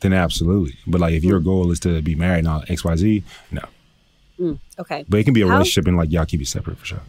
then 0.00 0.12
absolutely. 0.12 0.76
But 0.86 1.00
like 1.00 1.14
if 1.14 1.24
your 1.24 1.40
goal 1.40 1.70
is 1.70 1.80
to 1.80 2.02
be 2.02 2.14
married 2.14 2.40
and 2.40 2.48
all 2.48 2.64
X 2.68 2.84
Y 2.84 2.96
Z, 2.96 3.24
no. 3.50 4.58
Okay. 4.78 5.04
But 5.08 5.20
it 5.20 5.24
can 5.24 5.32
be 5.34 5.42
a 5.42 5.46
How- 5.46 5.54
relationship 5.54 5.86
and 5.88 5.96
like 5.96 6.10
y'all 6.12 6.26
keep 6.26 6.40
it 6.42 6.46
separate 6.48 6.78
for 6.78 6.84
sure. 6.86 7.00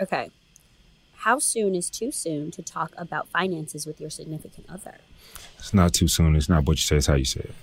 Okay. 0.00 0.30
How 1.16 1.38
soon 1.38 1.74
is 1.74 1.90
too 1.90 2.10
soon 2.12 2.50
to 2.52 2.62
talk 2.62 2.92
about 2.96 3.28
finances 3.28 3.86
with 3.86 4.00
your 4.00 4.10
significant 4.10 4.66
other? 4.68 4.98
It's 5.58 5.74
not 5.74 5.92
too 5.92 6.06
soon. 6.08 6.36
It's 6.36 6.48
not 6.48 6.64
what 6.64 6.76
you 6.78 6.82
say. 6.82 6.96
It's 6.96 7.06
how 7.08 7.14
you 7.14 7.24
say 7.24 7.40
it. 7.40 7.54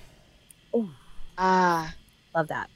Oh. 0.73 0.89
Ah. 1.37 1.93
Love 2.35 2.49
that. 2.49 2.69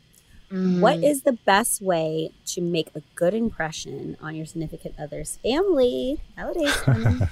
mm. 0.51 0.79
What 0.79 1.03
is 1.03 1.23
the 1.23 1.33
best 1.33 1.81
way 1.81 2.31
to 2.47 2.61
make 2.61 2.89
a 2.95 3.01
good 3.15 3.33
impression 3.33 4.15
on 4.21 4.35
your 4.35 4.45
significant 4.45 4.95
other's 4.97 5.37
family? 5.43 6.21
Validation. 6.37 7.29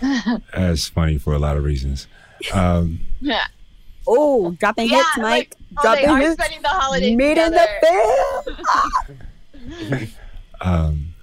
That's 0.54 0.88
funny 0.88 1.18
for 1.18 1.34
a 1.34 1.38
lot 1.38 1.56
of 1.58 1.64
reasons. 1.64 2.06
Um, 2.52 3.00
Yeah. 3.20 3.46
oh, 4.06 4.52
dropping 4.52 4.88
Yeah, 4.90 4.96
hits, 4.98 5.08
Mike. 5.18 5.24
like, 5.24 5.56
oh, 5.78 5.82
dropping 5.82 6.08
are 6.10 6.20
hits. 6.20 6.34
spending 6.34 6.62
the 6.62 6.68
holidays 6.68 7.16
Meet 7.16 7.38
in 7.38 7.52
together. 7.52 7.66
the 8.46 8.56
film. 9.88 10.08
um, 10.60 11.14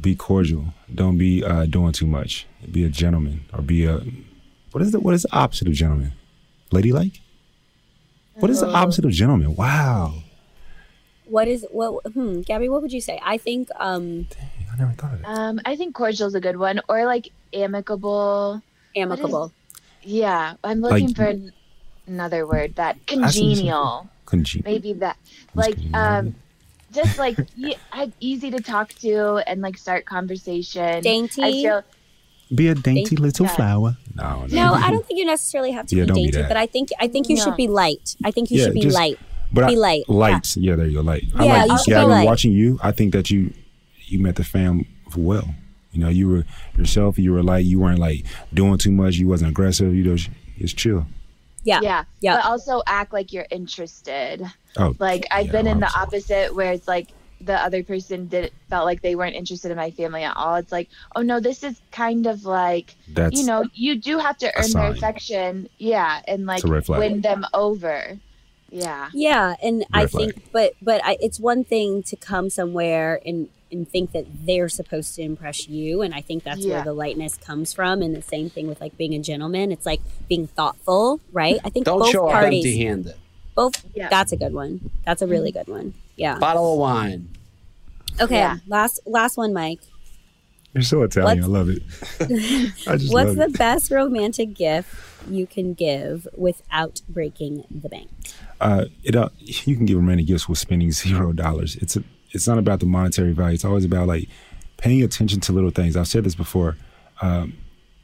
be 0.00 0.14
cordial. 0.14 0.66
Don't 0.94 1.18
be 1.18 1.44
uh, 1.44 1.66
doing 1.66 1.92
too 1.92 2.06
much. 2.06 2.46
Be 2.70 2.84
a 2.84 2.88
gentleman 2.88 3.44
or 3.52 3.62
be 3.62 3.84
a 3.84 4.00
what 4.72 4.82
is 4.82 4.92
the 4.92 5.00
what 5.00 5.14
is 5.14 5.22
the 5.22 5.34
opposite 5.36 5.68
of 5.68 5.74
gentleman? 5.74 6.12
Ladylike. 6.70 7.20
What 8.34 8.50
is 8.50 8.60
the 8.60 8.68
opposite 8.68 9.04
of 9.04 9.10
gentleman? 9.10 9.54
Wow, 9.56 10.14
What 11.26 11.46
is 11.48 11.66
what? 11.70 12.04
Hmm, 12.12 12.40
Gabby, 12.42 12.68
what 12.70 12.80
would 12.80 12.92
you 12.92 13.00
say? 13.00 13.20
I 13.22 13.36
think 13.36 13.68
um, 13.76 14.26
I 14.72 14.76
never 14.78 14.92
thought 14.92 15.12
of 15.14 15.20
it. 15.20 15.26
Um, 15.26 15.60
I 15.66 15.76
think 15.76 15.94
cordial 15.94 16.28
is 16.28 16.34
a 16.34 16.40
good 16.40 16.56
one, 16.56 16.80
or 16.88 17.04
like 17.04 17.32
amicable. 17.52 18.62
amicable. 18.96 19.52
Yeah, 20.02 20.54
I'm 20.64 20.80
looking 20.80 21.08
Like- 21.08 21.16
for 21.16 21.24
an- 21.24 21.52
another 22.06 22.46
word 22.46 22.74
that 22.76 22.96
see 23.08 23.16
what 23.16 23.20
you're 23.20 23.30
saying. 23.30 24.08
congenial. 24.26 24.72
Maybe 24.72 24.92
that, 24.94 25.16
like, 25.54 25.76
um, 25.94 26.34
just 26.92 27.18
like 27.18 27.38
e- 27.56 27.74
I- 27.92 28.12
easy 28.20 28.50
to 28.50 28.60
talk 28.60 28.90
to 29.00 29.36
and 29.46 29.60
like 29.60 29.76
start 29.78 30.06
conversation. 30.06 31.02
Dainty. 31.02 31.42
I 31.42 31.52
feel 31.52 31.82
be 32.54 32.66
a 32.68 32.74
dainty 32.74 33.04
Thank- 33.16 33.20
little 33.20 33.46
yeah. 33.46 33.54
flower. 33.54 33.96
No, 34.16 34.46
No, 34.46 34.66
no. 34.66 34.74
I 34.74 34.90
don't 34.90 35.06
think 35.06 35.18
you 35.20 35.24
necessarily 35.26 35.70
have 35.72 35.86
to 35.88 35.96
Yeah, 35.96 36.02
be 36.02 36.06
don't 36.08 36.14
be 36.16 36.30
dainty, 36.30 36.48
but 36.48 36.56
I 36.56 36.66
think 36.66 36.88
I 36.98 37.06
think 37.06 37.28
you 37.28 37.36
No. 37.36 37.44
should 37.44 37.56
be 37.56 37.68
light. 37.68 38.16
I 38.24 38.30
think 38.32 38.50
you 38.50 38.58
Yeah, 38.58 38.64
should 38.64 38.74
be 38.74 38.80
just- 38.80 38.96
light. 38.96 39.18
But 39.52 39.66
Be 39.66 39.74
I, 39.74 39.78
light. 39.78 40.08
Light. 40.08 40.56
Yeah. 40.56 40.76
there 40.76 40.86
you 40.86 40.94
go. 40.94 41.00
Light. 41.02 41.24
I 41.34 41.44
Yeah, 41.44 41.52
like 41.64 41.70
you 41.72 41.78
should 41.78 41.84
be 41.86 41.90
Gavin 41.92 42.10
light. 42.10 42.24
watching 42.26 42.52
you. 42.52 42.78
I 42.82 42.92
think 42.92 43.12
that 43.12 43.30
you 43.30 43.52
you 44.06 44.18
met 44.20 44.36
the 44.36 44.44
fam 44.44 44.86
well. 45.16 45.54
You 45.92 46.00
know, 46.00 46.08
you 46.08 46.28
were 46.28 46.44
yourself. 46.76 47.18
You 47.18 47.32
were 47.32 47.42
light. 47.42 47.64
You 47.64 47.80
weren't 47.80 47.98
like 47.98 48.24
doing 48.54 48.78
too 48.78 48.92
much. 48.92 49.16
You 49.16 49.26
wasn't 49.28 49.50
aggressive. 49.50 49.94
You 49.94 50.04
know, 50.04 50.16
it's 50.56 50.72
chill. 50.72 51.06
Yeah. 51.62 51.80
yeah, 51.82 52.04
Yeah. 52.20 52.36
but 52.36 52.44
also 52.46 52.82
act 52.86 53.12
like 53.12 53.32
you're 53.32 53.46
interested. 53.50 54.42
Oh, 54.78 54.94
Like 54.98 55.26
I've 55.30 55.46
Yeah, 55.46 55.52
been 55.52 55.66
in 55.66 55.80
the 55.80 55.86
I'm 55.86 55.92
sorry. 55.92 56.02
opposite 56.06 56.54
where 56.54 56.72
it's 56.72 56.88
like 56.88 57.08
the 57.42 57.54
other 57.54 57.82
person 57.82 58.28
did 58.28 58.50
felt 58.68 58.84
like 58.86 59.02
they 59.02 59.14
weren't 59.14 59.34
interested 59.34 59.70
in 59.70 59.76
my 59.76 59.90
family 59.90 60.22
at 60.24 60.36
all. 60.36 60.54
It's 60.56 60.72
like, 60.72 60.88
oh 61.16 61.22
no, 61.22 61.38
this 61.40 61.62
is 61.62 61.80
kind 61.90 62.26
of 62.26 62.44
like 62.44 62.94
that's 63.12 63.38
you 63.38 63.46
know, 63.46 63.64
you 63.74 63.96
do 63.96 64.18
have 64.18 64.38
to 64.38 64.46
earn 64.56 64.70
their 64.72 64.90
affection, 64.90 65.68
yeah, 65.78 66.20
and 66.28 66.46
like 66.46 66.58
It's 66.58 66.64
a 66.64 66.72
red 66.72 66.86
flag. 66.86 66.98
win 67.00 67.20
them 67.20 67.44
over. 67.52 68.18
Yeah. 68.70 69.10
Yeah, 69.12 69.56
and 69.62 69.84
I 69.92 70.06
flag. 70.06 70.32
think, 70.34 70.42
but 70.52 70.74
but 70.80 71.00
I, 71.04 71.16
it's 71.20 71.40
one 71.40 71.64
thing 71.64 72.02
to 72.04 72.16
come 72.16 72.48
somewhere 72.50 73.20
and 73.26 73.48
and 73.72 73.88
think 73.88 74.12
that 74.12 74.24
they're 74.46 74.68
supposed 74.68 75.14
to 75.14 75.22
impress 75.22 75.68
you 75.68 76.02
and 76.02 76.14
i 76.14 76.20
think 76.20 76.42
that's 76.44 76.64
where 76.66 76.82
the 76.84 76.92
lightness 76.92 77.36
comes 77.36 77.72
from 77.72 78.02
and 78.02 78.14
the 78.14 78.22
same 78.22 78.48
thing 78.50 78.66
with 78.66 78.80
like 78.80 78.96
being 78.96 79.14
a 79.14 79.18
gentleman 79.18 79.70
it's 79.72 79.86
like 79.86 80.00
being 80.28 80.46
thoughtful 80.46 81.20
right 81.32 81.58
i 81.64 81.70
think 81.70 81.86
Don't 81.86 81.98
both 82.00 82.10
show 82.10 82.26
up 82.26 82.32
parties 82.32 82.64
empty 82.66 82.84
handed. 82.84 83.14
both 83.54 83.84
Yeah. 83.94 84.08
that's 84.08 84.32
a 84.32 84.36
good 84.36 84.52
one 84.54 84.90
that's 85.04 85.22
a 85.22 85.26
really 85.26 85.52
good 85.52 85.68
one 85.68 85.94
yeah 86.16 86.38
Bottle 86.38 86.72
of 86.74 86.78
wine. 86.78 87.28
okay 88.20 88.36
Yeah. 88.36 88.58
last 88.66 89.00
last 89.06 89.36
one 89.36 89.52
mike 89.52 89.80
You're 90.74 90.82
so 90.82 91.02
Italian. 91.02 91.38
What's- 91.40 91.44
I 91.44 91.58
love 91.58 91.68
it. 91.68 91.82
I 92.88 92.96
just 92.96 93.12
what's 93.12 93.26
love 93.28 93.36
the 93.36 93.44
it. 93.44 93.58
best 93.58 93.90
romantic 93.90 94.54
gift 94.54 94.88
you 95.28 95.46
can 95.46 95.74
give 95.74 96.28
without 96.36 97.02
breaking 97.08 97.64
the 97.70 97.88
bank 97.88 98.08
uh, 98.60 98.84
it 99.02 99.16
uh, 99.16 99.28
you 99.40 99.74
can 99.76 99.86
give 99.86 99.96
romantic 99.96 100.26
gifts 100.26 100.46
with 100.48 100.58
spending 100.58 100.92
zero 100.92 101.32
dollars. 101.32 101.76
It's 101.76 101.96
a, 101.96 102.04
it's 102.30 102.46
not 102.46 102.58
about 102.58 102.80
the 102.80 102.86
monetary 102.86 103.32
value. 103.32 103.54
It's 103.54 103.64
always 103.64 103.84
about 103.84 104.08
like 104.08 104.28
paying 104.76 105.02
attention 105.02 105.40
to 105.40 105.52
little 105.52 105.70
things. 105.70 105.96
I've 105.96 106.08
said 106.08 106.24
this 106.24 106.34
before, 106.34 106.76
um, 107.20 107.54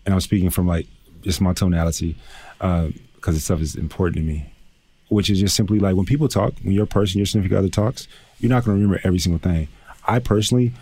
and 0.05 0.14
I'm 0.14 0.20
speaking 0.20 0.51
from 0.51 0.66
like 0.66 0.87
just 1.22 1.41
my 1.41 1.53
tonality 1.53 2.16
because 2.59 3.35
this 3.35 3.45
stuff 3.45 3.61
is 3.61 3.74
important 3.74 4.16
to 4.16 4.22
me. 4.22 4.53
Which 5.09 5.31
is 5.31 5.39
just 5.39 5.55
simply 5.55 5.79
like 5.79 5.95
when 5.95 6.05
people 6.05 6.27
talk, 6.27 6.55
when 6.62 6.74
your 6.74 6.87
person, 6.87 7.18
your 7.18 7.27
significant 7.27 7.59
other 7.59 7.68
talks, 7.68 8.09
you're 8.41 8.51
not 8.51 8.64
going 8.64 8.77
to 8.77 8.83
remember 8.83 9.01
every 9.05 9.20
single 9.20 9.39
thing. 9.39 9.68
I 10.05 10.18
personally 10.18 10.72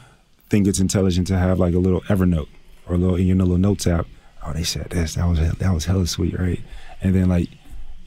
think 0.48 0.66
it's 0.66 0.78
intelligent 0.78 1.26
to 1.26 1.36
have 1.36 1.58
like 1.58 1.74
a 1.74 1.78
little 1.78 2.00
Evernote 2.02 2.48
or 2.86 2.94
a 2.94 2.98
little 2.98 3.16
in 3.16 3.26
your 3.26 3.36
little 3.36 3.58
notes 3.58 3.86
app. 3.86 4.06
Oh, 4.42 4.52
they 4.52 4.62
said 4.62 4.90
this. 4.90 5.14
That 5.14 5.26
was 5.26 5.38
that 5.38 5.74
was 5.74 5.84
hella 5.84 6.06
sweet, 6.06 6.38
right? 6.38 6.60
And 7.02 7.14
then 7.14 7.28
like 7.28 7.48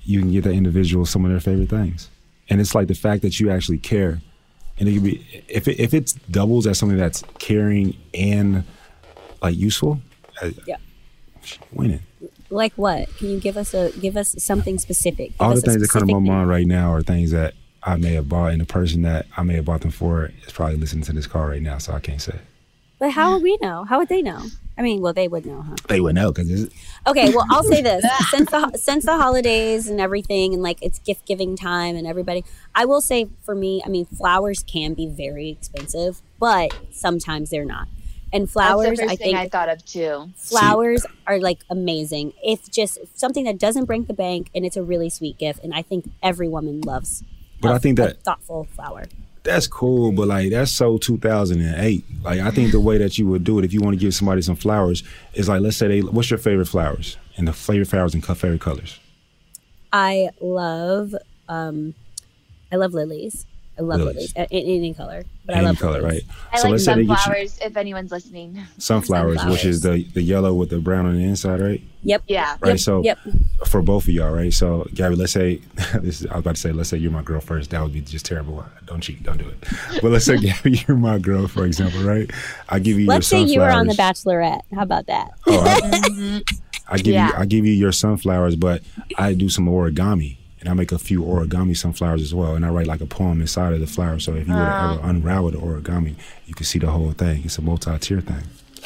you 0.03 0.19
can 0.19 0.31
get 0.31 0.43
that 0.45 0.53
individual 0.53 1.05
some 1.05 1.25
of 1.25 1.31
their 1.31 1.39
favorite 1.39 1.69
things. 1.69 2.09
And 2.49 2.61
it's 2.61 2.73
like 2.73 2.87
the 2.87 2.95
fact 2.95 3.21
that 3.23 3.39
you 3.39 3.49
actually 3.51 3.77
care. 3.77 4.21
And 4.79 4.87
it 4.87 4.93
could 4.93 5.03
be 5.03 5.43
if 5.47 5.67
it 5.67 5.79
if 5.79 5.93
it 5.93 6.13
doubles 6.29 6.67
as 6.67 6.77
something 6.77 6.97
that's 6.97 7.23
caring 7.39 7.95
and 8.13 8.63
like 9.41 9.55
useful, 9.57 9.99
uh, 10.41 10.51
Yeah. 10.67 10.77
winning. 11.71 12.01
like 12.49 12.73
what 12.75 13.07
can 13.17 13.29
you 13.29 13.39
give 13.39 13.57
us 13.57 13.73
a 13.73 13.91
give 13.99 14.15
us 14.17 14.35
something 14.37 14.77
specific 14.79 15.29
Give 15.31 15.41
All 15.41 15.53
the 15.55 15.61
things 15.61 15.81
that 15.81 15.89
come 15.89 16.07
to 16.07 16.13
my 16.13 16.19
mind 16.19 16.49
right 16.49 16.65
now 16.67 16.91
are 16.93 17.01
things 17.01 17.31
that 17.31 17.53
I 17.83 17.95
may 17.95 18.13
have 18.13 18.27
bought, 18.29 18.51
and 18.51 18.59
the 18.61 18.65
person 18.65 19.01
that 19.03 19.25
I 19.37 19.43
may 19.43 19.55
have 19.55 19.65
bought 19.65 19.81
them 19.81 19.91
for 19.91 20.31
is 20.45 20.51
probably 20.53 20.75
listening 20.77 21.03
to 21.05 21.13
this 21.13 21.27
call 21.27 21.45
right 21.45 21.61
now, 21.61 21.77
so 21.77 21.93
I 21.93 21.99
can't 21.99 22.21
say. 22.21 22.35
but 22.99 23.11
how 23.11 23.33
would 23.33 23.43
we 23.43 23.57
know 23.61 23.83
how 23.85 23.99
would 23.99 24.09
they 24.09 24.21
know 24.21 24.41
i 24.77 24.81
mean 24.81 25.01
well 25.01 25.13
they 25.13 25.27
would 25.27 25.45
know 25.45 25.61
huh 25.61 25.75
They 25.87 25.99
would 25.99 26.15
know 26.15 26.31
because 26.31 26.69
Okay, 27.07 27.29
well, 27.29 27.45
I'll 27.49 27.63
say 27.63 27.81
this: 27.81 28.03
since 28.29 28.51
the 28.51 28.71
since 28.75 29.05
the 29.05 29.15
holidays 29.15 29.87
and 29.87 30.01
everything, 30.01 30.53
and 30.53 30.61
like 30.61 30.79
it's 30.81 30.99
gift 30.99 31.25
giving 31.25 31.55
time, 31.55 31.95
and 31.95 32.05
everybody, 32.05 32.43
I 32.75 32.83
will 32.83 32.99
say 32.99 33.27
for 33.43 33.55
me, 33.55 33.81
I 33.85 33.89
mean, 33.89 34.05
flowers 34.05 34.63
can 34.63 34.93
be 34.93 35.07
very 35.07 35.49
expensive, 35.49 36.21
but 36.37 36.75
sometimes 36.91 37.49
they're 37.49 37.65
not. 37.65 37.87
And 38.33 38.49
flowers, 38.49 38.87
That's 38.87 38.99
the 38.99 39.03
first 39.03 39.13
I 39.13 39.15
thing 39.15 39.25
think 39.25 39.37
I 39.37 39.47
thought 39.47 39.69
of 39.69 39.85
too. 39.85 40.31
flowers 40.35 41.05
are 41.25 41.39
like 41.39 41.59
amazing. 41.69 42.33
If 42.43 42.69
just 42.69 42.99
something 43.13 43.45
that 43.45 43.57
doesn't 43.57 43.85
break 43.85 44.07
the 44.07 44.13
bank, 44.13 44.49
and 44.53 44.65
it's 44.65 44.75
a 44.75 44.83
really 44.83 45.09
sweet 45.09 45.37
gift, 45.37 45.63
and 45.63 45.73
I 45.73 45.83
think 45.83 46.09
every 46.21 46.49
woman 46.49 46.81
loves. 46.81 47.23
But 47.61 47.71
I 47.71 47.75
I 47.75 47.79
think 47.79 47.97
that 47.97 48.21
thoughtful 48.23 48.67
flower. 48.75 49.05
That's 49.47 49.67
cool, 49.67 50.11
but 50.11 50.27
like 50.27 50.51
that's 50.51 50.71
so 50.71 50.97
2008. 50.97 52.05
Like 52.23 52.39
I 52.39 52.51
think 52.51 52.71
the 52.71 52.79
way 52.79 52.97
that 52.97 53.17
you 53.17 53.27
would 53.27 53.43
do 53.43 53.57
it, 53.59 53.65
if 53.65 53.73
you 53.73 53.79
want 53.81 53.95
to 53.95 53.99
give 53.99 54.13
somebody 54.13 54.41
some 54.41 54.55
flowers, 54.55 55.03
is 55.33 55.49
like 55.49 55.61
let's 55.61 55.77
say 55.77 55.87
they, 55.87 56.01
what's 56.01 56.29
your 56.29 56.37
favorite 56.37 56.67
flowers 56.67 57.17
and 57.37 57.47
the 57.47 57.53
favorite 57.53 57.87
flowers 57.87 58.13
and 58.13 58.25
favorite 58.25 58.61
colors. 58.61 58.99
I 59.93 60.29
love, 60.41 61.15
um, 61.47 61.93
I 62.71 62.75
love 62.75 62.93
lilies. 62.93 63.45
I 63.79 63.81
love 63.83 63.99
Lilies. 63.99 64.33
lilies, 64.35 64.49
in 64.51 64.59
in 64.67 64.77
any 64.77 64.93
color, 64.93 65.23
but 65.45 65.55
I 65.55 65.59
Any 65.59 65.67
love 65.67 65.79
color, 65.79 66.01
lilies. 66.01 66.23
right? 66.27 66.35
I 66.53 66.57
so 66.57 66.63
like 66.63 66.71
let's 66.71 66.85
say 66.85 66.93
they 66.95 67.05
get 67.05 67.09
you 67.09 67.15
sunflowers. 67.17 67.59
If 67.61 67.77
anyone's 67.77 68.11
listening, 68.11 68.63
sunflowers, 68.77 69.45
which 69.45 69.65
is 69.65 69.81
the 69.81 70.03
the 70.13 70.21
yellow 70.21 70.53
with 70.53 70.69
the 70.69 70.79
brown 70.79 71.05
on 71.05 71.15
the 71.15 71.23
inside, 71.23 71.59
right? 71.61 71.81
Yep. 72.03 72.23
yeah. 72.27 72.55
Right. 72.61 72.69
Yep, 72.69 72.79
so 72.79 73.03
yep. 73.03 73.19
for 73.67 73.81
both 73.81 74.03
of 74.03 74.09
y'all, 74.13 74.31
right? 74.31 74.53
So 74.53 74.87
Gabby, 74.93 75.15
let's 75.15 75.33
say 75.33 75.57
this 76.01 76.21
is, 76.21 76.25
I 76.27 76.35
was 76.35 76.39
about 76.41 76.55
to 76.55 76.61
say, 76.61 76.71
let's 76.71 76.89
say 76.89 76.97
you're 76.97 77.11
my 77.11 77.21
girl 77.21 77.41
first. 77.41 77.69
That 77.71 77.81
would 77.83 77.91
be 77.93 78.01
just 78.01 78.25
terrible. 78.25 78.65
Don't 78.85 79.01
cheat. 79.01 79.23
Don't 79.23 79.37
do 79.37 79.47
it. 79.49 79.57
But 80.01 80.11
let's 80.11 80.25
say 80.25 80.37
Gabby, 80.37 80.83
you're 80.87 80.95
my 80.97 81.19
girl, 81.19 81.47
for 81.47 81.65
example, 81.65 82.01
right? 82.03 82.31
I 82.69 82.79
give 82.79 82.97
you 82.99 83.07
Let's 83.07 83.29
your 83.31 83.45
say 83.45 83.51
you 83.53 83.59
were 83.59 83.69
on 83.69 83.87
The. 83.87 83.93
Bachelorette. 83.93 84.61
How 84.73 84.83
about 84.83 85.07
that? 85.07 85.31
Oh, 85.47 85.59
I, 85.61 85.81
mm-hmm. 85.81 86.37
I 86.89 86.97
give 86.97 87.13
Yeah. 87.13 87.27
you 87.27 87.33
I 87.35 87.45
give 87.45 87.65
you 87.65 87.73
your 87.73 87.91
sunflowers, 87.91 88.55
but 88.55 88.81
I 89.17 89.33
do 89.33 89.49
some 89.49 89.65
origami. 89.67 90.36
And 90.59 90.69
I 90.69 90.73
make 90.73 90.91
a 90.91 90.97
few 90.97 91.21
origami 91.21 91.77
sunflowers 91.77 92.21
as 92.21 92.33
well. 92.33 92.55
And 92.55 92.65
I 92.65 92.69
write 92.69 92.87
like 92.87 93.01
a 93.01 93.05
poem 93.05 93.41
inside 93.41 93.73
of 93.73 93.79
the 93.79 93.87
flower. 93.87 94.19
So 94.19 94.33
if 94.33 94.47
you 94.47 94.53
were 94.53 94.59
to 94.65 94.99
ever 94.99 95.09
unravel 95.09 95.51
the 95.51 95.57
origami, 95.59 96.15
you 96.47 96.55
can 96.55 96.65
see 96.65 96.79
the 96.79 96.89
whole 96.89 97.11
thing. 97.11 97.43
It's 97.45 97.57
a 97.57 97.61
multi-tier 97.61 98.21
thing. 98.21 98.43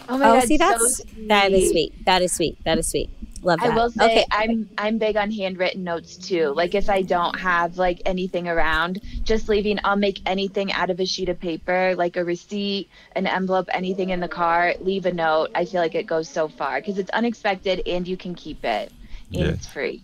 Oh 0.10 0.18
my 0.18 0.30
Oh, 0.30 0.34
god, 0.40 0.44
see, 0.48 0.58
so 0.58 0.66
that's 0.68 1.04
that 1.28 1.52
is 1.54 1.70
sweet. 1.72 2.06
That 2.06 2.22
is 2.22 2.34
sweet. 2.34 2.58
That 2.66 2.78
is 2.78 2.88
sweet. 2.90 3.10
Love 3.44 3.60
that. 3.62 3.72
I 3.72 3.76
will 3.76 3.90
say 3.90 4.06
okay. 4.06 4.26
I'm 4.32 4.70
I'm 4.78 4.98
big 4.98 5.16
on 5.16 5.32
handwritten 5.32 5.84
notes 5.84 6.16
too. 6.18 6.54
Like 6.56 6.76
if 6.76 6.90
I 6.90 7.02
don't 7.02 7.40
have 7.40 7.78
like 7.78 8.02
anything 8.06 8.48
around, 8.48 9.00
just 9.24 9.48
leaving 9.50 9.80
I'll 9.84 9.96
make 9.96 10.22
anything 10.26 10.72
out 10.74 10.90
of 10.90 11.00
a 11.00 11.06
sheet 11.06 11.30
of 11.30 11.40
paper, 11.40 11.96
like 11.96 12.18
a 12.18 12.24
receipt, 12.26 12.90
an 13.16 13.26
envelope, 13.28 13.68
anything 13.74 14.10
in 14.10 14.20
the 14.20 14.28
car, 14.28 14.74
leave 14.82 15.06
a 15.06 15.14
note. 15.14 15.50
I 15.56 15.66
feel 15.66 15.82
like 15.82 15.96
it 15.96 16.06
goes 16.06 16.28
so 16.30 16.50
far 16.50 16.82
because 16.82 16.98
it's 17.00 17.10
unexpected 17.12 17.82
and 17.88 18.08
you 18.08 18.18
can 18.18 18.36
keep 18.36 18.64
it 18.66 18.92
and 19.34 19.42
Yeah. 19.42 19.48
it's 19.48 19.66
free. 19.68 20.02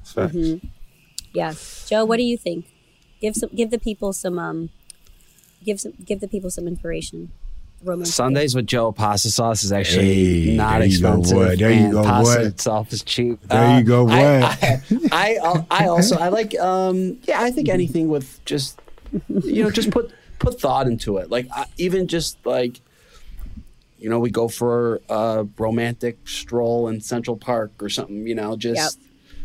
It's 0.00 0.12
facts. 0.12 0.34
Mhm. 0.34 0.60
Yeah, 1.32 1.54
Joe. 1.86 2.04
What 2.04 2.16
do 2.16 2.22
you 2.24 2.36
think? 2.36 2.66
Give 3.20 3.34
some. 3.34 3.50
Give 3.54 3.70
the 3.70 3.78
people 3.78 4.12
some. 4.12 4.38
Um. 4.38 4.70
Give 5.64 5.80
some. 5.80 5.92
Give 6.04 6.20
the 6.20 6.28
people 6.28 6.50
some 6.50 6.66
inspiration. 6.66 7.30
Romantic. 7.82 8.12
Sundays 8.12 8.54
with 8.54 8.66
Joe 8.66 8.92
pasta 8.92 9.30
sauce 9.30 9.64
is 9.64 9.72
actually 9.72 10.50
Hey, 10.50 10.54
not 10.56 10.80
there 10.80 10.88
you 10.88 11.00
go, 11.00 11.08
expensive. 11.18 11.36
boy. 11.36 11.56
There 11.56 11.70
you 11.70 11.84
and 11.84 11.92
go, 11.92 12.02
pasta 12.02 12.38
boy. 12.40 12.44
itself 12.46 12.92
is 12.92 13.02
cheap. 13.02 13.38
Uh, 13.48 13.56
There 13.68 13.78
you 13.78 13.84
go, 13.84 14.06
I, 14.06 14.20
boy. 14.20 14.46
I, 15.12 15.38
I, 15.42 15.64
I 15.70 15.86
also 15.86 16.18
I 16.18 16.28
like 16.28 16.58
um 16.60 17.16
yeah 17.24 17.40
I 17.40 17.50
think 17.50 17.70
anything 17.70 18.08
with 18.08 18.44
just 18.44 18.78
you 19.28 19.62
know 19.62 19.70
just 19.70 19.90
put 19.90 20.10
put 20.40 20.60
thought 20.60 20.88
into 20.88 21.16
it 21.16 21.30
like 21.30 21.46
I, 21.50 21.64
even 21.78 22.06
just 22.06 22.36
like 22.44 22.82
you 23.98 24.10
know 24.10 24.18
we 24.18 24.28
go 24.30 24.46
for 24.48 25.00
a 25.08 25.46
romantic 25.56 26.28
stroll 26.28 26.86
in 26.88 27.00
Central 27.00 27.38
Park 27.38 27.72
or 27.80 27.88
something 27.88 28.26
you 28.26 28.34
know 28.34 28.58
just 28.58 28.98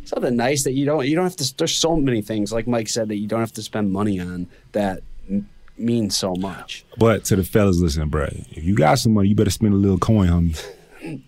something 0.06 0.36
nice 0.36 0.64
that 0.64 0.74
you 0.74 0.86
don't 0.86 1.06
you 1.08 1.16
don't 1.16 1.26
have 1.26 1.36
to 1.38 1.58
there's 1.58 1.76
so 1.76 1.96
many 1.96 2.22
things 2.22 2.52
like 2.52 2.68
Mike 2.68 2.88
said 2.88 3.08
that 3.10 3.16
you 3.18 3.28
don't 3.28 3.40
have 3.40 3.54
to 3.54 3.62
spend 3.62 3.92
money 3.92 4.20
on 4.20 4.48
that 4.72 5.02
m- 5.30 5.50
means 5.78 6.16
so 6.18 6.36
much. 6.36 6.86
But 6.98 7.26
to 7.26 7.36
the 7.36 7.44
fellas 7.44 7.78
listening, 7.80 8.10
bro, 8.10 8.28
if 8.52 8.64
you 8.64 8.76
got 8.76 9.00
some 9.00 9.14
money, 9.14 9.30
you 9.30 9.36
better 9.36 9.50
spend 9.52 9.74
a 9.74 9.78
little 9.78 9.98
coin, 9.98 10.28
homie. 10.30 11.22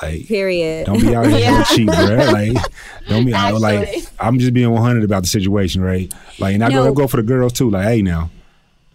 Like, 0.00 0.26
Period. 0.26 0.86
don't 0.86 1.00
be 1.00 1.14
out 1.14 1.26
here 1.26 1.38
Yeah. 1.38 1.62
cheap, 1.64 1.86
bro. 1.86 2.16
Like, 2.16 2.56
don't 3.08 3.24
be 3.24 3.32
out 3.34 3.50
here. 3.50 3.58
like. 3.60 3.88
I'm 4.20 4.38
just 4.38 4.52
being 4.52 4.70
100 4.70 5.04
about 5.04 5.22
the 5.22 5.28
situation, 5.28 5.80
right? 5.80 6.12
Like, 6.40 6.54
and 6.54 6.64
I 6.64 6.68
No. 6.68 6.86
go 6.86 6.94
go 6.94 7.06
for 7.06 7.18
the 7.18 7.22
girls 7.22 7.52
too. 7.52 7.70
Like, 7.70 7.84
hey, 7.84 8.02
now, 8.02 8.30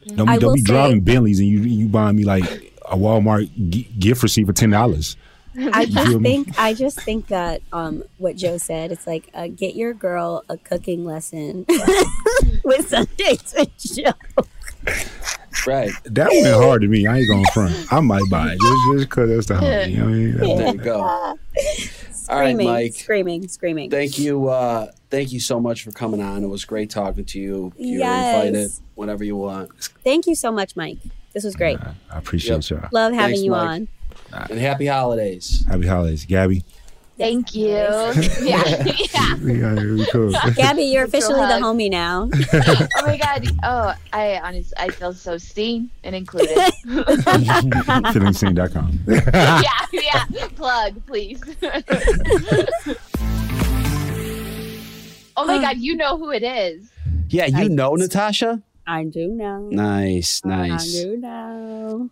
don't 0.05 0.17
be, 0.28 0.34
don't 0.38 0.43
will 0.43 0.53
be 0.55 0.59
say- 0.61 0.65
driving 0.65 1.01
Bentleys 1.01 1.39
and 1.39 1.47
you 1.47 1.59
you 1.59 1.88
buying 1.88 2.15
me 2.17 2.23
like 2.25 2.43
a 2.89 2.97
Walmart 2.97 3.49
g- 3.69 3.88
gift 3.97 4.21
receipt 4.23 4.45
for 4.47 4.53
ten 4.53 4.69
dollars. 4.69 5.15
I 5.73 5.85
just 5.85 6.19
think. 6.21 6.59
I 6.59 6.73
just 6.73 7.01
think 7.01 7.27
that 7.27 7.61
um, 7.73 8.03
what 8.17 8.35
Joe 8.35 8.57
said. 8.57 8.91
It's 8.91 9.07
like 9.07 9.29
uh, 9.33 9.47
get 9.47 9.75
your 9.75 9.93
girl 9.93 10.43
a 10.49 10.57
cooking 10.57 11.03
lesson 11.05 11.65
with 12.63 12.87
Sundays 12.89 13.53
with 13.57 13.77
Joe. 13.77 14.11
Right. 15.65 15.91
That 16.05 16.29
went 16.29 16.47
hard 16.55 16.81
to 16.83 16.87
me. 16.87 17.07
I 17.07 17.17
ain't 17.17 17.27
going 17.27 17.43
to 17.43 17.51
front. 17.51 17.91
I 17.91 17.99
might 17.99 18.23
buy 18.29 18.51
it 18.53 18.59
just 18.61 18.99
just 18.99 19.09
because 19.09 19.29
that's 19.29 19.47
the 19.47 19.53
homie. 19.55 19.89
You 19.91 19.97
know 19.97 20.03
what 20.05 20.09
I 20.09 20.15
mean? 20.15 20.31
That 20.31 20.39
There 20.39 20.55
went- 20.65 20.77
you 20.77 20.83
go. 20.83 21.01
All 22.29 22.37
right, 22.37 22.49
Screaming, 22.49 22.67
Mike. 22.67 22.93
screaming, 22.93 23.47
screaming. 23.47 23.89
Thank 23.89 24.19
you. 24.19 24.49
Uh, 24.49 24.91
thank 25.09 25.31
you 25.31 25.39
so 25.39 25.59
much 25.61 25.83
for 25.83 25.91
coming 25.91 26.21
on. 26.21 26.43
It 26.43 26.47
was 26.47 26.65
great 26.65 26.89
talking 26.89 27.23
to 27.23 27.39
you. 27.39 27.71
You're 27.77 27.99
Yes. 28.01 28.45
invited 28.45 28.71
whenever 28.95 29.23
you 29.23 29.37
want. 29.37 29.71
Thank 30.03 30.27
you 30.27 30.35
so 30.35 30.51
much, 30.51 30.75
Mike. 30.75 30.97
This 31.33 31.43
was 31.45 31.55
great. 31.55 31.79
I 31.79 32.17
appreciate 32.17 32.69
y'all. 32.69 32.87
Love 32.91 33.13
having 33.13 33.35
Thanks, 33.35 33.43
you 33.43 33.51
Mike. 33.51 33.69
on. 33.69 33.87
And 34.32 34.59
happy 34.59 34.86
holidays. 34.88 35.63
Happy 35.67 35.88
holidays, 35.88 36.25
Gabby. 36.25 36.63
Thank 37.17 37.55
you. 37.55 37.69
yeah. 37.69 38.13
yeah. 38.43 39.36
Yeah, 39.41 39.73
really 39.73 40.05
cool. 40.11 40.32
Gabby, 40.55 40.84
you're 40.84 41.05
officially 41.05 41.39
the 41.47 41.59
homie 41.59 41.89
now. 41.89 42.30
Oh 42.53 43.05
my 43.07 43.17
god. 43.17 43.47
Oh, 43.63 43.93
I 44.13 44.39
honestly 44.43 44.75
I 44.78 44.89
feel 44.89 45.13
so 45.13 45.38
seen 45.39 45.89
and 46.03 46.15
included. 46.15 46.49
Feelingseen.com. 48.13 48.99
yeah, 49.07 49.71
yeah. 49.93 50.25
Plug, 50.55 51.03
please. 51.07 51.41
oh 55.36 55.45
my 55.45 55.59
god, 55.59 55.78
you 55.78 55.95
know 55.95 56.17
who 56.17 56.30
it 56.32 56.43
is. 56.43 56.89
Yeah, 57.30 57.45
you 57.47 57.65
I- 57.65 57.67
know 57.67 57.95
Natasha? 57.95 58.61
I 58.86 59.03
do 59.05 59.28
know. 59.30 59.67
Nice, 59.69 60.45
nice. 60.45 60.97
I 60.97 61.01
do 61.03 61.17
know. 61.17 62.09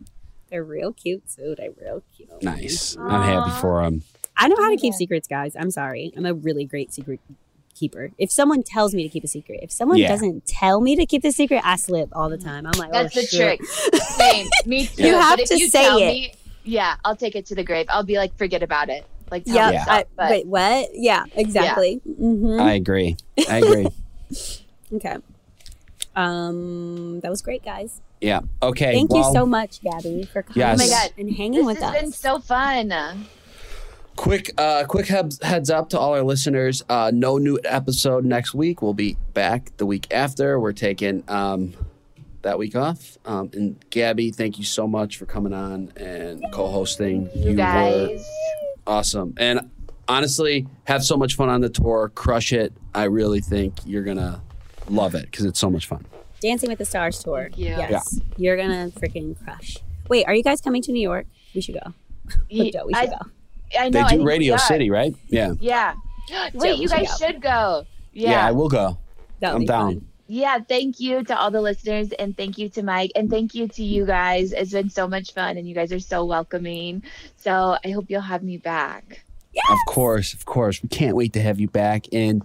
They're 0.49 0.63
real 0.63 0.93
cute 0.93 1.23
too. 1.35 1.55
They're 1.57 1.71
real 1.81 2.03
cute. 2.15 2.41
nice. 2.43 2.95
I'm 2.97 3.21
happy 3.21 3.51
for 3.61 3.83
them. 3.83 4.03
I 4.37 4.47
know 4.47 4.55
how 4.57 4.69
to 4.69 4.77
keep 4.77 4.93
secrets, 4.93 5.27
guys. 5.27 5.55
I'm 5.55 5.71
sorry. 5.71 6.11
I'm 6.15 6.25
a 6.25 6.33
really 6.33 6.65
great 6.65 6.93
secret 6.93 7.19
keeper. 7.73 8.11
If 8.17 8.31
someone 8.31 8.63
tells 8.63 8.93
me 8.93 9.03
to 9.03 9.09
keep 9.09 9.23
a 9.23 9.27
secret, 9.27 9.59
if 9.63 9.71
someone 9.71 9.97
Yeah. 9.97 10.09
doesn't 10.09 10.45
tell 10.45 10.81
me 10.81 10.95
to 10.97 11.05
keep 11.05 11.21
the 11.23 11.31
secret, 11.31 11.61
I 11.63 11.75
slip 11.77 12.09
all 12.13 12.29
the 12.29 12.37
time. 12.37 12.65
I'm 12.65 12.73
like, 12.77 12.91
That's 12.91 13.15
oh, 13.17 13.21
the 13.21 13.27
shit. 13.27 13.59
trick. 13.59 13.65
Same. 14.01 14.47
Me 14.65 14.85
too. 14.87 15.03
You 15.07 15.13
have 15.15 15.37
but 15.37 15.41
if 15.41 15.49
to 15.49 15.57
you 15.59 15.67
say 15.69 15.83
tell 15.83 15.97
it. 15.97 16.07
Me, 16.07 16.33
yeah, 16.63 16.95
I'll 17.03 17.15
take 17.15 17.35
it 17.35 17.45
to 17.47 17.55
the 17.55 17.63
grave. 17.63 17.85
I'll 17.89 18.03
be 18.03 18.17
like, 18.17 18.37
forget 18.37 18.61
about 18.63 18.89
it. 18.89 19.05
Like, 19.31 19.45
tell 19.45 19.55
Yeah. 19.55 19.67
me 19.69 19.73
Yeah. 19.73 19.83
stop, 19.83 19.95
I, 19.95 20.05
but 20.15 20.29
wait, 20.31 20.45
what? 20.47 20.89
Yeah, 20.93 21.25
exactly. 21.33 21.95
hmm 22.05 22.59
I 22.59 22.73
agree. 22.73 23.17
I 23.49 23.57
agree. 23.57 23.87
Okay. 24.93 25.17
Um, 26.15 27.19
that 27.21 27.29
was 27.29 27.41
great, 27.41 27.63
guys. 27.65 28.01
Yeah. 28.25 28.41
Okay. 28.63 28.93
Thank 28.93 29.11
well, 29.11 29.27
you 29.27 29.33
so 29.33 29.45
much, 29.45 29.81
Gabby, 29.81 30.23
for 30.25 30.41
coming 30.41 30.57
Yes. 30.57 30.81
Oh 30.81 30.83
my 30.83 30.89
God. 30.89 31.13
and 31.17 31.31
hanging 31.31 31.59
this 31.59 31.65
with 31.65 31.77
has 31.77 31.95
us. 31.95 32.01
been 32.01 32.11
so 32.11 32.39
fun. 32.39 33.27
Quick, 34.15 34.51
uh, 34.57 34.85
quick 34.87 35.07
heads, 35.07 35.39
heads 35.43 35.69
up 35.69 35.89
to 35.89 35.99
all 35.99 36.13
our 36.13 36.23
listeners. 36.23 36.83
Uh, 36.89 37.11
no 37.13 37.37
new 37.37 37.59
episode 37.63 38.25
next 38.25 38.55
week. 38.55 38.81
We'll 38.81 38.93
be 38.93 39.17
back 39.33 39.77
the 39.77 39.85
week 39.85 40.07
after. 40.11 40.59
We're 40.59 40.71
taking 40.73 41.23
um, 41.27 41.73
that 42.41 42.57
week 42.57 42.75
off. 42.75 43.17
Um, 43.25 43.51
and 43.53 43.83
Gabby, 43.91 44.31
thank 44.31 44.57
you 44.57 44.63
so 44.63 44.87
much 44.87 45.17
for 45.17 45.25
coming 45.25 45.53
on 45.53 45.91
and 45.97 46.43
co-hosting. 46.51 47.29
You, 47.35 47.49
were 47.51 47.55
guys. 47.55 48.25
awesome. 48.87 49.35
And 49.37 49.69
honestly, 50.07 50.65
have 50.85 51.03
so 51.03 51.15
much 51.17 51.35
fun 51.35 51.49
on 51.49 51.61
the 51.61 51.69
tour. 51.69 52.09
Crush 52.15 52.53
it. 52.53 52.73
I 52.95 53.03
really 53.03 53.41
think 53.41 53.73
you're 53.85 54.03
gonna 54.03 54.41
love 54.89 55.13
it 55.13 55.25
because 55.29 55.45
it's 55.45 55.59
so 55.59 55.69
much 55.69 55.85
fun. 55.85 56.05
Dancing 56.45 56.69
with 56.69 56.77
the 56.79 56.85
Stars 56.85 57.21
tour. 57.23 57.43
Thank 57.43 57.57
you. 57.57 57.65
Yes. 57.65 58.19
You're 58.37 58.57
gonna 58.57 58.89
freaking 58.91 59.35
crush. 59.43 59.77
Wait, 60.09 60.25
are 60.27 60.35
you 60.35 60.43
guys 60.43 60.61
coming 60.61 60.81
to 60.83 60.91
New 60.91 61.01
York? 61.01 61.25
We 61.53 61.61
should 61.61 61.75
go. 61.75 61.93
Ye- 62.49 62.71
Joe, 62.71 62.85
we 62.85 62.93
should 62.93 63.03
I, 63.03 63.05
go. 63.07 63.17
I 63.79 63.89
know. 63.89 63.99
They 63.99 64.03
do 64.03 64.09
think 64.09 64.27
Radio. 64.27 64.57
City, 64.57 64.89
right? 64.89 65.15
Yeah. 65.27 65.53
Yeah. 65.59 65.95
Wait, 66.53 66.53
we 66.53 66.69
you 66.83 66.87
should 66.87 66.97
guys 66.97 67.19
go. 67.19 67.25
should 67.25 67.41
go. 67.41 67.85
yeah. 68.13 68.29
Yeah. 68.31 68.47
I 68.47 68.51
will 68.51 68.69
go. 68.69 68.97
That 69.39 69.53
would 69.53 69.61
I'm 69.61 69.65
down. 69.65 69.93
fun. 69.93 70.07
Yeah, 70.27 70.57
thank 70.59 70.99
you 70.99 71.23
to 71.23 71.37
all 71.37 71.51
the 71.51 71.61
listeners 71.61 72.11
and 72.13 72.35
thank 72.35 72.57
you 72.57 72.67
to 72.69 72.81
Mike 72.81 73.11
and 73.15 73.29
thank 73.29 73.53
you 73.53 73.67
to 73.67 73.83
you 73.83 74.05
guys. 74.07 74.53
It's 74.53 74.71
been 74.71 74.89
so 74.89 75.07
much 75.07 75.33
fun 75.33 75.57
and 75.57 75.67
you 75.69 75.75
guys 75.75 75.91
are 75.91 75.99
so 75.99 76.25
welcoming. 76.25 77.03
So 77.37 77.77
I 77.85 77.89
hope 77.91 78.05
you'll 78.09 78.21
have 78.21 78.41
me 78.41 78.57
back. 78.57 79.23
Of 79.69 79.77
course, 79.87 80.33
of 80.33 80.45
course. 80.45 80.81
We 80.81 80.89
can't 80.89 81.15
wait 81.15 81.33
to 81.33 81.41
have 81.41 81.59
you 81.59 81.67
back. 81.69 82.07
And 82.11 82.43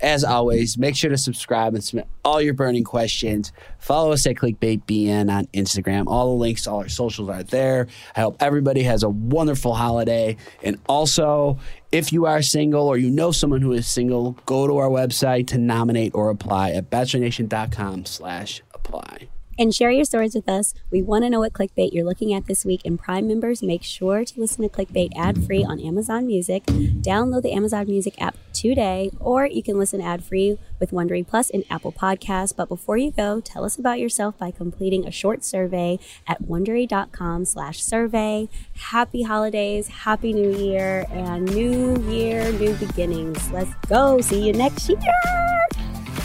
as 0.00 0.22
always, 0.22 0.78
make 0.78 0.94
sure 0.96 1.10
to 1.10 1.18
subscribe 1.18 1.74
and 1.74 1.82
submit 1.82 2.06
all 2.24 2.40
your 2.40 2.54
burning 2.54 2.84
questions. 2.84 3.52
Follow 3.78 4.12
us 4.12 4.26
at 4.26 4.36
ClickbaitBN 4.36 5.30
on 5.30 5.46
Instagram. 5.46 6.04
All 6.06 6.34
the 6.34 6.40
links 6.40 6.66
all 6.66 6.78
our 6.78 6.88
socials 6.88 7.28
are 7.28 7.42
there. 7.42 7.88
I 8.14 8.20
hope 8.20 8.36
everybody 8.40 8.82
has 8.82 9.02
a 9.02 9.08
wonderful 9.08 9.74
holiday. 9.74 10.36
And 10.62 10.78
also, 10.88 11.58
if 11.90 12.12
you 12.12 12.26
are 12.26 12.42
single 12.42 12.86
or 12.86 12.96
you 12.96 13.10
know 13.10 13.32
someone 13.32 13.60
who 13.60 13.72
is 13.72 13.86
single, 13.86 14.32
go 14.46 14.66
to 14.66 14.76
our 14.76 14.88
website 14.88 15.48
to 15.48 15.58
nominate 15.58 16.14
or 16.14 16.30
apply 16.30 16.70
at 16.72 16.90
bachelornation.com 16.90 18.04
slash 18.04 18.62
apply. 18.74 19.28
And 19.58 19.74
share 19.74 19.90
your 19.90 20.04
stories 20.04 20.34
with 20.34 20.48
us. 20.48 20.72
We 20.90 21.02
want 21.02 21.24
to 21.24 21.30
know 21.30 21.40
what 21.40 21.52
clickbait 21.52 21.92
you're 21.92 22.04
looking 22.04 22.32
at 22.32 22.46
this 22.46 22.64
week. 22.64 22.80
And 22.84 22.98
Prime 22.98 23.26
members, 23.26 23.62
make 23.62 23.82
sure 23.82 24.24
to 24.24 24.40
listen 24.40 24.62
to 24.62 24.68
Clickbait 24.68 25.10
ad 25.16 25.44
free 25.44 25.64
on 25.64 25.80
Amazon 25.80 26.26
Music. 26.26 26.64
Download 26.64 27.42
the 27.42 27.52
Amazon 27.52 27.86
Music 27.86 28.14
app 28.20 28.36
today, 28.52 29.10
or 29.18 29.46
you 29.46 29.62
can 29.62 29.78
listen 29.78 30.00
ad 30.00 30.22
free 30.22 30.58
with 30.78 30.90
Wondery 30.90 31.26
Plus 31.26 31.50
and 31.50 31.64
Apple 31.70 31.92
Podcasts. 31.92 32.54
But 32.54 32.68
before 32.68 32.96
you 32.96 33.10
go, 33.10 33.40
tell 33.40 33.64
us 33.64 33.76
about 33.76 33.98
yourself 33.98 34.38
by 34.38 34.50
completing 34.50 35.06
a 35.06 35.10
short 35.10 35.44
survey 35.44 35.98
at 36.26 36.42
wondery.com 36.42 37.44
slash 37.44 37.82
survey. 37.82 38.48
Happy 38.76 39.22
holidays, 39.22 39.88
happy 39.88 40.32
new 40.32 40.56
year, 40.56 41.04
and 41.10 41.44
new 41.54 42.00
year, 42.10 42.52
new 42.52 42.74
beginnings. 42.74 43.50
Let's 43.50 43.74
go. 43.88 44.20
See 44.20 44.46
you 44.46 44.52
next 44.52 44.88
year. 44.88 44.98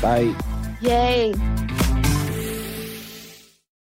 Bye. 0.01 0.35
Yay. 0.81 1.33